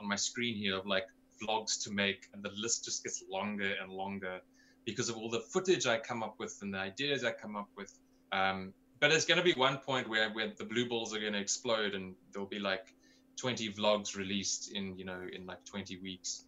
on 0.00 0.08
my 0.08 0.16
screen 0.16 0.56
here 0.56 0.76
of 0.76 0.86
like 0.86 1.06
vlogs 1.40 1.82
to 1.84 1.90
make 1.92 2.26
and 2.32 2.42
the 2.42 2.50
list 2.56 2.84
just 2.84 3.04
gets 3.04 3.22
longer 3.30 3.74
and 3.80 3.92
longer 3.92 4.40
because 4.84 5.08
of 5.08 5.16
all 5.16 5.30
the 5.30 5.40
footage 5.40 5.86
I 5.86 5.98
come 5.98 6.22
up 6.22 6.34
with 6.38 6.58
and 6.62 6.74
the 6.74 6.78
ideas 6.78 7.22
I 7.24 7.30
come 7.30 7.54
up 7.54 7.68
with 7.76 7.92
um, 8.32 8.72
but 8.98 9.10
there's 9.10 9.26
going 9.26 9.38
to 9.38 9.44
be 9.44 9.52
one 9.52 9.76
point 9.76 10.08
where, 10.08 10.30
where 10.30 10.52
the 10.56 10.64
blue 10.64 10.88
balls 10.88 11.14
are 11.14 11.20
going 11.20 11.34
to 11.34 11.38
explode 11.38 11.94
and 11.94 12.14
there'll 12.32 12.48
be 12.48 12.58
like 12.58 12.94
20 13.36 13.72
vlogs 13.72 14.16
released 14.16 14.72
in 14.72 14.96
you 14.98 15.04
know 15.04 15.20
in 15.32 15.46
like 15.46 15.64
20 15.64 15.98
weeks 15.98 16.44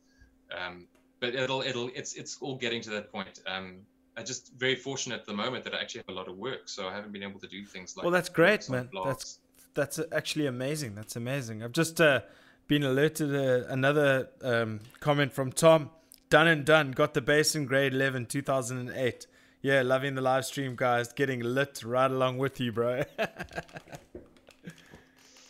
um, 0.57 0.87
but 1.21 1.35
it'll 1.35 1.63
it'll 1.63 1.91
it's 1.95 2.15
it's 2.15 2.39
all 2.41 2.57
getting 2.57 2.81
to 2.81 2.91
that 2.91 3.13
point 3.13 3.41
um, 3.47 3.77
i'm 4.17 4.25
just 4.25 4.53
very 4.57 4.75
fortunate 4.75 5.21
at 5.21 5.27
the 5.27 5.35
moment 5.35 5.65
that 5.65 5.75
i 5.75 5.81
actually 5.81 6.03
have 6.07 6.15
a 6.15 6.19
lot 6.19 6.29
of 6.29 6.37
work 6.37 6.69
so 6.69 6.89
i 6.89 6.95
haven't 6.95 7.13
been 7.13 7.23
able 7.23 7.41
to 7.41 7.49
do 7.49 7.65
things 7.65 7.97
like 7.97 8.05
well, 8.05 8.13
that's 8.13 8.29
great, 8.29 8.69
man. 8.71 8.89
blogs. 8.93 9.05
That's 9.05 9.39
that's 9.79 10.01
actually 10.13 10.47
amazing. 10.47 10.97
That's 10.97 11.15
amazing. 11.15 11.63
I've 11.63 11.73
just 11.73 12.01
uh, 12.01 12.23
been 12.67 12.83
alerted 12.83 13.35
uh, 13.35 13.69
another 13.69 14.29
um, 14.43 14.81
comment 14.99 15.33
from 15.33 15.53
Tom. 15.53 15.91
Done 16.31 16.49
and 16.49 16.65
done. 16.65 16.91
Got 16.91 17.15
the 17.15 17.21
base 17.21 17.55
in 17.55 17.65
grade 17.65 17.95
11, 17.95 18.27
2008. 18.27 19.27
Yeah, 19.63 19.83
loving 19.83 20.17
the 20.17 20.21
live 20.21 20.45
stream, 20.45 20.75
guys. 20.77 21.13
Getting 21.13 21.41
lit 21.41 21.83
right 21.85 22.11
along 22.11 22.39
with 22.39 22.61
you, 22.61 22.73
bro. 22.73 23.05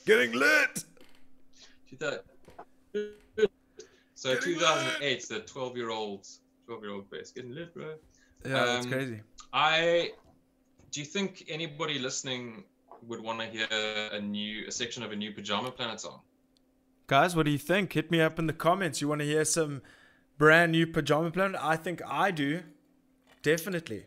Getting 0.07 0.33
lit. 0.33 0.85
Two 1.89 1.97
thou- 1.97 2.19
so 4.15 4.35
2008 4.39 5.29
the 5.29 5.41
12 5.41 5.77
year 5.77 5.91
old 5.91 6.27
12 6.67 6.83
year 6.83 6.93
old 6.93 7.11
base 7.11 7.31
getting 7.31 7.55
lit 7.55 7.73
bro 7.75 7.95
Yeah, 8.45 8.65
that's 8.65 8.87
Um, 8.87 8.93
crazy. 8.93 9.21
I 9.53 10.13
do 10.91 11.01
you 11.01 11.07
think 11.07 11.45
anybody 11.49 11.99
listening 11.99 12.65
would 13.07 13.21
want 13.21 13.39
to 13.41 13.47
hear 13.47 13.67
a 14.13 14.21
new 14.21 14.67
a 14.67 14.73
section 14.73 15.03
of 15.03 15.13
a 15.13 15.17
new 15.17 15.33
Pajama 15.33 15.71
Planet 15.71 16.01
song? 16.01 16.21
Guys, 17.07 17.35
what 17.37 17.45
do 17.47 17.51
you 17.53 17.59
think? 17.59 17.93
Hit 17.93 18.11
me 18.11 18.21
up 18.21 18.39
in 18.39 18.47
the 18.47 18.53
comments. 18.53 19.01
You 19.01 19.09
want 19.09 19.21
to 19.21 19.27
hear 19.27 19.45
some 19.45 19.83
brand 20.37 20.73
new 20.73 20.87
Pajama 20.87 21.31
Planet? 21.31 21.59
I 21.63 21.77
think 21.77 22.03
I 22.07 22.31
do. 22.31 22.63
Definitely. 23.43 24.07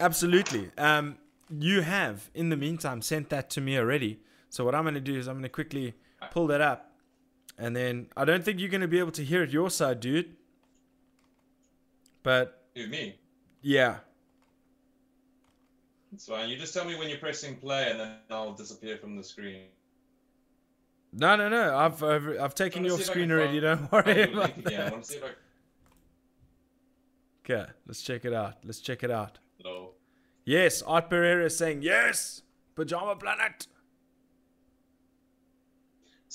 Absolutely. 0.00 0.70
Um, 0.76 1.18
you 1.50 1.82
have, 1.82 2.30
in 2.34 2.48
the 2.48 2.56
meantime, 2.56 3.02
sent 3.02 3.28
that 3.30 3.48
to 3.50 3.60
me 3.60 3.78
already. 3.78 4.20
So 4.48 4.64
what 4.64 4.74
I'm 4.74 4.84
going 4.84 4.94
to 4.94 5.00
do 5.00 5.16
is 5.16 5.26
I'm 5.26 5.34
going 5.34 5.42
to 5.42 5.48
quickly 5.48 5.94
pull 6.30 6.46
that 6.48 6.60
up. 6.60 6.92
And 7.58 7.74
then 7.74 8.08
I 8.16 8.24
don't 8.24 8.44
think 8.44 8.60
you're 8.60 8.68
going 8.68 8.80
to 8.82 8.88
be 8.88 8.98
able 8.98 9.12
to 9.12 9.24
hear 9.24 9.42
it 9.42 9.50
your 9.50 9.70
side, 9.70 10.00
dude. 10.00 10.36
But 12.22 12.64
Who 12.74 12.86
me? 12.86 13.16
yeah. 13.62 13.98
It's 16.12 16.26
fine. 16.26 16.48
You 16.48 16.56
just 16.56 16.72
tell 16.72 16.84
me 16.84 16.96
when 16.96 17.08
you're 17.08 17.18
pressing 17.18 17.56
play, 17.56 17.90
and 17.90 18.00
then 18.00 18.14
I'll 18.30 18.54
disappear 18.54 18.96
from 18.96 19.16
the 19.16 19.22
screen. 19.22 19.64
No, 21.12 21.36
no, 21.36 21.48
no. 21.48 21.76
I've 21.76 22.02
I've, 22.02 22.28
I've 22.40 22.54
taken 22.54 22.82
Trying 22.82 22.84
to 22.84 22.88
your 22.88 22.98
see 22.98 23.02
if 23.04 23.10
I 23.10 23.12
screen 23.12 23.32
already. 23.32 23.60
Don't 23.60 23.90
worry 23.92 24.22
about. 24.22 24.64
That. 24.64 24.92
want 24.92 25.04
to 25.04 25.12
see 25.12 25.18
if 25.18 25.24
I. 25.24 25.28
Okay, 27.44 27.70
let's 27.86 28.02
check 28.02 28.24
it 28.24 28.32
out. 28.32 28.54
Let's 28.64 28.80
check 28.80 29.02
it 29.04 29.10
out. 29.10 29.38
No. 29.62 29.90
Yes, 30.44 30.82
Art 30.82 31.10
Pereira 31.10 31.44
is 31.46 31.56
saying 31.56 31.82
yes. 31.82 32.42
Pajama 32.74 33.16
Planet. 33.16 33.66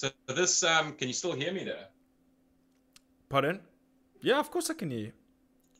So 0.02 0.10
this 0.34 0.64
um, 0.64 0.94
can 0.94 1.08
you 1.10 1.14
still 1.14 1.34
hear 1.34 1.54
me 1.54 1.64
there? 1.64 1.86
Pardon? 3.30 3.60
Yeah, 4.24 4.40
of 4.40 4.50
course 4.50 4.72
I 4.72 4.74
can 4.74 4.90
hear 4.90 5.00
you. 5.00 5.12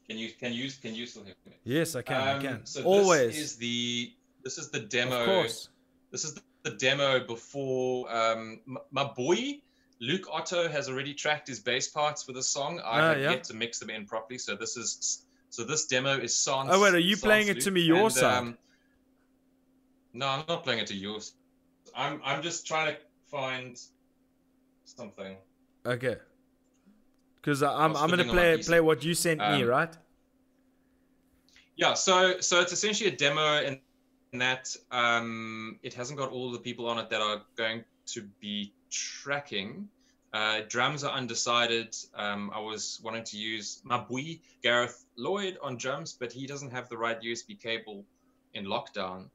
Can 0.08 0.18
you 0.20 0.30
can 0.40 0.54
you 0.54 0.70
can 0.80 0.94
you 0.94 1.08
still 1.08 1.24
hear 1.24 1.34
me? 1.48 1.54
Yes, 1.64 1.96
I 1.96 2.04
can. 2.04 2.16
I 2.22 2.34
Um, 2.36 2.42
can. 2.42 2.66
So 2.68 2.84
Always. 2.84 3.30
This 3.34 3.40
is 3.40 3.58
the 3.58 4.14
this 4.44 4.58
is 4.60 4.70
the 4.70 4.80
demo. 4.82 5.22
of 5.22 5.26
course. 5.26 5.70
This 6.12 6.24
is 6.24 6.40
the 6.62 6.70
demo 6.70 7.20
before 7.26 8.14
um, 8.16 8.60
my 8.92 9.06
boy 9.06 9.60
Luke 10.00 10.28
Otto 10.32 10.68
has 10.70 10.88
already 10.88 11.16
tracked 11.16 11.48
his 11.48 11.60
bass 11.60 11.88
parts 11.88 12.22
for 12.22 12.34
the 12.34 12.44
song. 12.44 12.80
I 12.80 12.84
Ah, 12.84 13.10
have 13.10 13.20
yeah. 13.22 13.32
yet 13.32 13.44
to 13.46 13.56
mix 13.56 13.80
them 13.80 13.90
in 13.90 14.06
properly. 14.06 14.38
So 14.38 14.56
this 14.56 14.78
is 14.78 15.26
so 15.50 15.64
this 15.64 15.88
demo 15.88 16.16
is 16.28 16.38
sans. 16.38 16.70
Oh, 16.72 16.80
wait, 16.84 16.94
are 16.94 17.00
you 17.00 17.16
sans 17.16 17.24
playing 17.28 17.48
it 17.48 17.60
to 17.62 17.72
me 17.72 17.82
your 17.82 18.04
and, 18.04 18.14
side? 18.14 18.38
um, 18.38 18.58
no, 20.14 20.28
I'm 20.28 20.44
not 20.48 20.64
playing 20.64 20.82
it 20.82 20.88
to 20.94 20.96
yours. 20.96 21.34
I'm 21.96 22.22
I'm 22.24 22.44
just 22.44 22.68
trying 22.68 22.94
to 22.94 23.00
find 23.32 23.82
something. 24.86 25.38
Okay. 25.86 26.18
Because 27.36 27.64
I'm 27.64 27.96
I'm 27.96 28.10
gonna 28.10 28.24
fiddling 28.24 28.30
on 28.30 28.36
my 28.36 28.42
play 28.56 28.64
play 28.64 28.80
what 28.82 29.04
you 29.04 29.14
sent 29.14 29.40
me, 29.40 29.64
Um, 29.64 29.68
right? 29.68 29.98
Yeah, 31.76 31.94
so 31.94 32.40
so 32.40 32.62
it's 32.62 32.72
essentially 32.74 33.10
a 33.10 33.16
demo 33.16 33.62
in, 33.64 33.80
in 34.34 34.40
that 34.40 34.76
um, 34.92 35.80
it 35.82 35.94
hasn't 35.94 36.20
got 36.20 36.30
all 36.32 36.52
the 36.52 36.60
people 36.60 36.88
on 36.88 37.00
it 37.00 37.10
that 37.10 37.22
are 37.22 37.42
going 37.56 37.84
to 38.08 38.22
be 38.40 38.74
tracking. 38.92 39.88
Uh, 40.34 40.62
drums 40.70 41.04
are 41.04 41.12
undecided. 41.12 41.96
Um, 42.16 42.52
I 42.54 42.60
was 42.60 43.02
wanting 43.04 43.24
to 43.26 43.38
use 43.38 43.82
my 43.84 43.98
boy 43.98 44.40
Gareth 44.64 45.06
Lloyd 45.18 45.58
on 45.62 45.76
drums, 45.78 46.14
but 46.14 46.32
he 46.32 46.46
doesn't 46.46 46.72
have 46.72 46.88
the 46.88 46.98
right 46.98 47.20
USB 47.22 47.60
cable 47.60 48.06
in 48.54 48.66
lockdown. 48.66 49.26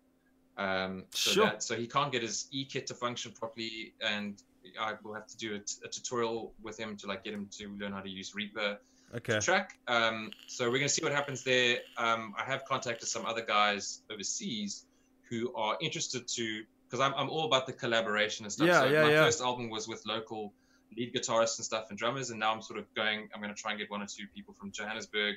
Um, 0.57 1.05
so, 1.11 1.31
Sure. 1.33 1.45
that, 1.47 1.63
so 1.63 1.77
he 1.77 1.87
can't 1.87 2.11
get 2.13 2.23
his 2.23 2.47
E 2.51 2.65
kit 2.65 2.87
to 2.87 2.95
function 2.95 3.33
properly, 3.33 3.93
and 4.01 4.43
I 4.81 4.95
will 5.03 5.15
have 5.15 5.27
to 5.27 5.37
do 5.37 5.55
a, 5.55 5.59
t- 5.59 5.83
a 5.85 5.89
tutorial 5.89 6.53
with 6.63 6.79
him 6.79 6.97
to 6.99 7.07
like 7.07 7.25
get 7.25 7.35
him 7.35 7.49
to 7.59 7.69
learn 7.79 7.93
how 7.93 8.01
to 8.01 8.09
use 8.09 8.35
Reaper 8.35 8.79
Okay. 9.15 9.39
track. 9.39 9.79
Um, 9.87 10.33
so 10.49 10.65
we're 10.65 10.79
going 10.79 10.89
to 10.89 10.89
see 10.89 11.05
what 11.05 11.13
happens 11.13 11.45
there. 11.45 11.79
Um, 11.97 12.35
I 12.37 12.45
have 12.45 12.65
contacted 12.65 13.09
some 13.09 13.25
other 13.25 13.43
guys 13.43 14.03
overseas 14.11 14.85
who 15.31 15.55
are 15.55 15.77
interested 15.81 16.27
to, 16.27 16.65
because 16.89 17.01
I'm, 17.01 17.15
I'm 17.15 17.31
all 17.31 17.47
about 17.47 17.67
the 17.67 17.73
collaboration 17.73 18.45
and 18.45 18.53
stuff. 18.53 18.67
Yeah, 18.67 18.81
so 18.81 18.87
yeah, 18.87 19.03
my 19.03 19.11
yeah. 19.11 19.25
first 19.25 19.41
album 19.41 19.71
was 19.71 19.87
with 19.87 20.03
local 20.07 20.53
lead 20.97 21.15
guitarists 21.15 21.59
and 21.59 21.65
stuff 21.65 21.87
and 21.91 21.99
drummers, 21.99 22.31
and 22.31 22.41
now 22.41 22.53
I'm 22.53 22.63
sort 22.63 22.79
of 22.79 22.93
going. 22.95 23.29
I'm 23.33 23.41
going 23.41 23.55
to 23.55 23.61
try 23.61 23.73
and 23.73 23.81
get 23.81 23.91
one 23.91 24.03
or 24.03 24.07
two 24.07 24.25
people 24.35 24.55
from 24.55 24.73
Johannesburg, 24.73 25.37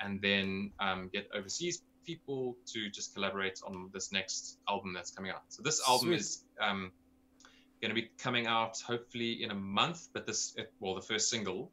and 0.00 0.20
then 0.22 0.72
um, 0.80 1.10
get 1.12 1.28
overseas 1.34 1.82
people 2.06 2.56
to 2.72 2.88
just 2.90 3.14
collaborate 3.14 3.58
on 3.66 3.90
this 3.92 4.12
next 4.12 4.58
album 4.68 4.92
that's 4.94 5.10
coming 5.10 5.30
out. 5.30 5.42
So 5.48 5.62
this 5.62 5.82
album 5.86 6.08
Sweet. 6.08 6.20
is 6.20 6.44
um, 6.60 6.92
going 7.80 7.94
to 7.94 8.00
be 8.00 8.08
coming 8.18 8.46
out 8.46 8.78
hopefully 8.86 9.42
in 9.42 9.50
a 9.50 9.54
month, 9.54 10.08
but 10.12 10.26
this 10.26 10.54
it, 10.56 10.72
well 10.80 10.94
the 10.94 11.02
first 11.02 11.30
single, 11.30 11.70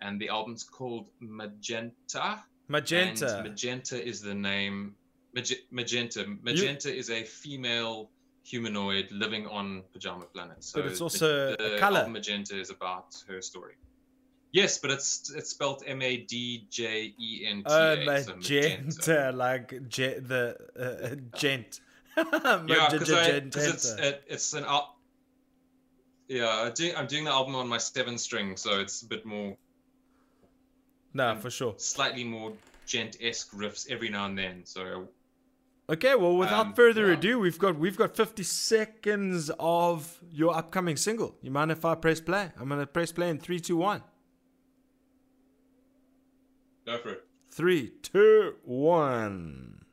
and 0.00 0.20
the 0.20 0.28
album's 0.28 0.64
called 0.64 1.06
Magenta. 1.20 2.42
Magenta. 2.68 3.40
Magenta 3.42 4.02
is 4.02 4.20
the 4.20 4.34
name. 4.34 4.94
Mag- 5.34 5.62
Magenta. 5.70 6.26
Magenta 6.42 6.94
is 6.94 7.10
a 7.10 7.22
female 7.24 8.10
humanoid 8.42 9.08
living 9.10 9.46
on 9.46 9.82
Pajama 9.92 10.24
Planet. 10.26 10.62
So 10.62 10.80
But 10.82 10.90
it's 10.90 10.98
the- 10.98 11.04
also 11.04 11.54
a 11.54 11.56
the 11.56 11.76
colour. 11.78 12.08
Magenta 12.08 12.58
is 12.58 12.70
about 12.70 13.14
her 13.28 13.40
story. 13.42 13.74
Yes, 14.52 14.78
but 14.78 14.90
it's 14.92 15.32
it's 15.34 15.50
spelled 15.50 15.82
M 15.86 16.00
A 16.02 16.18
D 16.18 16.66
J 16.70 17.12
E 17.18 17.44
N 17.46 17.58
T 17.58 17.64
Oh, 17.66 17.92
A. 17.94 18.22
so 18.22 18.36
magenta, 18.36 19.32
like 19.34 19.88
ge- 19.88 20.20
the 20.30 20.56
uh, 20.78 21.16
djent. 21.36 21.80
Yeah, 22.16 22.88
because 22.92 23.08
it's 23.56 23.90
it, 23.94 24.22
it's 24.28 24.52
an 24.54 24.64
yeah. 26.28 26.62
I'm 26.66 26.72
doing, 26.72 26.96
I'm 26.96 27.06
doing 27.06 27.24
the 27.24 27.30
album 27.30 27.54
on 27.54 27.68
my 27.68 27.78
seven 27.78 28.18
string, 28.18 28.56
so 28.56 28.80
it's 28.80 29.02
a 29.02 29.06
bit 29.06 29.24
more 29.26 29.56
no, 31.12 31.36
for 31.36 31.50
sure. 31.50 31.74
slightly 31.76 32.24
more 32.24 32.52
djent 32.86 33.16
esque 33.20 33.52
riffs 33.52 33.90
every 33.90 34.08
now 34.10 34.26
and 34.26 34.36
then. 34.38 34.62
So 34.64 35.08
Okay, 35.88 36.14
well, 36.14 36.36
without 36.36 36.66
Um, 36.68 36.72
further 36.74 37.08
yeah. 37.08 37.12
ado, 37.18 37.38
we've 37.38 37.58
got 37.58 37.78
we've 37.78 37.96
got 37.96 38.16
50 38.16 38.42
seconds 38.42 39.50
of 39.60 40.18
your 40.30 40.56
upcoming 40.56 40.96
single. 40.96 41.36
You 41.42 41.50
mind 41.50 41.70
if 41.72 41.84
I 41.84 41.94
press 41.94 42.20
play? 42.20 42.52
I'm 42.58 42.68
gonna 42.70 42.86
press 42.86 43.12
play 43.12 43.28
in 43.28 43.38
three, 43.38 43.60
two, 43.60 43.76
one. 43.76 44.02
go 46.86 46.98
for 46.98 47.10
it. 47.10 47.24
Three, 47.50 47.90
two, 48.02 48.54
one. 48.64 49.83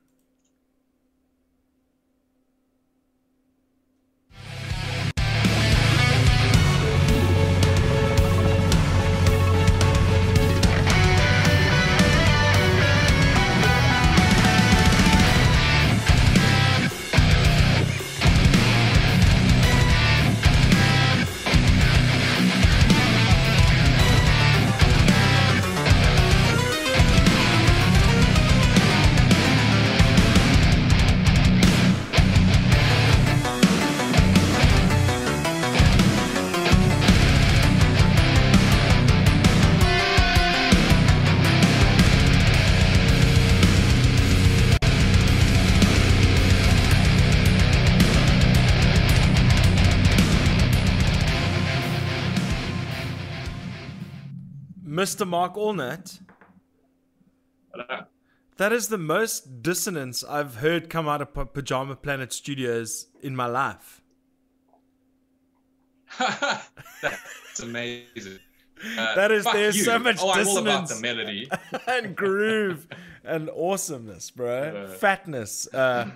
Mr. 54.91 55.25
Mark 55.25 55.55
Allnut, 55.55 56.19
Hello. 57.73 58.03
that 58.57 58.73
is 58.73 58.89
the 58.89 58.97
most 58.97 59.61
dissonance 59.63 60.21
I've 60.21 60.55
heard 60.55 60.89
come 60.89 61.07
out 61.07 61.21
of 61.21 61.33
P- 61.33 61.45
Pajama 61.53 61.95
Planet 61.95 62.33
Studios 62.33 63.07
in 63.21 63.33
my 63.33 63.45
life. 63.45 64.01
That's 66.19 67.59
amazing. 67.63 68.39
Uh, 68.97 69.15
That 69.15 69.31
is- 69.31 69.45
there's 69.45 69.77
you. 69.77 69.83
so 69.83 69.97
much 69.97 70.17
oh, 70.19 70.31
I'm 70.31 70.45
all 70.47 70.57
about 70.57 70.87
dissonance. 70.87 70.95
the 70.95 71.01
melody. 71.01 71.49
and 71.87 72.15
groove 72.15 72.87
and 73.23 73.49
awesomeness, 73.49 74.29
bro. 74.31 74.87
Yeah. 74.89 74.93
Fatness. 74.97 75.73
Uh, 75.73 76.09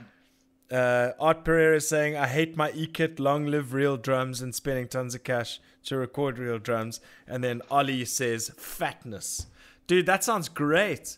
uh, 0.71 1.11
Art 1.19 1.43
Pereira 1.45 1.77
is 1.77 1.87
saying, 1.87 2.15
I 2.15 2.27
hate 2.27 2.57
my 2.57 2.71
E 2.71 2.87
kit, 2.87 3.19
long 3.19 3.45
live 3.45 3.73
real 3.73 3.97
drums, 3.97 4.41
and 4.41 4.53
spending 4.55 4.87
tons 4.87 5.13
of 5.15 5.23
cash 5.23 5.59
to 5.85 5.97
record 5.97 6.37
real 6.39 6.57
drums. 6.59 6.99
And 7.27 7.43
then 7.43 7.61
Ollie 7.69 8.05
says, 8.05 8.51
fatness. 8.57 9.47
Dude, 9.87 10.05
that 10.07 10.23
sounds 10.23 10.49
great. 10.49 11.17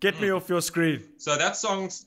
Get 0.00 0.14
Mm. 0.16 0.20
me 0.20 0.30
off 0.30 0.48
your 0.48 0.60
screen. 0.60 1.02
So 1.18 1.36
that 1.36 1.56
song's 1.56 2.06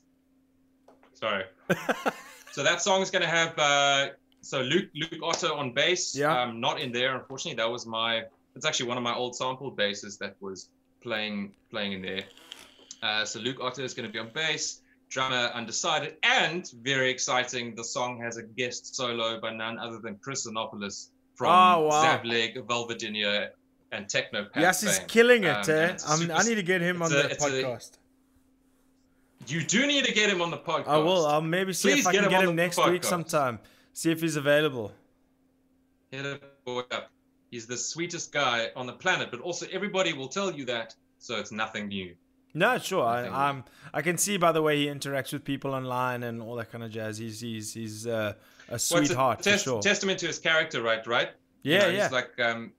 sorry. 1.14 1.44
so 2.52 2.62
that 2.62 2.80
song's 2.80 3.10
gonna 3.10 3.26
have 3.26 3.58
uh, 3.58 4.08
so 4.40 4.60
Luke 4.62 4.88
Luke 4.94 5.20
Otto 5.22 5.54
on 5.56 5.72
bass. 5.72 6.14
Yeah. 6.16 6.42
Um, 6.42 6.60
not 6.60 6.80
in 6.80 6.92
there, 6.92 7.16
unfortunately. 7.16 7.56
That 7.56 7.70
was 7.70 7.86
my. 7.86 8.24
It's 8.54 8.66
actually 8.66 8.88
one 8.88 8.96
of 8.98 9.02
my 9.04 9.14
old 9.14 9.36
sample 9.36 9.70
basses 9.70 10.16
that 10.18 10.36
was 10.40 10.68
playing 11.00 11.52
playing 11.70 11.92
in 11.92 12.02
there. 12.02 12.24
Uh, 13.02 13.24
so 13.24 13.40
Luke 13.40 13.58
Otto 13.60 13.82
is 13.82 13.94
gonna 13.94 14.08
be 14.08 14.18
on 14.18 14.30
bass. 14.32 14.80
Drummer 15.08 15.50
undecided, 15.54 16.16
and 16.22 16.70
very 16.82 17.10
exciting. 17.10 17.74
The 17.74 17.84
song 17.84 18.20
has 18.20 18.36
a 18.36 18.42
guest 18.42 18.94
solo 18.94 19.40
by 19.40 19.52
none 19.54 19.78
other 19.78 19.98
than 19.98 20.16
Chris 20.16 20.46
Xenopoulos 20.46 21.08
from 21.34 21.48
Oh, 21.48 21.86
wow. 21.88 22.04
Zableg, 22.22 22.56
Vulvodynia, 22.66 23.50
and 23.92 24.06
Technopath. 24.06 24.50
yes, 24.56 24.82
he's 24.82 24.98
fame. 24.98 25.06
killing 25.08 25.44
it, 25.44 25.48
Um, 25.68 25.70
eh? 25.70 25.82
and 25.82 25.90
it's 25.92 26.04
a 26.04 26.08
I'm, 26.10 26.18
super- 26.18 26.32
I 26.34 26.42
need 26.42 26.54
to 26.56 26.62
get 26.62 26.82
him 26.82 27.00
on 27.00 27.10
a- 27.10 27.14
the 27.14 27.30
it's 27.30 27.44
a- 27.44 27.48
podcast. 27.48 27.90
You 29.46 29.62
do 29.64 29.86
need 29.86 30.04
to 30.04 30.12
get 30.12 30.28
him 30.28 30.42
on 30.42 30.50
the 30.50 30.58
podcast. 30.58 30.88
I 30.88 30.98
will. 30.98 31.24
I'll 31.26 31.40
maybe 31.40 31.72
see 31.72 31.92
Please 31.92 32.00
if 32.00 32.06
I 32.08 32.12
get 32.12 32.18
can 32.18 32.24
him 32.24 32.30
get 32.40 32.48
him 32.50 32.56
next 32.56 32.84
week 32.86 33.02
sometime. 33.04 33.60
See 33.94 34.10
if 34.10 34.20
he's 34.20 34.36
available. 34.36 34.92
Hit 36.10 36.26
a 36.26 36.38
boy 36.66 36.82
up. 36.90 37.10
He's 37.50 37.66
the 37.66 37.76
sweetest 37.76 38.30
guy 38.30 38.70
on 38.76 38.86
the 38.86 38.92
planet, 38.92 39.30
but 39.30 39.40
also 39.40 39.66
everybody 39.72 40.12
will 40.12 40.28
tell 40.28 40.52
you 40.52 40.66
that, 40.66 40.94
so 41.18 41.36
it's 41.36 41.50
nothing 41.52 41.88
new. 41.88 42.14
No, 42.54 42.78
sure. 42.78 43.04
I, 43.04 43.28
I'm. 43.28 43.64
I 43.92 44.02
can 44.02 44.18
see 44.18 44.36
by 44.36 44.52
the 44.52 44.62
way 44.62 44.76
he 44.78 44.86
interacts 44.86 45.32
with 45.32 45.44
people 45.44 45.74
online 45.74 46.22
and 46.22 46.42
all 46.42 46.56
that 46.56 46.70
kind 46.72 46.84
of 46.84 46.90
jazz. 46.90 47.18
He's 47.18 47.40
he's 47.40 47.74
he's 47.74 48.06
uh, 48.06 48.34
a 48.68 48.72
Well, 48.72 48.78
sweetheart 48.78 49.46
a 49.46 49.52
for 49.52 49.58
sure. 49.58 49.82
testament 49.82 50.18
to 50.20 50.26
his 50.26 50.38
character, 50.38 50.82
right? 50.82 51.06
Right? 51.06 51.30
You 51.62 51.74
yeah, 51.74 51.78
know, 51.80 51.88
yeah. 51.88 52.02
He's 52.04 52.12
like 52.12 52.40
um, 52.40 52.72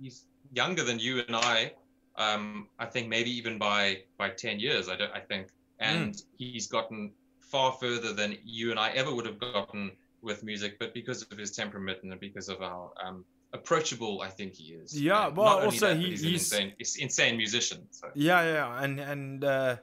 he's 0.00 0.26
younger 0.52 0.84
than 0.84 0.98
you 0.98 1.22
and 1.26 1.36
I. 1.36 1.72
Um, 2.16 2.68
I 2.78 2.86
think 2.86 3.08
maybe 3.08 3.30
even 3.30 3.58
by 3.58 4.02
by 4.18 4.30
ten 4.30 4.60
years. 4.60 4.88
I 4.88 4.96
don't. 4.96 5.12
I 5.12 5.20
think, 5.20 5.48
and 5.80 6.20
he's 6.38 6.66
gotten 6.66 7.12
far 7.40 7.72
further 7.72 8.12
than 8.12 8.36
you 8.44 8.70
and 8.70 8.78
I 8.78 8.90
ever 8.90 9.14
would 9.14 9.26
have 9.26 9.38
gotten 9.38 9.92
with 10.22 10.42
music. 10.42 10.78
But 10.78 10.94
because 10.94 11.22
of 11.22 11.38
his 11.38 11.50
temperament 11.50 11.98
and 12.02 12.18
because 12.20 12.48
of 12.48 12.58
how 12.58 12.92
um, 13.04 13.24
approachable 13.54 14.20
I 14.20 14.28
think 14.28 14.52
he 14.54 14.74
is. 14.74 15.00
Yeah, 15.00 15.28
And 15.28 15.36
well, 15.36 15.60
also 15.64 15.88
that, 15.88 15.96
he- 15.96 16.10
he's, 16.10 16.22
he's- 16.22 16.52
an 16.52 16.72
insane, 16.78 17.02
insane 17.04 17.36
musician. 17.36 17.80
So. 17.90 18.10
yeah, 18.14 18.42
yeah, 18.42 18.82
and 18.82 19.00
and 19.00 19.44
uh, 19.44 19.76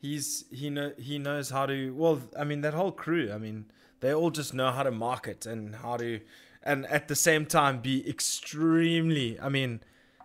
he's 0.00 0.44
he 0.50 0.70
know 0.70 0.92
he 0.98 1.18
knows 1.18 1.50
how 1.50 1.66
to. 1.66 1.94
Well, 1.94 2.20
I 2.36 2.44
mean 2.44 2.62
that 2.62 2.74
whole 2.74 2.92
crew. 2.92 3.30
I 3.32 3.38
mean 3.38 3.66
they 4.00 4.12
all 4.12 4.30
just 4.30 4.52
know 4.54 4.70
how 4.72 4.82
to 4.82 4.90
market 4.90 5.46
and 5.46 5.76
how 5.76 5.96
to, 5.98 6.20
and 6.62 6.86
at 6.86 7.06
the 7.08 7.14
same 7.14 7.46
time 7.46 7.80
be 7.80 7.96
extremely. 8.08 9.38
I 9.38 9.48
mean, 9.48 9.80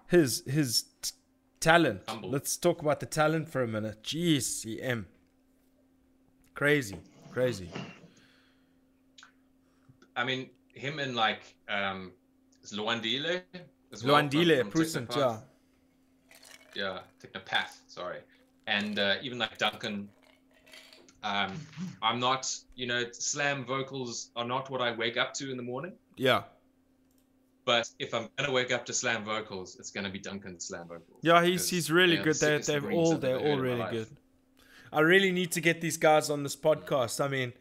his 0.07 0.43
his 0.47 0.85
t- 1.03 1.11
talent. 1.59 2.01
Humble. 2.07 2.30
Let's 2.31 2.57
talk 2.57 2.81
about 2.81 2.99
the 2.99 3.05
talent 3.05 3.49
for 3.49 3.61
a 3.61 3.68
minute. 3.68 4.01
Jeez, 4.03 4.45
CM. 4.65 5.05
Crazy, 6.55 6.97
crazy. 7.31 7.69
I 10.15 10.23
mean, 10.23 10.49
him 10.73 10.97
and 10.99 11.15
like 11.15 11.41
um, 11.69 12.11
is 12.72 12.77
Luandile 12.77 13.41
as 13.91 14.03
well. 14.03 14.18
from- 14.18 14.72
Prusent, 14.72 15.10
Technopath. 15.10 15.41
yeah. 16.76 16.84
yeah, 16.84 16.99
Technopath, 17.22 17.77
sorry, 17.88 18.19
and 18.68 18.99
uh, 18.99 19.15
even 19.22 19.38
like 19.38 19.57
Duncan. 19.57 20.10
Um, 21.23 21.53
I'm 22.02 22.19
not, 22.19 22.53
you 22.76 22.85
know, 22.88 23.03
slam 23.11 23.65
vocals 23.65 24.30
are 24.35 24.45
not 24.45 24.69
what 24.69 24.81
I 24.81 24.91
wake 24.95 25.18
up 25.18 25.34
to 25.35 25.52
in 25.52 25.57
the 25.57 25.64
morning. 25.64 25.94
Yeah. 26.15 26.44
But 27.65 27.89
if 27.99 28.14
I'm 28.14 28.30
gonna 28.38 28.52
wake 28.53 28.72
up 28.72 28.85
to 28.85 28.94
slam 28.94 29.26
vocals, 29.26 29.76
it's 29.77 29.91
gonna 29.91 30.10
be 30.10 30.19
Duncan's 30.19 30.65
slam 30.65 30.88
vocals. 30.88 31.19
Yeah, 31.22 31.44
he's 31.44 31.69
he's 31.69 31.91
really 31.91 32.15
they 32.15 32.22
are 32.22 32.23
good. 32.23 32.35
They 32.35 32.48
sickest 32.48 32.68
they've 32.69 32.81
breeds 32.81 32.98
all 32.98 33.18
they're 33.18 33.38
all 33.38 33.57
heard 33.57 33.68
in 33.68 33.77
my 33.77 33.85
really 33.89 33.98
good. 33.98 34.07
I 34.94 35.02
really 35.02 35.31
need 35.34 35.52
to 35.52 35.60
get 35.60 35.81
these 35.81 35.98
guys 35.98 36.30
on 36.30 36.44
this 36.44 36.56
podcast. 36.56 37.19
I 37.19 37.27
mean, 37.27 37.52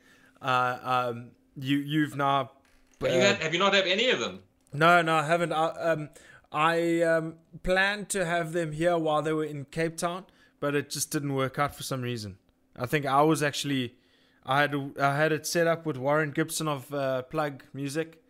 uh, 0.41 0.79
um, 0.83 1.31
you 1.57 1.79
you've 1.79 2.15
now. 2.15 2.53
But 3.01 3.13
you 3.13 3.19
uh, 3.19 3.23
had, 3.23 3.43
have 3.43 3.53
you 3.53 3.59
not 3.59 3.75
have 3.75 3.87
any 3.87 4.11
of 4.11 4.21
them? 4.21 4.41
No, 4.77 5.03
no, 5.03 5.17
I 5.17 5.27
haven't. 5.27 5.53
I, 5.53 5.69
um, 5.69 6.11
I 6.53 7.03
um, 7.03 7.35
planned 7.63 8.09
to 8.11 8.25
have 8.25 8.53
them 8.53 8.73
here 8.73 8.97
while 8.97 9.23
they 9.23 9.33
were 9.33 9.45
in 9.45 9.67
Cape 9.67 9.97
Town, 9.97 10.25
but 10.61 10.75
it 10.75 10.91
just 10.91 11.11
didn't 11.11 11.35
work 11.35 11.59
out 11.59 11.75
for 11.75 11.83
some 11.83 12.03
reason. 12.03 12.39
I 12.77 12.87
think 12.87 13.07
I 13.07 13.23
was 13.23 13.43
actually, 13.43 13.95
I 14.45 14.61
had 14.61 14.75
I 15.01 15.17
had 15.17 15.33
it 15.33 15.47
set 15.47 15.67
up 15.67 15.87
with 15.87 15.97
Warren 15.97 16.31
Gibson 16.31 16.69
of 16.69 16.93
uh, 16.93 17.23
Plug 17.23 17.65
Music, 17.73 18.23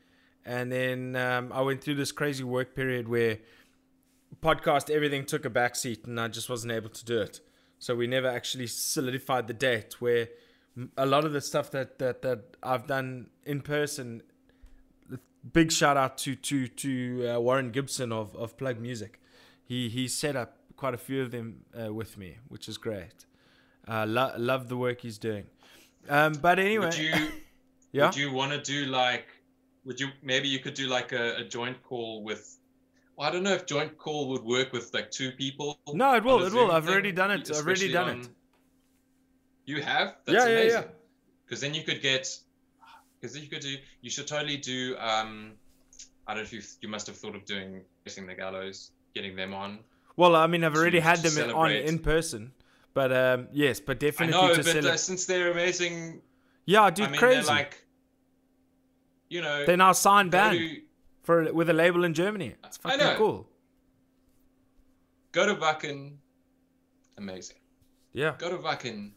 and 0.45 0.73
then 0.73 1.17
um, 1.17 1.53
I 1.53 1.61
went 1.63 1.83
through 1.83 1.97
this 1.97 2.13
crazy 2.13 2.45
work 2.45 2.75
period 2.75 3.09
where 3.09 3.39
podcast 4.43 4.91
everything 4.91 5.25
took 5.25 5.45
a 5.45 5.51
backseat, 5.51 6.05
and 6.07 6.21
I 6.21 6.29
just 6.29 6.49
wasn't 6.49 6.73
able 6.73 6.91
to 6.91 7.05
do 7.05 7.21
it. 7.21 7.41
So 7.79 7.95
we 7.95 8.07
never 8.07 8.29
actually 8.29 8.69
solidified 8.69 9.49
the 9.49 9.55
date. 9.55 10.01
Where 10.01 10.29
a 10.97 11.07
lot 11.07 11.25
of 11.25 11.33
the 11.33 11.41
stuff 11.41 11.71
that 11.73 11.99
that 11.99 12.23
that 12.23 12.57
I've 12.63 12.87
done 12.87 13.29
in 13.45 13.61
person 13.61 14.23
big 15.53 15.73
shout 15.73 15.97
out 15.97 16.19
to 16.19 16.35
to 16.35 16.69
to 16.69 17.29
uh, 17.37 17.41
Warren 17.41 17.71
Gibson 17.71 18.13
of 18.13 18.35
of 18.37 18.57
Plug 18.57 18.79
Music. 18.81 19.21
He 19.65 19.89
he 19.89 20.09
set 20.09 20.37
up 20.37 20.59
quite 20.77 20.95
a 20.95 20.99
few 20.99 21.23
of 21.23 21.31
them 21.31 21.65
uh, 21.79 21.93
with 21.93 22.17
me, 22.19 22.37
which 22.49 22.69
is 22.69 22.77
great. 22.79 23.25
Uh, 23.89 24.05
lo- 24.07 24.33
love 24.37 24.69
the 24.69 24.77
work 24.77 25.01
he's 25.01 25.19
doing. 25.19 25.45
Um, 26.09 26.35
but 26.35 26.59
anyway, 26.59 26.87
Would 26.87 26.99
you 26.99 27.13
yeah, 27.93 28.07
would 28.07 28.17
you 28.17 28.33
want 28.33 28.53
to 28.53 28.61
do 28.61 28.87
like 28.87 29.27
would 29.85 29.99
you 30.01 30.09
maybe 30.23 30.49
you 30.49 30.59
could 30.59 30.75
do 30.75 30.87
like 30.89 31.13
a, 31.13 31.37
a 31.37 31.45
joint 31.45 31.83
call 31.83 32.23
with 32.25 32.59
Well, 33.17 33.29
I 33.29 33.33
don't 33.33 33.43
know 33.43 33.55
if 33.55 33.67
joint 33.67 33.97
call 33.97 34.29
would 34.31 34.43
work 34.45 34.73
with 34.73 34.93
like 34.93 35.11
two 35.11 35.31
people. 35.33 35.79
No, 35.93 36.15
it 36.15 36.25
will, 36.25 36.43
it 36.45 36.53
will. 36.53 36.71
I've 36.71 36.89
already 36.89 37.13
done 37.13 37.31
it. 37.31 37.51
I've 37.51 37.65
already 37.67 37.91
done 37.93 38.09
on- 38.11 38.21
it. 38.21 38.29
You 39.65 39.83
have? 39.83 40.09
Yeah, 40.09 40.15
That's 40.27 40.37
yeah, 40.37 40.47
yeah. 40.53 40.61
amazing. 40.61 40.85
Because 41.45 41.61
then 41.61 41.75
you 41.75 41.83
could 41.83 42.01
get, 42.03 42.29
because 43.33 43.43
you 43.45 43.49
could 43.49 43.61
do, 43.61 43.77
you 44.01 44.11
should 44.11 44.27
totally 44.27 44.57
do. 44.57 44.97
um 44.99 45.53
I 46.27 46.35
don't 46.35 46.43
know 46.43 46.47
if 46.47 46.53
you 46.53 46.63
you 46.83 46.89
must 46.89 47.07
have 47.07 47.17
thought 47.17 47.37
of 47.37 47.45
doing 47.45 47.83
facing 48.05 48.27
the 48.27 48.35
gallows, 48.35 48.91
getting 49.15 49.37
them 49.37 49.55
on. 49.55 49.79
Well, 50.17 50.35
I 50.35 50.47
mean, 50.47 50.65
I've 50.65 50.75
already 50.75 51.01
had 51.01 51.19
them 51.19 51.45
in, 51.45 51.55
on 51.55 51.71
in 51.71 51.99
person, 51.99 52.53
but 52.95 53.13
um, 53.13 53.49
yes, 53.53 53.81
but 53.81 53.97
I 53.97 53.99
definitely 53.99 54.33
know, 54.33 54.55
to 54.55 54.63
but 54.63 54.67
cele- 54.67 54.89
uh, 54.89 54.97
since 54.97 55.27
they're 55.27 55.53
amazing, 55.53 56.23
yeah, 56.65 56.91
dude, 56.91 57.07
I 57.07 57.11
mean, 57.11 57.19
crazy. 57.19 57.41
they're 57.43 57.45
like, 57.45 57.85
you 59.29 59.43
know, 59.43 59.67
They're 59.67 59.77
now 59.77 59.93
signed 59.93 60.31
band 60.31 60.59
to, 60.59 60.81
for 61.23 61.53
with 61.53 61.69
a 61.69 61.75
label 61.75 62.05
in 62.05 62.15
Germany. 62.15 62.55
It's 62.65 62.79
I 62.85 62.91
fucking 62.91 63.07
know. 63.07 63.17
cool. 63.17 63.49
go 65.33 65.47
to 65.47 65.55
Wacken, 65.55 66.17
amazing. 67.19 67.59
Yeah, 68.15 68.35
go 68.39 68.49
to 68.51 68.57
Wacken 68.57 69.13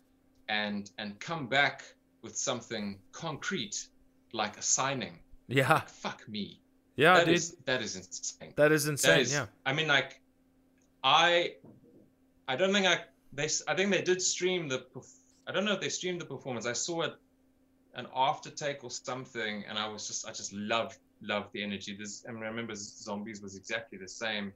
and 0.49 0.91
and 0.97 1.19
come 1.19 1.47
back 1.47 1.83
with 2.21 2.37
something 2.37 2.99
concrete 3.13 3.87
like 4.33 4.57
a 4.57 4.61
signing. 4.61 5.19
yeah, 5.47 5.79
Fuck 5.81 6.27
me. 6.27 6.61
yeah, 6.95 7.15
That 7.15 7.25
dude. 7.25 7.35
is 7.35 7.55
that 7.65 7.81
is 7.81 7.95
insane. 7.95 8.53
that 8.55 8.71
is 8.71 8.87
insane. 8.87 9.19
is- 9.21 9.33
yeah, 9.33 9.47
I 9.65 9.73
mean, 9.73 9.87
like, 9.87 10.21
I, 11.03 11.55
I 12.47 12.55
don't 12.55 12.73
think 12.73 12.85
I 12.87 13.01
they 13.33 13.47
I 13.67 13.75
think 13.75 13.91
they 13.91 14.01
did 14.01 14.21
stream 14.21 14.67
the. 14.67 14.85
I 15.47 15.51
don't 15.51 15.65
know 15.65 15.73
if 15.73 15.81
they 15.81 15.89
streamed 15.89 16.21
the 16.21 16.25
performance. 16.25 16.65
I 16.67 16.73
saw 16.73 17.01
it, 17.01 17.13
an 17.95 18.07
after 18.15 18.49
take 18.49 18.83
or 18.83 18.91
something, 18.91 19.63
and 19.67 19.77
I 19.77 19.87
was 19.87 20.07
just 20.07 20.27
I 20.27 20.31
just 20.31 20.53
loved 20.53 20.97
loved 21.21 21.51
the 21.53 21.63
energy. 21.63 21.95
This 21.95 22.25
I, 22.27 22.31
mean, 22.31 22.43
I 22.43 22.47
remember 22.47 22.73
Zombies 22.75 23.41
was 23.41 23.55
exactly 23.55 23.97
the 23.97 24.07
same, 24.07 24.53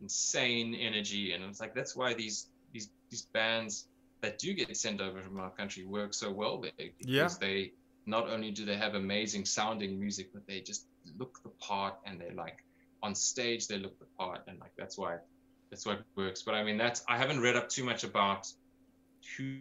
insane 0.00 0.74
energy, 0.74 1.32
and 1.32 1.44
it's 1.44 1.60
like 1.60 1.74
that's 1.74 1.96
why 1.96 2.14
these 2.14 2.46
these 2.72 2.90
these 3.10 3.22
bands 3.32 3.86
that 4.22 4.38
do 4.38 4.52
get 4.54 4.74
sent 4.76 5.00
over 5.00 5.20
from 5.22 5.38
our 5.40 5.50
country 5.50 5.84
work 5.84 6.14
so 6.14 6.30
well 6.32 6.58
there 6.58 6.72
because 6.78 7.06
Yeah. 7.06 7.28
they 7.40 7.72
not 8.06 8.28
only 8.28 8.50
do 8.50 8.64
they 8.64 8.76
have 8.76 8.94
amazing 8.94 9.44
sounding 9.44 9.98
music, 9.98 10.30
but 10.32 10.46
they 10.46 10.60
just 10.60 10.86
look 11.18 11.42
the 11.42 11.50
part 11.60 11.94
and 12.06 12.20
they're 12.20 12.32
like 12.32 12.64
on 13.02 13.14
stage 13.14 13.68
they 13.68 13.78
look 13.78 13.98
the 13.98 14.06
part 14.18 14.40
and 14.48 14.58
like 14.58 14.72
that's 14.76 14.96
why 14.96 15.16
that's 15.70 15.84
why 15.84 15.94
it 15.94 16.02
works. 16.16 16.42
But 16.42 16.54
I 16.54 16.64
mean 16.64 16.78
that's 16.78 17.04
I 17.08 17.18
haven't 17.18 17.40
read 17.40 17.56
up 17.56 17.68
too 17.68 17.84
much 17.84 18.04
about 18.04 18.50
who 19.36 19.58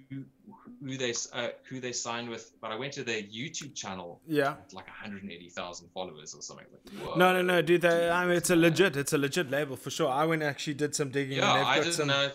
who 0.84 0.98
they 0.98 1.14
uh, 1.34 1.50
who 1.68 1.80
they 1.80 1.92
signed 1.92 2.30
with, 2.30 2.52
but 2.62 2.72
I 2.72 2.76
went 2.76 2.94
to 2.94 3.04
their 3.04 3.22
YouTube 3.22 3.74
channel 3.74 4.22
yeah. 4.28 4.56
like 4.74 4.88
180,000 4.88 5.90
followers 5.94 6.36
or 6.36 6.42
something. 6.42 6.68
Like. 6.72 7.18
No, 7.18 7.34
no, 7.34 7.42
no, 7.42 7.62
dude. 7.62 7.82
They, 7.82 8.10
I 8.10 8.26
mean, 8.26 8.36
it's 8.36 8.50
a 8.50 8.56
legit, 8.56 8.96
it's 8.96 9.14
a 9.14 9.18
legit 9.18 9.50
label 9.50 9.76
for 9.76 9.90
sure. 9.90 10.10
I 10.10 10.26
went 10.26 10.44
and 10.44 10.50
actually 10.50 10.76
did 10.76 10.94
some 10.96 11.10
digging. 11.10 11.38
Yeah, 11.38 11.50
and 11.50 11.60
they've 11.60 11.68
I 11.68 11.76
got 11.78 11.84
didn't 11.84 11.96
some. 11.96 12.08
know. 12.08 12.30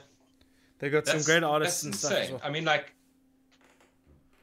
They 0.78 0.90
got 0.90 1.06
some 1.06 1.22
great 1.22 1.44
artists 1.44 1.84
and 1.84 1.94
stuff 1.94 2.12
insane. 2.12 2.32
well. 2.32 2.40
I 2.42 2.50
mean, 2.50 2.64
like, 2.64 2.94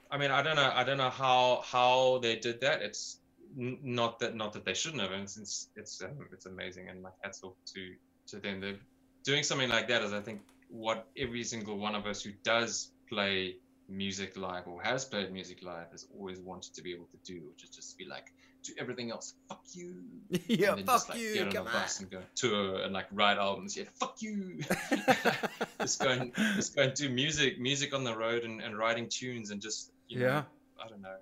I 0.09 0.17
mean, 0.17 0.31
I 0.31 0.41
don't 0.41 0.55
know, 0.55 0.71
I 0.73 0.83
don't 0.83 0.97
know 0.97 1.09
how 1.09 1.63
how 1.65 2.19
they 2.19 2.35
did 2.37 2.61
that. 2.61 2.81
It's 2.81 3.19
not 3.55 4.19
that 4.19 4.35
not 4.35 4.53
that 4.53 4.65
they 4.65 4.73
shouldn't 4.73 5.01
have. 5.01 5.11
And 5.11 5.23
it's 5.23 5.37
it's 5.37 5.69
it's, 5.75 6.01
um, 6.01 6.27
it's 6.31 6.45
amazing, 6.45 6.89
and 6.89 7.03
like 7.03 7.13
hats 7.21 7.43
off 7.43 7.53
to 7.73 7.93
to 8.27 8.39
them. 8.39 8.61
They're 8.61 8.79
doing 9.23 9.43
something 9.43 9.69
like 9.69 9.87
that 9.89 10.01
is, 10.03 10.13
I 10.13 10.21
think, 10.21 10.41
what 10.69 11.07
every 11.17 11.43
single 11.43 11.77
one 11.77 11.95
of 11.95 12.05
us 12.05 12.21
who 12.21 12.31
does 12.43 12.91
play 13.09 13.55
music 13.89 14.37
live 14.37 14.67
or 14.67 14.81
has 14.81 15.05
played 15.05 15.31
music 15.31 15.63
live 15.63 15.89
has 15.91 16.05
always 16.17 16.39
wanted 16.39 16.73
to 16.75 16.81
be 16.81 16.93
able 16.93 17.05
to 17.05 17.17
do, 17.23 17.41
which 17.47 17.63
is 17.63 17.69
just 17.69 17.97
be 17.97 18.05
like, 18.05 18.31
do 18.63 18.73
everything 18.77 19.11
else, 19.11 19.33
fuck 19.47 19.63
you. 19.73 19.95
yeah, 20.47 20.75
fuck 20.75 20.85
just, 20.85 21.09
like, 21.09 21.19
you. 21.19 21.33
Get 21.35 21.47
on 21.47 21.51
Come 21.51 21.65
a 21.65 21.69
on. 21.69 21.73
bus 21.73 21.99
and 21.99 22.09
go 22.09 22.19
tour 22.35 22.81
and 22.81 22.93
like 22.93 23.07
write 23.11 23.37
albums. 23.37 23.77
Yeah, 23.77 23.85
fuck 23.95 24.17
you. 24.21 24.59
just 25.81 26.01
go 26.01 26.09
and 26.09 26.33
just 26.55 26.75
go 26.75 26.83
and 26.83 26.93
do 26.93 27.09
music, 27.09 27.59
music 27.59 27.93
on 27.93 28.03
the 28.03 28.15
road 28.15 28.43
and, 28.43 28.61
and 28.61 28.77
writing 28.77 29.07
tunes 29.09 29.51
and 29.51 29.61
just 29.61 29.91
you 30.07 30.19
know, 30.19 30.25
Yeah. 30.25 30.43
I 30.83 30.87
don't 30.87 31.01
know. 31.01 31.15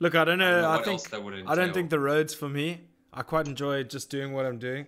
Look, 0.00 0.14
I 0.14 0.24
don't 0.24 0.40
I 0.40 0.50
don't 0.50 0.62
know. 0.62 0.62
know 0.62 0.70
I, 0.80 0.82
think 0.82 1.48
I 1.48 1.54
don't 1.54 1.74
think 1.74 1.90
the 1.90 1.98
road's 2.00 2.34
for 2.34 2.48
me. 2.48 2.80
I 3.12 3.22
quite 3.22 3.46
enjoy 3.48 3.82
just 3.84 4.10
doing 4.10 4.32
what 4.32 4.46
I'm 4.46 4.58
doing. 4.58 4.86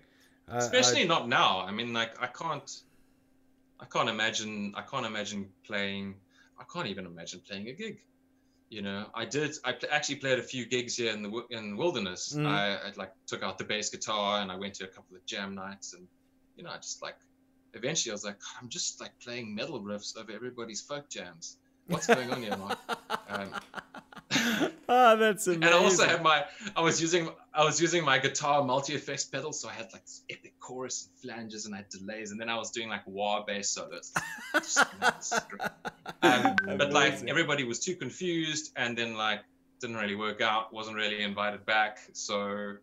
Uh, 0.49 0.55
I- 0.55 0.59
Especially 0.59 1.05
not 1.07 1.29
now. 1.29 1.61
I 1.61 1.73
mean, 1.73 1.93
like 1.93 2.21
I 2.23 2.27
can't, 2.27 2.71
I 3.81 3.87
can't 3.87 4.09
imagine. 4.09 4.73
I 4.77 4.83
can't 4.83 5.07
imagine 5.07 5.49
playing. 5.65 6.15
I 6.59 6.65
can't 6.73 6.87
even 6.87 7.07
imagine 7.07 7.41
playing 7.41 7.69
a 7.69 7.73
gig. 7.73 7.99
You 8.69 8.83
know, 8.83 9.07
I 9.15 9.25
did. 9.25 9.57
I 9.65 9.75
actually 9.91 10.17
played 10.17 10.39
a 10.39 10.43
few 10.43 10.65
gigs 10.65 10.97
here 10.97 11.13
in 11.13 11.23
the 11.23 11.43
in 11.51 11.77
wilderness. 11.77 12.35
Mm. 12.37 12.47
I, 12.47 12.75
I 12.77 12.93
like 12.97 13.13
took 13.27 13.43
out 13.43 13.59
the 13.59 13.65
bass 13.65 13.91
guitar 13.91 14.43
and 14.43 14.53
I 14.53 14.57
went 14.57 14.75
to 14.75 14.85
a 14.85 14.89
couple 14.89 15.17
of 15.17 15.25
jam 15.27 15.55
nights 15.57 15.93
and 15.95 16.07
you 16.57 16.63
know 16.63 16.71
I 16.71 16.77
just 16.77 17.03
like 17.03 17.17
eventually 17.75 18.13
I 18.13 18.15
was 18.15 18.25
like 18.25 18.39
I'm 18.61 18.69
just 18.69 19.01
like 19.01 19.19
playing 19.19 19.53
metal 19.55 19.81
riffs 19.81 20.17
over 20.17 20.31
everybody's 20.31 20.81
folk 20.83 21.09
jams. 21.09 21.57
What's 21.89 22.07
going 22.07 22.31
on 22.31 22.43
here, 22.43 22.57
Mark? 22.57 22.79
Um, 23.29 23.51
Ah, 24.89 25.15
that's 25.15 25.47
amazing. 25.47 25.65
and 25.65 25.73
I 25.75 25.79
also 25.79 26.05
had 26.05 26.23
my 26.23 26.45
I 26.77 26.81
was 26.81 27.01
using 27.01 27.29
I 27.55 27.65
was 27.65 27.81
using 27.81 28.05
my 28.05 28.19
guitar 28.19 28.65
multi 28.65 28.95
effects 28.95 29.25
pedal, 29.25 29.53
so 29.53 29.69
I 29.69 29.73
had 29.73 29.87
like 29.93 30.03
this 30.03 30.23
epic 30.29 30.55
chorus 30.59 31.09
and 31.09 31.19
flanges 31.33 31.67
and 31.67 31.75
I 31.75 31.79
had 31.79 31.89
delays, 31.91 32.33
and 32.33 32.41
then 32.41 32.49
I 32.49 32.57
was 32.57 32.71
doing 32.73 32.89
like 32.89 33.03
wah 33.07 33.45
bass 33.45 33.71
solos. 33.71 34.13
Just, 34.55 34.79
man, 35.01 35.13
it's 35.17 35.39
great. 35.49 35.71
um, 36.23 36.57
but 36.77 36.93
like 36.93 37.23
everybody 37.29 37.63
was 37.65 37.79
too 37.79 37.95
confused, 37.95 38.73
and 38.77 38.97
then 38.99 39.15
like 39.15 39.41
didn't 39.81 39.97
really 39.97 40.17
work 40.17 40.41
out, 40.41 40.73
wasn't 40.73 40.97
really 40.97 41.23
invited 41.23 41.65
back. 41.67 41.99
So 42.13 42.75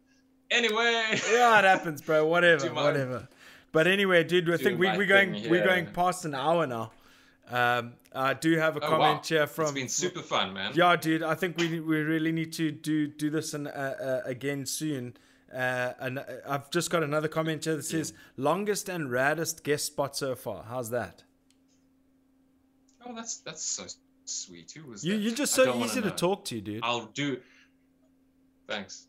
anyway, 0.49 1.03
yeah, 1.31 1.59
it 1.59 1.65
happens, 1.65 2.01
bro. 2.01 2.25
Whatever, 2.35 2.73
whatever. 2.73 3.27
But 3.73 3.87
anyway, 3.87 4.23
dude, 4.23 4.49
I 4.49 4.57
think 4.57 4.79
we, 4.79 4.87
we're 4.95 5.05
going 5.05 5.33
thing 5.33 5.49
we're 5.49 5.65
going 5.65 5.87
past 5.87 6.23
an 6.25 6.35
hour 6.35 6.65
now. 6.67 6.91
Um, 7.49 7.93
I 8.13 8.33
do 8.33 8.57
have 8.57 8.75
a 8.75 8.83
Oh, 8.83 8.89
comment 8.89 9.17
wow. 9.19 9.23
here 9.27 9.47
from. 9.47 9.65
it's 9.65 9.71
been 9.73 9.87
super 9.89 10.21
fun, 10.21 10.53
man. 10.53 10.73
Yeah, 10.75 10.95
dude, 10.97 11.23
I 11.23 11.33
think 11.35 11.57
we 11.57 11.79
we 11.79 11.97
really 12.01 12.31
need 12.31 12.51
to 12.53 12.71
do 12.71 13.07
do 13.07 13.29
this 13.29 13.53
in, 13.53 13.67
uh, 13.67 14.21
uh, 14.25 14.29
again 14.29 14.65
soon. 14.65 15.15
Uh, 15.53 15.93
and 15.99 16.19
uh, 16.19 16.23
I've 16.45 16.69
just 16.71 16.89
got 16.89 17.03
another 17.03 17.29
comment 17.29 17.63
here 17.63 17.77
that 17.77 17.83
says 17.83 18.13
longest 18.35 18.89
and 18.89 19.09
raddest 19.09 19.63
guest 19.63 19.85
spot 19.85 20.17
so 20.17 20.35
far. 20.35 20.63
How's 20.67 20.89
that? 20.89 21.23
Oh, 23.05 23.15
that's 23.15 23.37
that's 23.37 23.63
so 23.63 23.85
sweet. 24.25 24.71
Who 24.71 24.89
was 24.89 25.05
You 25.05 25.13
that? 25.13 25.19
you're 25.19 25.35
just 25.35 25.53
so 25.53 25.73
easy 25.81 26.01
to 26.01 26.11
talk 26.11 26.43
to, 26.45 26.59
dude. 26.59 26.81
I'll 26.83 27.05
do. 27.05 27.39
Thanks. 28.67 29.07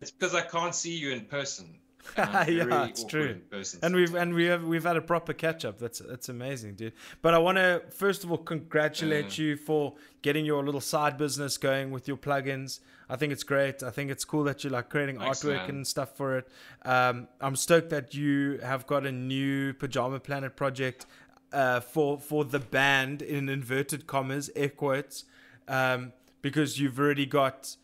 It's 0.00 0.12
because 0.12 0.36
I 0.36 0.42
can't 0.42 0.74
see 0.74 0.96
you 0.96 1.10
in 1.10 1.24
person. 1.24 1.79
Yeah, 2.16 2.86
it's 2.86 3.04
true. 3.04 3.40
And 3.82 3.94
we've 3.94 4.14
and 4.14 4.34
we 4.34 4.44
have 4.46 4.64
we've 4.64 4.84
had 4.84 4.96
a 4.96 5.00
proper 5.02 5.32
catch 5.32 5.64
up. 5.64 5.78
That's 5.78 6.00
that's 6.00 6.28
amazing, 6.28 6.74
dude. 6.74 6.92
But 7.22 7.34
I 7.34 7.38
want 7.38 7.58
to 7.58 7.82
first 7.90 8.24
of 8.24 8.30
all 8.30 8.38
congratulate 8.38 9.26
Mm. 9.26 9.38
you 9.38 9.56
for 9.56 9.94
getting 10.22 10.44
your 10.44 10.64
little 10.64 10.80
side 10.80 11.16
business 11.18 11.56
going 11.58 11.90
with 11.90 12.08
your 12.08 12.16
plugins. 12.16 12.80
I 13.08 13.16
think 13.16 13.32
it's 13.32 13.42
great. 13.42 13.82
I 13.82 13.90
think 13.90 14.10
it's 14.10 14.24
cool 14.24 14.44
that 14.44 14.62
you're 14.64 14.72
like 14.72 14.88
creating 14.88 15.18
Thanks, 15.18 15.42
artwork 15.42 15.66
man. 15.66 15.70
and 15.70 15.86
stuff 15.86 16.16
for 16.16 16.38
it. 16.38 16.48
Um, 16.84 17.28
I'm 17.40 17.56
stoked 17.56 17.90
that 17.90 18.14
you 18.14 18.58
have 18.62 18.86
got 18.86 19.04
a 19.06 19.12
new 19.12 19.72
Pajama 19.74 20.20
Planet 20.20 20.56
project 20.56 21.06
uh, 21.52 21.80
for 21.80 22.18
for 22.18 22.44
the 22.44 22.60
band 22.60 23.20
in 23.22 23.48
inverted 23.48 24.06
commas, 24.06 24.50
air 24.56 24.68
quotes, 24.68 25.24
um, 25.68 26.12
because 26.42 26.78
you've 26.78 26.98
already 26.98 27.26
got 27.26 27.76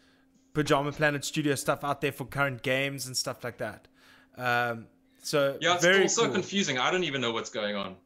Pajama 0.54 0.92
Planet 0.92 1.24
Studio 1.24 1.54
stuff 1.54 1.84
out 1.84 2.00
there 2.00 2.12
for 2.12 2.24
current 2.24 2.62
games 2.62 3.06
and 3.06 3.16
stuff 3.16 3.42
like 3.44 3.58
that. 3.58 3.88
Um, 4.36 4.86
so 5.22 5.56
yeah, 5.60 5.74
it's 5.74 5.84
very 5.84 6.02
all 6.02 6.08
so 6.08 6.24
cool. 6.24 6.34
confusing. 6.34 6.78
I 6.78 6.90
don't 6.90 7.04
even 7.04 7.20
know 7.20 7.32
what's 7.32 7.50
going 7.50 7.74
on. 7.74 7.96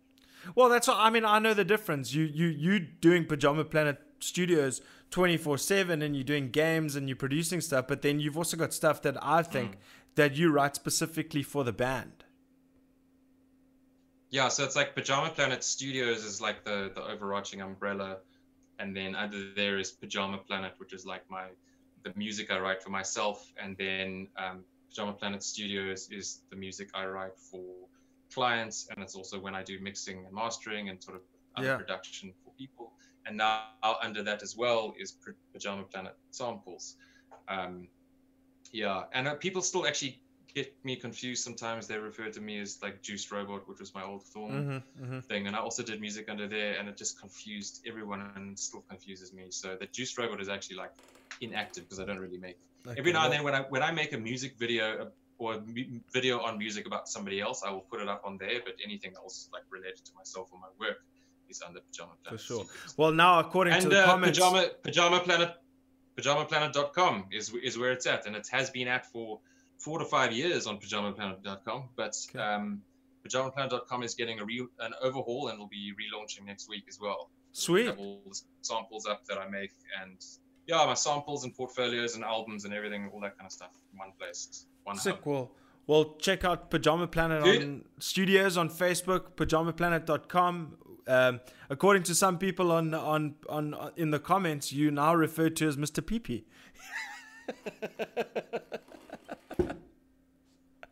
Well, 0.54 0.68
that's 0.68 0.88
what 0.88 0.96
I 0.98 1.10
mean. 1.10 1.24
I 1.24 1.38
know 1.38 1.54
the 1.54 1.64
difference. 1.64 2.14
You 2.14 2.24
you 2.24 2.46
you 2.46 2.78
doing 2.78 3.26
Pajama 3.26 3.64
Planet 3.64 3.98
Studios 4.20 4.80
twenty 5.10 5.36
four 5.36 5.58
seven, 5.58 6.02
and 6.02 6.14
you're 6.16 6.24
doing 6.24 6.50
games 6.50 6.96
and 6.96 7.08
you're 7.08 7.16
producing 7.16 7.60
stuff. 7.60 7.86
But 7.88 8.02
then 8.02 8.20
you've 8.20 8.36
also 8.36 8.56
got 8.56 8.72
stuff 8.72 9.02
that 9.02 9.22
I 9.22 9.42
think 9.42 9.76
that 10.14 10.36
you 10.36 10.50
write 10.50 10.76
specifically 10.76 11.42
for 11.42 11.64
the 11.64 11.72
band. 11.72 12.24
Yeah, 14.30 14.48
so 14.48 14.64
it's 14.64 14.76
like 14.76 14.94
Pajama 14.94 15.30
Planet 15.30 15.64
Studios 15.64 16.24
is 16.24 16.40
like 16.40 16.64
the 16.64 16.90
the 16.94 17.02
overarching 17.02 17.60
umbrella, 17.60 18.18
and 18.78 18.96
then 18.96 19.14
under 19.14 19.52
there 19.54 19.78
is 19.78 19.90
Pajama 19.90 20.38
Planet, 20.38 20.72
which 20.78 20.92
is 20.92 21.04
like 21.04 21.28
my 21.28 21.48
the 22.02 22.12
music 22.16 22.50
I 22.50 22.58
write 22.60 22.82
for 22.82 22.90
myself, 22.90 23.52
and 23.62 23.76
then 23.76 24.28
um, 24.38 24.64
Pajama 24.90 25.12
Planet 25.14 25.42
Studios 25.42 26.08
is 26.10 26.42
the 26.50 26.56
music 26.56 26.88
I 26.94 27.06
write 27.06 27.38
for 27.50 27.64
clients, 28.34 28.88
and 28.90 29.02
it's 29.02 29.14
also 29.14 29.40
when 29.40 29.54
I 29.54 29.62
do 29.62 29.78
mixing 29.80 30.24
and 30.26 30.34
mastering 30.34 30.88
and 30.88 31.02
sort 31.02 31.16
of 31.16 31.22
other 31.56 31.68
Yeah. 31.68 31.76
production 31.76 32.32
for 32.44 32.52
people. 32.58 32.92
And 33.26 33.36
now 33.36 33.62
under 34.02 34.22
that 34.24 34.42
as 34.42 34.56
well 34.56 34.94
is 34.98 35.16
Pajama 35.52 35.84
Planet 35.84 36.16
Samples. 36.30 36.96
Um, 37.48 37.88
yeah, 38.72 39.04
and 39.12 39.28
uh, 39.28 39.34
people 39.34 39.62
still 39.62 39.86
actually 39.86 40.22
get 40.54 40.72
me 40.84 40.96
confused 40.96 41.44
sometimes. 41.44 41.86
They 41.86 41.98
refer 41.98 42.30
to 42.30 42.40
me 42.40 42.60
as 42.60 42.78
like 42.82 43.02
Juice 43.02 43.30
Robot, 43.30 43.68
which 43.68 43.80
was 43.80 43.94
my 43.94 44.02
old 44.04 44.22
Mm-hmm, 44.24 45.04
mm-hmm. 45.04 45.20
thing, 45.20 45.46
and 45.46 45.56
I 45.56 45.60
also 45.60 45.82
did 45.82 46.00
music 46.00 46.28
under 46.28 46.48
there, 46.48 46.78
and 46.78 46.88
it 46.88 46.96
just 46.96 47.20
confused 47.20 47.80
everyone 47.86 48.20
and 48.36 48.58
still 48.58 48.84
confuses 48.88 49.32
me. 49.32 49.50
So 49.50 49.76
the 49.78 49.86
Juice 49.86 50.16
Robot 50.18 50.40
is 50.40 50.48
actually 50.48 50.76
like 50.76 50.92
inactive 51.40 51.84
because 51.84 52.00
I 52.00 52.04
don't 52.04 52.18
really 52.18 52.38
make. 52.38 52.56
Every 52.96 53.12
now 53.12 53.24
and 53.24 53.32
then 53.32 53.42
when 53.44 53.54
I 53.54 53.60
when 53.62 53.82
I 53.82 53.90
make 53.92 54.12
a 54.12 54.18
music 54.18 54.56
video 54.58 55.10
or 55.38 55.54
a 55.54 55.60
mu- 55.60 56.00
video 56.12 56.40
on 56.40 56.58
music 56.58 56.86
about 56.86 57.08
somebody 57.08 57.40
else, 57.40 57.62
I 57.66 57.70
will 57.70 57.86
put 57.90 58.00
it 58.00 58.08
up 58.08 58.22
on 58.24 58.36
there. 58.38 58.60
But 58.64 58.74
anything 58.84 59.12
else 59.16 59.48
like 59.52 59.62
related 59.70 60.04
to 60.04 60.12
myself 60.16 60.48
or 60.52 60.58
my 60.58 60.68
work 60.78 60.98
is 61.48 61.62
under 61.66 61.80
Pajama 61.80 62.12
Planet. 62.22 62.40
For 62.40 62.46
sure. 62.46 62.64
Well, 62.96 63.12
now 63.12 63.40
according 63.40 63.72
to 63.74 63.78
And 63.80 63.90
the 63.92 64.02
uh, 64.02 64.06
comments, 64.06 64.38
Pajama 64.38 64.68
Pajama 64.82 65.20
Planet 65.20 65.50
PajamaPlanet.com 66.18 67.26
is 67.32 67.52
is 67.62 67.78
where 67.78 67.92
it's 67.92 68.06
at, 68.06 68.26
and 68.26 68.36
it 68.36 68.46
has 68.50 68.70
been 68.70 68.88
at 68.88 69.06
for 69.12 69.40
four 69.78 69.98
to 69.98 70.04
five 70.04 70.32
years 70.32 70.66
on 70.66 70.78
PajamaPlanet.com. 70.78 71.88
But 71.96 72.14
Okay. 72.28 72.38
um, 72.38 72.82
PajamaPlanet.com 73.26 74.02
is 74.02 74.14
getting 74.14 74.40
a 74.40 74.44
real 74.44 74.66
an 74.80 74.92
overhaul 75.02 75.48
and 75.48 75.58
will 75.58 75.68
be 75.68 75.92
relaunching 75.92 76.44
next 76.46 76.68
week 76.68 76.84
as 76.88 76.98
well. 77.00 77.30
sweet. 77.52 77.88
all 77.96 78.22
the 78.28 78.40
samples 78.62 79.06
up 79.06 79.24
that 79.26 79.38
I 79.38 79.48
make 79.48 79.72
and 80.02 80.18
yeah, 80.70 80.86
my 80.86 80.94
samples 80.94 81.42
and 81.44 81.54
portfolios 81.54 82.14
and 82.14 82.24
albums 82.24 82.64
and 82.64 82.72
everything, 82.72 83.10
all 83.12 83.20
that 83.20 83.36
kind 83.36 83.46
of 83.46 83.52
stuff 83.52 83.72
in 83.92 83.98
one 83.98 84.12
place, 84.18 84.66
one 84.84 84.96
Sick. 84.96 85.14
hub. 85.16 85.26
Well, 85.26 85.50
well, 85.86 86.14
check 86.18 86.44
out 86.44 86.70
Pajama 86.70 87.08
Planet 87.08 87.42
Dude. 87.42 87.62
on 87.62 87.84
studios 87.98 88.56
on 88.56 88.70
Facebook, 88.70 89.32
pajamaplanet.com. 89.34 90.76
Um, 91.08 91.40
according 91.68 92.04
to 92.04 92.14
some 92.14 92.38
people 92.38 92.70
on, 92.70 92.94
on 92.94 93.34
on 93.48 93.74
on 93.74 93.90
in 93.96 94.12
the 94.12 94.20
comments, 94.20 94.72
you 94.72 94.92
now 94.92 95.12
referred 95.14 95.56
to 95.56 95.66
as 95.66 95.76
Mr. 95.76 96.00
PP. 96.00 96.44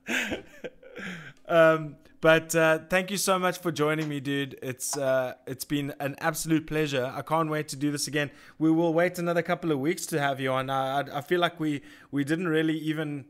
um, 1.49 1.95
but 2.21 2.55
uh, 2.55 2.81
thank 2.91 3.11
you 3.11 3.17
so 3.17 3.39
much 3.39 3.59
for 3.59 3.71
joining 3.71 4.09
me, 4.09 4.19
dude. 4.19 4.59
It's 4.61 4.97
uh, 4.97 5.35
it's 5.47 5.65
been 5.65 5.95
an 6.01 6.17
absolute 6.19 6.67
pleasure. 6.67 7.13
I 7.15 7.23
can't 7.23 7.49
wait 7.49 7.69
to 7.69 7.77
do 7.77 7.93
this 7.93 8.09
again. 8.09 8.31
We 8.59 8.71
will 8.71 8.93
wait 8.93 9.19
another 9.19 9.43
couple 9.43 9.71
of 9.71 9.79
weeks 9.79 10.05
to 10.07 10.21
have 10.21 10.41
you 10.41 10.51
on. 10.53 10.69
I, 10.69 11.19
I, 11.19 11.21
feel 11.21 11.41
like 11.41 11.61
we 11.61 11.83
we 12.11 12.25
didn't 12.25 12.49
really 12.49 12.77
even 12.79 13.27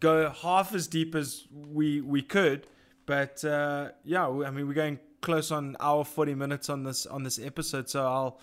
go 0.00 0.30
half 0.30 0.74
as 0.74 0.88
deep 0.88 1.14
as 1.14 1.46
we 1.52 2.00
we 2.00 2.20
could, 2.20 2.66
but 3.06 3.44
uh, 3.44 3.90
yeah, 4.04 4.28
I 4.28 4.50
mean 4.50 4.66
we're 4.66 4.74
going 4.74 4.98
close 5.20 5.52
on 5.52 5.76
hour 5.78 6.04
forty 6.04 6.34
minutes 6.34 6.68
on 6.68 6.82
this 6.82 7.06
on 7.06 7.22
this 7.22 7.38
episode, 7.38 7.88
so 7.88 8.06
I'll 8.06 8.40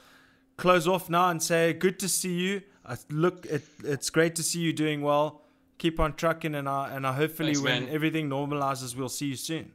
close 0.55 0.87
off 0.87 1.09
now 1.09 1.29
and 1.29 1.43
say 1.43 1.73
good 1.73 1.99
to 1.99 2.07
see 2.07 2.33
you. 2.33 2.61
I 2.85 2.95
look, 3.09 3.45
it, 3.47 3.63
it's 3.83 4.09
great 4.09 4.35
to 4.35 4.43
see 4.43 4.59
you 4.59 4.71
doing 4.71 5.01
well. 5.01 5.42
Keep 5.83 5.99
on 5.99 6.13
trucking, 6.13 6.55
and 6.55 6.69
I 6.69 6.95
and 6.95 7.05
I 7.05 7.11
hopefully 7.11 7.55
Thanks, 7.55 7.59
when 7.59 7.83
man. 7.83 7.93
everything 7.93 8.29
normalizes, 8.29 8.95
we'll 8.95 9.09
see 9.09 9.25
you 9.25 9.35
soon. 9.35 9.73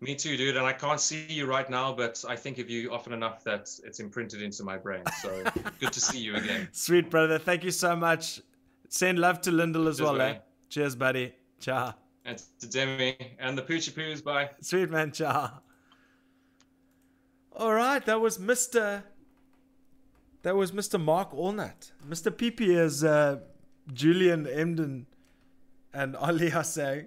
Me 0.00 0.14
too, 0.14 0.36
dude. 0.36 0.56
And 0.56 0.64
I 0.64 0.72
can't 0.72 1.00
see 1.00 1.26
you 1.28 1.44
right 1.46 1.68
now, 1.68 1.92
but 1.92 2.24
I 2.28 2.36
think 2.36 2.58
of 2.58 2.70
you 2.70 2.92
often 2.92 3.12
enough 3.12 3.42
that 3.42 3.68
it's 3.82 3.98
imprinted 3.98 4.42
into 4.42 4.62
my 4.62 4.76
brain. 4.76 5.02
So 5.20 5.42
good 5.80 5.92
to 5.92 6.00
see 6.00 6.20
you 6.20 6.36
again. 6.36 6.68
Sweet 6.70 7.10
brother, 7.10 7.36
thank 7.36 7.64
you 7.64 7.72
so 7.72 7.96
much. 7.96 8.40
Send 8.88 9.18
love 9.18 9.40
to 9.40 9.50
Lyndall 9.50 9.88
as 9.88 9.96
Cheers, 9.96 10.06
well, 10.08 10.20
eh? 10.20 10.32
buddy. 10.34 10.40
Cheers, 10.68 10.94
buddy. 10.94 11.34
Ciao. 11.58 11.94
And 12.24 12.40
to 12.60 12.68
Demi 12.68 13.16
and 13.40 13.58
the 13.58 13.62
Poochie 13.62 13.90
Poos. 13.90 14.22
Bye. 14.22 14.50
Sweet 14.60 14.88
man, 14.88 15.10
ciao. 15.10 15.50
All 17.56 17.74
right, 17.74 18.06
that 18.06 18.20
was 18.20 18.38
Mr. 18.38 19.02
That 20.42 20.54
was 20.54 20.70
Mr. 20.70 21.02
Mark 21.02 21.32
Allnut. 21.32 21.90
Mr. 22.08 22.30
PP 22.30 22.60
is 22.60 23.02
uh, 23.02 23.40
Julian 23.92 24.46
Emden 24.46 25.06
and 25.92 26.16
Ollie 26.16 26.52
are 26.52 26.64
saying. 26.64 27.06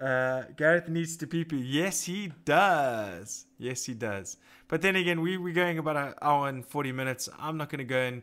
Uh, 0.00 0.42
Gareth 0.56 0.88
needs 0.88 1.16
to 1.16 1.26
pee. 1.26 1.44
Yes, 1.50 2.04
he 2.04 2.32
does. 2.44 3.46
Yes, 3.58 3.84
he 3.84 3.94
does. 3.94 4.36
But 4.68 4.80
then 4.82 4.94
again, 4.94 5.20
we, 5.20 5.36
we're 5.36 5.54
going 5.54 5.78
about 5.78 5.96
an 5.96 6.14
hour 6.22 6.48
and 6.48 6.64
40 6.64 6.92
minutes. 6.92 7.28
I'm 7.38 7.56
not 7.56 7.68
going 7.68 7.80
to 7.80 7.84
go 7.84 7.98
and 7.98 8.22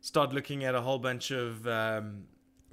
start 0.00 0.34
looking 0.34 0.64
at 0.64 0.74
a 0.74 0.82
whole 0.82 0.98
bunch 0.98 1.30
of 1.30 1.66
um, 1.66 2.24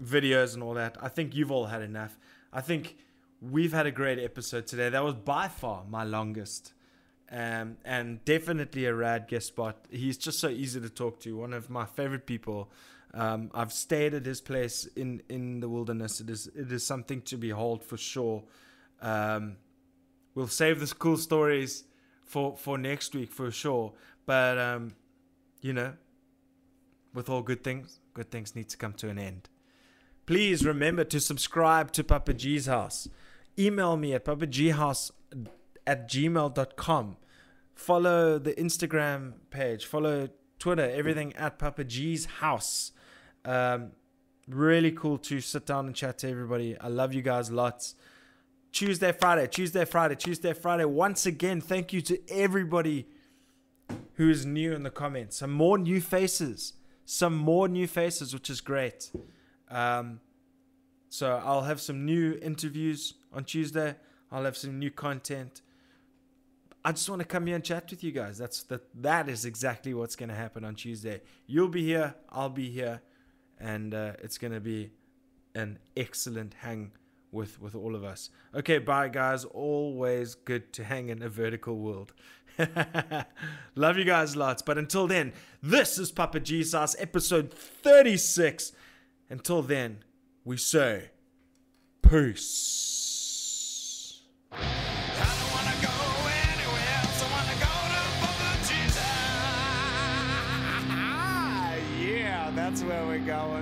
videos 0.01 0.55
and 0.55 0.63
all 0.63 0.73
that. 0.73 0.97
I 1.01 1.07
think 1.07 1.35
you've 1.35 1.51
all 1.51 1.67
had 1.67 1.81
enough. 1.81 2.17
I 2.51 2.59
think 2.59 2.97
we've 3.41 3.71
had 3.71 3.85
a 3.85 3.91
great 3.91 4.19
episode 4.19 4.67
today. 4.67 4.89
That 4.89 5.03
was 5.03 5.15
by 5.15 5.47
far 5.47 5.85
my 5.89 6.03
longest. 6.03 6.73
Um, 7.31 7.77
and 7.83 8.23
definitely 8.25 8.85
a 8.85 8.93
rad 8.93 9.27
guest 9.27 9.47
spot. 9.47 9.85
He's 9.89 10.17
just 10.17 10.39
so 10.39 10.49
easy 10.49 10.81
to 10.81 10.89
talk 10.89 11.19
to. 11.21 11.37
One 11.37 11.53
of 11.53 11.69
my 11.69 11.85
favorite 11.85 12.25
people. 12.25 12.69
Um, 13.13 13.51
I've 13.53 13.71
stayed 13.71 14.13
at 14.13 14.25
his 14.25 14.41
place 14.41 14.85
in, 14.95 15.21
in 15.29 15.59
the 15.59 15.69
wilderness. 15.69 16.19
It 16.19 16.29
is 16.29 16.47
it 16.47 16.71
is 16.71 16.85
something 16.85 17.21
to 17.23 17.37
behold 17.37 17.83
for 17.83 17.97
sure. 17.97 18.43
Um, 19.01 19.57
we'll 20.33 20.47
save 20.47 20.79
the 20.79 20.87
cool 20.95 21.17
stories 21.17 21.83
for 22.23 22.57
for 22.57 22.77
next 22.77 23.13
week 23.13 23.31
for 23.31 23.51
sure. 23.51 23.93
But 24.25 24.57
um, 24.57 24.95
you 25.61 25.73
know, 25.73 25.93
with 27.13 27.29
all 27.29 27.43
good 27.43 27.63
things, 27.63 27.99
good 28.13 28.31
things 28.31 28.55
need 28.55 28.69
to 28.69 28.77
come 28.77 28.93
to 28.93 29.09
an 29.09 29.19
end. 29.19 29.49
Please 30.25 30.65
remember 30.65 31.03
to 31.03 31.19
subscribe 31.19 31.91
to 31.91 32.03
Papa 32.03 32.33
G's 32.33 32.65
house. 32.65 33.07
Email 33.59 33.97
me 33.97 34.13
at 34.13 34.25
papaghouse 34.25 35.11
at 35.85 36.09
gmail.com. 36.09 37.17
Follow 37.75 38.39
the 38.39 38.53
Instagram 38.53 39.33
page. 39.49 39.85
Follow 39.85 40.29
Twitter. 40.59 40.89
Everything 40.89 41.33
at 41.35 41.59
Papa 41.59 41.83
G's 41.83 42.25
house. 42.25 42.91
Um, 43.45 43.91
really 44.47 44.91
cool 44.91 45.17
to 45.19 45.41
sit 45.41 45.65
down 45.65 45.85
and 45.87 45.95
chat 45.95 46.17
to 46.19 46.29
everybody. 46.29 46.77
I 46.79 46.87
love 46.87 47.13
you 47.13 47.21
guys 47.21 47.51
lots. 47.51 47.95
Tuesday, 48.71 49.11
Friday, 49.11 49.47
Tuesday, 49.47 49.85
Friday, 49.85 50.15
Tuesday, 50.15 50.53
Friday. 50.53 50.85
Once 50.85 51.25
again, 51.25 51.61
thank 51.61 51.93
you 51.93 52.01
to 52.01 52.19
everybody 52.29 53.07
who 54.15 54.29
is 54.29 54.45
new 54.45 54.73
in 54.73 54.83
the 54.83 54.89
comments. 54.89 55.37
Some 55.37 55.51
more 55.51 55.77
new 55.77 56.01
faces. 56.01 56.73
Some 57.05 57.35
more 57.35 57.67
new 57.67 57.87
faces, 57.87 58.33
which 58.33 58.49
is 58.49 58.61
great. 58.61 59.11
Um, 59.69 60.19
so 61.09 61.41
I'll 61.45 61.63
have 61.63 61.81
some 61.81 62.05
new 62.05 62.39
interviews 62.41 63.13
on 63.31 63.43
Tuesday. 63.43 63.95
I'll 64.31 64.45
have 64.45 64.57
some 64.57 64.79
new 64.79 64.89
content. 64.89 65.61
I 66.85 66.91
just 66.91 67.09
want 67.09 67.21
to 67.21 67.27
come 67.27 67.45
here 67.45 67.55
and 67.55 67.63
chat 67.63 67.89
with 67.89 68.03
you 68.03 68.11
guys. 68.11 68.37
That's 68.37 68.63
that. 68.63 68.81
That 69.01 69.29
is 69.29 69.45
exactly 69.45 69.93
what's 69.93 70.15
going 70.15 70.29
to 70.29 70.35
happen 70.35 70.65
on 70.65 70.75
Tuesday. 70.75 71.21
You'll 71.45 71.69
be 71.69 71.83
here. 71.83 72.15
I'll 72.29 72.49
be 72.49 72.69
here, 72.69 73.01
and 73.63 73.93
uh, 73.93 74.11
it's 74.21 74.37
going 74.37 74.53
to 74.53 74.59
be 74.59 74.91
an 75.55 75.79
excellent 75.95 76.53
hang 76.55 76.91
with 77.31 77.59
with 77.61 77.73
all 77.73 77.95
of 77.95 78.03
us. 78.03 78.29
Okay, 78.53 78.77
bye 78.77 79.07
guys. 79.07 79.45
Always 79.45 80.35
good 80.35 80.73
to 80.73 80.83
hang 80.83 81.09
in 81.09 81.23
a 81.23 81.29
vertical 81.29 81.77
world. 81.79 82.13
Love 83.75 83.97
you 83.97 84.03
guys 84.03 84.35
lots. 84.35 84.61
But 84.61 84.77
until 84.77 85.07
then, 85.07 85.33
this 85.61 85.97
is 85.97 86.11
Papa 86.11 86.41
Jesus 86.41 86.95
episode 86.99 87.51
36. 87.51 88.73
Until 89.29 89.63
then, 89.63 90.03
we 90.43 90.57
say 90.57 91.09
peace. 92.03 93.02
Where 102.85 103.05
we're 103.05 103.19
going. 103.19 103.53